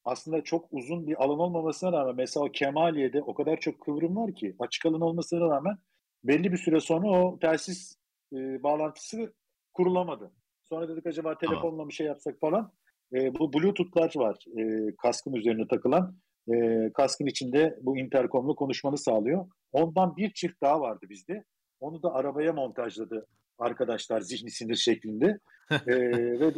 aslında 0.05 0.43
çok 0.43 0.67
uzun 0.71 1.07
bir 1.07 1.23
alan 1.23 1.39
olmamasına 1.39 1.91
rağmen 1.91 2.15
mesela 2.15 2.51
Kemaliye'de 2.51 3.21
o 3.21 3.33
kadar 3.33 3.59
çok 3.59 3.81
kıvrım 3.81 4.15
var 4.15 4.35
ki 4.35 4.55
açık 4.59 4.85
alan 4.85 5.01
olmasına 5.01 5.49
rağmen 5.49 5.77
belli 6.23 6.51
bir 6.51 6.57
süre 6.57 6.79
sonra 6.79 7.07
o 7.07 7.39
telsiz 7.39 7.97
e, 8.33 8.63
bağlantısı 8.63 9.33
kurulamadı. 9.73 10.31
Sonra 10.63 10.89
dedik 10.89 11.05
acaba 11.05 11.37
telefonla 11.37 11.87
bir 11.87 11.93
şey 11.93 12.07
yapsak 12.07 12.39
falan. 12.39 12.71
E, 13.13 13.35
bu 13.35 13.53
Bluetooth'lar 13.53 14.13
var 14.15 14.45
e, 14.57 14.95
kaskın 14.95 15.33
üzerine 15.33 15.67
takılan. 15.67 16.17
E, 16.47 16.89
kaskın 16.93 17.25
içinde 17.25 17.79
bu 17.81 17.97
interkomla 17.97 18.55
konuşmanı 18.55 18.97
sağlıyor. 18.97 19.47
Ondan 19.71 20.17
bir 20.17 20.33
çift 20.33 20.61
daha 20.61 20.81
vardı 20.81 21.05
bizde. 21.09 21.43
Onu 21.79 22.03
da 22.03 22.13
arabaya 22.13 22.53
montajladı 22.53 23.27
arkadaşlar 23.57 24.21
zihni 24.21 24.51
sinir 24.51 24.75
şeklinde. 24.75 25.39
e, 25.71 25.95
ve, 26.39 26.53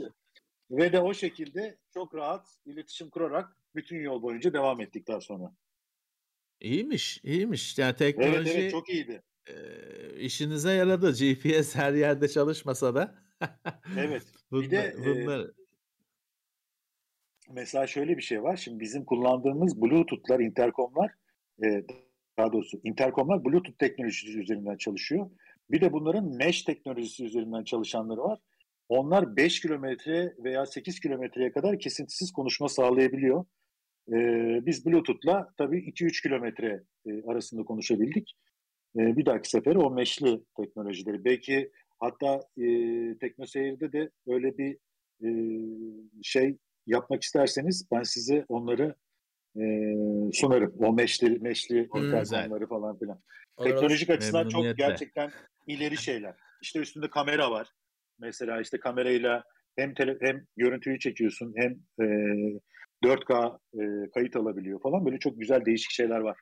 ve 0.72 0.94
de 0.94 0.99
o 0.99 1.14
şekilde 1.14 1.78
çok 1.94 2.16
rahat 2.16 2.48
iletişim 2.66 3.10
kurarak 3.10 3.57
bütün 3.76 3.99
yol 3.99 4.22
boyunca 4.22 4.53
devam 4.53 4.82
ettik 4.82 5.07
daha 5.07 5.22
sonra. 5.22 5.52
İyiymiş, 6.60 7.20
iyiymiş. 7.24 7.78
Yani 7.78 7.95
teknoloji 7.95 8.52
evet, 8.52 8.60
evet, 8.60 8.72
çok 8.72 8.90
iyiydi 8.90 9.22
e, 9.48 9.56
işinize 10.20 10.72
yaradı. 10.72 11.12
GPS 11.12 11.76
her 11.76 11.94
yerde 11.94 12.28
çalışmasa 12.28 12.95
da. 12.95 13.16
evet. 13.98 14.24
bir 14.52 14.72
de 14.72 14.95
bunlar... 14.98 15.40
e, 15.40 15.52
mesela 17.51 17.88
şöyle 17.88 18.17
bir 18.17 18.22
şey 18.22 18.43
var. 18.43 18.57
Şimdi 18.57 18.80
bizim 18.80 19.05
kullandığımız 19.05 19.81
Bluetooth'lar, 19.81 20.39
interkomlar 20.39 21.11
e, 21.63 21.84
daha 22.38 22.53
doğrusu 22.53 22.80
interkomlar 22.84 23.45
Bluetooth 23.45 23.77
teknolojisi 23.77 24.39
üzerinden 24.39 24.77
çalışıyor. 24.77 25.30
Bir 25.72 25.81
de 25.81 25.93
bunların 25.93 26.35
mesh 26.35 26.63
teknolojisi 26.63 27.26
üzerinden 27.26 27.63
çalışanları 27.63 28.19
var. 28.19 28.39
Onlar 28.89 29.35
5 29.35 29.59
kilometre 29.59 30.34
veya 30.43 30.65
8 30.65 30.99
kilometreye 30.99 31.51
kadar 31.51 31.80
kesintisiz 31.80 32.31
konuşma 32.31 32.69
sağlayabiliyor. 32.69 33.45
Ee, 34.09 34.65
biz 34.65 34.85
Bluetooth'la 34.85 35.53
tabii 35.57 35.77
2-3 35.77 36.23
kilometre 36.23 36.84
e, 37.05 37.23
arasında 37.23 37.63
konuşabildik 37.63 38.35
e, 38.97 39.17
bir 39.17 39.26
dahaki 39.26 39.49
sefer 39.49 39.76
o 39.76 39.91
meşli 39.91 40.41
teknolojileri. 40.57 41.26
Belki 41.26 41.72
hatta 41.99 42.41
e, 42.57 42.65
Teknoseyir'de 43.17 43.91
de 43.91 44.09
öyle 44.27 44.57
bir 44.57 44.77
e, 45.23 45.30
şey 46.23 46.57
yapmak 46.88 47.24
isterseniz 47.24 47.88
ben 47.91 48.03
size 48.03 48.45
onları 48.48 48.95
e, 49.56 49.64
sunarım. 50.34 50.76
O 50.80 50.94
meşli, 50.94 51.40
meşli 51.40 51.88
hmm, 51.91 52.12
falan 52.70 52.99
filan. 52.99 53.22
Olur, 53.57 53.70
Teknolojik 53.70 54.10
açısından 54.10 54.49
çok 54.49 54.78
gerçekten 54.78 55.32
ileri 55.68 55.98
şeyler. 55.98 56.36
İşte 56.62 56.80
üstünde 56.80 57.10
kamera 57.10 57.52
var. 57.52 57.68
Mesela 58.20 58.62
işte 58.62 58.80
kamerayla 58.80 59.44
hem 59.76 59.94
tele, 59.94 60.18
hem 60.22 60.45
görüntüyü 60.57 60.99
çekiyorsun 60.99 61.53
hem 61.57 61.72
e, 61.99 62.06
4K 63.03 63.60
e, 63.74 64.12
kayıt 64.12 64.36
alabiliyor 64.36 64.82
falan. 64.82 65.06
Böyle 65.06 65.20
çok 65.20 65.40
güzel 65.40 65.66
değişik 65.66 65.91
şeyler 65.91 66.20
var. 66.20 66.38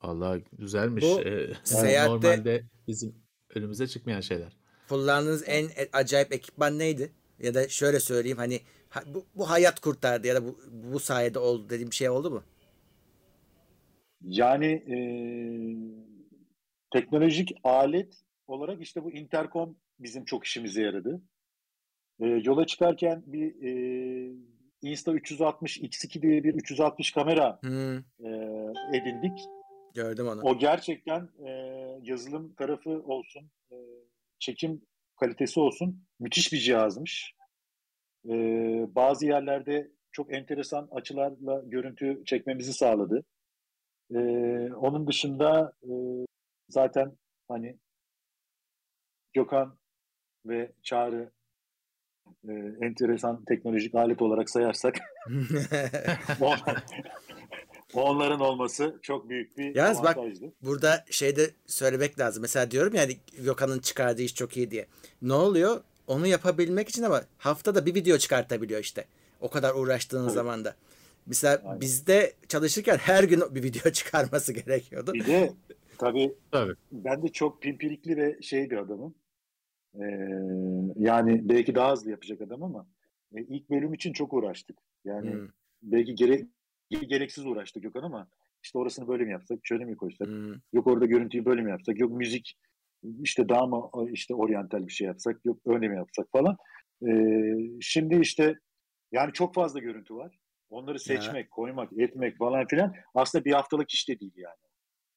Allah 0.00 0.38
güzelmiş. 0.52 1.04
Bu 1.04 1.20
ee, 1.20 1.52
seyahatte 1.64 2.28
normalde 2.28 2.64
bizim 2.86 3.14
önümüze 3.54 3.86
çıkmayan 3.86 4.20
şeyler. 4.20 4.56
Kullandığınız 4.88 5.44
en 5.46 5.68
acayip 5.92 6.32
ekipman 6.32 6.78
neydi? 6.78 7.12
Ya 7.38 7.54
da 7.54 7.68
şöyle 7.68 8.00
söyleyeyim 8.00 8.38
hani 8.38 8.60
bu, 9.06 9.26
bu 9.34 9.50
hayat 9.50 9.80
kurtardı 9.80 10.26
ya 10.26 10.34
da 10.34 10.44
bu, 10.44 10.58
bu 10.70 11.00
sayede 11.00 11.38
oldu 11.38 11.70
dediğim 11.70 11.92
şey 11.92 12.08
oldu 12.08 12.30
mu? 12.30 12.42
Yani 14.22 14.66
e, 14.66 14.96
teknolojik 16.92 17.52
alet 17.64 18.14
olarak 18.46 18.80
işte 18.80 19.04
bu 19.04 19.12
interkom 19.12 19.76
bizim 19.98 20.24
çok 20.24 20.44
işimize 20.44 20.82
yaradı. 20.82 21.22
E, 22.20 22.26
yola 22.26 22.66
çıkarken 22.66 23.22
bir 23.26 23.62
e, 23.62 24.36
Insta 24.82 25.12
360 25.12 25.80
X2 25.80 26.22
diye 26.22 26.44
bir 26.44 26.54
360 26.54 27.12
kamera 27.12 27.58
hmm. 27.62 27.96
e, 27.96 28.28
edindik. 28.94 29.38
Gördüm 29.94 30.26
onu. 30.28 30.42
O 30.42 30.58
gerçekten 30.58 31.28
e, 31.46 31.50
yazılım 32.02 32.54
tarafı 32.54 32.90
olsun, 32.90 33.50
e, 33.72 33.76
çekim 34.38 34.82
kalitesi 35.20 35.60
olsun 35.60 36.04
müthiş 36.18 36.52
bir 36.52 36.58
cihazmış. 36.58 37.35
E, 38.28 38.34
bazı 38.94 39.26
yerlerde 39.26 39.90
çok 40.12 40.34
enteresan 40.34 40.88
açılarla 40.90 41.62
görüntü 41.66 42.22
çekmemizi 42.24 42.72
sağladı. 42.72 43.24
E, 44.14 44.18
onun 44.72 45.06
dışında 45.06 45.72
e, 45.82 45.92
zaten 46.68 47.16
hani 47.48 47.78
Gökhan 49.34 49.78
ve 50.46 50.72
Çağrı 50.82 51.30
e, 52.48 52.52
enteresan 52.80 53.44
teknolojik 53.44 53.94
alet 53.94 54.22
olarak 54.22 54.50
sayarsak 54.50 54.96
onların 57.94 58.40
olması 58.40 58.98
çok 59.02 59.28
büyük 59.28 59.58
bir 59.58 59.74
Yalnız 59.74 60.02
bak 60.02 60.18
burada 60.62 61.04
şeyde 61.10 61.50
söylemek 61.66 62.18
lazım. 62.18 62.42
Mesela 62.42 62.70
diyorum 62.70 62.94
ya 62.94 63.02
hani 63.02 63.16
Gökhan'ın 63.38 63.78
çıkardığı 63.78 64.22
iş 64.22 64.34
çok 64.34 64.56
iyi 64.56 64.70
diye. 64.70 64.86
Ne 65.22 65.32
oluyor? 65.32 65.80
Onu 66.06 66.26
yapabilmek 66.26 66.88
için 66.88 67.02
ama 67.02 67.22
haftada 67.38 67.86
bir 67.86 67.94
video 67.94 68.18
çıkartabiliyor 68.18 68.80
işte. 68.80 69.04
O 69.40 69.50
kadar 69.50 69.74
uğraştığın 69.74 70.22
Evet. 70.24 70.32
zaman 70.32 70.64
da. 70.64 70.74
Mesela 71.26 71.62
Aynen. 71.64 71.80
bizde 71.80 72.32
çalışırken 72.48 72.96
her 72.96 73.24
gün 73.24 73.42
bir 73.50 73.62
video 73.62 73.92
çıkarması 73.92 74.52
gerekiyordu. 74.52 75.12
Bir 75.14 75.26
de 75.26 75.52
tabii 75.98 76.34
Tabii. 76.50 76.74
ben 76.92 77.22
de 77.22 77.28
çok 77.28 77.62
pimpirikli 77.62 78.16
ve 78.16 78.42
şey 78.42 78.70
bir 78.70 78.76
adamım. 78.76 79.14
Ee, 79.94 80.04
yani 80.96 81.48
belki 81.48 81.74
daha 81.74 81.92
hızlı 81.92 82.10
yapacak 82.10 82.40
adam 82.40 82.62
ama 82.62 82.86
e, 83.36 83.42
ilk 83.42 83.70
bölüm 83.70 83.94
için 83.94 84.12
çok 84.12 84.32
uğraştık. 84.32 84.78
Yani 85.04 85.32
Hmm, 85.32 85.48
belki 85.82 86.14
gerek 86.14 86.46
gereksiz 86.90 87.46
uğraştık 87.46 87.82
Gökhan 87.82 88.02
ama 88.02 88.28
işte 88.62 88.78
orasını 88.78 89.08
böyle 89.08 89.24
mi 89.24 89.32
yapsak, 89.32 89.58
şöyle 89.62 89.84
mi 89.84 89.96
koysak, 89.96 90.28
hmm. 90.28 90.54
yok 90.72 90.86
orada 90.86 91.06
görüntüyü 91.06 91.44
böyle 91.44 91.62
mi 91.62 91.70
yapsak, 91.70 92.00
yok 92.00 92.12
müzik 92.12 92.58
işte 93.22 93.48
daha 93.48 93.66
mı 93.66 93.90
işte 94.12 94.34
oryantal 94.34 94.86
bir 94.86 94.92
şey 94.92 95.06
yapsak, 95.06 95.44
yok 95.44 95.58
öyle 95.66 95.88
mi 95.88 95.96
yapsak 95.96 96.26
falan. 96.32 96.56
Ee, 97.08 97.54
şimdi 97.80 98.20
işte 98.20 98.58
yani 99.12 99.32
çok 99.32 99.54
fazla 99.54 99.80
görüntü 99.80 100.14
var. 100.14 100.38
Onları 100.70 100.98
seçmek, 100.98 101.50
koymak, 101.50 101.92
etmek 101.98 102.38
falan 102.38 102.66
filan 102.66 102.94
aslında 103.14 103.44
bir 103.44 103.52
haftalık 103.52 103.90
iş 103.90 104.08
de 104.08 104.20
değil 104.20 104.36
yani. 104.36 104.66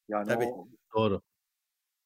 Yani 0.08 0.28
Tabii. 0.28 0.44
o 0.44 0.68
Doğru. 0.96 1.20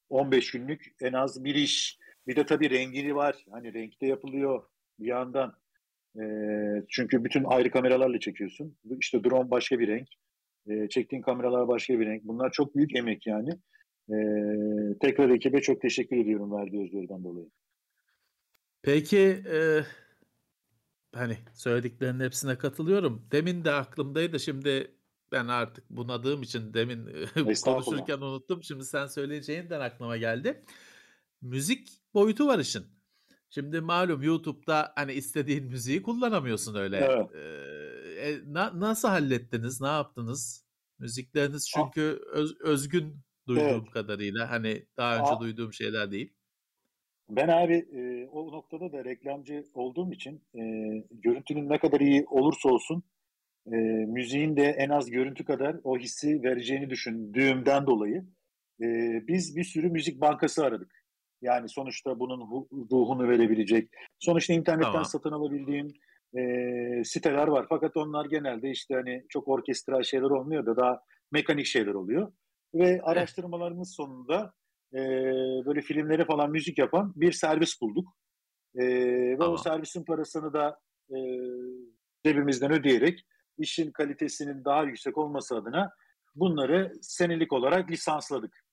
15 0.09 0.51
günlük 0.51 0.85
en 1.01 1.13
az 1.13 1.43
bir 1.43 1.55
iş. 1.55 1.97
Bir 2.27 2.35
de 2.35 2.45
tabii 2.45 2.69
rengini 2.69 3.15
var. 3.15 3.45
Hani 3.51 3.73
renkte 3.73 4.07
yapılıyor 4.07 4.63
bir 4.99 5.07
yandan. 5.07 5.55
Ee, 6.19 6.83
çünkü 6.89 7.23
bütün 7.23 7.43
ayrı 7.43 7.71
kameralarla 7.71 8.19
çekiyorsun. 8.19 8.77
İşte 8.99 9.23
drone 9.23 9.51
başka 9.51 9.79
bir 9.79 9.87
renk. 9.87 10.07
Ee, 10.69 10.89
çektiğin 10.89 11.21
kameralar 11.21 11.67
başka 11.67 11.99
bir 11.99 12.05
renk. 12.05 12.23
Bunlar 12.23 12.51
çok 12.51 12.75
büyük 12.75 12.95
emek 12.95 13.27
yani. 13.27 13.49
Ee, 14.09 14.97
tekrar 15.01 15.29
ekibe 15.29 15.61
çok 15.61 15.81
teşekkür 15.81 16.17
ediyorum 16.17 16.51
verdiği 16.51 16.83
özveriden 16.85 17.23
dolayı. 17.23 17.49
Peki 18.81 19.43
e, 19.51 19.85
hani 21.15 21.37
söylediklerinin 21.53 22.23
hepsine 22.23 22.57
katılıyorum. 22.57 23.27
Demin 23.31 23.65
de 23.65 23.71
aklımdaydı. 23.71 24.39
Şimdi 24.39 24.91
ben 25.31 25.47
artık 25.47 25.89
bunadığım 25.89 26.41
için 26.43 26.73
demin 26.73 27.07
e, 27.07 27.53
konuşurken 27.63 28.17
unuttum. 28.17 28.63
Şimdi 28.63 28.85
sen 28.85 29.07
söyleyeceğinden 29.07 29.79
aklıma 29.79 30.17
geldi. 30.17 30.63
Müzik 31.41 31.89
boyutu 32.13 32.47
var 32.47 32.59
işin. 32.59 32.85
Şimdi 33.49 33.81
malum 33.81 34.23
YouTube'da 34.23 34.93
hani 34.95 35.13
istediğin 35.13 35.65
müziği 35.65 36.01
kullanamıyorsun 36.01 36.75
öyle. 36.75 36.97
Evet. 36.97 37.35
Ee, 37.35 38.29
e, 38.29 38.53
na- 38.53 38.79
nasıl 38.79 39.07
hallettiniz? 39.07 39.81
Ne 39.81 39.87
yaptınız? 39.87 40.65
Müzikleriniz 40.99 41.69
çünkü 41.75 42.21
öz- 42.31 42.61
özgün 42.61 43.24
duyduğum 43.47 43.65
Evet. 43.65 43.91
kadarıyla. 43.91 44.51
Hani 44.51 44.85
daha 44.97 45.19
önce 45.19 45.31
Aa. 45.31 45.39
duyduğum 45.39 45.73
şeyler 45.73 46.11
değil. 46.11 46.33
Ben 47.29 47.47
abi 47.47 47.73
e, 47.73 48.27
o 48.27 48.51
noktada 48.51 48.91
da 48.91 49.05
reklamcı 49.05 49.63
olduğum 49.73 50.11
için 50.11 50.41
e, 50.55 50.61
görüntünün 51.11 51.69
ne 51.69 51.79
kadar 51.79 51.99
iyi 51.99 52.25
olursa 52.25 52.69
olsun 52.69 53.03
e, 53.67 53.75
müziğin 54.07 54.57
de 54.57 54.63
en 54.63 54.89
az 54.89 55.09
görüntü 55.11 55.45
kadar 55.45 55.75
o 55.83 55.97
hissi 55.97 56.43
vereceğini 56.43 56.89
düşündüğümden 56.89 57.87
dolayı 57.87 58.25
e, 58.81 58.87
biz 59.27 59.55
bir 59.55 59.63
sürü 59.63 59.89
müzik 59.89 60.21
bankası 60.21 60.65
aradık. 60.65 60.91
Yani 61.41 61.69
sonuçta 61.69 62.19
bunun 62.19 62.41
hu- 62.41 62.91
ruhunu 62.91 63.29
verebilecek. 63.29 63.89
Sonuçta 64.19 64.53
internetten 64.53 64.91
Tamam. 64.91 65.05
satın 65.05 65.31
alabildiğim 65.31 65.87
e, 66.37 67.03
siteler 67.03 67.47
var. 67.47 67.65
Fakat 67.69 67.97
onlar 67.97 68.25
genelde 68.25 68.69
işte 68.69 68.93
hani 68.93 69.25
çok 69.29 69.47
orkestral 69.47 70.03
şeyler 70.03 70.29
olmuyor 70.29 70.65
da 70.65 70.77
daha 70.77 70.99
mekanik 71.31 71.65
şeyler 71.65 71.93
oluyor. 71.93 72.31
Ve 72.75 73.01
araştırmalarımız 73.01 73.95
sonunda 73.95 74.53
e, 74.93 74.99
böyle 75.65 75.81
filmlere 75.81 76.25
falan 76.25 76.51
müzik 76.51 76.77
yapan 76.77 77.13
bir 77.15 77.31
servis 77.31 77.81
bulduk. 77.81 78.17
E, 78.75 78.85
ve 78.85 79.37
Tamam. 79.37 79.53
o 79.53 79.57
servisin 79.57 80.03
parasını 80.05 80.53
da 80.53 80.79
e, 81.09 81.17
cebimizden 82.25 82.71
ödeyerek 82.71 83.25
işin 83.57 83.91
kalitesinin 83.91 84.65
daha 84.65 84.83
yüksek 84.83 85.17
olması 85.17 85.55
adına 85.55 85.91
bunları 86.35 86.93
senelik 87.01 87.53
olarak 87.53 87.91
lisansladık. 87.91 88.65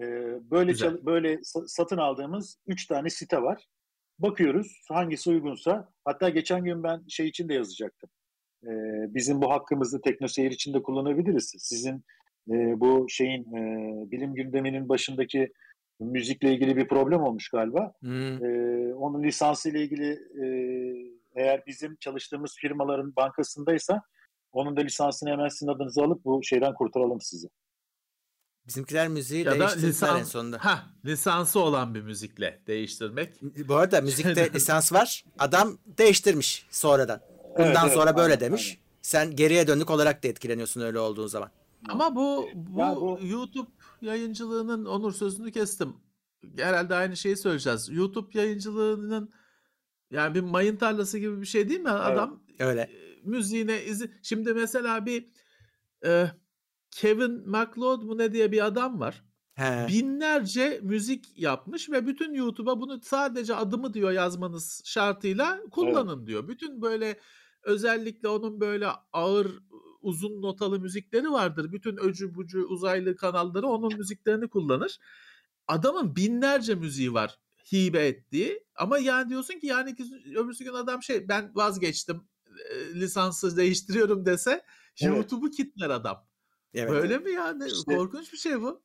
E, 0.00 0.04
böyle 0.50 0.74
çal- 0.74 1.06
böyle 1.06 1.34
sa- 1.34 1.68
satın 1.68 1.98
aldığımız 1.98 2.58
üç 2.66 2.86
tane 2.86 3.10
site 3.10 3.42
var. 3.42 3.66
Bakıyoruz 4.18 4.80
hangisi 4.88 5.30
uygunsa. 5.30 5.92
Hatta 6.04 6.28
geçen 6.28 6.64
gün 6.64 6.82
ben 6.82 7.04
şey 7.08 7.28
için 7.28 7.48
de 7.48 7.54
yazacaktım. 7.54 8.10
E, 8.64 8.70
bizim 9.14 9.42
bu 9.42 9.50
hakkımızı 9.50 10.00
teknoseyir 10.00 10.50
için 10.50 10.74
de 10.74 10.82
kullanabiliriz. 10.82 11.54
Sizin 11.58 12.04
e, 12.50 12.80
bu 12.80 13.06
şeyin 13.08 13.42
e, 13.42 13.60
bilim 14.10 14.34
gündeminin 14.34 14.88
başındaki 14.88 15.52
müzikle 16.00 16.52
ilgili 16.54 16.76
bir 16.76 16.88
problem 16.88 17.22
olmuş 17.22 17.48
galiba. 17.48 17.92
Hmm. 18.00 18.44
E, 18.44 18.94
onun 18.94 19.22
lisansı 19.22 19.70
ile 19.70 19.82
ilgili 19.82 20.10
e, 20.12 20.46
eğer 21.36 21.62
bizim 21.66 21.96
çalıştığımız 21.96 22.54
firmaların 22.60 23.16
bankasındaysa 23.16 24.02
onun 24.52 24.76
da 24.76 24.80
lisansını 24.80 25.30
hemen 25.30 25.48
sizin 25.48 25.68
adınıza 25.68 26.02
alıp 26.04 26.24
bu 26.24 26.42
şeyden 26.42 26.74
kurtaralım 26.74 27.20
sizi. 27.20 27.48
Bizimkiler 28.66 29.08
müziği 29.08 29.44
Ya 29.44 29.52
da 29.52 29.58
değiştirdiler 29.58 29.84
en 29.84 29.88
lisans, 29.88 30.28
sonunda. 30.28 30.64
ha, 30.64 30.82
lisansı 31.04 31.60
olan 31.60 31.94
bir 31.94 32.00
müzikle 32.02 32.60
değiştirmek. 32.66 33.30
Bu 33.68 33.74
arada 33.74 34.00
müzikte 34.00 34.52
lisans 34.54 34.92
var. 34.92 35.24
Adam 35.38 35.78
değiştirmiş 35.98 36.66
sonradan. 36.70 37.20
Bundan 37.58 37.66
Evet, 37.66 37.78
evet, 37.84 37.92
sonra 37.92 38.16
böyle 38.16 38.34
aynen, 38.34 38.40
demiş. 38.40 38.68
aynen. 38.68 38.86
Sen 39.02 39.36
geriye 39.36 39.66
dönük 39.66 39.90
olarak 39.90 40.22
da 40.24 40.28
etkileniyorsun 40.28 40.80
öyle 40.80 40.98
olduğun 40.98 41.26
zaman. 41.26 41.50
Ama 41.88 42.16
bu, 42.16 42.48
bu, 42.54 42.80
Ya 42.80 42.96
bu- 42.96 43.18
YouTube 43.22 43.70
yayıncılığının 44.00 44.84
onur 44.84 45.12
sözünü 45.12 45.52
kestim. 45.52 45.96
Herhalde 46.56 46.94
aynı 46.94 47.16
şeyi 47.16 47.36
söyleyeceğiz. 47.36 47.88
YouTube 47.92 48.38
yayıncılığının 48.38 49.30
yani 50.10 50.34
bir 50.34 50.40
mayın 50.40 50.76
tarlası 50.76 51.18
gibi 51.18 51.40
bir 51.40 51.46
şey 51.46 51.68
değil 51.68 51.80
mi? 51.80 51.90
Adam 51.90 52.42
Öyle. 52.58 52.80
e, 52.80 53.20
müziğine 53.24 53.84
izi 53.84 54.10
şimdi 54.22 54.54
mesela 54.54 55.06
bir 55.06 55.26
e, 56.06 56.30
Kevin 56.90 57.50
MacLeod 57.50 58.02
mu 58.02 58.18
ne 58.18 58.32
diye 58.32 58.52
bir 58.52 58.66
adam 58.66 59.00
var. 59.00 59.24
He. 59.54 59.86
Binlerce 59.88 60.80
müzik 60.82 61.38
yapmış 61.38 61.90
ve 61.90 62.06
bütün 62.06 62.34
YouTube'a 62.34 62.80
bunu 62.80 63.00
sadece 63.02 63.54
adımı 63.54 63.94
diyor 63.94 64.10
yazmanız 64.10 64.82
şartıyla 64.84 65.60
kullanın 65.70 66.26
diyor. 66.26 66.48
Bütün 66.48 66.82
böyle 66.82 67.20
özellikle 67.62 68.28
onun 68.28 68.60
böyle 68.60 68.88
ağır 69.12 69.46
uzun 70.02 70.42
notalı 70.42 70.80
müzikleri 70.80 71.30
vardır. 71.30 71.72
Bütün 71.72 71.96
öcü 71.96 72.34
bucu 72.34 72.66
uzaylı 72.66 73.16
kanalları 73.16 73.66
onun 73.66 73.98
müziklerini 73.98 74.48
kullanır. 74.48 74.98
Adamın 75.68 76.16
binlerce 76.16 76.74
müziği 76.74 77.12
var 77.14 77.38
hibe 77.72 78.06
ettiği 78.06 78.64
ama 78.74 78.98
yani 78.98 79.28
diyorsun 79.28 79.54
ki 79.54 79.66
yani 79.66 79.96
öbürsü 80.36 80.64
gün 80.64 80.72
adam 80.72 81.02
şey 81.02 81.28
ben 81.28 81.50
vazgeçtim 81.54 82.22
lisansı 82.94 83.56
değiştiriyorum 83.56 84.26
dese 84.26 84.62
Evet. 85.00 85.16
YouTube'u 85.16 85.50
kitler 85.50 85.90
adam. 85.90 86.26
Evet. 86.74 86.90
Böyle 86.90 87.18
mi 87.18 87.30
yani? 87.30 87.64
İşte- 87.66 87.96
Korkunç 87.96 88.32
bir 88.32 88.38
şey 88.38 88.62
bu. 88.62 88.82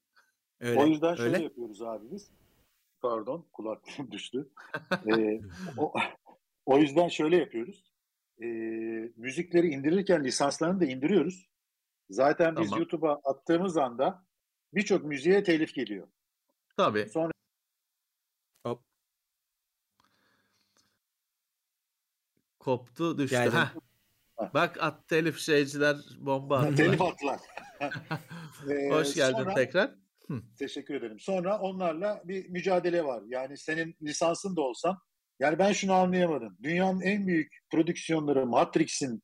Öyle. 0.59 0.79
O 0.79 0.85
yüzden 0.88 1.15
şöyle 1.15 1.35
öyle. 1.35 1.43
yapıyoruz 1.43 1.81
abi 1.81 2.11
biz. 2.11 2.31
Pardon 3.01 3.45
kulaklığım 3.53 4.07
düştü. 4.11 4.49
Ee, 5.07 5.41
o, 5.77 5.93
o 6.65 6.77
yüzden 6.77 7.07
şöyle 7.07 7.38
yapıyoruz. 7.38 7.90
Ee, 8.41 8.45
müzikleri 9.16 9.68
indirirken 9.68 10.24
lisanslarını 10.24 10.80
da 10.82 10.86
indiriyoruz. 10.86 11.49
Zaten 12.10 12.56
biz 12.56 12.66
Tamam. 12.70 12.80
YouTube'a 12.80 13.22
attığımız 13.24 13.78
anda 13.78 14.26
birçok 14.74 15.03
müziğe 15.06 15.44
telif 15.44 15.74
geliyor. 15.76 16.08
Tabii. 16.78 17.10
Sonra 17.10 17.32
Hop. 18.66 18.84
Koptu 22.60 23.18
düştü. 23.18 23.36
Geldim. 23.36 23.58
Heh. 23.60 24.53
Bak 24.53 24.78
at 24.84 25.08
telif 25.08 25.40
şeyciler 25.40 25.98
bomba 26.20 26.58
attılar. 26.60 26.76
telif 26.78 27.02
attılar. 27.02 27.40
Ee, 28.70 28.90
Hoş 28.90 29.14
geldin 29.16 29.38
sonra- 29.38 29.53
tekrar. 29.53 29.95
Teşekkür 30.60 30.94
ederim. 30.95 31.20
Sonra 31.20 31.60
onlarla 31.60 32.22
bir 32.26 32.49
mücadele 32.49 33.03
var. 33.06 33.24
Yani 33.28 33.58
senin 33.58 33.95
lisansın 34.02 34.56
da 34.56 34.62
olsam. 34.62 35.02
Yani 35.41 35.59
ben 35.59 35.72
şunu 35.72 35.93
anlayamadım. 35.93 36.57
Dünyanın 36.63 37.01
en 37.01 37.27
büyük 37.27 37.59
prodüksiyonları 37.72 38.45
Matrix'in 38.45 39.23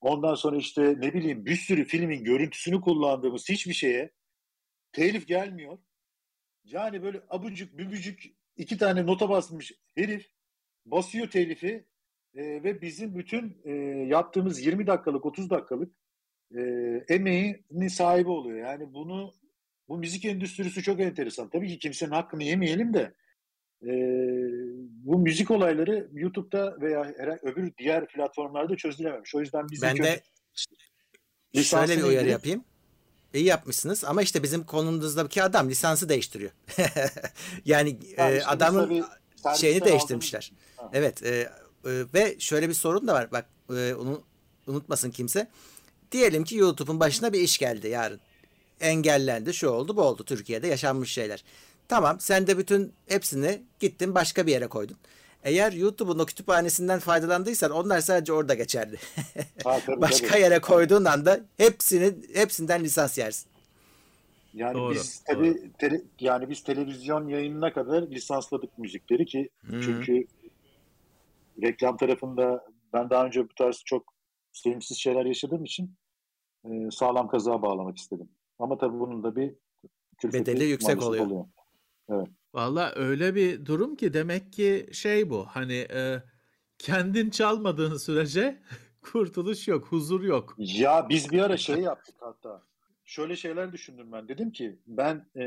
ondan 0.00 0.34
sonra 0.34 0.56
işte 0.56 0.82
ne 0.82 1.14
bileyim 1.14 1.46
bir 1.46 1.56
sürü 1.56 1.84
filmin 1.84 2.24
görüntüsünü 2.24 2.80
kullandığımız 2.80 3.48
hiçbir 3.48 3.72
şeye 3.72 4.10
telif 4.92 5.26
gelmiyor. 5.26 5.78
Yani 6.64 7.02
böyle 7.02 7.20
abucuk 7.30 7.78
bübücük 7.78 8.22
iki 8.56 8.78
tane 8.78 9.06
nota 9.06 9.28
basmış 9.28 9.72
herif 9.94 10.30
basıyor 10.86 11.30
telifi 11.30 11.86
e, 12.34 12.42
ve 12.42 12.82
bizim 12.82 13.14
bütün 13.18 13.62
e, 13.64 13.72
yaptığımız 14.08 14.66
20 14.66 14.86
dakikalık 14.86 15.26
30 15.26 15.50
dakikalık 15.50 15.92
e, 16.56 16.60
emeğinin 17.08 17.88
sahibi 17.88 18.28
oluyor. 18.28 18.58
Yani 18.58 18.92
bunu 18.92 19.34
bu 19.88 19.98
müzik 19.98 20.24
endüstrisi 20.24 20.82
çok 20.82 21.00
enteresan. 21.00 21.50
Tabii 21.50 21.68
ki 21.68 21.78
kimsenin 21.78 22.10
hakkını 22.10 22.44
yemeyelim 22.44 22.94
de 22.94 23.14
e, 23.82 23.92
bu 25.04 25.18
müzik 25.18 25.50
olayları 25.50 26.08
YouTube'da 26.12 26.80
veya 26.80 27.04
her, 27.18 27.38
öbür 27.42 27.72
diğer 27.78 28.06
platformlarda 28.06 28.76
çözülememiş. 28.76 29.34
O 29.34 29.40
yüzden 29.40 29.68
bizim 29.70 29.88
ben 29.88 29.96
de 29.96 30.22
şöyle 31.62 31.96
bir 31.96 32.02
uyarı 32.02 32.28
yapayım. 32.28 32.64
İyi 33.34 33.44
yapmışsınız 33.44 34.04
ama 34.04 34.22
işte 34.22 34.42
bizim 34.42 34.64
konumuzdaki 34.64 35.42
adam 35.42 35.68
lisansı 35.68 36.08
değiştiriyor. 36.08 36.50
yani 36.78 36.88
Yani 37.64 37.90
e, 37.90 38.36
işte 38.36 38.46
adamın 38.46 39.04
şeyini 39.56 39.84
değiştirmişler. 39.84 40.52
Evet 40.92 41.22
e, 41.22 41.28
e, 41.28 41.48
ve 42.14 42.36
şöyle 42.38 42.68
bir 42.68 42.74
sorun 42.74 43.06
da 43.06 43.14
var. 43.14 43.32
Bak 43.32 43.46
e, 43.70 43.94
onu 43.94 44.22
unutmasın 44.66 45.10
kimse. 45.10 45.48
Diyelim 46.12 46.44
ki 46.44 46.56
YouTube'un 46.56 47.00
başına 47.00 47.32
bir 47.32 47.40
iş 47.40 47.58
geldi 47.58 47.88
yarın. 47.88 48.20
Engellendi, 48.80 49.54
şu 49.54 49.68
oldu, 49.68 49.96
bu 49.96 50.02
oldu. 50.02 50.24
Türkiye'de 50.24 50.66
yaşanmış 50.66 51.12
şeyler. 51.12 51.44
Tamam, 51.88 52.20
sen 52.20 52.46
de 52.46 52.58
bütün 52.58 52.92
hepsini 53.08 53.62
gittin 53.80 54.14
başka 54.14 54.46
bir 54.46 54.52
yere 54.52 54.66
koydun. 54.66 54.96
Eğer 55.42 55.72
YouTube'un 55.72 56.18
o 56.18 56.26
kütüphanesinden 56.26 56.98
faydalandıysan 56.98 57.70
onlar 57.70 58.00
sadece 58.00 58.32
orada 58.32 58.54
geçerli. 58.54 58.96
Ha, 59.64 59.78
tabii, 59.86 60.00
başka 60.00 60.28
tabii. 60.28 60.40
yere 60.40 60.60
koyduğun 60.60 61.04
anda 61.04 61.40
hepsini 61.56 62.14
hepsinden 62.34 62.84
lisans 62.84 63.18
yersin. 63.18 63.50
Yani 64.54 64.74
Doğru, 64.74 64.94
biz 64.94 65.22
tabii 65.26 65.70
tele- 65.78 66.02
yani 66.20 66.50
biz 66.50 66.62
televizyon 66.62 67.28
yayınına 67.28 67.72
kadar 67.72 68.02
lisansladık 68.02 68.78
müzikleri 68.78 69.26
ki 69.26 69.48
Hı. 69.66 69.80
çünkü 69.80 70.26
reklam 71.62 71.96
tarafında 71.96 72.64
ben 72.92 73.10
daha 73.10 73.26
önce 73.26 73.48
bu 73.48 73.54
tarz 73.54 73.82
çok 73.84 74.14
sevimsiz 74.52 74.96
şeyler 74.96 75.24
yaşadığım 75.24 75.64
için 75.64 75.94
e, 76.64 76.90
sağlam 76.90 77.28
kazığa 77.28 77.62
bağlamak 77.62 77.98
istedim. 77.98 78.28
Ama 78.58 78.78
tabii 78.78 79.00
bunun 79.00 79.22
da 79.22 79.36
bir 79.36 79.54
Bedeli 80.24 80.64
yüksek 80.64 80.96
maalesef 80.98 81.26
oluyor. 81.26 81.44
Valla 82.54 82.92
öyle 82.96 83.34
bir 83.34 83.66
durum 83.66 83.96
ki 83.96 84.12
demek 84.12 84.52
ki 84.52 84.86
şey 84.92 85.30
bu 85.30 85.44
hani 85.46 85.76
e, 85.76 86.22
kendin 86.78 87.30
çalmadığın 87.30 87.96
sürece 87.96 88.62
kurtuluş 89.02 89.68
yok, 89.68 89.86
huzur 89.86 90.22
yok. 90.22 90.54
Ya 90.58 91.08
biz 91.08 91.32
bir 91.32 91.42
ara 91.42 91.56
şey 91.56 91.80
yaptık 91.80 92.14
hatta. 92.20 92.62
Şöyle 93.04 93.36
şeyler 93.36 93.72
düşündüm 93.72 94.12
ben. 94.12 94.28
Dedim 94.28 94.52
ki 94.52 94.78
ben 94.86 95.26
e, 95.36 95.44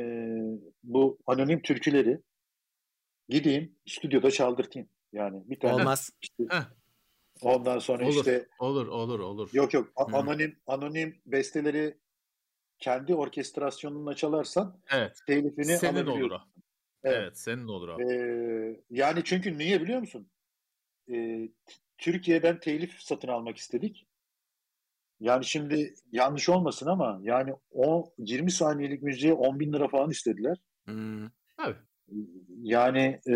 bu 0.84 1.18
anonim 1.28 1.62
türküleri 1.62 2.22
gideyim 3.30 3.76
stüdyoda 3.88 4.32
çaldırtayım. 4.32 4.90
Yani 5.14 5.44
bir 5.46 5.60
tane 5.60 5.74
Olmaz. 5.74 6.12
işte 6.22 6.44
Heh. 6.50 6.64
ondan 7.42 7.80
sonra 7.80 8.04
Olur, 8.04 8.16
işte 8.16 8.48
olur, 8.60 8.88
olur, 8.88 9.20
olur. 9.20 9.50
Yok 9.54 9.74
yok 9.74 9.92
A- 9.96 10.18
anonim 10.18 10.60
anonim 10.68 11.22
besteleri 11.26 11.98
kendi 12.80 13.16
orkestrasyonunla 13.16 14.16
çalarsan 14.16 14.78
Evet, 14.92 15.18
telifini 15.28 15.66
senin 15.66 16.06
olur 16.06 16.06
alabiliyorsun. 16.06 16.36
o. 16.36 16.51
Evet. 17.03 17.18
Evet, 17.18 17.38
senin 17.38 17.68
olur 17.68 17.88
o. 17.88 18.02
Ee, 18.02 18.80
yani 18.90 19.22
çünkü 19.23 19.57
niye 19.57 19.82
biliyor 19.82 19.99
musun? 19.99 20.28
Ee, 21.11 21.49
Türkiye'den 21.98 22.60
telif 22.60 23.02
satın 23.02 23.28
almak 23.28 23.57
istedik. 23.57 24.07
Yani 25.19 25.45
şimdi 25.45 25.94
yanlış 26.11 26.49
olmasın 26.49 26.88
ama 26.88 27.19
yani 27.23 27.53
o 27.72 28.14
20 28.18 28.52
saniyelik 28.52 29.03
müziğe 29.03 29.34
10 29.34 29.60
bin 29.60 29.73
lira 29.73 29.88
falan 29.88 30.10
istediler. 30.10 30.57
Hmm. 30.86 31.28
Tabii. 31.57 31.78
Yani 32.61 33.19
e, 33.28 33.34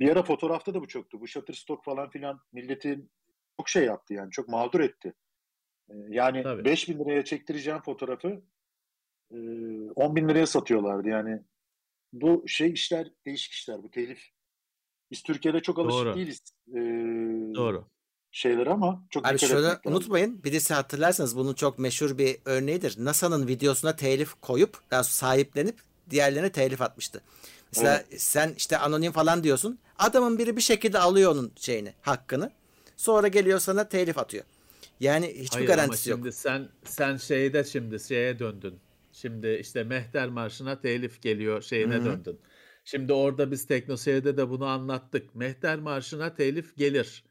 bir 0.00 0.08
ara 0.08 0.22
fotoğrafta 0.22 0.74
da 0.74 0.80
bu 0.80 0.88
çoktu. 0.88 1.20
Bu 1.20 1.28
Shutterstock 1.28 1.84
falan 1.84 2.10
filan 2.10 2.40
milletin 2.52 3.10
çok 3.56 3.68
şey 3.68 3.84
yaptı 3.84 4.14
yani 4.14 4.30
çok 4.30 4.48
mağdur 4.48 4.80
etti. 4.80 5.14
E, 5.90 5.94
yani 6.08 6.42
Tabii. 6.42 6.64
5 6.64 6.88
bin 6.88 6.98
liraya 6.98 7.24
çektireceğim 7.24 7.80
fotoğrafı 7.80 8.42
e, 9.30 9.36
10 9.94 10.16
bin 10.16 10.28
liraya 10.28 10.46
satıyorlardı 10.46 11.08
yani. 11.08 11.42
Bu 12.12 12.44
şey 12.46 12.72
işler 12.72 13.08
değişik 13.26 13.52
işler 13.52 13.82
bu 13.82 13.90
telif. 13.90 14.20
Biz 15.10 15.22
Türkiye'de 15.22 15.60
çok 15.60 15.78
alışık 15.78 16.00
Doğru. 16.00 16.16
değiliz 16.16 16.40
e, 16.68 16.74
Doğru. 17.54 17.84
şeylere 18.30 18.70
ama 18.70 19.06
çok 19.10 19.26
Abi 19.26 19.38
şöyle 19.38 19.78
unutmayın 19.84 20.44
birisi 20.44 20.74
hatırlarsanız 20.74 21.36
bunun 21.36 21.54
çok 21.54 21.78
meşhur 21.78 22.18
bir 22.18 22.36
örneğidir. 22.44 23.04
NASA'nın 23.04 23.48
videosuna 23.48 23.96
telif 23.96 24.34
koyup 24.40 24.78
daha 24.90 25.04
sahiplenip 25.04 25.78
diğerlerine 26.10 26.52
telif 26.52 26.82
atmıştı. 26.82 27.22
Mesela 27.72 28.04
sen 28.16 28.54
işte 28.56 28.78
anonim 28.78 29.12
falan 29.12 29.44
diyorsun. 29.44 29.78
Adamın 29.98 30.38
biri 30.38 30.56
bir 30.56 30.60
şekilde 30.62 30.98
alıyor 30.98 31.32
onun 31.32 31.52
şeyini, 31.56 31.94
hakkını. 32.02 32.50
Sonra 32.96 33.28
geliyor 33.28 33.58
sana 33.58 33.88
telif 33.88 34.18
atıyor. 34.18 34.44
Yani 35.00 35.26
hiçbir 35.26 35.56
Hayır 35.56 35.68
ama 35.68 35.76
garantisi 35.76 36.10
yok. 36.10 36.18
şimdi 36.18 36.32
sen 36.32 36.68
sen 36.84 37.16
şeyde 37.16 37.64
şimdi 37.64 38.00
şeye 38.00 38.38
döndün. 38.38 38.80
Şimdi 39.18 39.48
işte 39.60 39.84
Mehter 39.84 40.28
Marşı'na 40.28 40.80
telif 40.80 41.22
geliyor 41.22 41.62
şeyine 41.62 41.94
Hı 41.94 41.98
hı. 41.98 42.04
döndün. 42.04 42.40
Şimdi 42.84 43.12
orada 43.12 43.50
biz 43.50 43.66
Teknoseyir'de 43.66 44.36
de 44.36 44.50
bunu 44.50 44.64
anlattık. 44.66 45.34
Mehter 45.34 45.78
Marşı'na 45.78 46.34
telif 46.34 46.76
gelir. 46.76 47.24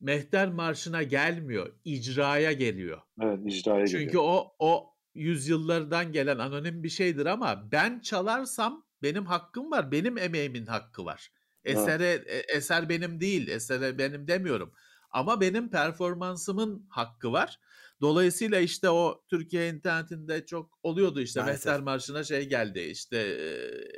Mehter 0.00 0.48
Marşı'na 0.48 1.02
gelmiyor, 1.02 1.72
icraya 1.84 2.52
geliyor. 2.52 3.00
Evet 3.22 3.38
icraya 3.46 3.86
Çünkü 3.86 4.06
geliyor. 4.06 4.22
o 4.22 4.56
o 4.58 4.96
yüzyıllardan 5.14 6.12
gelen 6.12 6.38
anonim 6.38 6.82
bir 6.82 6.88
şeydir 6.88 7.26
ama 7.26 7.72
ben 7.72 8.00
çalarsam 8.00 8.86
benim 9.02 9.26
hakkım 9.26 9.70
var. 9.70 9.92
Benim 9.92 10.18
emeğimin 10.18 10.66
hakkı 10.66 11.04
var. 11.04 11.32
Evet. 11.70 11.88
Esere 11.88 12.06
e- 12.26 12.56
eser 12.56 12.88
benim 12.88 13.20
değil. 13.20 13.48
Esere 13.48 13.98
benim 13.98 14.28
demiyorum. 14.28 14.72
Ama 15.10 15.40
benim 15.40 15.70
performansımın 15.70 16.86
hakkı 16.90 17.32
var. 17.32 17.60
Dolayısıyla 18.00 18.60
işte 18.60 18.90
o 18.90 19.24
Türkiye 19.28 19.68
internetinde 19.68 20.46
çok 20.46 20.78
oluyordu 20.82 21.20
işte 21.20 21.40
Maalesef. 21.40 21.66
Mehter 21.66 21.80
Marşı'na 21.80 22.24
şey 22.24 22.48
geldi. 22.48 22.80
işte 22.80 23.18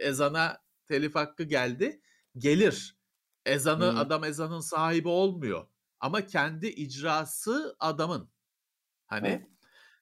ezana 0.00 0.58
telif 0.88 1.14
hakkı 1.14 1.42
geldi. 1.42 2.00
Gelir. 2.38 2.96
Ezanı 3.46 3.84
Hı. 3.84 3.98
adam 3.98 4.24
ezanın 4.24 4.60
sahibi 4.60 5.08
olmuyor. 5.08 5.66
Ama 6.00 6.26
kendi 6.26 6.66
icrası 6.68 7.76
adamın. 7.78 8.30
Hani 9.06 9.28
Evet. 9.28 9.42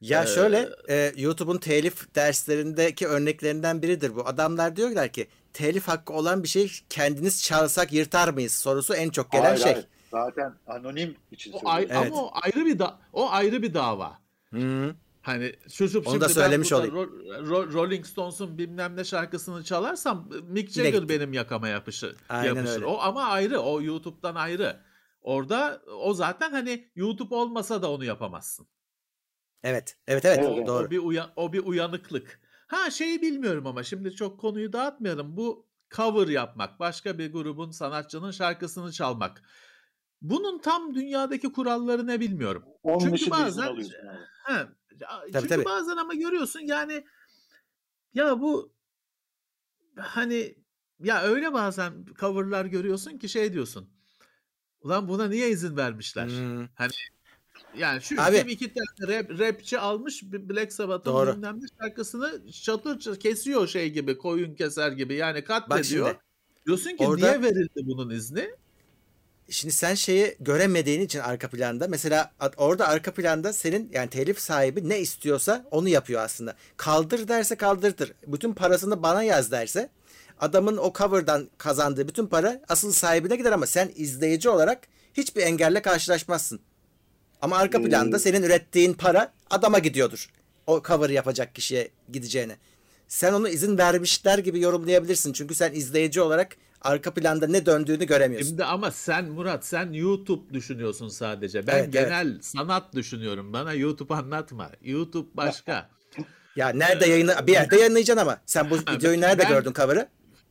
Ya 0.01 0.25
Ee, 0.25 0.27
şöyle 0.27 0.69
e, 0.89 1.13
YouTube'un 1.17 1.59
telif 1.59 2.15
derslerindeki 2.15 3.07
örneklerinden 3.09 3.83
biridir 3.83 4.15
bu. 4.17 4.27
Adamlar 4.29 4.77
diyorlar 4.77 5.13
ki 5.13 5.29
telif 5.53 5.89
hakkı 5.89 6.13
olan 6.13 6.43
bir 6.43 6.49
şey 6.49 6.73
kendiniz 6.91 7.43
çalsak 7.43 7.93
yırtar 7.93 8.29
mıyız 8.29 8.53
sorusu 8.53 8.95
en 8.95 9.11
çok 9.11 9.33
gelen 9.33 9.45
Hayır, 9.45 9.59
şey. 9.59 9.73
hayır. 9.73 9.87
Zaten 10.11 10.55
anonim 10.67 11.17
için 11.31 11.53
o 11.53 11.61
ayrı, 11.65 11.89
söylüyorum. 11.89 12.09
Evet. 12.09 12.19
ama 12.19 12.27
o 12.27 12.31
ayrı 12.43 12.67
bir 12.67 12.79
da 12.79 12.99
o 13.13 13.31
ayrı 13.31 13.63
bir 13.63 13.75
dava. 13.75 14.19
Hı. 14.51 14.95
Hani 15.23 15.55
şu 15.69 16.03
Onu 16.07 16.21
da 16.21 16.29
söylemiş 16.29 16.73
olayım. 16.73 16.95
Rolling 17.49 18.07
Stones'un 18.07 18.59
bilmem 18.59 18.97
ne 18.97 19.05
şarkısını 19.05 19.65
çalarsam 19.65 20.29
Mick 20.43 20.73
Jagger 20.73 21.09
benim 21.09 21.33
yakama 21.33 21.69
yapışı, 21.69 22.17
Aynen 22.29 22.55
yapışır. 22.55 22.75
öyle. 22.75 22.85
O 22.85 22.99
ama 22.99 23.23
ayrı. 23.23 23.59
O 23.59 23.83
YouTube'dan 23.83 24.35
ayrı. 24.35 24.81
Orada 25.23 25.83
o 26.01 26.15
zaten 26.15 26.51
hani 26.51 26.91
YouTube 26.95 27.35
olmasa 27.35 27.83
da 27.83 27.91
onu 27.91 28.05
yapamazsın. 28.05 28.67
Evet. 29.63 29.97
Evet 30.09 30.25
evet, 30.25 30.39
evet. 30.39 30.67
doğru. 30.67 30.87
O 30.87 30.91
bir 30.91 30.99
uya- 30.99 31.33
o 31.37 31.53
bir 31.53 31.65
uyanıklık. 31.65 32.41
Ha 32.67 32.91
şeyi 32.91 33.23
bilmiyorum 33.23 33.67
ama 33.67 33.83
şimdi 33.83 34.15
çok 34.15 34.41
konuyu 34.41 34.73
dağıtmayalım. 34.73 35.37
Bu 35.37 35.67
cover 35.97 36.29
yapmak, 36.29 36.81
başka 36.81 37.19
bir 37.19 37.33
grubun 37.33 37.71
sanatçının 37.71 38.31
şarkısını 38.31 38.93
çalmak. 38.93 39.43
Bunun 40.23 40.59
tam 40.59 40.95
dünyadaki 40.95 41.53
kuralları 41.53 42.07
ne 42.07 42.21
bilmiyorum. 42.21 42.65
Onun 42.83 42.99
Çünkü 43.17 43.31
bazen. 43.31 43.77
Ha, 44.43 44.69
ya 44.99 45.19
çünkü 45.33 45.49
tabii. 45.49 45.65
bazen 45.65 45.97
ama 45.97 46.15
görüyorsun 46.15 46.61
yani 46.61 47.05
ya 48.15 48.41
bu 48.41 48.73
hani 49.97 50.55
ya 51.03 51.23
öyle 51.23 51.53
bazen 51.53 52.05
coverlar 52.21 52.65
görüyorsun 52.65 53.19
ki 53.19 53.29
şey 53.29 53.53
diyorsun. 53.53 53.91
Ulan 54.83 55.09
buna 55.09 55.29
niye 55.29 55.51
izin 55.51 55.77
vermişler? 55.77 56.29
Hı. 56.29 56.69
Yani 57.77 58.03
şu 58.03 58.23
Abi- 58.23 58.53
iki 58.53 58.73
tane 58.75 59.19
rap, 59.19 59.39
rapçi 59.39 59.79
almış 59.79 60.23
Black 60.23 60.73
Sabbath'ın 60.73 61.37
bilmem 61.37 61.61
ne 61.61 61.67
şarkısını 61.81 62.53
çatır 62.53 62.99
çatır 62.99 63.21
kesiyor 63.21 63.67
şey 63.69 63.91
gibi 63.93 64.19
koyun 64.19 64.55
keser 64.55 64.93
gibi 64.93 65.15
yani 65.15 65.45
katlediyor. 65.45 66.07
şimdi, 66.09 66.21
Diyorsun 66.67 66.91
ki 66.91 67.05
orada- 67.07 67.27
niye 67.31 67.43
verildi 67.43 67.81
bunun 67.87 68.11
izni? 68.11 68.51
Şimdi 69.51 69.75
sen 69.75 69.95
şeyi 69.95 70.37
göremediğin 70.41 71.01
için 71.01 71.19
arka 71.19 71.49
planda 71.49 71.89
mesela 71.89 72.33
orada 72.57 72.89
arka 72.89 73.15
planda 73.15 73.53
senin 73.53 73.91
yani 73.93 74.11
telif 74.11 74.41
sahibi 74.41 74.89
ne 74.89 74.99
istiyorsa 75.01 75.65
onu 75.71 75.89
yapıyor 75.89 76.21
aslında. 76.23 76.55
Kaldır 76.77 77.29
derse 77.29 77.55
kaldırtır. 77.57 78.13
Bütün 78.27 78.53
parasını 78.55 79.03
bana 79.03 79.23
yaz 79.23 79.51
derse 79.51 79.89
adamın 80.41 80.77
o 80.77 80.93
cover'dan 80.99 81.49
kazandığı 81.59 82.09
bütün 82.09 82.27
para 82.27 82.61
asıl 82.69 82.93
sahibine 82.93 83.37
gider 83.37 83.53
ama 83.53 83.67
sen 83.67 83.91
izleyici 83.97 84.49
olarak 84.49 84.81
hiçbir 85.15 85.43
engelle 85.43 85.83
karşılaşmazsın. 85.83 86.61
Ama 87.43 87.57
arka 87.57 87.79
Hmm. 87.79 87.85
planda 87.85 88.19
senin 88.19 88.43
ürettiğin 88.43 88.95
para 88.95 89.33
adama 89.51 89.79
gidiyordur. 89.79 90.29
O 90.67 90.83
cover 90.83 91.11
yapacak 91.11 91.55
kişiye 91.55 91.89
gideceğine. 92.13 92.57
Sen 93.09 93.33
onu 93.33 93.49
izin 93.49 93.79
vermişler 93.79 94.39
gibi 94.39 94.61
yorumlayabilirsin. 94.61 95.33
Çünkü 95.33 95.55
sen 95.55 95.73
izleyici 95.73 96.21
olarak 96.21 96.57
arka 96.81 97.15
planda 97.15 97.47
ne 97.47 97.67
döndüğünü 97.67 98.05
göremiyorsun. 98.07 98.49
Şimdi 98.49 98.65
ama 98.65 98.91
sen 98.91 99.25
Murat 99.31 99.67
sen 99.67 99.93
YouTube 99.93 100.55
düşünüyorsun 100.55 101.09
sadece. 101.09 101.67
Ben 101.67 101.79
Evet, 101.79 101.93
genel 101.93 102.39
sanat 102.41 102.95
düşünüyorum. 102.95 103.53
Bana 103.53 103.73
YouTube 103.73 104.15
anlatma. 104.15 104.71
YouTube 104.83 105.29
başka. 105.35 105.91
Ya 106.57 106.69
nerede 106.69 107.07
yayını 107.07 107.35
bir 107.47 107.53
yerde 107.53 107.77
yayınlayacaksın 107.77 108.23
ama 108.27 108.41
sen 108.47 108.71
bu 108.71 108.77
videoyu 108.97 109.21
nerede 109.21 109.43
Ben- 109.43 109.49
gördün 109.49 109.73
cover'ı? 109.73 110.09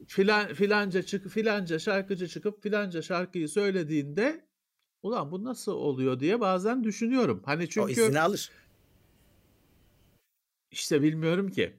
Filan 0.07 0.53
filanca 0.53 1.03
çık 1.03 1.29
filanca 1.29 1.79
şarkıcı 1.79 2.27
çıkıp 2.27 2.63
filanca 2.63 3.01
şarkıyı 3.01 3.49
söylediğinde 3.49 4.45
ulan 5.03 5.31
bu 5.31 5.43
nasıl 5.43 5.71
oluyor 5.71 6.19
diye 6.19 6.39
bazen 6.39 6.83
düşünüyorum. 6.83 7.41
Hani 7.45 7.63
O 7.63 7.67
çünkü 7.67 7.91
izni 7.91 8.19
alır. 8.19 8.51
işte 10.71 11.01
bilmiyorum 11.01 11.51
ki. 11.51 11.73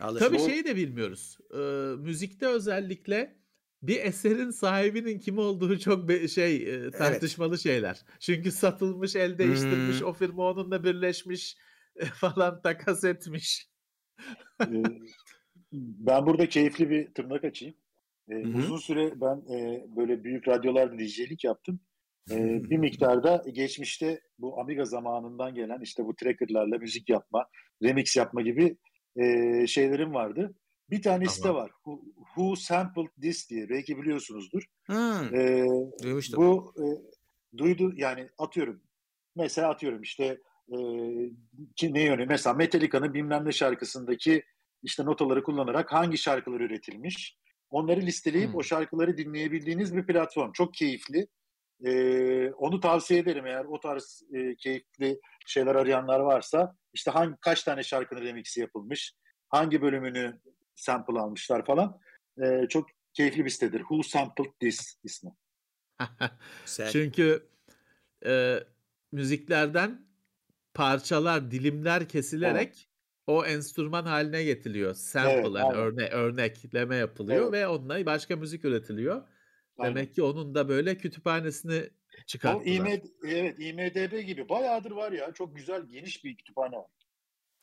Alır. 0.00 0.20
Tabii 0.20 0.36
O- 0.36 0.48
şeyi 0.48 0.64
de 0.64 0.76
bilmiyoruz. 0.76 1.38
Ee, 1.54 1.56
müzikte 1.98 2.46
özellikle 2.46 3.36
bir 3.82 4.00
eserin 4.04 4.50
sahibinin 4.50 5.18
kim 5.18 5.38
olduğu 5.38 5.78
çok 5.78 6.08
be- 6.08 6.28
şey 6.28 6.56
e, 6.74 6.90
tartışmalı 6.90 7.58
şeyler. 7.58 8.00
Çünkü 8.20 8.50
satılmış, 8.52 9.16
el 9.16 9.38
değiştirmiş, 9.38 10.00
Hmm. 10.00 10.06
o 10.06 10.12
firma 10.12 10.50
onunla 10.50 10.84
birleşmiş 10.84 11.56
e, 11.96 12.04
falan 12.04 12.62
takas 12.62 13.04
etmiş. 13.04 13.68
Ee, 14.62 14.82
ben 15.72 16.26
burada 16.26 16.48
keyifli 16.48 16.90
bir 16.90 17.14
tırnak 17.14 17.44
açayım. 17.44 17.74
Ee, 18.30 18.46
uzun 18.46 18.76
süre 18.76 19.20
ben 19.20 19.36
e, 19.54 19.86
böyle 19.96 20.24
büyük 20.24 20.48
radyolarda 20.48 20.98
DJ'lik 20.98 21.44
yaptım. 21.44 21.80
Ee, 22.30 22.34
bir 22.70 22.78
miktarda 22.78 23.44
geçmişte 23.52 24.20
bu 24.38 24.60
Amiga 24.60 24.84
zamanından 24.84 25.54
gelen 25.54 25.80
işte 25.80 26.04
bu 26.04 26.16
trackerlarla 26.16 26.78
müzik 26.78 27.08
yapma, 27.08 27.46
remix 27.82 28.16
yapma 28.16 28.42
gibi 28.42 28.76
e, 29.16 29.66
şeylerim 29.66 30.14
vardı. 30.14 30.54
Bir 30.92 31.02
tane 31.02 31.26
site 31.26 31.42
Tamam. 31.48 31.62
var. 31.62 31.70
Who, 31.70 32.00
Who 32.34 32.56
Sampled 32.56 33.08
This 33.22 33.50
diye. 33.50 33.68
Belki 33.68 33.98
biliyorsunuzdur. 33.98 34.62
Hmm, 34.86 35.34
Ee, 35.34 35.64
duymuştum. 36.02 36.36
bu 36.42 36.74
e, 36.78 36.84
duydu 37.58 37.92
yani 37.96 38.28
atıyorum. 38.38 38.82
Mesela 39.36 39.68
atıyorum 39.68 40.02
işte 40.02 40.24
e, 40.68 40.76
ki 41.76 41.94
ne 41.94 42.02
yönü 42.02 42.26
mesela 42.26 42.54
Metallica'nın 42.54 43.14
bilmem 43.14 43.44
ne 43.46 43.52
şarkısındaki 43.52 44.42
işte 44.82 45.04
notaları 45.04 45.42
kullanarak 45.42 45.92
hangi 45.92 46.18
şarkılar 46.18 46.60
üretilmiş. 46.60 47.36
Onları 47.70 48.00
listeleyip 48.00 48.48
Hmm. 48.48 48.56
o 48.56 48.62
şarkıları 48.62 49.16
dinleyebildiğiniz 49.16 49.96
bir 49.96 50.06
platform. 50.06 50.52
Çok 50.52 50.74
keyifli. 50.74 51.26
Ee, 51.86 52.50
onu 52.50 52.80
tavsiye 52.80 53.20
ederim 53.20 53.46
eğer 53.46 53.64
o 53.64 53.80
tarz 53.80 54.22
e, 54.34 54.56
keyifli 54.56 55.20
şeyler 55.46 55.74
arayanlar 55.74 56.20
varsa. 56.20 56.76
işte 56.94 57.10
hangi 57.10 57.36
kaç 57.40 57.62
tane 57.64 57.82
şarkının 57.82 58.20
remixi 58.22 58.60
yapılmış, 58.60 59.14
hangi 59.48 59.82
bölümünü 59.82 60.40
sample 60.82 61.18
almışlar 61.18 61.64
falan. 61.64 62.00
Ee, 62.42 62.66
çok 62.68 62.86
keyifli 63.12 63.44
bir 63.44 63.50
sitedir. 63.50 63.78
Who 63.78 64.02
Sampled 64.02 64.52
This 64.60 64.98
ismi. 65.04 65.30
Çünkü 66.92 67.46
e, 68.26 68.58
müziklerden 69.12 70.06
parçalar, 70.74 71.50
dilimler 71.50 72.08
kesilerek 72.08 72.88
o 73.26 73.44
enstrüman 73.44 74.04
haline 74.04 74.44
getiriliyor. 74.44 74.94
Sample 74.94 75.32
Evet, 75.32 75.54
yani 75.54 75.72
örne 75.72 76.08
örnekleme 76.08 76.96
yapılıyor 76.96 77.42
Evet. 77.42 77.52
ve 77.52 77.68
onunla 77.68 78.06
başka 78.06 78.36
müzik 78.36 78.64
üretiliyor. 78.64 79.28
Aynen. 79.78 79.96
Demek 79.96 80.14
ki 80.14 80.22
onun 80.22 80.54
da 80.54 80.68
böyle 80.68 80.98
kütüphanesini 80.98 81.90
O 82.20 82.24
çıkarttılar. 82.26 82.66
IMD, 82.66 83.04
evet 83.28 83.58
IMDB 83.58 84.26
gibi 84.26 84.48
bayağıdır 84.48 84.90
var 84.90 85.12
ya 85.12 85.32
çok 85.32 85.56
güzel 85.56 85.82
geniş 85.82 86.24
bir 86.24 86.36
kütüphane 86.36 86.76
var. 86.76 86.90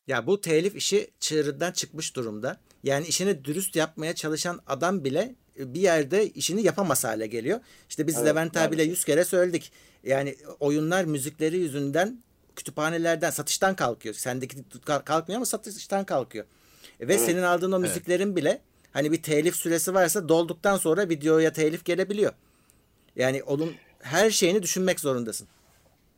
Ya 0.10 0.28
bu 0.28 0.42
telif 0.42 0.76
işi 0.76 1.10
çığırından 1.20 1.72
çıkmış 1.72 2.16
durumda. 2.16 2.58
Yani 2.84 3.08
işini 3.08 3.46
dürüst 3.46 3.76
yapmaya 3.76 4.16
çalışan 4.16 4.60
adam 4.68 5.04
bile 5.04 5.36
e, 5.60 5.74
bir 5.74 5.80
yerde 5.82 6.30
işini 6.30 6.62
yapamaz 6.66 7.04
hale 7.04 7.28
geliyor. 7.28 7.60
İşte 7.90 8.08
biz 8.08 8.16
Evet, 8.18 8.26
Levent 8.28 8.58
abiyle 8.58 8.84
yüz 8.84 9.06
kere 9.06 9.26
söyledik. 9.26 9.72
Yani 10.04 10.36
oyunlar 10.60 11.04
müzikleri 11.06 11.58
yüzünden 11.58 12.24
kütüphanelerden 12.56 13.30
satıştan 13.30 13.76
kalkıyor. 13.76 14.16
Sendeki 14.16 14.58
kalk- 14.86 15.06
kalkmıyor 15.06 15.38
ama 15.38 15.46
satıştan 15.46 16.06
kalkıyor. 16.06 16.46
E, 17.00 17.08
Ve 17.08 17.14
Evet. 17.14 17.26
senin 17.26 17.42
aldığın 17.44 17.72
o 17.72 17.80
Evet. 17.80 17.90
müziklerin 17.90 18.36
bile 18.36 18.62
hani 18.92 19.12
bir 19.12 19.24
telif 19.24 19.56
süresi 19.56 19.94
varsa 19.94 20.30
dolduktan 20.30 20.78
sonra 20.78 21.10
videoya 21.10 21.54
telif 21.54 21.86
gelebiliyor. 21.86 22.34
Yani 23.16 23.44
onun 23.44 23.74
her 24.00 24.30
şeyini 24.30 24.64
düşünmek 24.64 25.00
zorundasın. 25.00 25.48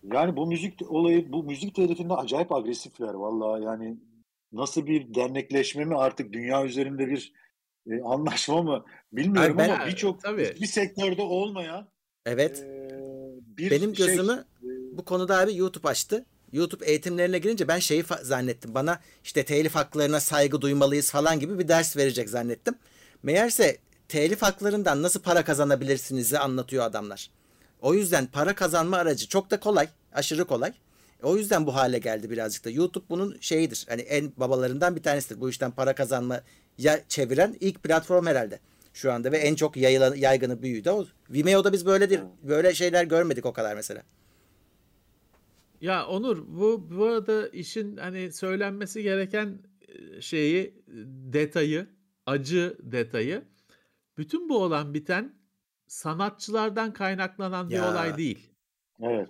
Yani 0.03 0.35
bu 0.37 0.47
müzik 0.47 0.91
olayı 0.91 1.31
bu 1.31 1.43
müzik 1.43 1.75
telifinde 1.75 2.13
acayip 2.13 2.51
agresifler 2.51 3.13
vallahi 3.13 3.63
yani 3.63 3.97
nasıl 4.51 4.85
bir 4.85 5.15
dernekleşme 5.15 5.85
mi 5.85 5.97
artık 5.97 6.33
dünya 6.33 6.65
üzerinde 6.65 7.07
bir 7.07 7.33
e, 7.91 8.01
anlaşma 8.01 8.61
mı 8.61 8.85
bilmiyorum 9.13 9.57
Ay 9.59 9.67
ben- 9.67 9.73
ama 9.73 9.85
birçok 9.85 10.21
Tabii. 10.21 10.55
bir 10.61 10.65
sektörde 10.67 11.21
olmayan 11.21 11.87
Evet. 12.25 12.59
e, 12.59 12.89
bir 13.57 13.71
Benim 13.71 13.95
şey, 13.95 14.05
gözümü 14.07 14.45
e, 14.63 14.67
bu 14.97 15.05
konuda 15.05 15.39
abi 15.39 15.55
YouTube 15.57 15.87
açtı. 15.87 16.25
YouTube 16.51 16.85
eğitimlerine 16.85 17.39
girince 17.39 17.67
ben 17.67 17.79
şeyi 17.79 18.03
zannettim. 18.21 18.75
Bana 18.75 18.99
işte 19.23 19.45
telif 19.45 19.75
haklarına 19.75 20.19
saygı 20.19 20.61
duymalıyız 20.61 21.11
falan 21.11 21.39
gibi 21.39 21.59
bir 21.59 21.67
ders 21.67 21.97
verecek 21.97 22.29
zannettim. 22.29 22.75
Meğerse 23.23 23.77
telif 24.07 24.41
haklarından 24.41 25.01
nasıl 25.03 25.21
para 25.21 25.43
kazanabilirsinizi 25.45 26.39
anlatıyor 26.39 26.83
adamlar. 26.85 27.29
O 27.81 27.93
yüzden 27.93 28.25
para 28.25 28.55
kazanma 28.55 28.97
aracı 28.97 29.27
çok 29.27 29.51
da 29.51 29.59
kolay. 29.59 29.87
Aşırı 30.13 30.45
kolay. 30.45 30.73
O 31.23 31.37
yüzden 31.37 31.67
bu 31.67 31.75
hale 31.75 31.99
geldi 31.99 32.29
birazcık 32.29 32.65
da. 32.65 32.69
YouTube 32.69 33.05
bunun 33.09 33.37
şeyidir. 33.41 33.85
Hani 33.89 34.01
en 34.01 34.31
babalarından 34.37 34.95
bir 34.95 35.03
tanesidir. 35.03 35.41
Bu 35.41 35.49
işten 35.49 35.71
para 35.71 35.95
kazanmaya 35.95 36.43
çeviren 37.07 37.57
ilk 37.59 37.83
platform 37.83 38.25
herhalde. 38.25 38.59
Şu 38.93 39.11
anda 39.11 39.31
ve 39.31 39.37
en 39.37 39.55
çok 39.55 39.77
yayılan, 39.77 40.15
yaygını 40.15 40.63
o. 40.91 41.07
Vimeo'da 41.29 41.73
biz 41.73 41.85
böyle 41.85 42.09
değil, 42.09 42.21
böyle 42.43 42.73
şeyler 42.73 43.03
görmedik 43.03 43.45
o 43.45 43.53
kadar 43.53 43.75
mesela. 43.75 44.03
Ya 45.81 46.07
Onur 46.07 46.37
bu 46.47 46.87
bu 46.97 47.05
arada 47.05 47.47
işin 47.47 47.97
hani 47.97 48.31
söylenmesi 48.31 49.03
gereken 49.03 49.57
e, 49.87 50.21
şeyi 50.21 50.63
e, 50.63 50.73
detayı, 51.33 51.87
acı 52.25 52.77
detayı 52.79 53.43
bütün 54.17 54.49
bu 54.49 54.57
olan 54.57 54.93
biten 54.93 55.40
sanatçılardan 55.91 56.93
kaynaklanan 56.93 57.69
bir 57.69 57.75
Ya. 57.75 57.91
olay 57.91 58.17
değil. 58.17 58.53
evet 59.01 59.29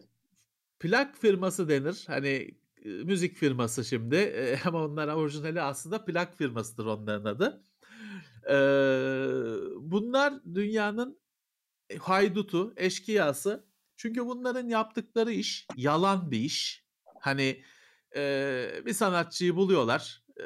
Plak 0.80 1.18
firması 1.18 1.70
denir. 1.70 2.04
Hani 2.08 2.56
e, 2.86 2.90
müzik 2.90 3.36
firması 3.36 3.86
şimdi 3.86 4.16
e, 4.16 4.60
ama 4.66 4.86
onlar 4.86 5.08
orijinali 5.08 5.62
aslında 5.62 6.06
plak 6.06 6.38
firmasıdır 6.38 6.86
onların 6.86 7.26
adı. 7.26 7.64
Bunlar 9.92 10.34
dünyanın 10.56 11.20
haydutu, 12.00 12.74
eşkıyası. 12.78 13.66
Çünkü 13.98 14.26
bunların 14.26 14.68
yaptıkları 14.68 15.32
iş 15.32 15.68
yalan 15.76 16.32
bir 16.32 16.40
iş. 16.40 16.86
Hani 17.20 17.64
e, 18.16 18.82
bir 18.86 18.94
sanatçıyı 18.94 19.56
buluyorlar. 19.56 20.24
E, 20.38 20.44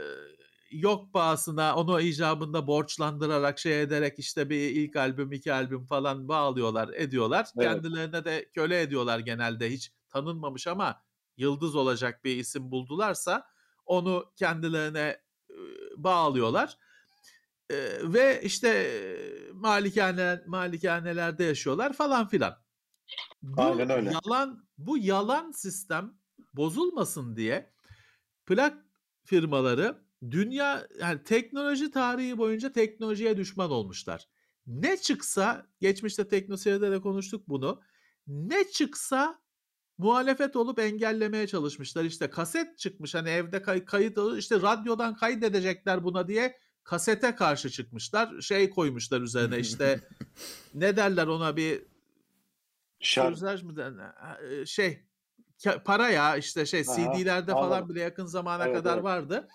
yok 0.79 1.13
bağısına 1.13 1.75
onu 1.75 2.01
icabında 2.01 2.67
borçlandırarak 2.67 3.59
şey 3.59 3.81
ederek 3.81 4.19
işte 4.19 4.49
bir 4.49 4.69
ilk 4.69 4.95
albüm 4.95 5.31
iki 5.31 5.53
albüm 5.53 5.85
falan 5.85 6.27
bağlıyorlar 6.27 6.89
ediyorlar. 6.93 7.47
Evet. 7.57 7.67
Kendilerine 7.67 8.25
de 8.25 8.49
köle 8.53 8.81
ediyorlar 8.81 9.19
genelde 9.19 9.71
hiç 9.71 9.91
tanınmamış 10.09 10.67
ama 10.67 11.01
yıldız 11.37 11.75
olacak 11.75 12.23
bir 12.23 12.37
isim 12.37 12.71
buldularsa 12.71 13.47
onu 13.85 14.31
kendilerine 14.35 15.19
bağlıyorlar. 15.97 16.77
E, 17.69 17.75
ve 18.03 18.41
işte 18.43 19.01
malikane 19.53 20.41
malikanelerde 20.47 21.43
yaşıyorlar 21.43 21.93
falan 21.93 22.27
filan. 22.27 22.57
Bu 23.41 23.61
Aynen 23.61 23.89
öyle. 23.89 24.11
yalan 24.11 24.67
bu 24.77 24.97
yalan 24.97 25.51
sistem 25.51 26.13
bozulmasın 26.53 27.35
diye 27.35 27.73
plak 28.45 28.85
firmaları 29.23 30.04
dünya 30.31 30.87
yani 30.99 31.23
teknoloji 31.23 31.91
tarihi 31.91 32.37
boyunca 32.37 32.71
teknolojiye 32.71 33.37
düşman 33.37 33.71
olmuşlar. 33.71 34.27
Ne 34.67 34.97
çıksa 34.97 35.65
geçmişte 35.81 36.27
teknoseyirde 36.27 36.91
de 36.91 37.01
konuştuk 37.01 37.43
bunu. 37.49 37.81
Ne 38.27 38.63
çıksa 38.71 39.39
muhalefet 39.97 40.55
olup 40.55 40.79
engellemeye 40.79 41.47
çalışmışlar. 41.47 42.03
İşte 42.03 42.29
kaset 42.29 42.77
çıkmış 42.77 43.15
hani 43.15 43.29
evde 43.29 43.61
kay- 43.61 43.85
kayıt 43.85 44.17
işte 44.37 44.61
radyodan 44.61 45.15
kaydedecekler 45.15 46.03
buna 46.03 46.27
diye 46.27 46.57
kasete 46.83 47.35
karşı 47.35 47.69
çıkmışlar. 47.69 48.41
Şey 48.41 48.69
koymuşlar 48.69 49.21
üzerine 49.21 49.59
işte 49.59 49.99
ne 50.73 50.95
derler 50.95 51.27
ona 51.27 51.57
bir 51.57 51.83
Sürüzaj 52.99 53.63
mı 53.63 53.75
derler? 53.75 54.11
E, 54.51 54.65
Şey 54.65 55.03
para 55.85 56.09
ya 56.09 56.37
işte 56.37 56.65
şey 56.65 56.83
Aha, 56.87 57.13
CD'lerde 57.13 57.51
falan 57.51 57.89
bile 57.89 58.01
yakın 58.01 58.25
zamana 58.25 58.65
Evet, 58.65 58.75
kadar 58.77 58.93
evet. 58.93 59.03
vardı. 59.03 59.47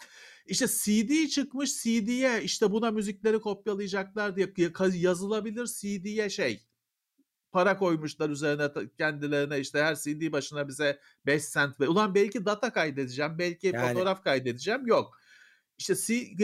İşte 0.51 0.67
CD 0.67 1.29
çıkmış 1.29 1.83
CD'ye 1.83 2.43
işte 2.43 2.71
buna 2.73 2.91
müzikleri 2.91 3.41
kopyalayacaklar 3.41 4.37
diye 4.37 4.53
ya- 4.57 4.71
yazılabilir 4.95 5.67
CD'ye 5.67 6.31
şey 6.31 6.67
para 7.53 7.77
koymuşlar 7.77 8.31
üzerine 8.31 8.71
kendilerine 8.99 9.61
işte 9.61 9.83
her 9.83 9.95
CD 9.95 10.33
başına 10.33 10.69
bize 10.69 11.01
5 11.27 11.51
cent 11.53 11.81
ve 11.81 11.89
ulan 11.89 12.15
belki 12.15 12.45
data 12.45 12.73
kaydedeceğim 12.73 13.39
belki 13.39 13.67
Yani. 13.67 13.89
fotoğraf 13.93 14.25
kaydedeceğim 14.25 14.87
yok. 14.87 15.19
işte 15.79 15.95
si- 15.95 16.37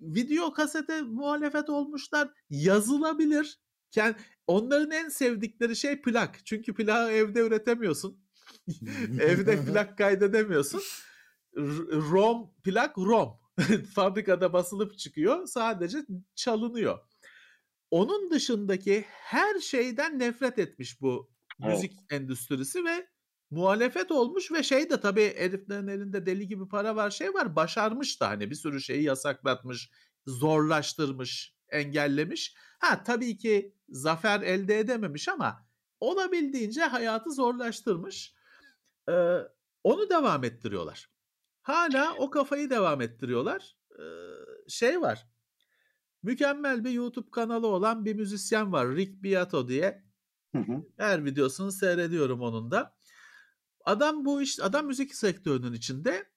video 0.00 0.52
kasete 0.52 1.02
muhalefet 1.02 1.70
olmuşlar. 1.70 2.30
Yazılabilir. 2.50 3.60
Yani 3.96 4.14
onların 4.46 4.90
en 4.90 5.08
sevdikleri 5.08 5.76
şey 5.76 6.02
plak. 6.02 6.46
Çünkü 6.46 6.74
plağı 6.74 7.12
evde 7.12 7.40
üretemiyorsun. 7.40 8.20
evde 9.20 9.64
plak 9.64 9.98
kaydedemiyorsun. 9.98 10.82
ROM 11.92 12.50
plak 12.64 12.98
ROM. 12.98 13.47
Fabrikada 13.94 14.52
basılıp 14.52 14.98
çıkıyor. 14.98 15.46
Sadece 15.46 15.98
çalınıyor. 16.34 16.98
Onun 17.90 18.30
dışındaki 18.30 19.04
her 19.08 19.60
şeyden 19.60 20.18
nefret 20.18 20.58
etmiş 20.58 21.00
bu 21.00 21.32
Evet. 21.64 21.68
müzik 21.74 21.92
endüstrisi 22.10 22.84
ve 22.84 23.08
muhalefet 23.50 24.10
olmuş 24.12 24.52
ve 24.52 24.62
şey 24.62 24.90
de 24.90 25.00
tabii 25.00 25.34
heriflerin 25.36 25.88
elinde 25.88 26.26
deli 26.26 26.48
gibi 26.48 26.68
para 26.68 26.96
var 26.96 27.10
şey 27.10 27.34
var 27.34 27.56
başarmış 27.56 28.20
da 28.20 28.28
hani 28.28 28.50
bir 28.50 28.54
sürü 28.54 28.80
şeyi 28.80 29.02
yasaklatmış, 29.02 29.90
zorlaştırmış, 30.26 31.56
engellemiş. 31.68 32.54
Ha 32.80 33.02
tabii 33.04 33.38
ki 33.38 33.74
zafer 33.88 34.40
elde 34.42 34.78
edememiş 34.78 35.28
ama 35.28 35.68
olabildiğince 36.00 36.82
hayatı 36.82 37.30
zorlaştırmış. 37.32 38.34
Ee, 39.08 39.38
onu 39.84 40.10
devam 40.10 40.44
ettiriyorlar. 40.44 41.10
Hala 41.68 42.14
o 42.18 42.30
kafayı 42.30 42.70
devam 42.70 43.00
ettiriyorlar. 43.00 43.76
Ee, 43.98 44.02
şey 44.68 45.00
var. 45.00 45.26
Mükemmel 46.22 46.84
bir 46.84 46.90
YouTube 46.90 47.30
kanalı 47.30 47.66
olan 47.66 48.04
bir 48.04 48.14
müzisyen 48.14 48.72
var. 48.72 48.96
Rick 48.96 49.22
Beato 49.22 49.68
diye. 49.68 50.04
Hı 50.54 50.58
hı. 50.58 50.84
Her 50.96 51.24
videosunu 51.24 51.72
seyrediyorum 51.72 52.40
onun 52.40 52.70
da. 52.70 52.96
Adam 53.84 54.24
bu 54.24 54.42
iş 54.42 54.60
adam 54.60 54.86
müzik 54.86 55.14
sektörünün 55.14 55.72
içinde 55.72 56.30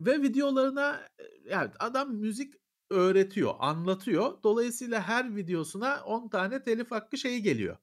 ve 0.00 0.22
videolarına 0.22 1.06
yani 1.44 1.70
adam 1.78 2.14
müzik 2.14 2.54
öğretiyor, 2.90 3.54
anlatıyor. 3.58 4.42
Dolayısıyla 4.42 5.02
her 5.02 5.36
videosuna 5.36 6.04
10 6.04 6.28
tane 6.28 6.62
telif 6.62 6.90
hakkı 6.90 7.18
şeyi 7.18 7.42
geliyor. 7.42 7.76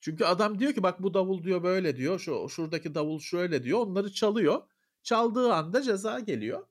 Çünkü 0.00 0.24
adam 0.24 0.58
diyor 0.58 0.72
ki 0.72 0.82
bak 0.82 1.02
bu 1.02 1.14
davul 1.14 1.44
diyor 1.44 1.62
böyle 1.62 1.96
diyor. 1.96 2.18
Şu 2.18 2.48
şuradaki 2.48 2.94
davul 2.94 3.20
şöyle 3.20 3.62
diyor. 3.62 3.78
Onları 3.78 4.12
çalıyor. 4.12 4.62
Çaldığı 5.04 5.52
anda 5.52 5.82
ceza 5.82 6.20
geliyor. 6.20 6.66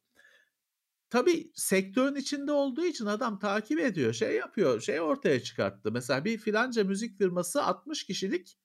Tabii 1.10 1.51
sektörün 1.55 2.15
içinde 2.15 2.51
olduğu 2.51 2.85
için 2.85 3.05
adam 3.05 3.39
takip 3.39 3.80
ediyor. 3.80 4.14
Şey 4.14 4.35
yapıyor. 4.35 4.81
Şey 4.81 5.01
ortaya 5.01 5.43
çıkarttı. 5.43 5.91
Mesela 5.91 6.26
bir 6.26 6.38
filanca 6.38 6.84
müzik 6.84 7.18
firması 7.18 7.64
60 7.64 8.05
kişilik 8.05 8.57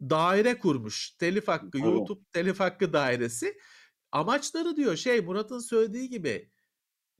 daire 0.00 0.58
kurmuş. 0.58 1.10
Telif 1.10 1.48
hakkı, 1.48 1.78
Evet. 1.78 1.84
YouTube 1.84 2.24
telif 2.32 2.60
hakkı 2.60 2.92
dairesi. 2.92 3.58
Amaçları 4.12 4.76
diyor 4.76 4.96
şey 4.96 5.20
Murat'ın 5.20 5.58
söylediği 5.58 6.08
gibi 6.08 6.50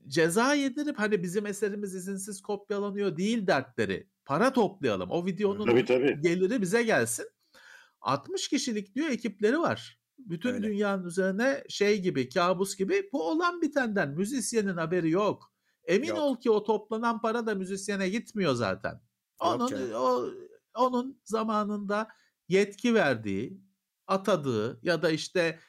ceza 0.07 0.53
yedirip 0.53 0.99
hani 0.99 1.23
bizim 1.23 1.45
eserimiz 1.45 1.95
izinsiz 1.95 2.41
kopyalanıyor 2.41 3.17
değil 3.17 3.47
dertleri. 3.47 4.09
Para 4.25 4.53
toplayalım. 4.53 5.11
O 5.11 5.25
videonun 5.25 5.65
Tabii 5.65 5.85
tabii. 5.85 6.21
geliri 6.21 6.61
bize 6.61 6.83
gelsin. 6.83 7.25
60 8.01 8.47
kişilik 8.47 8.95
diyor 8.95 9.09
ekipleri 9.09 9.59
var. 9.59 10.00
Bütün 10.29 10.53
Öyle. 10.53 10.67
dünyanın 10.67 11.05
üzerine 11.05 11.63
şey 11.69 12.01
gibi 12.01 12.29
kabus 12.29 12.75
gibi 12.75 13.09
bu 13.13 13.29
olan 13.29 13.61
bitenden 13.61 14.09
müzisyenin 14.09 14.77
haberi 14.77 15.09
yok. 15.09 15.53
Emin 15.83 16.07
Yok. 16.07 16.19
ol 16.19 16.39
ki 16.39 16.51
o 16.51 16.63
toplanan 16.63 17.21
para 17.21 17.45
da 17.45 17.55
müzisyene 17.55 18.09
gitmiyor 18.09 18.53
zaten. 18.53 19.01
Onun 19.39 19.67
canım. 19.67 19.93
o 19.93 20.25
onun 20.75 21.21
zamanında 21.23 22.07
yetki 22.47 22.93
verdiği, 22.93 23.61
atadığı 24.07 24.79
ya 24.83 25.01
da 25.01 25.09
işte 25.09 25.59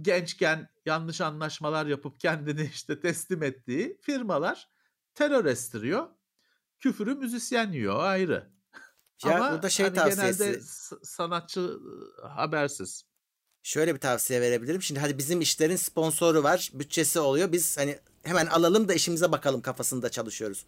gençken 0.00 0.68
yanlış 0.86 1.20
anlaşmalar 1.20 1.86
yapıp 1.86 2.20
kendini 2.20 2.62
işte 2.74 3.00
teslim 3.00 3.42
ettiği 3.42 3.98
firmalar 4.00 4.68
terör 5.14 5.44
estiriyor. 5.44 6.08
Küfürü 6.80 7.14
müzisyen 7.14 7.72
yiyor 7.72 8.02
ayrı. 8.02 8.50
Ya 9.24 9.36
Ama 9.36 9.52
burada 9.52 9.68
şey 9.68 9.86
hani 9.86 9.96
tavsiyesi. 9.96 10.44
genelde 10.44 10.60
sanatçı 11.02 11.78
habersiz. 12.22 13.09
Şöyle 13.62 13.94
bir 13.94 14.00
tavsiye 14.00 14.40
verebilirim. 14.40 14.82
Şimdi 14.82 15.00
hadi 15.00 15.18
bizim 15.18 15.40
işlerin 15.40 15.76
sponsoru 15.76 16.42
var, 16.42 16.70
bütçesi 16.74 17.20
oluyor. 17.20 17.52
Biz 17.52 17.76
hani 17.78 17.98
hemen 18.22 18.46
alalım 18.46 18.88
da 18.88 18.94
işimize 18.94 19.32
bakalım 19.32 19.60
kafasında 19.60 20.08
çalışıyoruz. 20.08 20.64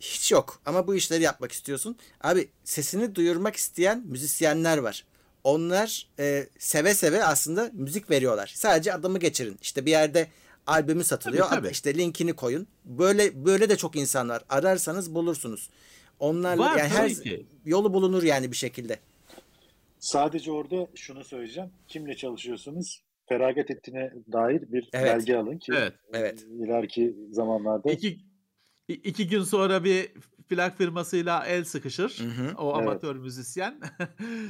Hiç 0.00 0.32
yok 0.32 0.60
ama 0.66 0.86
bu 0.86 0.94
işleri 0.94 1.22
yapmak 1.22 1.52
istiyorsun. 1.52 1.96
Abi 2.20 2.48
sesini 2.64 3.14
duyurmak 3.14 3.56
isteyen 3.56 4.02
müzisyenler 4.06 4.78
var. 4.78 5.04
Onlar 5.44 6.06
e, 6.18 6.48
seve 6.58 6.94
seve 6.94 7.24
aslında 7.24 7.70
müzik 7.72 8.10
veriyorlar. 8.10 8.52
Sadece 8.56 8.92
adımı 8.94 9.18
geçirin. 9.18 9.58
İşte 9.62 9.86
bir 9.86 9.90
yerde 9.90 10.28
albümü 10.66 11.04
satılıyor. 11.04 11.48
Tabii, 11.48 11.60
tabii. 11.60 11.70
İşte 11.72 11.94
linkini 11.94 12.32
koyun. 12.32 12.66
Böyle 12.84 13.44
böyle 13.44 13.68
de 13.68 13.76
çok 13.76 13.96
insan 13.96 14.28
var. 14.28 14.42
Ararsanız 14.48 15.14
bulursunuz. 15.14 15.70
Onlarla 16.18 16.62
Var 16.64 16.76
yani 16.78 16.88
her 16.88 17.14
ki. 17.14 17.46
yolu 17.64 17.94
bulunur 17.94 18.22
yani 18.22 18.52
bir 18.52 18.56
şekilde. 18.56 18.98
Sadece 20.00 20.52
orada 20.52 20.88
şunu 20.94 21.24
söyleyeceğim. 21.24 21.70
Kimle 21.88 22.16
çalışıyorsunuz? 22.16 23.02
Feragat 23.28 23.70
ettiğine 23.70 24.12
dair 24.32 24.72
bir 24.72 24.88
Evet. 24.92 25.16
belge 25.16 25.36
alın 25.36 25.58
ki 25.58 25.72
Evet. 25.76 25.94
Evet. 26.12 26.42
ileriki 26.42 27.16
zamanlarda 27.30 27.90
İki, 27.92 28.18
iki 28.88 29.28
gün 29.28 29.42
sonra 29.42 29.84
bir 29.84 30.12
plak 30.48 30.78
firmasıyla 30.78 31.46
el 31.46 31.64
sıkışır. 31.64 32.18
Hı 32.18 32.42
hı. 32.42 32.56
O 32.56 32.66
Evet. 32.66 32.88
amatör 32.88 33.16
müzisyen. 33.16 33.80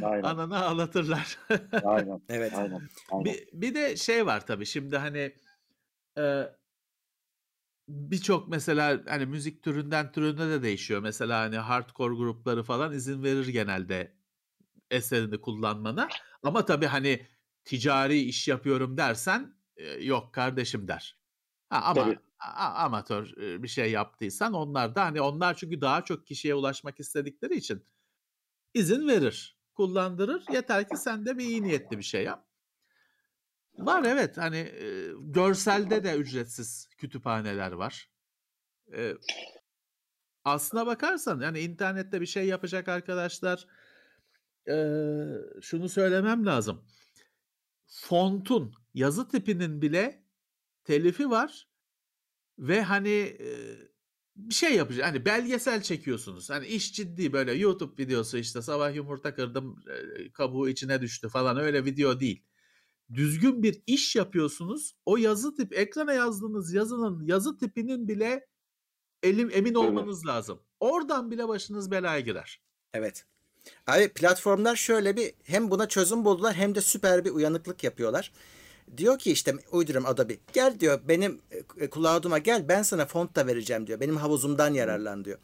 Aynen. 0.02 0.22
Anana 0.22 0.64
ağlatırlar. 0.64 1.38
aynen. 1.84 2.22
Evet. 2.28 2.52
Aynen. 2.54 2.80
aynen. 3.10 3.24
bir, 3.24 3.48
bir 3.52 3.74
de 3.74 3.96
şey 3.96 4.26
var 4.26 4.46
tabii 4.46 4.66
şimdi 4.66 4.96
hani 4.96 5.32
e, 6.18 6.42
birçok 7.88 8.48
mesela 8.48 9.00
hani 9.08 9.26
müzik 9.26 9.62
türünden 9.62 10.12
türüne 10.12 10.48
de 10.50 10.62
değişiyor. 10.62 11.00
Mesela 11.00 11.40
hani 11.40 11.56
hardcore 11.56 12.14
grupları 12.14 12.62
falan 12.62 12.92
izin 12.92 13.22
verir 13.22 13.48
genelde 13.48 14.19
eserini 14.90 15.40
kullanmana. 15.40 16.08
Ama 16.42 16.64
tabii 16.64 16.86
hani 16.86 17.26
ticari 17.64 18.18
iş 18.18 18.48
yapıyorum 18.48 18.96
dersen 18.96 19.54
e, 19.76 19.86
yok 19.90 20.34
kardeşim 20.34 20.88
der. 20.88 21.18
Ha, 21.68 21.80
ama 21.84 22.04
Tabii. 22.04 22.18
amatör 22.76 23.36
e, 23.36 23.62
bir 23.62 23.68
şey 23.68 23.90
yaptıysan 23.90 24.52
onlar 24.52 24.94
da 24.94 25.04
hani 25.04 25.20
onlar 25.20 25.54
çünkü 25.54 25.80
daha 25.80 26.04
çok 26.04 26.26
kişiye 26.26 26.54
ulaşmak 26.54 27.00
istedikleri 27.00 27.56
için 27.56 27.86
izin 28.74 29.08
verir, 29.08 29.58
kullandırır. 29.74 30.44
Yeter 30.52 30.88
ki 30.88 30.96
sen 30.96 31.26
de 31.26 31.38
bir 31.38 31.44
iyi 31.44 31.62
niyetli 31.62 31.98
bir 31.98 32.02
şey 32.02 32.24
yap. 32.24 32.46
Var 33.78 34.04
evet 34.04 34.38
hani 34.38 34.56
e, 34.56 35.12
görselde 35.20 36.04
de 36.04 36.16
ücretsiz 36.16 36.88
kütüphaneler 36.98 37.72
var. 37.72 38.10
E, 38.96 39.14
aslına 40.44 40.86
bakarsan 40.86 41.40
yani 41.40 41.60
internette 41.60 42.20
bir 42.20 42.26
şey 42.26 42.46
yapacak 42.46 42.88
arkadaşlar 42.88 43.66
e, 44.68 44.74
şunu 45.60 45.88
söylemem 45.88 46.46
lazım. 46.46 46.84
Fontun, 47.86 48.74
yazı 48.94 49.28
tipinin 49.28 49.82
bile 49.82 50.24
telifi 50.84 51.30
var 51.30 51.68
ve 52.58 52.82
hani 52.82 53.36
e, 53.40 53.48
bir 54.36 54.54
şey 54.54 54.74
yapacak. 54.74 55.06
Hani 55.06 55.24
belgesel 55.24 55.82
çekiyorsunuz. 55.82 56.50
Hani 56.50 56.66
iş 56.66 56.92
ciddi 56.92 57.32
böyle 57.32 57.52
YouTube 57.52 58.02
videosu 58.02 58.38
işte 58.38 58.62
sabah 58.62 58.94
yumurta 58.94 59.34
kırdım 59.34 59.84
kabuğu 60.32 60.68
içine 60.68 61.00
düştü 61.00 61.28
falan 61.28 61.56
öyle 61.56 61.84
video 61.84 62.20
değil. 62.20 62.44
Düzgün 63.14 63.62
bir 63.62 63.82
iş 63.86 64.16
yapıyorsunuz. 64.16 64.96
O 65.06 65.16
yazı 65.16 65.54
tip 65.54 65.78
ekrana 65.78 66.12
yazdığınız 66.12 66.72
yazının 66.72 67.26
yazı 67.26 67.58
tipinin 67.58 68.08
bile 68.08 68.46
elim 69.22 69.50
emin 69.52 69.74
olmanız 69.74 70.26
lazım. 70.26 70.62
Oradan 70.80 71.30
bile 71.30 71.48
başınız 71.48 71.90
belaya 71.90 72.20
girer. 72.20 72.62
Evet. 72.92 73.26
Abi 73.86 74.08
platformlar 74.08 74.76
şöyle 74.76 75.16
bir 75.16 75.32
hem 75.44 75.70
buna 75.70 75.88
çözüm 75.88 76.24
buldular 76.24 76.54
hem 76.54 76.74
de 76.74 76.80
süper 76.80 77.24
bir 77.24 77.30
uyanıklık 77.30 77.84
yapıyorlar. 77.84 78.32
Diyor 78.96 79.18
ki 79.18 79.32
işte 79.32 79.54
uyduruyorum 79.72 80.10
Adobe. 80.10 80.36
Gel 80.52 80.80
diyor 80.80 81.00
benim 81.08 81.40
e, 81.80 81.90
cloud'uma 81.90 82.38
gel 82.38 82.68
ben 82.68 82.82
sana 82.82 83.06
font 83.06 83.36
da 83.36 83.46
vereceğim 83.46 83.86
diyor. 83.86 84.00
Benim 84.00 84.16
havuzumdan 84.16 84.74
yararlan 84.74 85.24
diyor. 85.24 85.38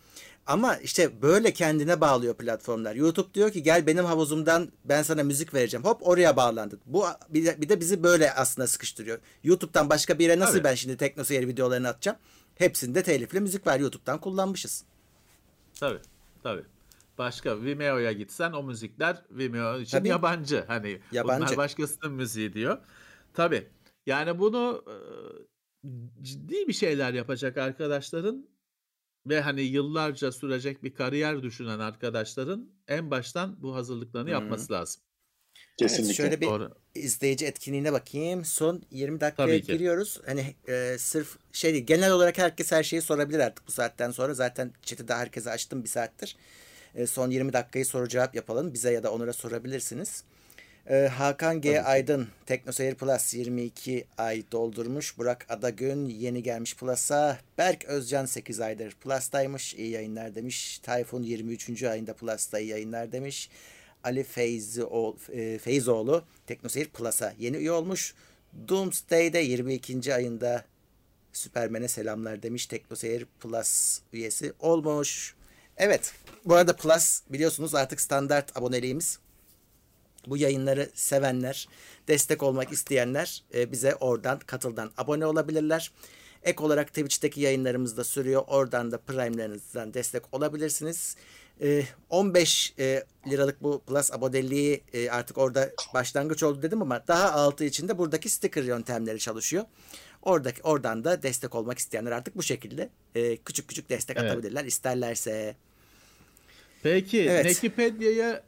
Ama 0.46 0.76
işte 0.76 1.22
böyle 1.22 1.52
kendine 1.52 2.00
bağlıyor 2.00 2.34
platformlar. 2.34 2.94
YouTube 2.94 3.34
diyor 3.34 3.50
ki 3.52 3.62
gel 3.62 3.86
benim 3.86 4.04
havuzumdan 4.04 4.72
ben 4.84 5.02
sana 5.02 5.22
müzik 5.22 5.54
vereceğim. 5.54 5.84
Hop 5.84 6.06
oraya 6.08 6.36
bağlandık. 6.36 6.80
Bu 6.86 7.06
bir 7.28 7.46
de, 7.46 7.62
bir 7.62 7.68
de 7.68 7.80
bizi 7.80 8.02
böyle 8.02 8.32
aslında 8.32 8.68
sıkıştırıyor. 8.68 9.18
YouTube'dan 9.44 9.90
başka 9.90 10.18
bir 10.18 10.24
yere 10.24 10.38
nasıl 10.38 10.52
Tabii. 10.52 10.64
ben 10.64 10.74
şimdi 10.74 10.96
teknoseyir 10.96 11.48
videolarını 11.48 11.88
atacağım? 11.88 12.18
Hepsinde 12.54 13.02
telifli 13.02 13.40
müzik 13.40 13.66
var. 13.66 13.80
YouTube'dan 13.80 14.20
kullanmışız. 14.20 14.84
Tabii. 15.80 16.00
Tabii. 16.42 16.75
Başka 17.18 17.62
Vimeo'ya 17.62 18.12
gitsen 18.12 18.52
o 18.52 18.62
müzikler 18.62 19.22
Vimeo 19.30 19.80
için 19.80 19.98
Tabii. 19.98 20.08
yabancı. 20.08 20.64
Hani 20.66 21.00
Yabancı. 21.12 21.44
bunlar 21.44 21.56
başkasının 21.56 22.12
müziği 22.12 22.52
diyor. 22.52 22.78
Tabii. 23.34 23.68
Yani 24.06 24.38
bunu 24.38 24.84
e, 24.88 24.96
ciddi 26.22 26.68
bir 26.68 26.72
şeyler 26.72 27.14
yapacak 27.14 27.56
arkadaşların 27.56 28.48
ve 29.26 29.40
hani 29.40 29.62
yıllarca 29.62 30.32
sürecek 30.32 30.82
bir 30.84 30.94
kariyer 30.94 31.42
düşünen 31.42 31.78
arkadaşların 31.78 32.70
en 32.88 33.10
baştan 33.10 33.62
bu 33.62 33.74
hazırlıklarını 33.74 34.28
Hı 34.30 34.36
hı. 34.36 34.40
yapması 34.40 34.72
lazım. 34.72 35.02
Kesinlikle. 35.78 36.06
Evet, 36.06 36.16
şöyle 36.16 36.40
bir 36.40 36.46
Doğru. 36.46 36.74
izleyici 36.94 37.46
etkinliğine 37.46 37.92
bakayım. 37.92 38.44
Son 38.44 38.82
20 38.90 39.20
dakikaya 39.20 39.58
giriyoruz. 39.58 40.20
Hani 40.26 40.54
e, 40.68 40.96
sırf 40.98 41.36
şey 41.52 41.72
değil, 41.72 41.86
genel 41.86 42.12
olarak 42.12 42.38
herkes 42.38 42.72
her 42.72 42.82
şeyi 42.82 43.02
sorabilir 43.02 43.38
artık 43.38 43.66
bu 43.66 43.72
saatten 43.72 44.10
sonra. 44.10 44.34
Zaten 44.34 44.72
chat'i 44.82 45.08
de 45.08 45.14
herkese 45.14 45.50
açtım 45.50 45.84
bir 45.84 45.88
saattir. 45.88 46.36
E, 46.96 47.06
son 47.06 47.30
20 47.30 47.52
dakikayı 47.52 47.86
soru 47.86 48.08
cevap 48.08 48.34
yapalım. 48.34 48.74
Bize 48.74 48.92
ya 48.92 49.02
da 49.02 49.12
Onur'a 49.12 49.32
sorabilirsiniz. 49.32 50.24
E, 50.90 50.94
Hakan 50.94 51.60
G. 51.60 51.72
Tabii. 51.72 51.80
Aydın 51.80 52.28
Teknoseyir 52.46 52.94
Plus 52.94 53.34
22 53.34 54.04
ay 54.18 54.42
doldurmuş. 54.52 55.18
Burak 55.18 55.46
Adagün 55.48 56.06
yeni 56.06 56.42
gelmiş 56.42 56.76
Plus'a. 56.76 57.38
Berk 57.58 57.84
Özcan 57.84 58.24
8 58.24 58.60
aydır 58.60 58.92
Plus'taymış. 58.92 59.74
İyi 59.74 59.90
yayınlar 59.90 60.34
demiş. 60.34 60.78
Tayfun 60.78 61.22
23. 61.22 61.82
ayında 61.82 62.14
Plus'ta 62.14 62.58
iyi 62.58 62.68
yayınlar 62.68 63.12
demiş. 63.12 63.50
Ali 64.04 64.22
Feyzioğlu, 64.22 65.16
e, 65.32 65.58
Feyzoğlu 65.58 66.24
Teknoseyir 66.46 66.88
Plus'a 66.88 67.34
yeni 67.38 67.56
üye 67.56 67.72
olmuş. 67.72 68.14
Doomsday'de 68.68 69.38
22. 69.38 70.14
ayında 70.14 70.64
Süpermen'e 71.32 71.88
selamlar 71.88 72.42
demiş. 72.42 72.66
Teknoseyir 72.66 73.26
Plus 73.40 74.00
üyesi 74.12 74.52
olmuş. 74.60 75.34
Evet. 75.78 76.12
Bu 76.44 76.54
arada 76.54 76.76
Plus 76.76 77.20
biliyorsunuz 77.30 77.74
artık 77.74 78.00
standart 78.00 78.56
aboneliğimiz. 78.56 79.18
Bu 80.26 80.36
yayınları 80.36 80.90
sevenler, 80.94 81.68
destek 82.08 82.42
olmak 82.42 82.72
isteyenler 82.72 83.44
e, 83.54 83.72
bize 83.72 83.94
oradan 83.94 84.38
katıldan 84.38 84.90
abone 84.96 85.26
olabilirler. 85.26 85.92
Ek 86.42 86.64
olarak 86.64 86.88
Twitch'teki 86.88 87.40
yayınlarımız 87.40 87.96
da 87.96 88.04
sürüyor. 88.04 88.42
Oradan 88.46 88.92
da 88.92 88.98
Prime'lerinizden 88.98 89.94
destek 89.94 90.34
olabilirsiniz. 90.34 91.16
E, 91.60 91.82
15 92.10 92.74
e, 92.78 93.04
liralık 93.28 93.62
bu 93.62 93.82
Plus 93.86 94.12
aboneliği 94.12 94.82
e, 94.92 95.10
artık 95.10 95.38
orada 95.38 95.70
başlangıç 95.94 96.42
oldu 96.42 96.62
dedim 96.62 96.82
ama 96.82 97.08
daha 97.08 97.32
altı 97.32 97.64
içinde 97.64 97.98
buradaki 97.98 98.28
sticker 98.28 98.62
yöntemleri 98.62 99.18
çalışıyor. 99.18 99.64
Oradaki 100.26 100.62
oradan 100.62 101.04
da 101.04 101.22
destek 101.22 101.54
olmak 101.54 101.78
isteyenler 101.78 102.12
artık 102.12 102.36
bu 102.36 102.42
şekilde 102.42 102.88
e, 103.14 103.36
küçük 103.36 103.68
küçük 103.68 103.88
destek 103.90 104.16
Evet. 104.16 104.30
atabilirler 104.30 104.64
isterlerse. 104.64 105.56
Peki 106.82 107.20
Evet. 107.20 107.44
Nekipedia'yı 107.44 108.40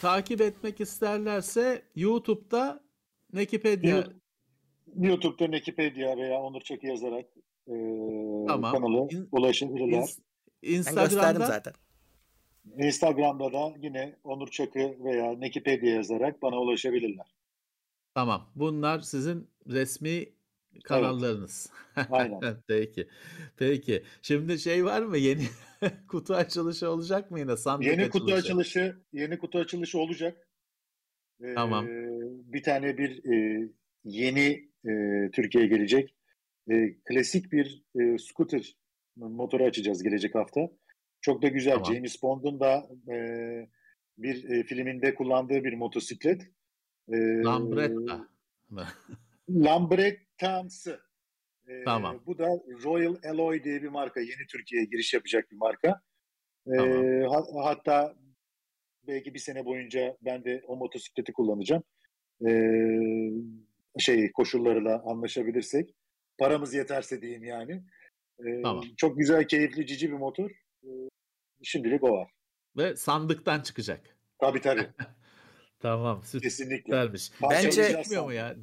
takip 0.00 0.40
etmek 0.40 0.80
isterlerse 0.80 1.82
YouTube'da 1.96 2.80
Nekipedia 3.32 3.96
You- 3.98 4.12
YouTube'da 4.96 5.46
Nekipedia 5.50 6.16
veya 6.16 6.40
Onur 6.40 6.60
Çakı 6.60 6.86
yazarak 6.86 7.24
e, 7.68 7.74
Tamam. 8.48 8.72
kanalı 8.74 9.08
İn- 9.10 9.28
ulaşabilirler. 9.32 10.00
gösterdim 10.00 10.24
Instagram'da 10.62 11.46
zaten. 11.46 11.72
Instagram'da 12.78 13.52
da 13.52 13.74
yine 13.82 14.16
Onur 14.24 14.48
Çakı 14.48 15.04
veya 15.04 15.32
Nekipedia 15.32 15.88
yazarak 15.90 16.42
bana 16.42 16.60
ulaşabilirler. 16.60 17.26
tamam. 18.14 18.50
Bunlar 18.54 19.00
sizin 19.00 19.48
resmi 19.66 20.26
kanallarınız. 20.84 21.72
Aynen. 22.10 22.40
Peki. 22.68 23.08
Peki. 23.56 24.02
Şimdi 24.22 24.58
şey 24.58 24.84
var 24.84 25.02
mı? 25.02 25.18
Yeni 25.18 25.42
kutu 26.08 26.34
açılışı 26.34 26.90
olacak 26.90 27.30
mı 27.30 27.40
yine? 27.40 27.56
Sandık 27.56 27.86
Yeni 27.86 28.10
kutu 28.10 28.24
açılışı. 28.24 28.38
açılışı, 28.46 28.96
yeni 29.12 29.38
kutu 29.38 29.58
açılışı 29.58 29.98
olacak. 29.98 30.48
Ee, 31.42 31.54
Tamam. 31.54 31.86
Bir 32.52 32.62
tane 32.62 32.98
bir 32.98 33.24
e, 33.32 33.68
yeni 34.04 34.68
e, 34.84 34.92
Türkiye'ye 35.30 35.70
gelecek 35.70 36.14
e, 36.70 36.94
klasik 37.04 37.52
bir 37.52 37.84
e, 38.00 38.18
scooter 38.18 38.76
motoru 39.16 39.64
açacağız 39.64 40.02
gelecek 40.02 40.34
hafta. 40.34 40.70
Çok 41.20 41.42
da 41.42 41.48
güzel. 41.48 41.74
Tamam. 41.74 41.94
James 41.94 42.22
Bond'un 42.22 42.60
da 42.60 42.88
e, 43.12 43.16
bir 44.18 44.50
e, 44.50 44.62
filminde 44.62 45.14
kullandığı 45.14 45.64
bir 45.64 45.72
motosiklet. 45.72 46.42
E, 47.12 47.16
Lambretta 47.42 48.28
mı? 48.70 48.86
Lambretta'msı. 50.42 51.00
E, 51.68 51.84
Tamam. 51.84 52.22
Bu 52.26 52.38
da 52.38 52.46
Royal 52.84 53.16
Alloy 53.24 53.64
diye 53.64 53.82
bir 53.82 53.88
marka. 53.88 54.20
Yeni 54.20 54.46
Türkiye'ye 54.50 54.86
giriş 54.86 55.14
yapacak 55.14 55.50
bir 55.50 55.56
marka. 55.56 56.00
E, 56.66 56.76
Tamam. 56.76 57.04
ha- 57.30 57.64
hatta 57.64 58.14
belki 59.06 59.34
bir 59.34 59.38
sene 59.38 59.64
boyunca 59.64 60.16
ben 60.22 60.44
de 60.44 60.62
o 60.66 60.76
motosikleti 60.76 61.32
kullanacağım. 61.32 61.82
Ee, 62.48 62.50
şey 63.98 64.32
koşullarıyla 64.32 65.02
anlaşabilirsek. 65.04 65.94
Paramız 66.38 66.74
yeterse 66.74 67.22
diyeyim 67.22 67.44
yani. 67.44 67.82
Ee, 68.46 68.62
Tamam. 68.62 68.84
Çok 68.96 69.18
güzel, 69.18 69.48
keyifli, 69.48 69.86
cici 69.86 70.08
bir 70.10 70.16
motor. 70.16 70.50
Ee, 70.84 70.88
şimdilik 71.62 72.04
o 72.04 72.12
var. 72.12 72.30
Ve 72.76 72.96
sandıktan 72.96 73.60
çıkacak. 73.60 74.16
Tabii 74.40 74.60
tabii. 74.60 74.86
Tamam. 75.80 76.22
Kesinlikle. 76.42 76.78
Süpermiş. 76.92 77.30
Bence- 77.50 78.02
çıkmıyor 78.02 78.24
mu 78.24 78.32
ya? 78.32 78.56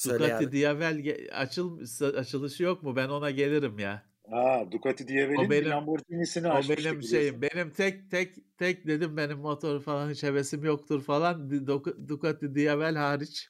Söyle 0.00 0.24
Ducati 0.24 0.44
abi. 0.46 0.52
Diavel 0.52 1.16
açıl 1.32 1.80
açılışı 2.16 2.62
yok 2.62 2.82
mu? 2.82 2.96
Ben 2.96 3.08
ona 3.08 3.30
gelirim 3.30 3.78
ya. 3.78 4.02
Ha, 4.30 4.64
Ducati 4.72 5.08
Diavel'in 5.08 5.46
O 5.46 5.50
benim- 5.50 5.70
Lamborghini'sini 5.70 6.48
O 6.48 6.54
benim 6.54 6.76
biliyorsun. 6.76 7.00
şeyim. 7.10 7.42
Benim 7.42 7.70
tek 7.70 8.10
tek 8.10 8.58
tek 8.58 8.86
dedim 8.86 9.16
benim 9.16 9.38
motor 9.38 9.80
falan 9.80 10.10
hiç 10.10 10.22
hevesim 10.22 10.64
yoktur 10.64 11.02
falan. 11.02 11.50
Ducati 12.08 12.54
Diavel 12.54 12.94
hariç. 12.96 13.48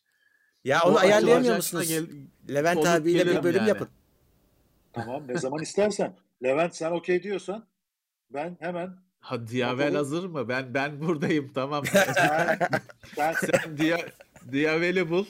Ya 0.64 0.80
O 0.84 0.88
onu 0.90 0.98
ayarlayamıyor 0.98 1.54
açılacaksa 1.56 1.78
musunuz? 1.78 2.08
gel- 2.48 2.54
Levent 2.54 2.86
abiyle 2.86 3.26
bir 3.26 3.42
bölüm 3.42 3.56
yani. 3.58 3.68
yapın. 3.68 3.88
Tamam 4.92 5.28
ne 5.28 5.38
zaman 5.38 5.62
istersen. 5.62 6.16
Levent 6.42 6.76
sen 6.76 6.90
okey 6.90 7.22
diyorsan 7.22 7.66
ben 8.30 8.56
hemen 8.60 8.90
Ha 9.20 9.48
Diavel 9.48 9.92
Motoru- 9.92 9.96
hazır 9.96 10.24
mı? 10.24 10.48
Ben 10.48 10.74
ben 10.74 11.00
buradayım 11.00 11.52
tamam. 11.54 11.84
sen, 12.14 12.58
sen, 13.16 13.32
Sen 13.32 13.76
Dia 13.78 13.98
Diavel'i 14.52 15.10
bul. 15.10 15.26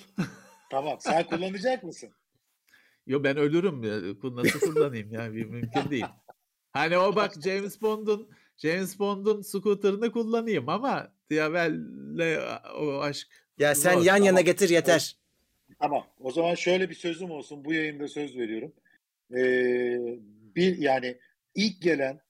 Tamam 0.70 0.96
sen 1.00 1.26
kullanacak 1.26 1.84
mısın? 1.84 2.10
Yo 3.06 3.24
ben 3.24 3.36
ölürüm 3.36 3.82
ya. 3.84 4.14
Nasıl 4.22 4.60
kullanayım 4.60 5.12
ya? 5.12 5.34
Bir- 5.34 5.44
Mümkün 5.44 5.90
değil. 5.90 6.06
Hani 6.72 6.98
o 6.98 7.16
bak 7.16 7.32
James 7.44 7.82
Bond'un 7.82 8.30
James 8.56 8.98
Bond'un 8.98 9.42
scooter'ını 9.42 10.12
kullanayım 10.12 10.68
ama 10.68 11.12
Diavel'le 11.30 12.38
o 12.80 13.00
aşk 13.00 13.28
Ya 13.58 13.74
sen 13.74 13.94
Zor, 13.94 14.04
yan 14.04 14.16
yana 14.16 14.26
tamam. 14.26 14.44
getir 14.44 14.68
yeter. 14.68 15.16
Tamam. 15.78 16.06
O 16.20 16.30
zaman 16.32 16.54
şöyle 16.54 16.90
bir 16.90 16.94
sözüm 16.94 17.30
olsun. 17.30 17.64
Bu 17.64 17.72
yayında 17.72 18.08
söz 18.08 18.36
veriyorum. 18.38 18.72
Ee, 19.34 19.98
bir 20.56 20.78
yani 20.78 21.18
ilk 21.54 21.82
gelen 21.82 22.20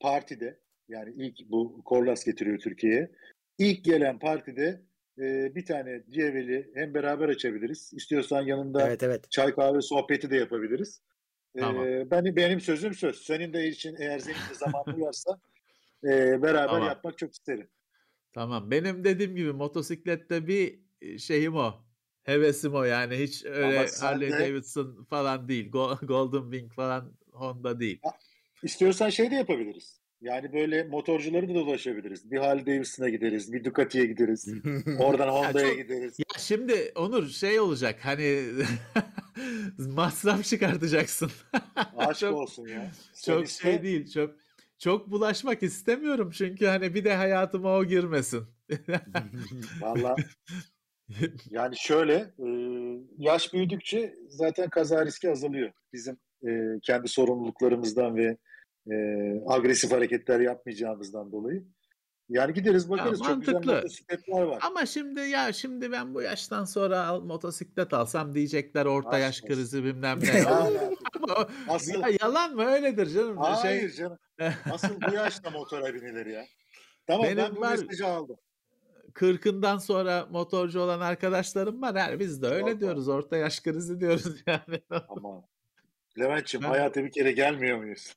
partide 0.00 0.58
yani 0.88 1.14
ilk 1.16 1.50
bu 1.50 1.82
Korlas 1.84 2.24
getiriyor 2.24 2.58
Türkiye'ye. 2.58 3.10
İlk 3.58 3.84
gelen 3.84 4.18
partide 4.18 4.82
e, 5.18 5.54
bir 5.54 5.64
tane 5.66 6.06
Diyevel'i 6.06 6.70
hem 6.74 6.94
beraber 6.94 7.28
açabiliriz. 7.28 7.90
İstiyorsan 7.94 8.42
yanında 8.42 8.86
Evet 8.88 9.02
evet. 9.02 9.30
çay 9.30 9.54
kahve 9.54 9.82
sohbeti 9.82 10.30
de 10.30 10.36
yapabiliriz. 10.36 11.02
Ee, 11.54 11.60
Tamam. 11.60 11.86
ben, 12.10 12.36
benim 12.36 12.60
sözüm 12.60 12.94
söz. 12.94 13.22
Senin 13.22 13.52
de 13.52 13.68
için 13.68 13.96
eğer 13.98 14.18
senin 14.18 14.34
de 14.50 14.54
zaman 14.54 14.84
uyarsa 14.96 15.40
e, 16.04 16.42
beraber 16.42 16.66
Tamam. 16.66 16.88
yapmak 16.88 17.18
çok 17.18 17.32
isterim. 17.32 17.68
Tamam. 18.32 18.70
Benim 18.70 19.04
dediğim 19.04 19.36
gibi 19.36 19.52
motosiklette 19.52 20.46
bir 20.46 20.80
e, 21.00 21.18
şeyim 21.18 21.56
o. 21.56 21.84
Hevesim 22.22 22.74
o 22.74 22.84
yani 22.84 23.16
hiç 23.16 23.44
öyle 23.44 23.86
Harley 24.00 24.32
de- 24.32 24.38
Davidson 24.38 25.06
falan 25.10 25.48
değil. 25.48 25.70
Go- 25.70 26.06
Golden 26.06 26.50
Wing 26.50 26.72
falan 26.72 27.12
Honda 27.32 27.80
değil. 27.80 28.00
İstiyorsan 28.62 29.08
şey 29.10 29.30
de 29.30 29.34
yapabiliriz. 29.34 30.00
Yani 30.24 30.52
böyle 30.52 30.84
motorcuları 30.84 31.48
da 31.48 31.54
dolaşabiliriz. 31.54 32.30
Bir 32.30 32.38
Harley 32.38 32.66
Davidson'a 32.66 33.08
gideriz, 33.08 33.52
bir 33.52 33.64
Ducati'ye 33.64 34.06
gideriz. 34.06 34.48
Oradan 34.98 35.28
Honda'ya 35.32 35.68
çok- 35.68 35.76
gideriz. 35.76 36.18
Ya 36.18 36.38
şimdi 36.38 36.92
Onur 36.96 37.28
şey 37.28 37.60
olacak 37.60 37.98
hani 38.02 38.42
masraf 39.78 40.44
çıkartacaksın. 40.44 41.30
Aşk 41.96 42.20
çok, 42.20 42.34
olsun 42.34 42.68
ya. 42.68 42.90
Sen 43.12 43.32
çok 43.32 43.44
iste- 43.46 43.62
şey 43.62 43.82
değil. 43.82 44.10
Çok 44.10 44.34
çok 44.78 45.10
bulaşmak 45.10 45.62
istemiyorum 45.62 46.30
çünkü 46.30 46.66
hani 46.66 46.94
bir 46.94 47.04
de 47.04 47.14
hayatıma 47.14 47.76
o 47.76 47.84
girmesin. 47.84 48.44
Valla 49.80 50.16
yani 51.50 51.74
şöyle 51.78 52.14
e, 52.14 52.46
yaş 53.18 53.52
büyüdükçe 53.52 54.14
zaten 54.28 54.70
kaza 54.70 55.06
riski 55.06 55.30
azalıyor. 55.30 55.72
Bizim 55.92 56.16
e, 56.48 56.50
kendi 56.82 57.08
sorumluluklarımızdan 57.08 58.16
ve 58.16 58.36
e, 58.90 58.94
agresif 59.46 59.92
hareketler 59.92 60.40
yapmayacağımızdan 60.40 61.32
dolayı. 61.32 61.64
Yani 62.28 62.52
gideriz 62.54 62.90
bakarız. 62.90 63.18
Çok 63.22 63.40
güzel 63.40 63.52
mantıklı. 63.54 63.74
motosikletler 63.76 64.42
var. 64.42 64.58
Ama 64.62 64.86
şimdi 64.86 65.20
ya 65.20 65.52
şimdi 65.52 65.92
ben 65.92 66.14
bu 66.14 66.22
yaştan 66.22 66.64
sonra 66.64 67.06
al, 67.06 67.20
motosiklet 67.24 67.92
alsam 67.92 68.34
diyecekler 68.34 68.86
orta 68.86 69.18
yaş 69.18 69.36
olsun. 69.42 69.48
krizi 69.54 69.84
bilmem 69.84 70.18
ne. 70.22 70.42
Ama 70.48 71.48
asıl, 71.68 72.00
ya 72.00 72.08
yalan 72.20 72.54
mı 72.54 72.64
öyledir 72.64 73.06
canım. 73.06 73.36
hayır 73.38 73.80
Şey, 73.80 73.96
canım. 73.96 74.18
Asıl 74.72 75.00
bu 75.10 75.14
yaşta 75.14 75.50
motora 75.50 75.94
binilir 75.94 76.26
ya. 76.26 76.44
Tamam 77.06 77.26
ben 77.26 77.36
Benim 77.36 77.56
bu 77.56 77.60
var- 77.60 77.70
mesajı 77.78 78.06
aldım. 78.06 78.36
kırkından 79.14 79.78
sonra 79.78 80.26
motorcu 80.30 80.80
olan 80.80 81.00
arkadaşlarım 81.00 81.82
var. 81.82 81.94
Yani 81.94 82.20
biz 82.20 82.42
de 82.42 82.46
öyle 82.46 82.70
Yok, 82.70 82.80
diyoruz. 82.80 83.08
Orta 83.08 83.36
yaş 83.36 83.60
krizi 83.60 84.00
diyoruz 84.00 84.42
yani. 84.46 84.82
Ama 85.08 85.42
Levent'ciğim 86.18 86.64
Ben- 86.64 86.68
hayata 86.68 87.04
bir 87.04 87.10
kere 87.10 87.32
gelmiyor 87.32 87.78
muyuz? 87.78 88.14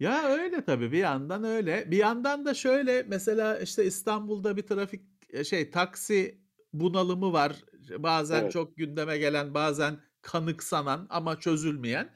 Ya 0.00 0.24
öyle 0.28 0.64
tabii 0.64 0.92
bir 0.92 0.98
yandan 0.98 1.44
öyle. 1.44 1.90
Bir 1.90 1.96
yandan 1.96 2.44
da 2.44 2.54
şöyle 2.54 3.02
mesela 3.02 3.58
işte 3.58 3.84
İstanbul'da 3.84 4.56
bir 4.56 4.62
trafik 4.66 5.02
e, 5.30 5.44
şey 5.44 5.70
taksi 5.70 6.40
bunalımı 6.72 7.32
var. 7.32 7.64
Bazen 7.98 8.42
Evet. 8.42 8.52
çok 8.52 8.76
gündeme 8.76 9.18
gelen, 9.18 9.54
bazen 9.54 10.00
kanıksanan 10.22 11.06
ama 11.10 11.40
çözülmeyen. 11.40 12.14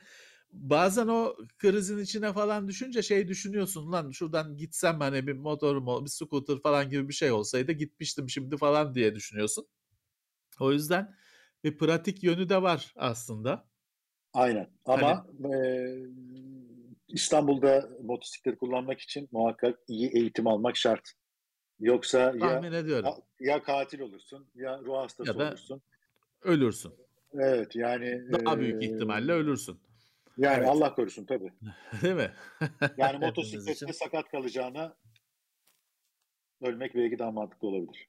Bazen 0.53 1.09
o 1.09 1.37
krizin 1.59 1.99
içine 1.99 2.33
falan 2.33 2.69
düşünce 2.69 3.03
şey 3.03 3.29
düşünüyorsun 3.29 3.93
lan 3.93 4.11
şuradan 4.11 4.57
gitsem 4.57 5.01
hani 5.01 5.27
bir 5.27 5.33
motorum, 5.33 5.89
ol- 5.89 6.05
bir 6.05 6.11
scooter 6.11 6.59
falan 6.63 6.91
gibi 6.91 7.09
bir 7.09 7.15
şey 7.15 7.31
olsaydı 7.33 7.73
gitmiştim 7.73 8.29
şimdi 8.31 8.57
falan 8.57 8.95
diye 8.95 9.15
düşünüyorsun. 9.15 9.67
O 10.61 10.73
yüzden 10.73 11.17
bir 11.65 11.79
pratik 11.79 12.23
yönü 12.25 12.49
de 12.49 12.63
var 12.63 12.93
aslında. 12.97 13.71
Aynen. 14.33 14.71
Hani 14.87 15.03
Ama 15.03 15.27
İstanbul'da 17.13 17.89
motosiklet 18.03 18.59
kullanmak 18.59 19.01
için 19.01 19.29
muhakkak 19.33 19.79
iyi 19.89 20.11
eğitim 20.17 20.47
almak 20.47 20.77
şart. 20.77 21.13
Yoksa 21.81 22.19
ya 22.19 22.39
tahmin 22.39 22.73
ediyorum. 22.73 23.11
ya 23.41 23.63
katil 23.63 24.01
olursun 24.01 24.51
ya 24.55 24.79
ruh 24.79 24.97
hastası 24.97 25.31
Ya 25.31 25.39
da 25.39 25.49
olursun. 25.49 25.83
ölürsün. 26.43 26.93
Evet 27.33 27.77
yani 27.77 28.33
Daha 28.33 28.59
büyük 28.61 28.83
e, 28.83 28.87
ihtimalle 28.87 29.33
ölürsün. 29.33 29.81
yani 30.39 30.57
Evet. 30.59 30.69
Allah 30.69 30.95
korusun 30.95 31.27
tabii. 31.27 31.53
Değil 32.03 32.15
mi? 32.15 32.33
Yani 32.97 33.19
motosiklette 33.27 33.93
sakat 33.93 34.31
kalacağına 34.31 34.97
ölmek 36.63 36.95
belki 36.95 37.19
daha 37.19 37.31
mantıklı 37.31 37.69
olabilir. 37.69 38.09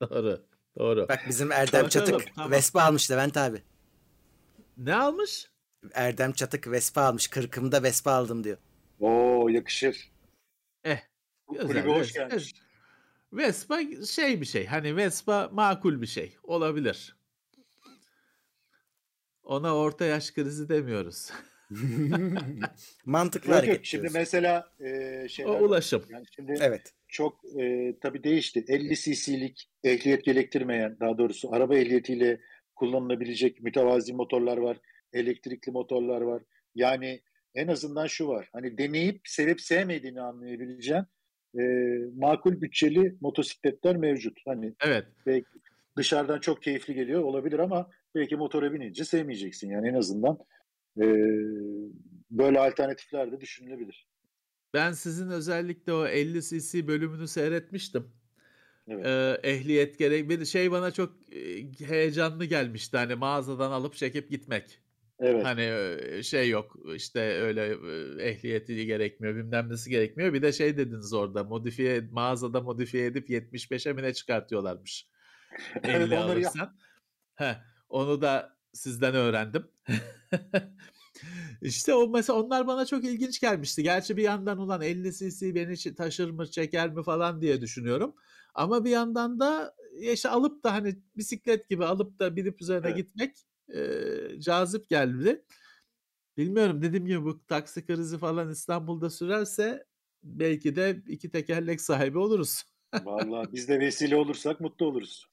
Doğru. 0.02 0.46
Doğru. 0.78 1.06
Bak 1.08 1.24
bizim 1.28 1.52
Erdem 1.52 1.88
Çatık 1.88 2.34
tamam. 2.34 2.50
Vespa 2.50 2.82
almış 2.82 3.10
Levent 3.10 3.36
abi. 3.36 3.62
Ne 4.76 4.94
almış? 4.94 5.50
Erdem 5.94 6.32
Çatık 6.32 6.70
Vespa 6.70 7.02
almış. 7.02 7.28
Kırkımda 7.28 7.82
Vespa 7.82 8.12
aldım 8.12 8.44
diyor. 8.44 8.58
Oo 9.00 9.48
yakışır. 9.48 10.10
Eh. 10.84 10.98
Kulübe 11.46 11.80
hoş 11.80 12.12
gelmiş. 12.12 12.54
Vespa 13.32 13.80
şey 14.06 14.40
bir 14.40 14.46
şey. 14.46 14.66
Hani 14.66 14.96
Vespa 14.96 15.48
makul 15.52 16.02
bir 16.02 16.06
şey. 16.06 16.36
Olabilir. 16.42 17.16
Ona 19.42 19.76
orta 19.76 20.04
yaş 20.04 20.30
krizi 20.30 20.68
demiyoruz. 20.68 21.30
Mantıklı 23.04 23.50
Yok 23.50 23.58
hareket 23.58 23.76
yok 23.76 23.86
şimdi 23.86 24.08
mesela 24.14 24.72
e, 24.80 25.26
şeyler 25.28 25.50
O 25.50 25.58
ulaşım. 25.58 26.04
Yani 26.08 26.24
şimdi 26.36 26.54
Evet. 26.60 26.94
çok 27.08 27.40
e, 27.60 27.94
tabii 28.02 28.24
değişti. 28.24 28.64
50 28.68 28.94
cc'lik 28.96 29.70
ehliyet 29.84 30.24
gerektirmeyen 30.24 30.96
daha 31.00 31.18
doğrusu 31.18 31.52
araba 31.54 31.76
ehliyetiyle 31.76 32.40
kullanılabilecek 32.74 33.62
mütevazi 33.62 34.12
motorlar 34.12 34.56
var. 34.56 34.76
Elektrikli 35.16 35.70
motorlar 35.70 36.20
var. 36.20 36.42
Yani 36.74 37.20
en 37.54 37.68
azından 37.68 38.06
şu 38.06 38.28
var. 38.28 38.48
Hani 38.52 38.78
deneyip 38.78 39.20
sevip 39.24 39.60
sevmediğini 39.60 40.20
anlayabileceğin 40.20 41.04
e, 41.58 41.62
makul 42.16 42.60
bütçeli 42.60 43.16
motosikletler 43.20 43.96
mevcut. 43.96 44.38
Hani 44.46 44.74
Evet. 44.84 45.06
belki 45.26 45.46
dışarıdan 45.96 46.40
çok 46.40 46.62
keyifli 46.62 46.94
geliyor 46.94 47.22
olabilir 47.22 47.58
ama 47.58 47.90
belki 48.14 48.36
motora 48.36 48.72
binince 48.72 49.04
sevmeyeceksin. 49.04 49.70
Yani 49.70 49.88
en 49.88 49.94
azından 49.94 50.38
e, 51.00 51.04
böyle 52.30 52.58
alternatifler 52.58 53.32
de 53.32 53.40
düşünülebilir. 53.40 54.08
Ben 54.74 54.92
sizin 54.92 55.30
özellikle 55.30 55.92
o 55.92 56.06
50 56.06 56.42
cc 56.42 56.88
bölümünü 56.88 57.28
seyretmiştim. 57.28 58.06
Evet. 58.88 59.06
Ee, 59.06 59.40
ehliyet 59.42 59.98
gerek 59.98 60.28
bir 60.28 60.44
şey 60.44 60.70
bana 60.70 60.90
çok 60.90 61.12
e, 61.32 61.72
heyecanlı 61.86 62.44
gelmişti 62.44 62.96
hani 62.96 63.14
mağazadan 63.14 63.70
alıp 63.70 63.94
çekip 63.94 64.30
gitmek. 64.30 64.80
Evet. 65.20 65.44
Hani 65.44 65.70
şey 66.24 66.48
yok 66.48 66.76
işte 66.94 67.20
öyle 67.20 67.76
ehliyeti 68.22 68.86
gerekmiyor 68.86 69.36
bilmem 69.36 69.68
nesi 69.68 69.90
gerekmiyor. 69.90 70.32
Bir 70.32 70.42
de 70.42 70.52
şey 70.52 70.76
dediniz 70.76 71.12
orada 71.12 71.44
modifiye 71.44 72.00
mağazada 72.10 72.60
modifiye 72.60 73.06
edip 73.06 73.30
75'e 73.30 73.92
mi 73.92 74.02
ne 74.02 74.14
çıkartıyorlarmış. 74.14 75.08
Evet 75.82 76.12
50 76.12 76.18
onları 76.18 76.40
yap. 76.40 76.52
alırsan. 76.56 76.76
Heh, 77.34 77.54
onu 77.88 78.20
da 78.22 78.56
sizden 78.72 79.14
öğrendim. 79.14 79.66
İşte 81.62 81.94
o 81.94 82.08
mesela 82.08 82.38
onlar 82.42 82.66
bana 82.66 82.86
çok 82.86 83.04
ilginç 83.04 83.40
gelmişti. 83.40 83.82
Gerçi 83.82 84.16
bir 84.16 84.22
yandan 84.22 84.58
ulan 84.58 84.82
50 84.82 85.12
cc 85.12 85.54
beni 85.54 85.94
taşır 85.94 86.30
mı 86.30 86.50
çeker 86.50 86.90
mi 86.90 87.02
falan 87.02 87.40
diye 87.40 87.60
düşünüyorum. 87.60 88.14
Ama 88.54 88.84
bir 88.84 88.90
yandan 88.90 89.40
da 89.40 89.74
işte 90.00 90.28
alıp 90.28 90.64
da 90.64 90.72
hani 90.72 90.96
bisiklet 91.16 91.68
gibi 91.68 91.84
alıp 91.84 92.18
da 92.18 92.36
binip 92.36 92.62
üzerine 92.62 92.86
Evet. 92.86 92.96
gitmek 92.96 93.36
e, 93.74 93.80
cazip 94.40 94.88
geldi. 94.88 95.44
Bilmiyorum 96.36 96.82
dediğim 96.82 97.06
gibi 97.06 97.24
bu 97.24 97.46
taksi 97.46 97.86
krizi 97.86 98.18
falan 98.18 98.50
İstanbul'da 98.50 99.10
sürerse 99.10 99.86
belki 100.22 100.76
de 100.76 101.02
iki 101.06 101.30
tekerlek 101.30 101.80
sahibi 101.80 102.18
oluruz. 102.18 102.64
Vallahi 103.04 103.52
biz 103.52 103.68
de 103.68 103.80
vesile 103.80 104.16
olursak 104.16 104.60
mutlu 104.60 104.86
oluruz. 104.86 105.26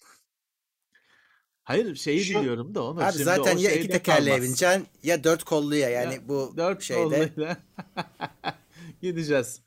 Hayır 1.63 1.95
şeyi 1.95 2.19
Şu- 2.19 2.39
biliyorum 2.39 2.75
da 2.75 2.83
onu 2.83 2.99
Abi 2.99 3.11
şimdi 3.11 3.23
zaten 3.23 3.57
o 3.57 3.59
ya 3.59 3.71
iki 3.71 3.87
tekerleğe 3.87 4.41
bineceksin 4.41 4.87
ya 5.03 5.23
dört 5.23 5.43
kolluya. 5.43 5.89
Yani 5.89 6.13
Ya, 6.13 6.27
bu 6.27 6.53
dört 6.57 6.83
şeyde 6.83 7.29
kolluyla 7.33 7.57
gideceğiz. 9.01 9.61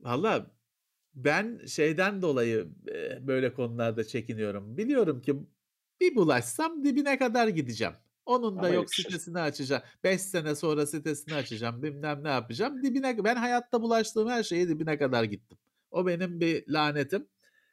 Valla 0.00 0.50
ben 1.14 1.60
şeyden 1.66 2.22
dolayı 2.22 2.68
böyle 3.20 3.52
konularda 3.54 4.04
çekiniyorum. 4.04 4.76
Biliyorum 4.76 5.22
ki 5.22 5.36
bir 6.02 6.16
bulaşsam 6.16 6.84
dibine 6.84 7.18
kadar 7.18 7.48
gideceğim. 7.48 7.94
Onun 8.26 8.56
da 8.56 8.58
Ama 8.58 8.68
yok 8.68 8.82
yakışır. 8.82 9.02
sitesini 9.02 9.40
açacağım. 9.40 9.82
5 10.04 10.20
sene 10.20 10.54
sonra 10.54 10.86
sitesini 10.86 11.34
açacağım. 11.34 11.82
Bilmem 11.82 12.24
ne 12.24 12.28
yapacağım. 12.28 12.82
Dibine 12.82 13.24
ben 13.24 13.36
hayatta 13.36 13.82
bulaştığım 13.82 14.28
her 14.28 14.42
şeye 14.42 14.68
dibine 14.68 14.98
kadar 14.98 15.24
gittim. 15.24 15.58
O 15.90 16.06
benim 16.06 16.40
bir 16.40 16.64
lanetim. 16.68 17.28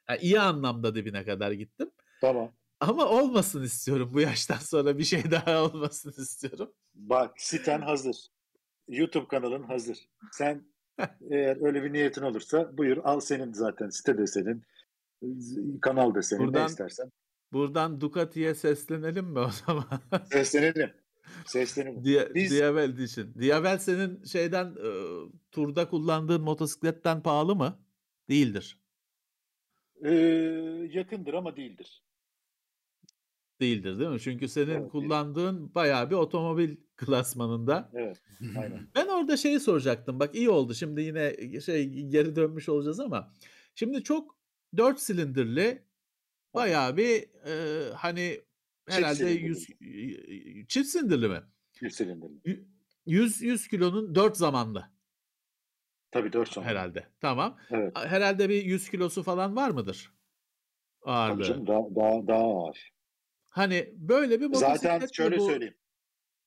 Ha, 0.06 0.16
iyi 0.16 0.40
anlamda 0.40 0.94
dibine 0.94 1.24
kadar 1.24 1.52
gittim. 1.52 1.90
Tamam. 2.20 2.52
Ama 2.80 3.06
olmasın 3.08 3.62
istiyorum 3.62 4.10
bu 4.12 4.20
yaştan 4.20 4.56
sonra 4.58 4.98
bir 4.98 5.04
şey 5.04 5.30
daha 5.30 5.64
olmasın 5.64 6.14
istiyorum. 6.22 6.72
Bak 6.94 7.32
siten 7.36 7.80
hazır. 7.80 8.16
YouTube 8.88 9.28
kanalın 9.28 9.62
hazır. 9.62 9.98
Sen 10.32 10.64
eğer 11.30 11.66
öyle 11.66 11.82
bir 11.84 11.92
niyetin 11.92 12.22
olursa 12.22 12.78
buyur 12.78 12.96
al 13.04 13.20
senin 13.20 13.52
zaten 13.52 13.88
site 13.88 14.18
de 14.18 14.26
senin. 14.26 14.62
Kanal 15.82 16.14
da 16.14 16.22
senin 16.22 16.42
ne 16.42 16.46
Buradan 16.46 16.66
istersen. 16.66 17.12
Buradan 17.52 18.00
Ducati'ye 18.00 18.54
seslenelim 18.54 19.26
mi 19.26 19.38
o 19.38 19.50
zaman? 19.66 19.84
Seslenelim. 20.32 20.90
Seslenelim. 21.46 22.02
Dia- 22.04 22.34
Biz 22.34 22.50
Diavel 22.50 22.98
için. 22.98 23.34
Diavel 23.40 23.78
senin 23.78 24.24
şeyden 24.24 24.66
e, 24.66 24.90
turda 25.52 25.88
kullandığın 25.88 26.42
motosikletten 26.42 27.22
pahalı 27.22 27.56
mı? 27.56 27.78
Değildir. 28.28 28.80
e, 30.04 30.10
yakındır 30.92 31.34
ama 31.34 31.56
değildir. 31.56 32.02
Değildir 33.60 33.98
değil 33.98 34.10
mi? 34.10 34.20
Çünkü 34.20 34.48
senin 34.48 34.66
Evet, 34.70 34.80
değil. 34.80 34.90
kullandığın 34.90 35.74
bayağı 35.74 36.10
bir 36.10 36.14
otomobil 36.14 36.76
klasmanında. 36.96 37.90
Evet. 37.94 38.22
Aynen. 38.58 38.88
Ben 38.94 39.06
orada 39.06 39.36
şeyi 39.36 39.60
soracaktım. 39.60 40.20
Bak 40.20 40.34
iyi 40.34 40.50
oldu. 40.50 40.74
Şimdi 40.74 41.00
yine 41.02 41.60
şey 41.60 41.90
geri 42.08 42.36
dönmüş 42.36 42.68
olacağız 42.68 43.00
ama 43.00 43.32
şimdi 43.74 44.02
çok 44.02 44.36
4 44.76 45.00
silindirli 45.00 45.82
bayağı 46.54 46.96
bir 46.96 47.22
e, 47.46 47.92
hani 47.94 48.40
Çift 48.88 48.98
herhalde 48.98 49.14
silindirli. 49.14 49.46
100 49.46 50.68
çift 50.68 50.88
silindirli 50.88 51.28
mi? 51.28 51.42
Bir 51.82 51.90
silindirli. 51.90 52.64
100 53.06 53.42
100 53.42 53.68
kilonun 53.68 54.14
4 54.14 54.36
zamanlı 54.36 54.90
Tabii 56.10 56.32
4 56.32 56.48
sonra. 56.48 56.66
herhalde. 56.66 57.06
Tamam. 57.20 57.58
Evet. 57.70 57.92
Herhalde 57.98 58.48
bir 58.48 58.64
100 58.64 58.90
kilosu 58.90 59.22
falan 59.22 59.56
var 59.56 59.70
mıdır? 59.70 60.12
Tabii 61.04 61.12
Ağırlığı. 61.12 61.44
canım 61.44 61.66
daha, 61.66 61.80
daha, 61.96 62.26
daha 62.26 62.44
ağır. 62.44 62.92
Hani 63.50 63.94
böyle 63.96 64.40
bir 64.40 64.54
Zaten 64.54 64.70
motosikletle 64.92 65.06
şöyle 65.12 65.38
bu 65.38 65.46
söyleyeyim. 65.46 65.74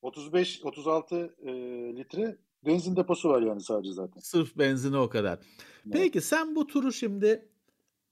35-36 0.03 1.33
e, 1.41 1.51
litre 1.97 2.37
benzin 2.65 2.95
deposu 2.95 3.29
var 3.29 3.41
yani 3.41 3.61
sadece 3.61 3.91
zaten. 3.93 4.19
sırf 4.21 4.57
benzini 4.57 4.97
o 4.97 5.09
kadar. 5.09 5.39
Evet. 5.85 5.93
Peki 5.93 6.21
sen 6.21 6.55
bu 6.55 6.67
turu 6.67 6.91
şimdi 6.93 7.49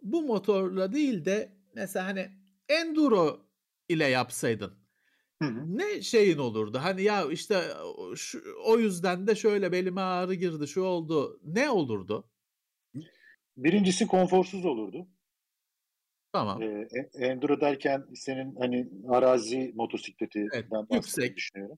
bu 0.01 0.22
motorla 0.23 0.93
değil 0.93 1.26
de 1.26 1.57
mesela 1.76 2.06
hani 2.07 2.30
enduro 2.69 3.45
ile 3.89 4.07
yapsaydın 4.07 4.73
Hı 5.41 5.48
hı. 5.48 5.77
ne 5.77 6.02
şeyin 6.02 6.38
olurdu? 6.38 6.80
Hani 6.81 7.03
ya 7.03 7.31
işte 7.31 7.61
şu, 8.15 8.41
o 8.65 8.77
yüzden 8.77 9.27
de 9.27 9.35
şöyle 9.35 9.72
belime 9.72 10.02
ağrı 10.02 10.34
girdi, 10.34 10.68
şu 10.68 10.81
oldu. 10.81 11.39
Ne 11.43 11.69
olurdu? 11.69 12.30
Birincisi 13.57 14.07
konforsuz 14.07 14.65
olurdu. 14.65 15.07
Tamam. 16.34 16.61
Ee, 16.61 16.88
enduro 17.14 17.61
derken 17.61 18.06
senin 18.15 18.56
hani 18.56 18.89
arazi 19.10 19.72
motosikletinden 19.76 20.52
Evet, 20.53 20.85
yüksek. 20.91 21.38
düşünüyorum. 21.38 21.77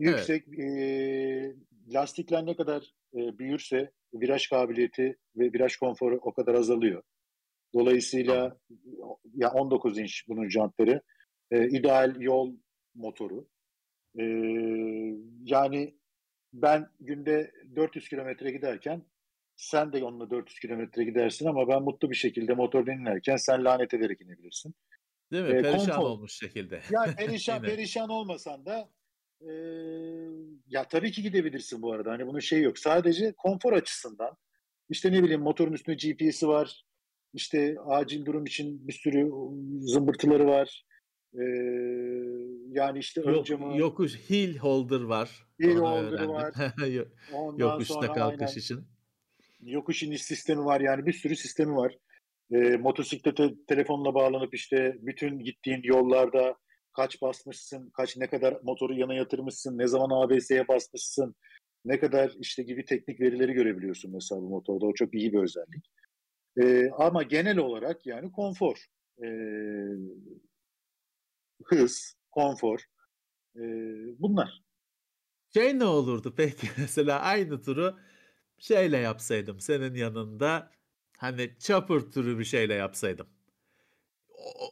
Evet. 0.00 0.18
Yüksek 0.18 0.58
e, 0.58 1.54
lastikler 1.88 2.46
ne 2.46 2.56
kadar 2.56 2.82
e, 3.14 3.38
büyürse 3.38 3.90
viraj 4.14 4.48
kabiliyeti 4.48 5.16
ve 5.36 5.52
viraj 5.52 5.76
konforu 5.76 6.18
o 6.22 6.32
kadar 6.34 6.54
azalıyor. 6.54 7.02
Dolayısıyla 7.74 8.58
ya 9.34 9.50
19 9.50 9.98
inç 9.98 10.28
bunun 10.28 10.48
jantları 10.48 11.02
e, 11.50 11.68
ideal 11.68 12.20
yol 12.20 12.56
motoru. 12.94 13.48
E, 14.18 14.24
yani 15.44 15.98
ben 16.52 16.88
günde 17.00 17.52
400 17.76 18.08
kilometre 18.08 18.50
giderken 18.50 19.02
sen 19.56 19.92
de 19.92 20.04
onunla 20.04 20.30
400 20.30 20.58
kilometre 20.58 21.04
gidersin 21.04 21.46
ama 21.46 21.68
ben 21.68 21.82
mutlu 21.82 22.10
bir 22.10 22.16
şekilde 22.16 22.54
motor 22.54 22.86
dinlerken 22.86 23.36
sen 23.36 23.64
lanet 23.64 23.94
ederek 23.94 24.20
inebilirsin. 24.20 24.74
Değil 25.32 25.44
mi? 25.44 25.50
Ee, 25.50 25.62
perişan 25.62 25.86
konfor. 25.86 26.02
olmuş 26.02 26.38
şekilde. 26.38 26.80
Yani 26.90 27.14
perişan 27.14 27.62
perişan 27.62 28.08
olmasan 28.08 28.66
da 28.66 28.90
e, 29.40 29.52
ya 30.68 30.88
tabii 30.88 31.12
ki 31.12 31.22
gidebilirsin 31.22 31.82
bu 31.82 31.92
arada. 31.92 32.10
Hani 32.10 32.26
bunun 32.26 32.40
şey 32.40 32.62
yok. 32.62 32.78
Sadece 32.78 33.32
konfor 33.32 33.72
açısından 33.72 34.36
işte 34.88 35.12
ne 35.12 35.22
bileyim 35.22 35.40
motorun 35.40 35.72
üstünde 35.72 35.96
GPS'i 35.96 36.48
var. 36.48 36.84
İşte 37.34 37.76
acil 37.86 38.24
durum 38.24 38.46
için 38.46 38.88
bir 38.88 38.92
sürü 38.92 39.30
zımbırtıları 39.80 40.46
var. 40.46 40.84
Ee, 41.34 41.44
yani 42.70 42.98
işte 42.98 43.20
Yok, 43.20 43.46
camı, 43.46 43.78
yokuş 43.78 44.30
hill 44.30 44.56
holder 44.56 45.00
var. 45.00 45.46
Hill 45.60 45.76
holder 45.76 46.24
var. 46.24 46.54
Ondan 47.32 47.58
Yokuşta 47.58 48.12
kalkış 48.12 48.48
aynen, 48.48 48.60
için. 48.60 48.80
Yokuş 49.60 50.02
iniş 50.02 50.22
sistemi 50.22 50.64
var 50.64 50.80
yani 50.80 51.06
bir 51.06 51.12
sürü 51.12 51.36
sistemi 51.36 51.76
var. 51.76 51.94
E, 52.52 52.56
motosiklete 52.56 53.54
telefonla 53.68 54.14
bağlanıp 54.14 54.54
işte 54.54 54.96
bütün 55.00 55.38
gittiğin 55.38 55.80
yollarda 55.82 56.56
kaç 56.92 57.22
basmışsın, 57.22 57.90
kaç 57.90 58.16
ne 58.16 58.26
kadar 58.26 58.58
motoru 58.62 58.94
yana 58.94 59.14
yatırmışsın, 59.14 59.78
ne 59.78 59.86
zaman 59.86 60.10
ABS'ye 60.10 60.68
basmışsın, 60.68 61.34
ne 61.84 62.00
kadar 62.00 62.34
işte 62.40 62.62
gibi 62.62 62.84
teknik 62.84 63.20
verileri 63.20 63.52
görebiliyorsun 63.52 64.12
mesela 64.12 64.40
bu 64.40 64.48
motorda. 64.48 64.86
O 64.86 64.94
çok 64.94 65.14
iyi 65.14 65.32
bir 65.32 65.38
özellik. 65.38 65.84
E, 66.62 66.90
ama 66.90 67.22
genel 67.22 67.58
olarak 67.58 68.06
yani 68.06 68.32
konfor. 68.32 68.86
E, 69.22 69.28
hız, 71.64 72.16
konfor. 72.30 72.80
E, 73.56 73.62
bunlar. 74.18 74.62
Şey 75.54 75.78
ne 75.78 75.84
olurdu 75.84 76.34
peki 76.36 76.66
mesela 76.78 77.20
aynı 77.20 77.62
turu 77.62 77.98
şeyle 78.58 78.98
yapsaydım 78.98 79.60
senin 79.60 79.94
yanında 79.94 80.70
hani 81.18 81.50
chopper 81.58 82.00
türü 82.00 82.38
bir 82.38 82.44
şeyle 82.44 82.74
yapsaydım. 82.74 83.26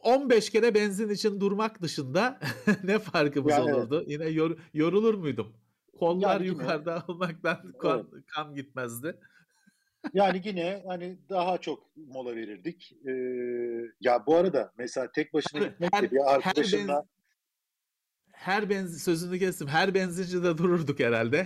15 0.03 0.49
kere 0.49 0.75
benzin 0.75 1.09
için 1.09 1.39
durmak 1.39 1.81
dışında 1.81 2.39
ne 2.83 2.99
farkımız 2.99 3.51
yani, 3.51 3.73
olurdu? 3.73 4.03
Yine 4.07 4.25
yor, 4.25 4.57
yorulur 4.73 5.13
muydum? 5.13 5.53
Kollar 5.99 6.41
yani 6.41 6.47
yukarıda 6.47 6.91
yine, 6.93 7.03
olmaktan 7.07 7.73
kan, 7.81 8.07
evet. 8.13 8.23
kan 8.27 8.55
gitmezdi. 8.55 9.19
Yani 10.13 10.41
yine 10.45 10.83
hani 10.87 11.17
daha 11.29 11.57
çok 11.57 11.95
mola 11.95 12.35
verirdik. 12.35 12.93
Ee, 13.07 13.11
ya 14.01 14.25
bu 14.25 14.35
arada 14.35 14.73
mesela 14.77 15.11
tek 15.11 15.33
başına 15.33 15.67
gitmek 15.67 15.93
de 16.01 16.11
bir 16.11 16.33
arkadaşınla 16.33 17.05
her, 18.31 18.61
her 18.61 18.69
benzin 18.69 18.97
sözünü 18.97 19.39
kestim. 19.39 19.67
Her 19.67 19.93
benzincide 19.93 20.57
dururduk 20.57 20.99
herhalde. 20.99 21.45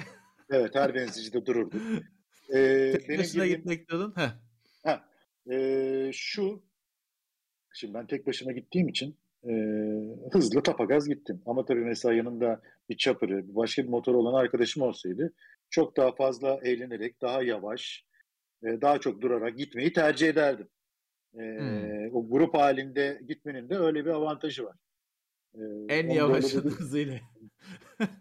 evet 0.50 0.76
her 0.76 0.96
benzincide 0.96 1.46
dururduk. 1.46 1.82
Ee, 2.50 2.92
tek 2.94 3.10
benim 3.10 3.20
başına 3.20 3.46
girdiğim, 3.46 3.60
gitmek 3.60 3.92
dedin. 3.92 4.14
Heh. 4.16 4.30
Heh, 4.84 5.00
e, 5.54 6.12
şu 6.14 6.64
şimdi 7.74 7.94
ben 7.94 8.08
tek 8.08 8.28
başıma 8.28 8.52
gittiğim 8.52 8.88
için 8.88 9.18
e, 9.44 9.54
hızlı 10.32 10.64
tapagaz 10.64 11.08
gittim. 11.08 11.42
Ama 11.46 11.66
tabii 11.66 11.86
mesela 11.86 12.14
yanımda 12.14 12.62
bir 12.90 12.98
çapırı, 12.98 13.56
başka 13.56 13.84
bir 13.84 13.90
motor 13.90 14.16
olan 14.16 14.34
arkadaşım 14.34 14.84
olsaydı 14.84 15.34
çok 15.70 15.98
daha 15.98 16.16
fazla 16.16 16.60
eğlenerek, 16.64 17.22
daha 17.22 17.44
yavaş, 17.44 18.06
e, 18.64 18.82
daha 18.82 19.00
çok 19.00 19.22
durarak 19.22 19.58
gitmeyi 19.58 19.94
tercih 19.94 20.30
ederdim. 20.30 20.68
E, 21.34 21.40
hmm. 21.40 22.16
O 22.16 22.30
grup 22.30 22.54
halinde 22.54 23.22
gitmenin 23.28 23.70
de 23.70 23.78
öyle 23.78 24.06
bir 24.06 24.10
avantajı 24.10 24.64
var. 24.66 24.76
E, 25.54 25.62
en 25.90 26.10
yavaş 26.10 26.54
hızıyla. 26.54 27.20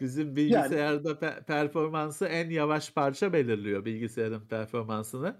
Bizim 0.00 0.36
bilgisayarda 0.36 1.08
yani, 1.08 1.18
pe- 1.18 1.44
performansı 1.44 2.26
en 2.26 2.50
yavaş 2.50 2.92
parça 2.92 3.32
belirliyor 3.32 3.84
bilgisayarın 3.84 4.48
performansını. 4.48 5.36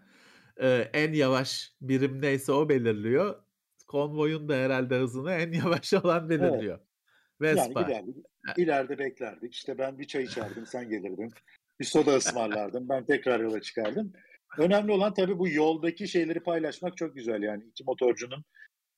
Ee, 0.63 0.91
en 0.93 1.13
yavaş 1.13 1.73
birim 1.81 2.23
neyse 2.23 2.53
o 2.53 2.69
belirliyor. 2.69 3.43
Konvoyun 3.89 4.49
da 4.49 4.55
herhalde 4.55 4.99
hızını 4.99 5.33
en 5.33 5.53
yavaş 5.65 5.95
olan 5.95 6.31
belirliyor. 6.31 6.79
Evet. 6.79 7.57
Vespa. 7.57 7.81
Yani 7.81 7.93
ileride, 7.93 8.63
ileride 8.63 8.99
beklerdik. 8.99 9.55
İşte 9.55 9.79
ben 9.79 9.99
bir 9.99 10.07
çay 10.07 10.23
içerdim, 10.23 10.67
sen 10.67 10.89
gelirdin. 10.89 11.33
Bir 11.81 11.85
soda 11.85 12.16
ısmarlardım, 12.16 12.89
ben 12.89 13.05
tekrar 13.05 13.40
yola 13.40 13.61
çıkardım. 13.61 14.12
Önemli 14.59 14.93
olan 14.93 15.15
tabii 15.15 15.39
bu 15.39 15.48
yoldaki 15.48 16.09
şeyleri 16.09 16.40
paylaşmak 16.40 16.97
çok 16.97 17.15
güzel 17.15 17.43
yani. 17.43 17.65
iki 17.65 17.85
motorcunun 17.85 18.44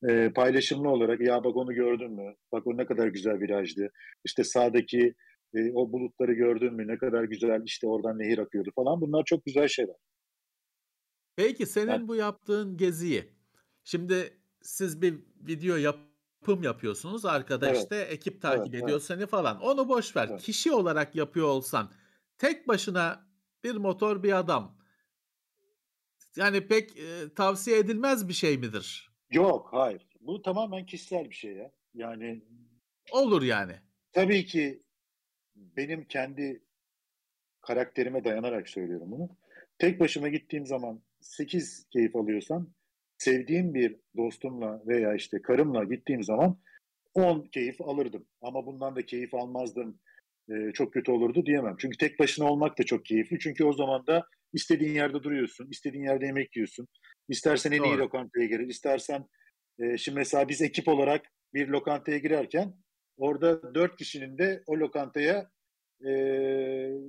e, 0.09 0.33
paylaşımlı 0.33 0.89
olarak 0.89 1.21
ya 1.21 1.45
bak 1.45 1.57
onu 1.57 1.75
gördün 1.75 2.13
mü? 2.13 2.35
Bak 2.53 2.67
o 2.67 2.77
ne 2.77 2.87
kadar 2.87 3.07
güzel 3.07 3.41
virajdı. 3.41 3.91
İşte 4.25 4.45
sağdaki 4.45 5.15
e, 5.55 5.73
o 5.73 5.93
bulutları 5.93 6.33
gördün 6.33 6.75
mü? 6.75 6.89
Ne 6.89 6.99
kadar 6.99 7.25
güzel 7.25 7.63
işte 7.65 7.87
oradan 7.87 8.19
nehir 8.19 8.39
akıyordu 8.39 8.71
falan. 8.75 9.01
Bunlar 9.01 9.25
çok 9.25 9.45
güzel 9.45 9.69
şeyler. 9.69 9.97
Peki 11.37 11.67
senin 11.67 11.91
yani, 11.91 12.09
bu 12.09 12.17
yaptığın 12.17 12.77
geziyi 12.77 13.25
şimdi 13.85 14.37
siz 14.63 15.03
bir 15.03 15.15
video 15.41 15.77
yapım 15.77 16.63
yapıyorsunuz. 16.63 17.25
Arkada 17.25 17.69
evet. 17.69 17.79
işte 17.79 17.97
ekip 17.97 18.43
takip 18.43 18.75
evet, 18.75 18.83
ediyor 18.83 18.99
evet. 18.99 19.03
seni 19.03 19.27
falan. 19.27 19.61
Onu 19.61 19.89
boş 19.89 20.17
ver. 20.17 20.29
Evet. 20.31 20.43
Kişi 20.43 20.73
olarak 20.73 21.17
yapıyor 21.17 21.47
olsan 21.47 21.91
tek 22.43 22.69
başına 22.69 23.27
bir 23.65 23.75
motor 23.75 24.23
bir 24.23 24.39
adam 24.39 24.79
yani 26.37 26.67
pek 26.67 26.99
e, 26.99 27.35
tavsiye 27.37 27.79
edilmez 27.79 28.29
bir 28.29 28.33
şey 28.33 28.59
midir? 28.59 29.11
Yok, 29.31 29.69
hayır. 29.73 30.07
Bu 30.21 30.43
tamamen 30.43 30.87
kişisel 30.87 31.31
bir 31.31 31.35
şey 31.35 31.53
ya. 31.53 31.73
Yani 31.95 32.43
olur 33.13 33.43
yani. 33.43 33.73
Tabii 34.13 34.47
ki 34.47 34.83
benim 35.57 36.05
kendi 36.05 36.63
karakterime 37.61 38.25
dayanarak 38.25 38.69
söylüyorum 38.69 39.11
bunu. 39.11 39.29
Tek 39.79 40.01
başıma 40.01 40.29
gittiğim 40.29 40.67
zaman 40.67 41.03
8 41.21 41.87
keyif 41.93 42.17
alıyorsam 42.17 42.75
sevdiğim 43.19 43.75
bir 43.75 43.97
dostumla 44.17 44.83
veya 44.87 45.15
işte 45.15 45.43
karımla 45.43 45.85
gittiğim 45.85 46.23
zaman 46.23 46.59
10 47.15 47.41
keyif 47.41 47.81
alırdım. 47.81 48.27
Ama 48.41 48.67
bundan 48.67 48.97
da 48.97 49.07
keyif 49.07 49.35
almazdım. 49.35 49.99
Ee, 50.51 50.73
çok 50.75 50.93
kötü 50.93 51.13
olurdu 51.13 51.47
diyemem. 51.47 51.77
Çünkü 51.79 51.99
tek 51.99 52.19
başına 52.19 52.51
olmak 52.51 52.79
da 52.79 52.83
çok 52.83 53.05
keyifli. 53.05 53.39
Çünkü 53.39 53.65
o 53.65 53.73
zaman 53.73 54.07
da 54.07 54.27
istediğin 54.53 54.95
yerde 54.95 55.23
duruyorsun, 55.23 55.69
istediğin 55.71 56.05
yerde 56.05 56.27
yemek 56.27 56.57
yiyorsun. 56.57 56.89
İstersen 57.29 57.73
en 57.73 57.83
iyi 57.83 57.97
lokantaya 57.97 58.47
girer, 58.47 58.67
istersen 58.67 59.27
e, 59.79 59.99
şimdi 59.99 60.19
mesela 60.19 60.49
biz 60.49 60.63
ekip 60.63 60.89
olarak 60.89 61.27
bir 61.55 61.69
lokantaya 61.69 62.19
girerken 62.19 62.75
orada 63.17 63.75
dört 63.75 63.97
kişinin 63.97 64.39
de 64.39 64.63
o 64.67 64.77
lokantaya 64.77 65.51
e, 66.07 66.13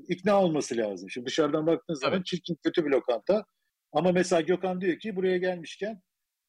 ikna 0.07 0.41
olması 0.43 0.77
lazım. 0.77 1.09
Şimdi 1.09 1.27
dışarıdan 1.27 1.67
baktığın 1.67 1.93
zaman 1.93 2.17
evet. 2.17 2.25
çirkin 2.25 2.57
kötü 2.63 2.85
bir 2.85 2.91
lokanta. 2.91 3.45
Ama 3.91 4.11
mesela 4.11 4.41
Gökhan 4.41 4.81
diyor 4.81 4.99
ki 4.99 5.15
buraya 5.15 5.37
gelmişken 5.37 6.01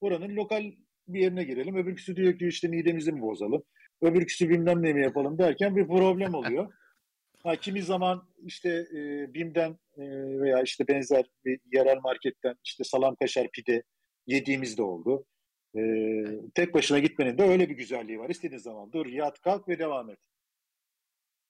buranın 0.02 0.36
lokal 0.36 0.62
bir 1.08 1.20
yerine 1.20 1.44
girelim. 1.44 1.76
Öbürküsü 1.76 2.16
diyor 2.16 2.38
ki 2.38 2.48
işte 2.48 2.68
midemizi 2.68 3.12
mi 3.12 3.22
bozalım? 3.22 3.62
Öbürküsü 4.02 4.48
bilmem 4.48 4.82
ne 4.82 4.92
mi 4.92 5.02
yapalım 5.02 5.38
derken 5.38 5.76
bir 5.76 5.86
problem 5.86 6.34
oluyor. 6.34 6.72
Ha, 7.42 7.56
kimi 7.56 7.82
zaman 7.82 8.28
işte 8.44 8.68
e, 8.70 9.34
BİM'den 9.34 9.78
e, 9.96 10.02
veya 10.40 10.62
işte 10.62 10.88
benzer 10.88 11.24
bir 11.44 11.60
yerel 11.72 11.98
marketten 12.02 12.54
işte 12.64 12.84
salam 12.84 13.14
kaşar 13.14 13.50
pide 13.50 13.82
yediğimiz 14.26 14.78
de 14.78 14.82
oldu. 14.82 15.26
E, 15.76 15.80
tek 16.54 16.74
başına 16.74 16.98
gitmenin 16.98 17.38
de 17.38 17.42
öyle 17.42 17.68
bir 17.70 17.74
güzelliği 17.74 18.18
var. 18.18 18.30
İstediğin 18.30 18.60
zaman 18.60 18.92
dur, 18.92 19.06
yat, 19.06 19.40
kalk 19.40 19.68
ve 19.68 19.78
devam 19.78 20.10
et. 20.10 20.18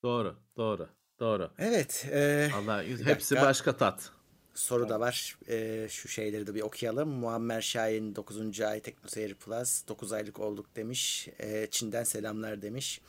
Doğru, 0.03 0.37
doğru, 0.57 0.89
doğru. 1.21 1.51
Evet. 1.59 2.09
E, 2.13 2.49
Allah 2.55 2.83
hepsi 2.83 3.07
dakika. 3.07 3.43
başka 3.43 3.77
tat. 3.77 4.13
Soru 4.55 4.89
da 4.89 5.01
var. 5.01 5.37
E, 5.49 5.87
şu 5.91 6.09
şeyleri 6.09 6.47
de 6.47 6.55
bir 6.55 6.63
okuyalım. 6.63 7.09
Muammer 7.09 7.61
Şahin 7.61 8.17
9. 8.17 8.61
ay 8.61 8.81
Teknoseyir 8.81 9.35
Plus 9.35 9.89
9 9.89 10.13
aylık 10.13 10.41
olduk 10.41 10.67
demiş. 10.77 11.29
E, 11.39 11.67
Çin'den 11.71 12.05
selamlar 12.05 12.63
demiş. 12.63 13.01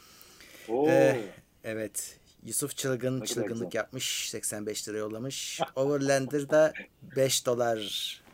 Oo. 0.68 0.90
E, 0.90 1.22
evet. 1.64 2.20
Yusuf 2.46 2.78
Çılgın 2.78 3.22
ne 3.22 3.26
çılgınlık 3.26 3.76
yapmış. 3.76 4.30
85 4.30 4.90
lira 4.90 4.98
yollamış. 4.98 5.62
Overlander 5.76 6.50
da 6.50 6.74
5 7.16 7.46
dolar 7.46 7.80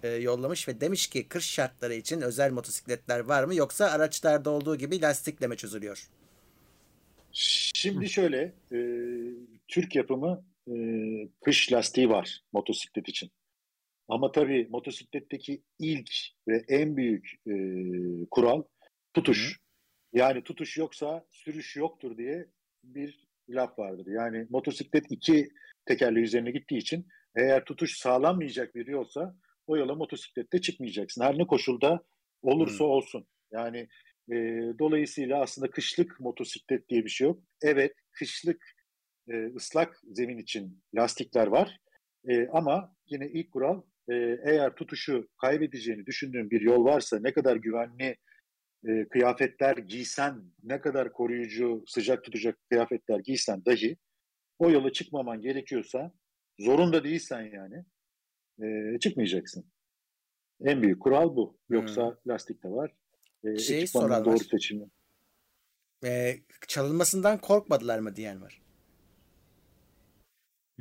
e, 0.04 0.10
yollamış 0.10 0.68
ve 0.68 0.82
demiş 0.82 1.08
ki 1.08 1.28
kış 1.28 1.46
şartları 1.46 1.94
için 1.94 2.22
özel 2.22 2.52
motosikletler 2.52 3.20
var 3.20 3.44
mı 3.44 3.56
yoksa 3.56 3.86
araçlarda 3.86 4.50
olduğu 4.50 4.76
gibi 4.76 5.02
lastikle 5.02 5.48
mi 5.48 5.58
çözülüyor? 5.58 6.08
Şimdi 7.32 8.10
şöyle 8.10 8.54
e, 8.72 8.78
Türk 9.68 9.96
yapımı 9.96 10.44
e, 10.68 10.74
kış 11.46 11.74
lastiği 11.74 12.10
var 12.10 12.42
motosiklet 12.54 13.10
için. 13.10 13.32
Ama 14.08 14.32
tabii 14.32 14.68
motosikletteki 14.70 15.64
ilk 15.80 16.12
ve 16.48 16.64
en 16.68 16.98
büyük 16.98 17.34
e, 17.48 17.54
kural 18.32 18.64
tutuş. 19.14 19.62
Yani 20.14 20.44
tutuş 20.44 20.78
yoksa 20.78 21.26
sürüş 21.30 21.76
yoktur 21.76 22.18
diye 22.18 22.48
bir 22.84 23.28
laf 23.50 23.80
vardır. 23.80 24.06
Yani 24.08 24.48
motosiklet 24.50 25.06
iki 25.10 25.50
tekerle 25.86 26.20
üzerine 26.20 26.52
gittiği 26.52 26.78
için 26.78 27.08
eğer 27.36 27.66
tutuş 27.66 27.98
sağlanmayacak 27.98 28.76
bir 28.76 28.88
yolsa 28.88 29.36
o 29.68 29.78
yola 29.78 29.96
motosiklette 29.96 30.62
çıkmayacaksın. 30.62 31.24
Her 31.24 31.38
ne 31.38 31.48
koşulda 31.48 32.04
olursa 32.42 32.84
hmm. 32.84 32.92
olsun. 32.92 33.28
Yani 33.52 33.88
e, 34.32 34.36
dolayısıyla 34.80 35.42
aslında 35.42 35.72
kışlık 35.72 36.20
motosiklet 36.20 36.90
diye 36.90 37.06
bir 37.06 37.10
şey 37.10 37.28
yok. 37.28 37.44
Evet 37.62 37.94
kışlık 38.12 38.76
e, 39.34 39.56
ıslak 39.56 40.02
zemin 40.12 40.38
için 40.38 40.84
lastikler 40.96 41.48
var. 41.48 41.80
E, 42.30 42.48
ama 42.48 42.96
yine 43.08 43.30
ilk 43.30 43.52
kural 43.52 43.82
e, 44.10 44.14
eğer 44.46 44.76
tutuşu 44.76 45.28
kaybedeceğini 45.42 46.06
düşündüğün 46.06 46.52
bir 46.52 46.62
yol 46.62 46.86
varsa 46.86 47.20
ne 47.20 47.34
kadar 47.34 47.56
güvenli 47.56 48.18
e, 48.88 49.08
kıyafetler 49.08 49.78
giysen, 49.78 50.44
ne 50.64 50.82
kadar 50.82 51.14
koruyucu, 51.14 51.84
sıcak 51.88 52.24
tutacak 52.24 52.58
kıyafetler 52.70 53.20
giysen 53.20 53.66
dahi 53.66 53.98
o 54.60 54.72
yola 54.72 54.92
çıkmaman 54.92 55.42
gerekiyorsa, 55.42 56.12
zorunda 56.60 57.04
değilsen 57.04 57.42
yani 57.42 57.86
e, 58.64 59.00
çıkmayacaksın. 59.00 59.66
En 60.66 60.82
büyük 60.82 61.02
kural 61.02 61.36
bu. 61.36 61.58
Yoksa 61.70 62.08
hmm. 62.08 62.32
lastik 62.32 62.64
de 62.64 62.70
var. 62.70 62.92
E, 63.44 63.58
şey 63.58 63.88
sorarlar. 63.88 64.26
doğru 64.26 64.40
seçimi. 64.40 64.86
E, 66.06 66.36
çalınmasından 66.68 67.38
korkmadılar 67.38 68.00
mı 68.00 68.16
diyen 68.16 68.42
var. 68.42 68.62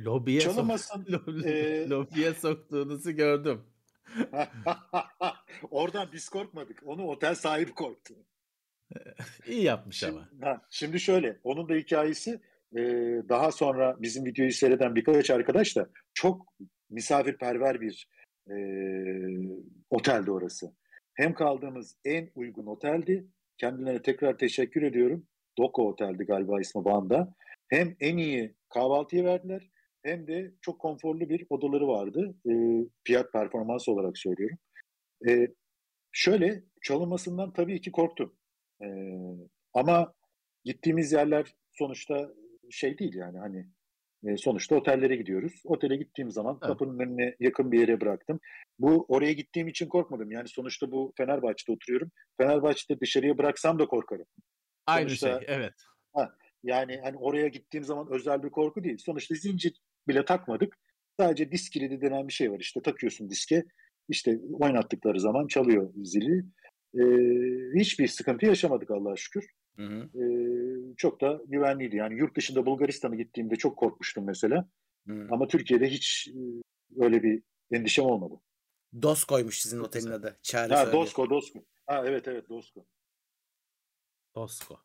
Lobiye, 0.05 0.39
Çalınmasın, 0.39 1.03
sok 1.03 1.27
e... 1.45 1.89
lobiye 1.89 2.33
soktuğunuzu 2.33 3.11
gördüm. 3.11 3.61
Oradan 5.71 6.09
biz 6.13 6.29
korkmadık. 6.29 6.81
Onu 6.85 7.07
otel 7.07 7.35
sahibi 7.35 7.71
korktu. 7.71 8.13
İyi 9.47 9.63
yapmış 9.63 9.97
şimdi, 9.97 10.11
ama. 10.11 10.29
Ha, 10.41 10.61
şimdi 10.69 10.99
şöyle, 10.99 11.39
onun 11.43 11.69
da 11.69 11.73
hikayesi 11.73 12.41
e, 12.75 12.81
daha 13.29 13.51
sonra 13.51 13.95
bizim 14.01 14.25
videoyu 14.25 14.51
seyreden 14.51 14.95
birkaç 14.95 15.29
arkadaş 15.29 15.75
da 15.75 15.89
çok 16.13 16.53
misafirperver 16.89 17.81
bir 17.81 18.07
e, 18.49 18.55
oteldi 19.89 20.31
orası. 20.31 20.73
Hem 21.13 21.33
kaldığımız 21.33 21.97
en 22.05 22.29
uygun 22.35 22.65
oteldi. 22.65 23.27
Kendilerine 23.57 24.01
tekrar 24.01 24.37
teşekkür 24.37 24.81
ediyorum. 24.81 25.27
Doko 25.57 25.87
Otel'di 25.87 26.23
galiba 26.23 26.61
ismi 26.61 26.85
Van'da. 26.85 27.35
Hem 27.67 27.95
en 27.99 28.17
iyi 28.17 28.55
kahvaltıyı 28.69 29.23
verdiler 29.23 29.70
hem 30.03 30.27
de 30.27 30.51
çok 30.61 30.79
konforlu 30.79 31.29
bir 31.29 31.45
odaları 31.49 31.87
vardı. 31.87 32.35
E, 32.49 32.53
fiyat 33.03 33.31
performans 33.33 33.89
olarak 33.89 34.17
söylüyorum. 34.17 34.57
E, 35.27 35.47
şöyle 36.11 36.63
çalınmasından 36.81 37.53
tabii 37.53 37.81
ki 37.81 37.91
korktum. 37.91 38.35
E, 38.81 38.87
ama 39.73 40.13
gittiğimiz 40.63 41.11
yerler 41.11 41.55
sonuçta 41.71 42.31
şey 42.69 42.97
değil 42.97 43.15
yani 43.15 43.39
hani 43.39 43.67
e, 44.23 44.37
sonuçta 44.37 44.75
otellere 44.75 45.15
gidiyoruz. 45.15 45.61
Otele 45.65 45.95
gittiğim 45.95 46.31
zaman 46.31 46.59
evet. 46.61 46.67
kapının 46.67 46.99
önüne 46.99 47.35
yakın 47.39 47.71
bir 47.71 47.79
yere 47.79 48.01
bıraktım. 48.01 48.39
Bu 48.79 49.05
oraya 49.07 49.33
gittiğim 49.33 49.67
için 49.67 49.87
korkmadım. 49.87 50.31
Yani 50.31 50.47
sonuçta 50.47 50.91
bu 50.91 51.13
Fenerbahçe'de 51.17 51.71
oturuyorum. 51.71 52.11
Fenerbahçe'de 52.37 52.99
dışarıya 52.99 53.37
bıraksam 53.37 53.79
da 53.79 53.85
korkarım. 53.85 54.25
Aynı 54.87 55.09
sonuçta, 55.09 55.39
şey 55.39 55.55
evet. 55.55 55.73
Ha, 56.13 56.35
yani 56.63 56.99
hani 57.03 57.17
oraya 57.17 57.47
gittiğim 57.47 57.83
zaman 57.83 58.07
özel 58.11 58.43
bir 58.43 58.49
korku 58.49 58.83
değil. 58.83 58.97
Sonuçta 58.97 59.35
zincir 59.35 59.73
bile 60.07 60.25
takmadık. 60.25 60.77
Sadece 61.19 61.51
disk 61.51 61.73
kilidi 61.73 62.01
denen 62.01 62.27
bir 62.27 62.33
şey 62.33 62.51
var. 62.51 62.59
İşte 62.59 62.81
takıyorsun 62.81 63.29
diske. 63.29 63.63
İşte 64.09 64.39
oynattıkları 64.59 65.19
zaman 65.19 65.47
çalıyor 65.47 65.93
zili. 66.03 66.43
Ee, 66.95 67.79
hiçbir 67.79 68.07
sıkıntı 68.07 68.45
yaşamadık 68.45 68.91
Allah'a 68.91 69.15
şükür. 69.15 69.47
Hı 69.75 69.83
hı. 69.83 70.19
Ee, 70.21 70.95
çok 70.97 71.21
da 71.21 71.41
güvenliydi. 71.47 71.95
Yani 71.95 72.17
yurt 72.17 72.37
dışında 72.37 72.65
Bulgaristan'a 72.65 73.15
gittiğimde 73.15 73.55
çok 73.55 73.77
korkmuştum 73.77 74.25
mesela. 74.25 74.69
Hı. 75.07 75.27
Ama 75.31 75.47
Türkiye'de 75.47 75.89
hiç 75.89 76.27
e, 76.27 76.39
öyle 77.03 77.23
bir 77.23 77.43
endişem 77.71 78.05
olmadı. 78.05 78.41
DOS 79.01 79.23
koymuş 79.23 79.59
sizin 79.59 79.79
otelin 79.79 80.11
adı. 80.11 80.39
Çağrı 80.43 80.73
ha, 80.73 80.91
Dosko, 80.91 81.29
Dosko. 81.29 81.59
Ha, 81.85 82.03
evet 82.05 82.27
evet 82.27 82.49
Dosko. 82.49 82.85
Dosko. 84.35 84.75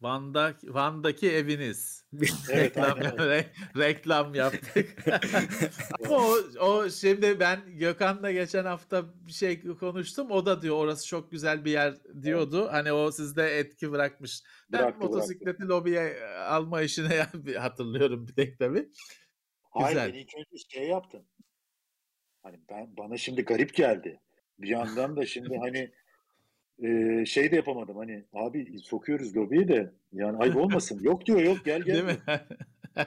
Van'da, 0.00 0.54
Van'daki 0.64 1.32
eviniz. 1.32 1.96
Evet, 2.50 2.76
reklam, 2.76 2.98
re, 3.00 3.46
reklam 3.76 4.34
yaptık. 4.34 5.04
o, 6.08 6.34
o 6.60 6.90
şimdi 6.90 7.40
ben 7.40 7.78
Gökhan'la 7.78 8.32
geçen 8.32 8.64
hafta 8.64 9.04
bir 9.26 9.32
şey 9.32 9.62
konuştum. 9.62 10.30
O 10.30 10.46
da 10.46 10.62
diyor 10.62 10.76
orası 10.76 11.06
çok 11.06 11.30
güzel 11.30 11.64
bir 11.64 11.70
yer 11.70 11.94
diyordu. 12.22 12.60
Evet. 12.62 12.72
Hani 12.72 12.92
o 12.92 13.10
sizde 13.10 13.58
etki 13.58 13.92
bırakmış. 13.92 14.42
Ben 14.72 14.80
bıraktı, 14.80 15.00
motosikleti 15.00 15.46
bıraktı. 15.46 15.68
lobiye 15.68 16.24
alma 16.36 16.82
işine 16.82 17.26
hatırlıyorum 17.58 18.28
bir 18.28 18.34
tek 18.34 18.58
tabii. 18.58 18.88
Hayır 19.70 19.88
güzel. 19.88 20.14
ilk 20.14 20.34
önce 20.36 20.64
şey 20.68 20.88
yaptım. 20.88 21.26
Hani 22.42 22.60
ben 22.70 22.96
bana 22.96 23.16
şimdi 23.16 23.42
garip 23.42 23.74
geldi. 23.74 24.20
Bir 24.58 24.68
yandan 24.68 25.16
da 25.16 25.26
şimdi 25.26 25.56
hani 25.56 25.92
e, 26.82 27.24
şey 27.26 27.50
de 27.50 27.56
yapamadım 27.56 27.96
hani 27.96 28.24
abi 28.32 28.78
sokuyoruz 28.78 29.36
lobiyi 29.36 29.68
de 29.68 29.92
yani 30.12 30.38
ayıp 30.38 30.56
olmasın. 30.56 31.00
yok 31.02 31.26
diyor 31.26 31.40
yok 31.40 31.64
gel 31.64 31.82
gel. 31.82 31.94
Değil 31.94 32.04
mi? 32.04 32.18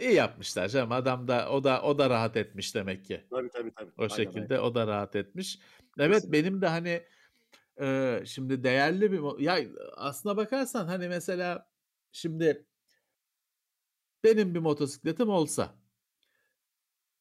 İyi 0.00 0.14
yapmışlar 0.14 0.68
canım. 0.68 0.92
Adam 0.92 1.28
da 1.28 1.50
o 1.50 1.64
da 1.64 1.82
o 1.82 1.98
da 1.98 2.10
rahat 2.10 2.36
etmiş 2.36 2.74
demek 2.74 3.04
ki. 3.04 3.24
Tabii 3.30 3.48
tabii 3.48 3.70
tabii. 3.74 3.90
O 3.98 4.02
aynen, 4.02 4.14
şekilde 4.14 4.58
aynen. 4.58 4.68
o 4.68 4.74
da 4.74 4.86
rahat 4.86 5.16
etmiş. 5.16 5.58
Evet 5.98 6.14
Kesinlikle. 6.14 6.32
benim 6.32 6.62
de 6.62 6.66
hani 6.66 7.02
e, 7.80 8.18
şimdi 8.24 8.64
değerli 8.64 9.12
bir 9.12 9.40
ya 9.40 9.58
aslına 9.96 10.36
bakarsan 10.36 10.86
hani 10.86 11.08
mesela 11.08 11.70
şimdi 12.12 12.66
benim 14.24 14.54
bir 14.54 14.60
motosikletim 14.60 15.28
olsa 15.28 15.74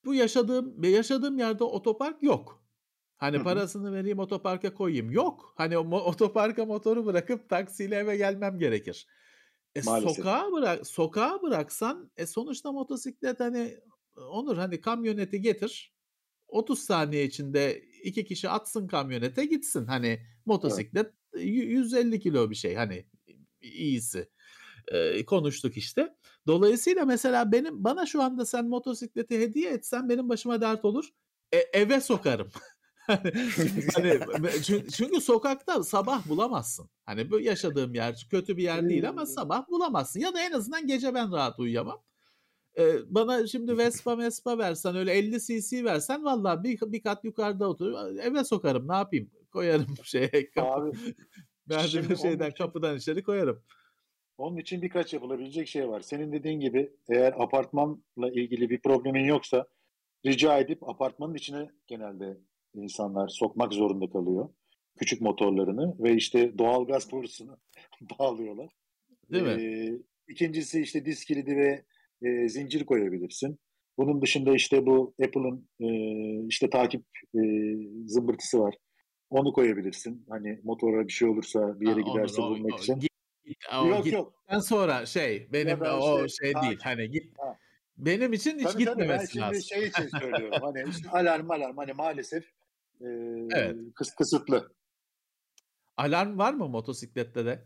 bu 0.06 0.14
yaşadığım 0.14 0.84
yaşadığım 0.84 1.38
yerde 1.38 1.64
otopark 1.64 2.24
yok. 2.24 2.61
Hani 3.22 3.40
Hı 3.40 3.42
hı. 3.42 3.62
parasını 3.62 3.94
vereyim 3.94 4.20
otoparka 4.20 4.76
koyayım. 4.76 5.12
Yok. 5.12 5.56
Hani 5.58 5.80
o 5.80 5.98
otoparka 5.98 6.66
motoru 6.66 7.08
bırakıp 7.08 7.50
taksiyle 7.50 7.98
eve 7.98 8.18
gelmem 8.18 8.60
gerekir. 8.60 9.08
E 9.76 9.82
Maalesef. 9.82 10.28
sokağa 10.32 10.52
bırak 10.54 10.88
sokağa 10.88 11.42
bıraksan 11.44 12.12
e 12.18 12.26
sonuçta 12.28 12.72
motosiklet 12.72 13.40
hani 13.40 13.80
Onur 14.32 14.58
hani 14.58 14.82
kamyoneti 14.82 15.42
getir. 15.42 15.96
30 16.48 16.80
saniye 16.80 17.26
içinde 17.26 17.82
iki 18.04 18.26
kişi 18.26 18.50
atsın 18.50 18.88
kamyonete 18.88 19.46
gitsin. 19.46 19.86
Hani 19.88 20.22
Evet. 20.64 20.88
motosiklet 20.96 21.14
150 21.38 22.20
kilo 22.20 22.50
bir 22.50 22.56
şey 22.56 22.76
hani 22.76 23.06
iyisi. 23.62 24.30
Eee, 24.94 25.26
konuştuk 25.26 25.78
işte. 25.78 26.16
Dolayısıyla 26.48 27.06
mesela 27.06 27.52
benim 27.52 27.84
bana 27.84 28.06
şu 28.06 28.22
anda 28.24 28.46
sen 28.46 28.70
motosikleti 28.70 29.40
hediye 29.40 29.72
etsen 29.72 30.10
benim 30.10 30.30
başıma 30.30 30.62
dert 30.62 30.86
olur. 30.86 31.10
E, 31.54 31.58
eve 31.58 32.02
sokarım. 32.02 32.52
hani 33.94 34.12
çünkü 34.92 35.22
sokakta 35.22 35.84
sabah 35.84 36.30
bulamazsın. 36.30 36.90
Hani 37.06 37.32
bu 37.32 37.40
yaşadığım 37.40 37.94
yer 37.94 38.28
kötü 38.32 38.58
bir 38.58 38.64
yer 38.64 38.90
değil 38.90 39.10
ama 39.10 39.26
sabah 39.26 39.68
bulamazsın. 39.70 40.20
Ya 40.20 40.34
da 40.34 40.42
en 40.42 40.52
azından 40.52 40.88
gece 40.88 41.14
ben 41.14 41.32
rahat 41.32 41.60
uyuyamam. 41.60 42.04
Ee, 42.78 42.96
bana 43.08 43.48
şimdi 43.48 43.78
Vespa 43.78 44.18
Vespa 44.18 44.58
versen 44.58 44.96
öyle 44.96 45.14
50 45.14 45.40
cc 45.42 45.84
versen 45.84 46.24
vallahi 46.24 46.64
bir, 46.64 46.80
bir 46.82 47.04
kat 47.04 47.24
yukarıda 47.24 47.70
otur 47.70 48.18
eve 48.18 48.44
sokarım 48.44 48.88
ne 48.88 48.94
yapayım 48.94 49.32
koyarım 49.52 49.96
şeye 50.04 50.50
kapı, 50.56 50.92
merdiven 51.68 52.16
şeyden 52.22 52.50
için, 52.50 52.64
kapıdan 52.64 52.98
içeri 52.98 53.24
koyarım. 53.24 53.64
Onun 54.38 54.58
için 54.58 54.82
birkaç 54.82 55.14
yapılabilecek 55.14 55.68
şey 55.68 55.90
var. 55.90 56.02
Senin 56.02 56.32
dediğin 56.32 56.60
gibi 56.60 56.94
eğer 57.10 57.34
apartmanla 57.38 58.32
ilgili 58.34 58.70
bir 58.70 58.82
problemin 58.82 59.24
yoksa 59.24 59.68
rica 60.26 60.60
edip 60.60 60.90
apartmanın 60.90 61.34
içine 61.34 61.70
genelde 61.88 62.38
insanlar 62.74 63.28
sokmak 63.28 63.74
zorunda 63.74 64.10
kalıyor. 64.10 64.50
Küçük 65.00 65.22
motorlarını 65.22 65.96
ve 66.00 66.16
işte 66.16 66.58
doğal 66.58 66.88
gaz 66.88 67.12
borusunu 67.12 67.58
bağlıyorlar. 68.20 68.70
Değil 69.32 69.44
mi? 69.44 69.50
Ee, 69.50 70.00
ikincisi 70.28 70.82
işte 70.82 71.06
disk 71.06 71.28
kilidi 71.28 71.56
ve 71.56 71.84
e, 72.22 72.50
zincir 72.50 72.86
koyabilirsin. 72.86 73.60
Bunun 73.98 74.22
dışında 74.22 74.56
işte 74.56 74.86
bu 74.86 75.14
Apple'ın 75.24 75.68
e, 75.80 75.88
işte 76.48 76.70
takip 76.70 77.04
e, 77.36 77.42
zımbırtısı 78.06 78.60
var. 78.60 78.76
Onu 79.30 79.54
koyabilirsin. 79.54 80.26
Hani 80.30 80.60
motora 80.64 81.08
bir 81.08 81.12
şey 81.12 81.28
olursa 81.28 81.80
bir 81.80 81.88
yere 81.88 82.02
ha, 82.02 82.12
giderse 82.12 82.42
olur, 82.42 82.60
bulmak 82.60 82.74
o, 82.74 82.78
için. 82.78 83.00
Git, 83.00 83.12
o, 83.82 83.88
yok 83.88 84.04
git. 84.04 84.14
yok. 84.14 84.34
sonra 84.62 85.06
şey 85.06 85.48
benim 85.54 85.82
o 85.82 86.26
işte, 86.26 86.46
şey 86.46 86.62
değil. 86.62 86.80
Hani 86.84 87.12
git. 87.12 87.38
Ha. 87.38 87.58
Benim 87.98 88.34
için 88.34 88.60
hiç 88.60 88.68
tabii, 88.68 88.78
gitmemesi 88.78 89.34
tabii, 89.34 89.42
ben 89.42 89.50
lazım. 89.50 89.62
Şimdi 89.62 89.82
şey 89.82 89.88
için 89.88 90.20
söylüyorum. 90.20 90.60
hani 90.62 90.90
işte 90.90 91.10
alarm 91.12 91.52
alarm 91.52 91.78
hani 91.78 91.94
maalesef 91.94 92.46
e, 93.02 93.10
evet. 93.56 93.76
kıs 93.96 94.16
kısıtlı. 94.16 94.76
Alarm 95.98 96.38
var 96.38 96.54
mı 96.54 96.70
motosiklette 96.70 97.46
de? 97.46 97.66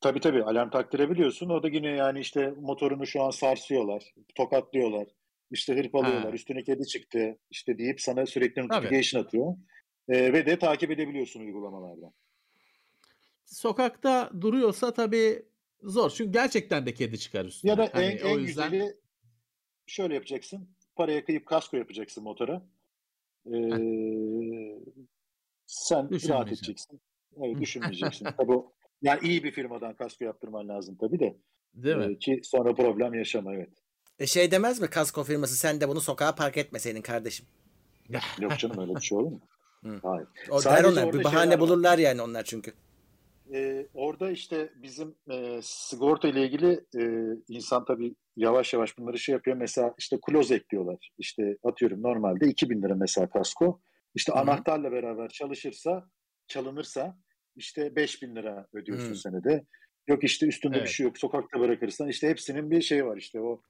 Tabii 0.00 0.20
tabii 0.20 0.44
alarm 0.44 0.70
taktırabiliyorsun. 0.70 1.48
O 1.48 1.62
da 1.62 1.68
yine 1.68 1.88
yani 1.88 2.20
işte 2.20 2.54
motorunu 2.60 3.06
şu 3.06 3.22
an 3.22 3.30
sarsıyorlar, 3.30 4.14
tokatlıyorlar, 4.34 5.08
işte 5.50 5.76
hırpalıyorlar, 5.76 6.30
ha. 6.30 6.34
üstüne 6.34 6.62
kedi 6.62 6.86
çıktı 6.86 7.38
işte 7.50 7.78
deyip 7.78 8.00
sana 8.00 8.26
sürekli 8.26 8.62
notification 8.62 9.22
atıyor. 9.22 9.56
E, 10.08 10.32
ve 10.32 10.46
de 10.46 10.58
takip 10.58 10.90
edebiliyorsun 10.90 11.40
uygulamalardan. 11.40 12.12
Sokakta 13.44 14.30
duruyorsa 14.40 14.94
tabii 14.94 15.42
zor. 15.82 16.10
Çünkü 16.10 16.32
gerçekten 16.32 16.86
de 16.86 16.94
kedi 16.94 17.18
çıkar 17.18 17.44
üstüne. 17.44 17.70
Ya 17.70 17.78
da 17.78 17.90
hani 17.92 18.04
en, 18.04 18.26
en 18.26 18.38
yüzden... 18.38 18.70
güzeli 18.70 18.94
şöyle 19.86 20.14
yapacaksın. 20.14 20.76
Paraya 20.96 21.24
kıyıp 21.24 21.46
kasko 21.46 21.76
yapacaksın 21.76 22.24
motora. 22.24 22.62
Ee, 23.46 23.52
sen 25.66 26.28
rahat 26.28 26.48
edeceksin. 26.48 27.00
Evet, 27.42 27.60
düşünmeyeceksin. 27.60 28.28
Tabii 28.38 28.58
Yani 29.02 29.20
iyi 29.22 29.44
bir 29.44 29.52
firmadan 29.52 29.94
kasko 29.94 30.24
yaptırman 30.24 30.68
lazım 30.68 30.96
tabii 31.00 31.20
de. 31.20 31.36
Değil 31.74 31.96
mi? 31.96 32.04
Ee, 32.04 32.18
ki 32.18 32.40
sonra 32.44 32.74
problem 32.74 33.14
yaşama 33.14 33.54
evet. 33.54 33.70
E 34.18 34.26
şey 34.26 34.50
demez 34.50 34.80
mi 34.80 34.90
kasko 34.90 35.24
firması 35.24 35.56
sen 35.56 35.80
de 35.80 35.88
bunu 35.88 36.00
sokağa 36.00 36.34
park 36.34 36.56
etmeseydin 36.56 37.02
kardeşim. 37.02 37.46
Yok 38.40 38.58
canım 38.58 38.78
öyle 38.78 38.94
bir 38.94 39.00
şey 39.00 39.18
olur 39.18 39.30
mu? 39.30 39.40
Hı. 39.84 40.00
Hayır. 40.02 40.28
O 40.50 40.60
Sadece 40.60 40.82
der 40.82 40.92
onlar. 41.02 41.12
Bir 41.12 41.24
bahane 41.24 41.40
şeyler 41.40 41.54
var. 41.54 41.60
bulurlar 41.60 41.98
yani 41.98 42.22
onlar 42.22 42.44
çünkü. 42.44 42.72
Ee, 43.54 43.86
orada 43.94 44.30
işte 44.30 44.72
bizim 44.76 45.14
e, 45.30 45.60
sigorta 45.62 46.28
ile 46.28 46.44
ilgili 46.46 46.84
e, 46.98 47.02
insan 47.48 47.84
tabii 47.84 48.14
yavaş 48.36 48.74
yavaş 48.74 48.98
bunları 48.98 49.18
şey 49.18 49.32
yapıyor. 49.32 49.56
Mesela 49.56 49.94
işte 49.98 50.18
kloz 50.26 50.50
ekliyorlar. 50.50 51.10
İşte 51.18 51.56
atıyorum 51.64 52.02
normalde 52.02 52.46
2000 52.48 52.82
lira 52.82 52.94
mesela 52.94 53.30
kasko. 53.30 53.80
İşte 54.14 54.32
Hı 54.32 54.36
hı. 54.36 54.40
anahtarla 54.40 54.92
beraber 54.92 55.28
çalışırsa, 55.28 56.04
çalınırsa 56.46 57.16
işte 57.56 57.96
5000 57.96 58.36
lira 58.36 58.66
ödüyorsun 58.72 59.14
Hı. 59.14 59.18
senede. 59.18 59.64
Yok 60.08 60.24
işte 60.24 60.46
üstünde 60.46 60.76
Evet. 60.76 60.86
bir 60.86 60.92
şey 60.92 61.04
yok. 61.04 61.18
Sokakta 61.18 61.60
bırakırsan 61.60 62.08
işte 62.08 62.28
hepsinin 62.28 62.70
bir 62.70 62.82
şeyi 62.82 63.04
var 63.04 63.16
işte 63.16 63.40
o 63.40 63.62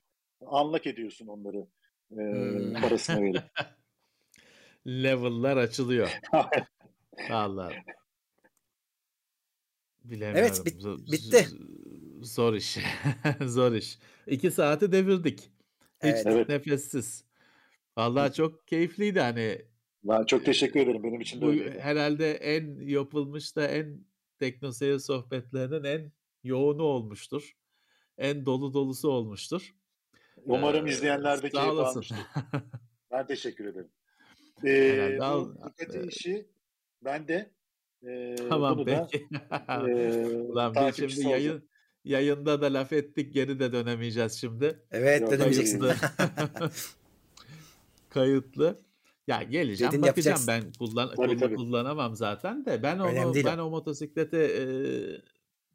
anlak 0.47 0.87
ediyorsun 0.87 1.27
onları 1.27 1.67
e, 2.13 2.17
Hmm. 2.17 2.73
parasını 2.83 3.23
verip. 3.23 3.43
Level'lar 4.87 5.57
açılıyor. 5.57 6.11
Vallahi. 7.31 7.77
Bilemiyorum. 10.05 10.39
Evet, 10.41 10.67
bit- 10.67 10.83
Zo- 10.83 11.13
bitti. 11.13 11.37
z- 11.37 12.25
Zor 12.25 12.55
iş. 12.55 12.79
Zor 13.41 13.73
iş. 13.73 13.99
İki 14.27 14.51
saati 14.51 14.93
devirdik. 14.93 15.39
Hiç 15.41 15.51
Evet. 16.03 16.27
Evet. 16.27 16.49
nefessiz. 16.49 17.25
Vallahi 17.97 18.33
çok 18.33 18.69
keyifliydi 18.69 19.21
hani. 19.21 19.63
Ben 20.05 20.25
çok 20.25 20.45
teşekkür 20.45 20.81
ederim. 20.81 21.03
Benim 21.03 21.21
için 21.21 21.41
de 21.41 21.45
Bu 21.47 21.51
öyleydi. 21.51 21.79
herhalde 21.81 22.33
en 22.35 22.79
yapılmış 22.81 23.57
da 23.57 23.67
en 23.67 24.05
teknoseyir 24.39 24.99
sohbetlerinin 24.99 25.85
en 25.85 26.13
yoğunu 26.45 26.83
olmuştur. 26.83 27.57
En 28.19 28.47
dolu 28.47 28.75
dolusu 28.75 29.09
olmuştur. 29.11 29.75
Umarım 30.45 30.87
Ee, 30.87 30.91
izleyenler 30.91 31.43
de 31.43 31.51
keyif 31.51 31.67
almıştır. 31.69 32.17
Ben 33.11 33.27
teşekkür 33.27 33.65
ederim. 33.65 33.89
Ee, 34.65 35.19
bu 35.21 35.55
e- 35.95 36.07
işi 36.07 36.49
ben 37.05 37.29
de 37.29 37.51
e, 38.09 38.37
Tamam 38.49 38.79
bunu 38.79 38.87
da 38.87 39.09
peki. 39.11 39.29
e, 39.69 40.25
Ulan 40.49 40.71
bir 40.71 40.75
takipçisi 40.75 41.23
şimdi 41.23 41.29
olacağım. 41.29 41.47
yayın 41.47 41.71
yayında 42.05 42.63
da 42.63 42.73
laf 42.75 42.93
ettik 42.93 43.35
geri 43.35 43.61
de 43.61 43.73
dönemeyeceğiz 43.73 44.33
şimdi. 44.33 44.87
Evet 44.91 45.21
Yok, 45.21 45.31
demeyeceksin. 45.31 45.79
Kayıtlı. 45.81 45.97
Kayıtlı. 48.09 48.79
Ya 49.27 49.43
geleceğim 49.43 49.93
Dedin, 49.93 50.03
bakacağım 50.03 50.37
yapacaksın. 50.41 50.49
ben 50.49 50.73
kullan 50.79 51.09
Tabii, 51.09 51.17
kullan- 51.17 51.39
tabii. 51.39 51.55
kullanamam 51.55 52.17
zaten 52.17 52.65
de 52.67 52.83
ben 52.83 52.99
onu 52.99 53.09
Önemli 53.11 53.35
değil 53.35 53.47
ben 53.47 53.59
o. 53.59 53.71
motosikleti 53.71 54.37
e, 54.37 54.63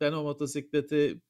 ben 0.01 0.11
o 0.11 0.23
motosikleti 0.23 1.21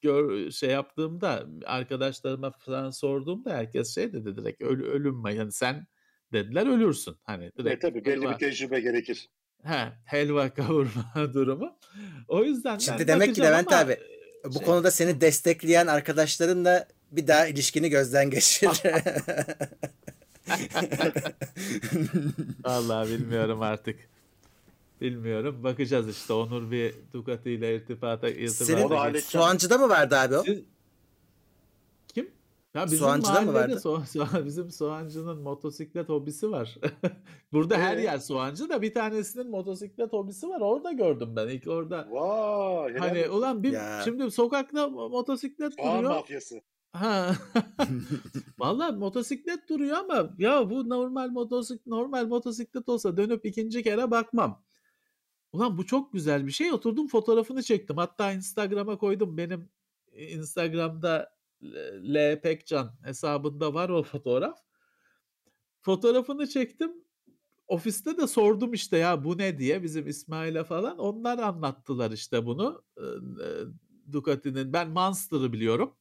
gör 0.00 0.50
şey 0.50 0.70
yaptığımda 0.70 1.46
arkadaşlarıma 1.66 2.50
falan 2.50 2.90
sorduğumda 2.90 3.50
herkes 3.54 3.94
şey 3.94 4.12
dedi 4.12 4.36
direkt 4.36 4.62
öl, 4.62 4.80
ölüm 4.82 5.26
yani 5.26 5.52
sen 5.52 5.86
dediler 6.32 6.66
ölürsün 6.66 7.16
hani 7.24 7.44
E, 7.44 7.52
direkt 7.58 7.82
tabii 7.82 8.04
belli 8.04 8.22
bir 8.22 8.34
tecrübe 8.34 8.80
gerekir. 8.80 9.28
He, 9.64 9.88
helva 10.04 10.50
kavurma 10.54 11.34
durumu. 11.34 11.76
O 12.28 12.44
yüzden 12.44 12.78
Şimdi 12.78 12.98
ben 12.98 13.08
demek 13.08 13.34
ki 13.34 13.40
Levent 13.40 13.72
ama, 13.72 13.80
abi, 13.80 13.92
e, 13.92 13.98
Bu 14.44 14.52
şey- 14.52 14.62
konuda 14.62 14.90
seni 14.90 15.20
destekleyen 15.20 15.86
arkadaşlarınla 15.86 16.86
bir 17.12 17.26
daha 17.26 17.46
ilişkini 17.46 17.90
gözden 17.90 18.30
geçir. 18.30 18.68
Vallahi 22.64 23.10
bilmiyorum 23.10 23.62
artık. 23.62 23.96
Bilmiyorum. 25.00 25.64
Bakacağız 25.64 26.08
işte. 26.08 26.32
Onur 26.32 26.70
bir 26.70 26.94
Ducati 27.12 27.50
ile 27.50 27.76
irtibata 27.76 28.28
irtibata 28.28 29.08
Senin. 29.12 29.20
Soğancı'da 29.20 29.78
mı 29.78 29.88
vardı 29.88 30.16
abi 30.18 30.36
o? 30.36 30.44
Siz-? 30.44 30.64
Ya 32.78 32.86
bizim 32.86 32.98
Soğancı'da 32.98 33.40
mı 33.40 33.52
mahallede 33.52 33.72
vardı? 33.74 33.80
So- 33.88 34.18
so- 34.18 34.44
bizim 34.44 34.70
Soğancı'nın 34.70 35.42
motosiklet 35.42 36.08
hobisi 36.08 36.50
var. 36.50 36.78
Burada 37.52 37.78
her 37.78 37.96
Ee? 37.96 38.02
yer 38.02 38.18
Soğancı 38.18 38.68
da 38.68 38.82
bir 38.82 38.94
tanesinin 38.94 39.50
motosiklet 39.50 40.12
hobisi 40.12 40.48
var. 40.48 40.60
Orada 40.60 40.92
gördüm 40.92 41.36
ben. 41.36 41.48
İlk 41.48 41.66
orada. 41.68 42.08
Vay 42.10 42.90
helal 42.92 42.98
Hani 43.08 43.20
olsun. 43.20 43.38
ulan 43.38 43.62
bir 43.62 43.72
Ya. 43.72 44.00
şimdi 44.04 44.30
sokakta 44.30 44.80
mo- 44.80 45.10
motosiklet 45.10 45.74
Soğan 45.74 45.98
duruyor. 45.98 46.14
mafyası. 46.14 46.60
Ha. 46.92 47.32
Vallahi 48.58 48.96
motosiklet 48.96 49.68
duruyor 49.68 49.96
ama 49.96 50.30
ya 50.38 50.70
bu 50.70 50.88
normal 50.88 51.28
motosiklet 51.30 51.86
normal 51.86 52.26
motosiklet 52.26 52.88
olsa 52.88 53.16
dönüp 53.16 53.46
ikinci 53.46 53.82
kere 53.82 54.10
bakmam. 54.10 54.62
Ulan 55.52 55.78
bu 55.78 55.86
çok 55.86 56.12
güzel 56.12 56.46
bir 56.46 56.52
şey. 56.52 56.72
Oturdum 56.72 57.08
fotoğrafını 57.08 57.62
çektim. 57.62 57.96
Hatta 57.96 58.32
Instagram'a 58.32 58.98
koydum. 58.98 59.36
Benim 59.36 59.68
Instagram'da 60.12 61.37
L 62.14 62.40
Pekcan 62.40 62.98
hesabında 63.04 63.74
var 63.74 63.88
o 63.88 64.02
fotoğraf. 64.12 64.58
Fotoğrafını 65.80 66.48
çektim. 66.48 66.92
Ofiste 67.68 68.16
de 68.16 68.26
sordum 68.26 68.72
işte 68.72 68.96
ya 68.96 69.24
bu 69.24 69.38
ne 69.38 69.58
diye 69.58 69.82
bizim 69.82 70.06
İsmail'e 70.08 70.64
falan. 70.64 70.98
Onlar 70.98 71.38
anlattılar 71.38 72.10
işte 72.10 72.46
bunu. 72.46 72.84
Ee, 72.96 73.02
e, 73.02 73.48
Ducati'nin 74.12 74.72
ben 74.72 74.90
Monster'ı 74.90 75.52
biliyorum. 75.52 75.96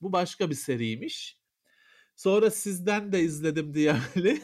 Bu 0.00 0.12
başka 0.12 0.50
bir 0.50 0.54
seriymiş. 0.54 1.38
Sonra 2.16 2.50
sizden 2.50 3.12
de 3.12 3.20
izledim 3.20 3.74
Diabli. 3.74 4.42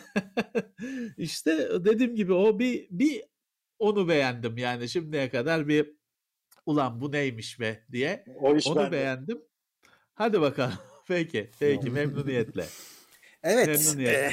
işte 1.17 1.69
dediğim 1.85 2.15
gibi 2.15 2.33
o 2.33 2.59
bir 2.59 2.87
bir 2.91 3.23
onu 3.79 4.09
beğendim 4.09 4.59
yani 4.59 4.89
şimdiye 4.89 5.31
kadar 5.31 5.69
bir 5.69 5.95
ulan 6.67 7.01
bu 7.01 7.13
neymiş 7.13 7.61
be 7.61 7.85
diye 7.93 8.25
O 8.41 8.57
iş 8.57 8.67
onu 8.67 8.77
bende. 8.77 8.93
beğendim. 8.93 9.43
Hadi 10.21 10.41
bakalım. 10.41 10.73
Peki, 11.09 11.51
peki 11.61 11.91
memnuniyetle. 11.91 12.67
Evet. 13.43 13.67
Memnuniyetle. 13.67 14.27
eh, 14.27 14.33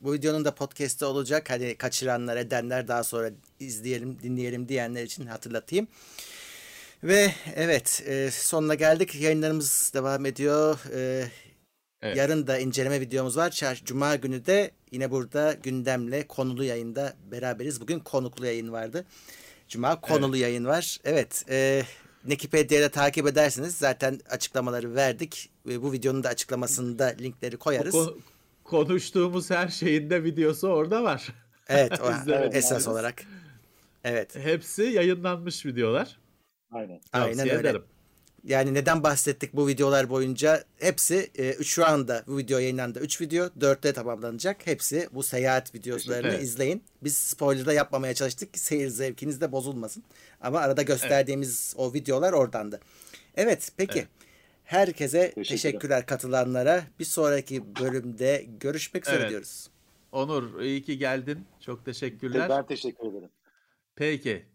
bu 0.00 0.12
videonun 0.12 0.44
da 0.44 0.54
podcast'te 0.54 1.04
olacak. 1.04 1.50
Hani 1.50 1.74
kaçıranlar, 1.74 2.36
edenler 2.36 2.88
daha 2.88 3.04
sonra 3.04 3.30
izleyelim, 3.60 4.18
dinleyelim 4.22 4.68
diyenler 4.68 5.02
için 5.04 5.26
hatırlatayım. 5.26 5.88
Ve 7.04 7.32
evet 7.54 8.02
eh, 8.06 8.30
sonuna 8.30 8.74
geldik. 8.74 9.14
Yayınlarımız 9.14 9.90
devam 9.94 10.26
ediyor. 10.26 10.78
Eh, 10.94 11.28
Evet. 12.02 12.16
Yarın 12.16 12.46
da 12.46 12.58
inceleme 12.58 13.00
videomuz 13.00 13.36
var. 13.36 13.50
Çar- 13.50 13.84
Cuma 13.84 14.16
günü 14.16 14.46
de 14.46 14.70
yine 14.90 15.10
burada 15.10 15.52
gündemle 15.52 16.26
konulu 16.26 16.64
yayında 16.64 17.14
beraberiz. 17.30 17.80
Bugün 17.80 17.98
konuklu 17.98 18.46
yayın 18.46 18.72
vardı. 18.72 19.04
Cuma 19.68 20.00
konulu 20.00 20.36
yayın 20.36 20.64
var. 20.64 20.98
Evet. 21.04 21.44
E, 21.50 21.82
Nekipedia'da 22.26 22.88
takip 22.88 23.26
edersiniz. 23.26 23.74
Zaten 23.76 24.20
açıklamaları 24.30 24.94
verdik. 24.94 25.50
Ve 25.66 25.82
bu 25.82 25.92
videonun 25.92 26.24
da 26.24 26.28
açıklamasında 26.28 27.04
linkleri 27.04 27.56
koyarız. 27.56 27.94
Ko- 27.94 28.18
konuştuğumuz 28.64 29.50
her 29.50 29.68
şeyin 29.68 30.10
de 30.10 30.24
videosu 30.24 30.68
orada 30.68 31.02
var. 31.02 31.28
Evet. 31.68 32.00
O, 32.00 32.32
esas 32.52 32.88
olarak. 32.88 33.24
Evet. 34.04 34.36
Hepsi 34.36 34.82
yayınlanmış 34.82 35.66
videolar. 35.66 36.18
Aynen. 36.70 37.00
Aynen 37.12 37.48
öyle. 37.48 37.60
ederim. 37.60 37.84
Yani 38.44 38.74
neden 38.74 39.02
bahsettik 39.02 39.52
bu 39.56 39.68
videolar 39.68 40.10
boyunca? 40.10 40.64
Hepsi 40.78 41.30
e, 41.38 41.62
şu 41.64 41.86
anda 41.86 42.24
bu 42.26 42.38
video 42.38 42.58
yayınlandı. 42.58 43.00
3 43.00 43.20
video. 43.20 43.46
4'te 43.46 43.92
tamamlanacak. 43.92 44.66
Hepsi 44.66 45.08
bu 45.12 45.22
seyahat 45.22 45.74
videolarını 45.74 46.28
Evet. 46.28 46.42
izleyin. 46.42 46.82
Biz 47.02 47.18
spoiler 47.18 47.66
da 47.66 47.72
yapmamaya 47.72 48.14
çalıştık 48.14 48.52
ki 48.54 48.58
seyir 48.60 48.88
zevkiniz 48.88 49.40
de 49.40 49.52
bozulmasın. 49.52 50.02
Ama 50.40 50.58
arada 50.60 50.82
gösterdiğimiz 50.82 51.74
o 51.76 51.94
videolar 51.94 52.32
oradandı. 52.32 52.80
Evet 53.36 53.72
peki. 53.76 53.98
Evet. 53.98 54.08
Herkese 54.64 55.20
Teşekkürler. 55.20 55.44
teşekkürler 55.48 56.06
katılanlara. 56.06 56.84
Bir 56.98 57.04
sonraki 57.04 57.76
bölümde 57.80 58.46
görüşmek 58.60 59.06
üzere 59.06 59.18
Evet. 59.20 59.30
diyoruz. 59.30 59.70
Onur 60.12 60.60
iyi 60.60 60.82
ki 60.82 60.98
geldin. 60.98 61.44
Çok 61.60 61.84
teşekkürler. 61.84 62.48
Ben 62.48 62.66
teşekkür 62.66 63.06
ederim. 63.10 63.28
Peki. 63.96 64.46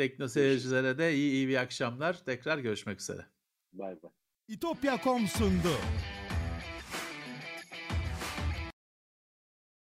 Tekno 0.00 0.28
seyircilere 0.28 0.98
de 0.98 1.14
iyi 1.14 1.32
iyi 1.32 1.48
bir 1.48 1.56
akşamlar. 1.56 2.24
Tekrar 2.24 2.58
görüşmek 2.58 3.00
üzere. 3.00 3.26
Bay 3.72 4.02
bay. 4.02 4.10
İtopya.com 4.48 5.26
sundu. 5.26 5.72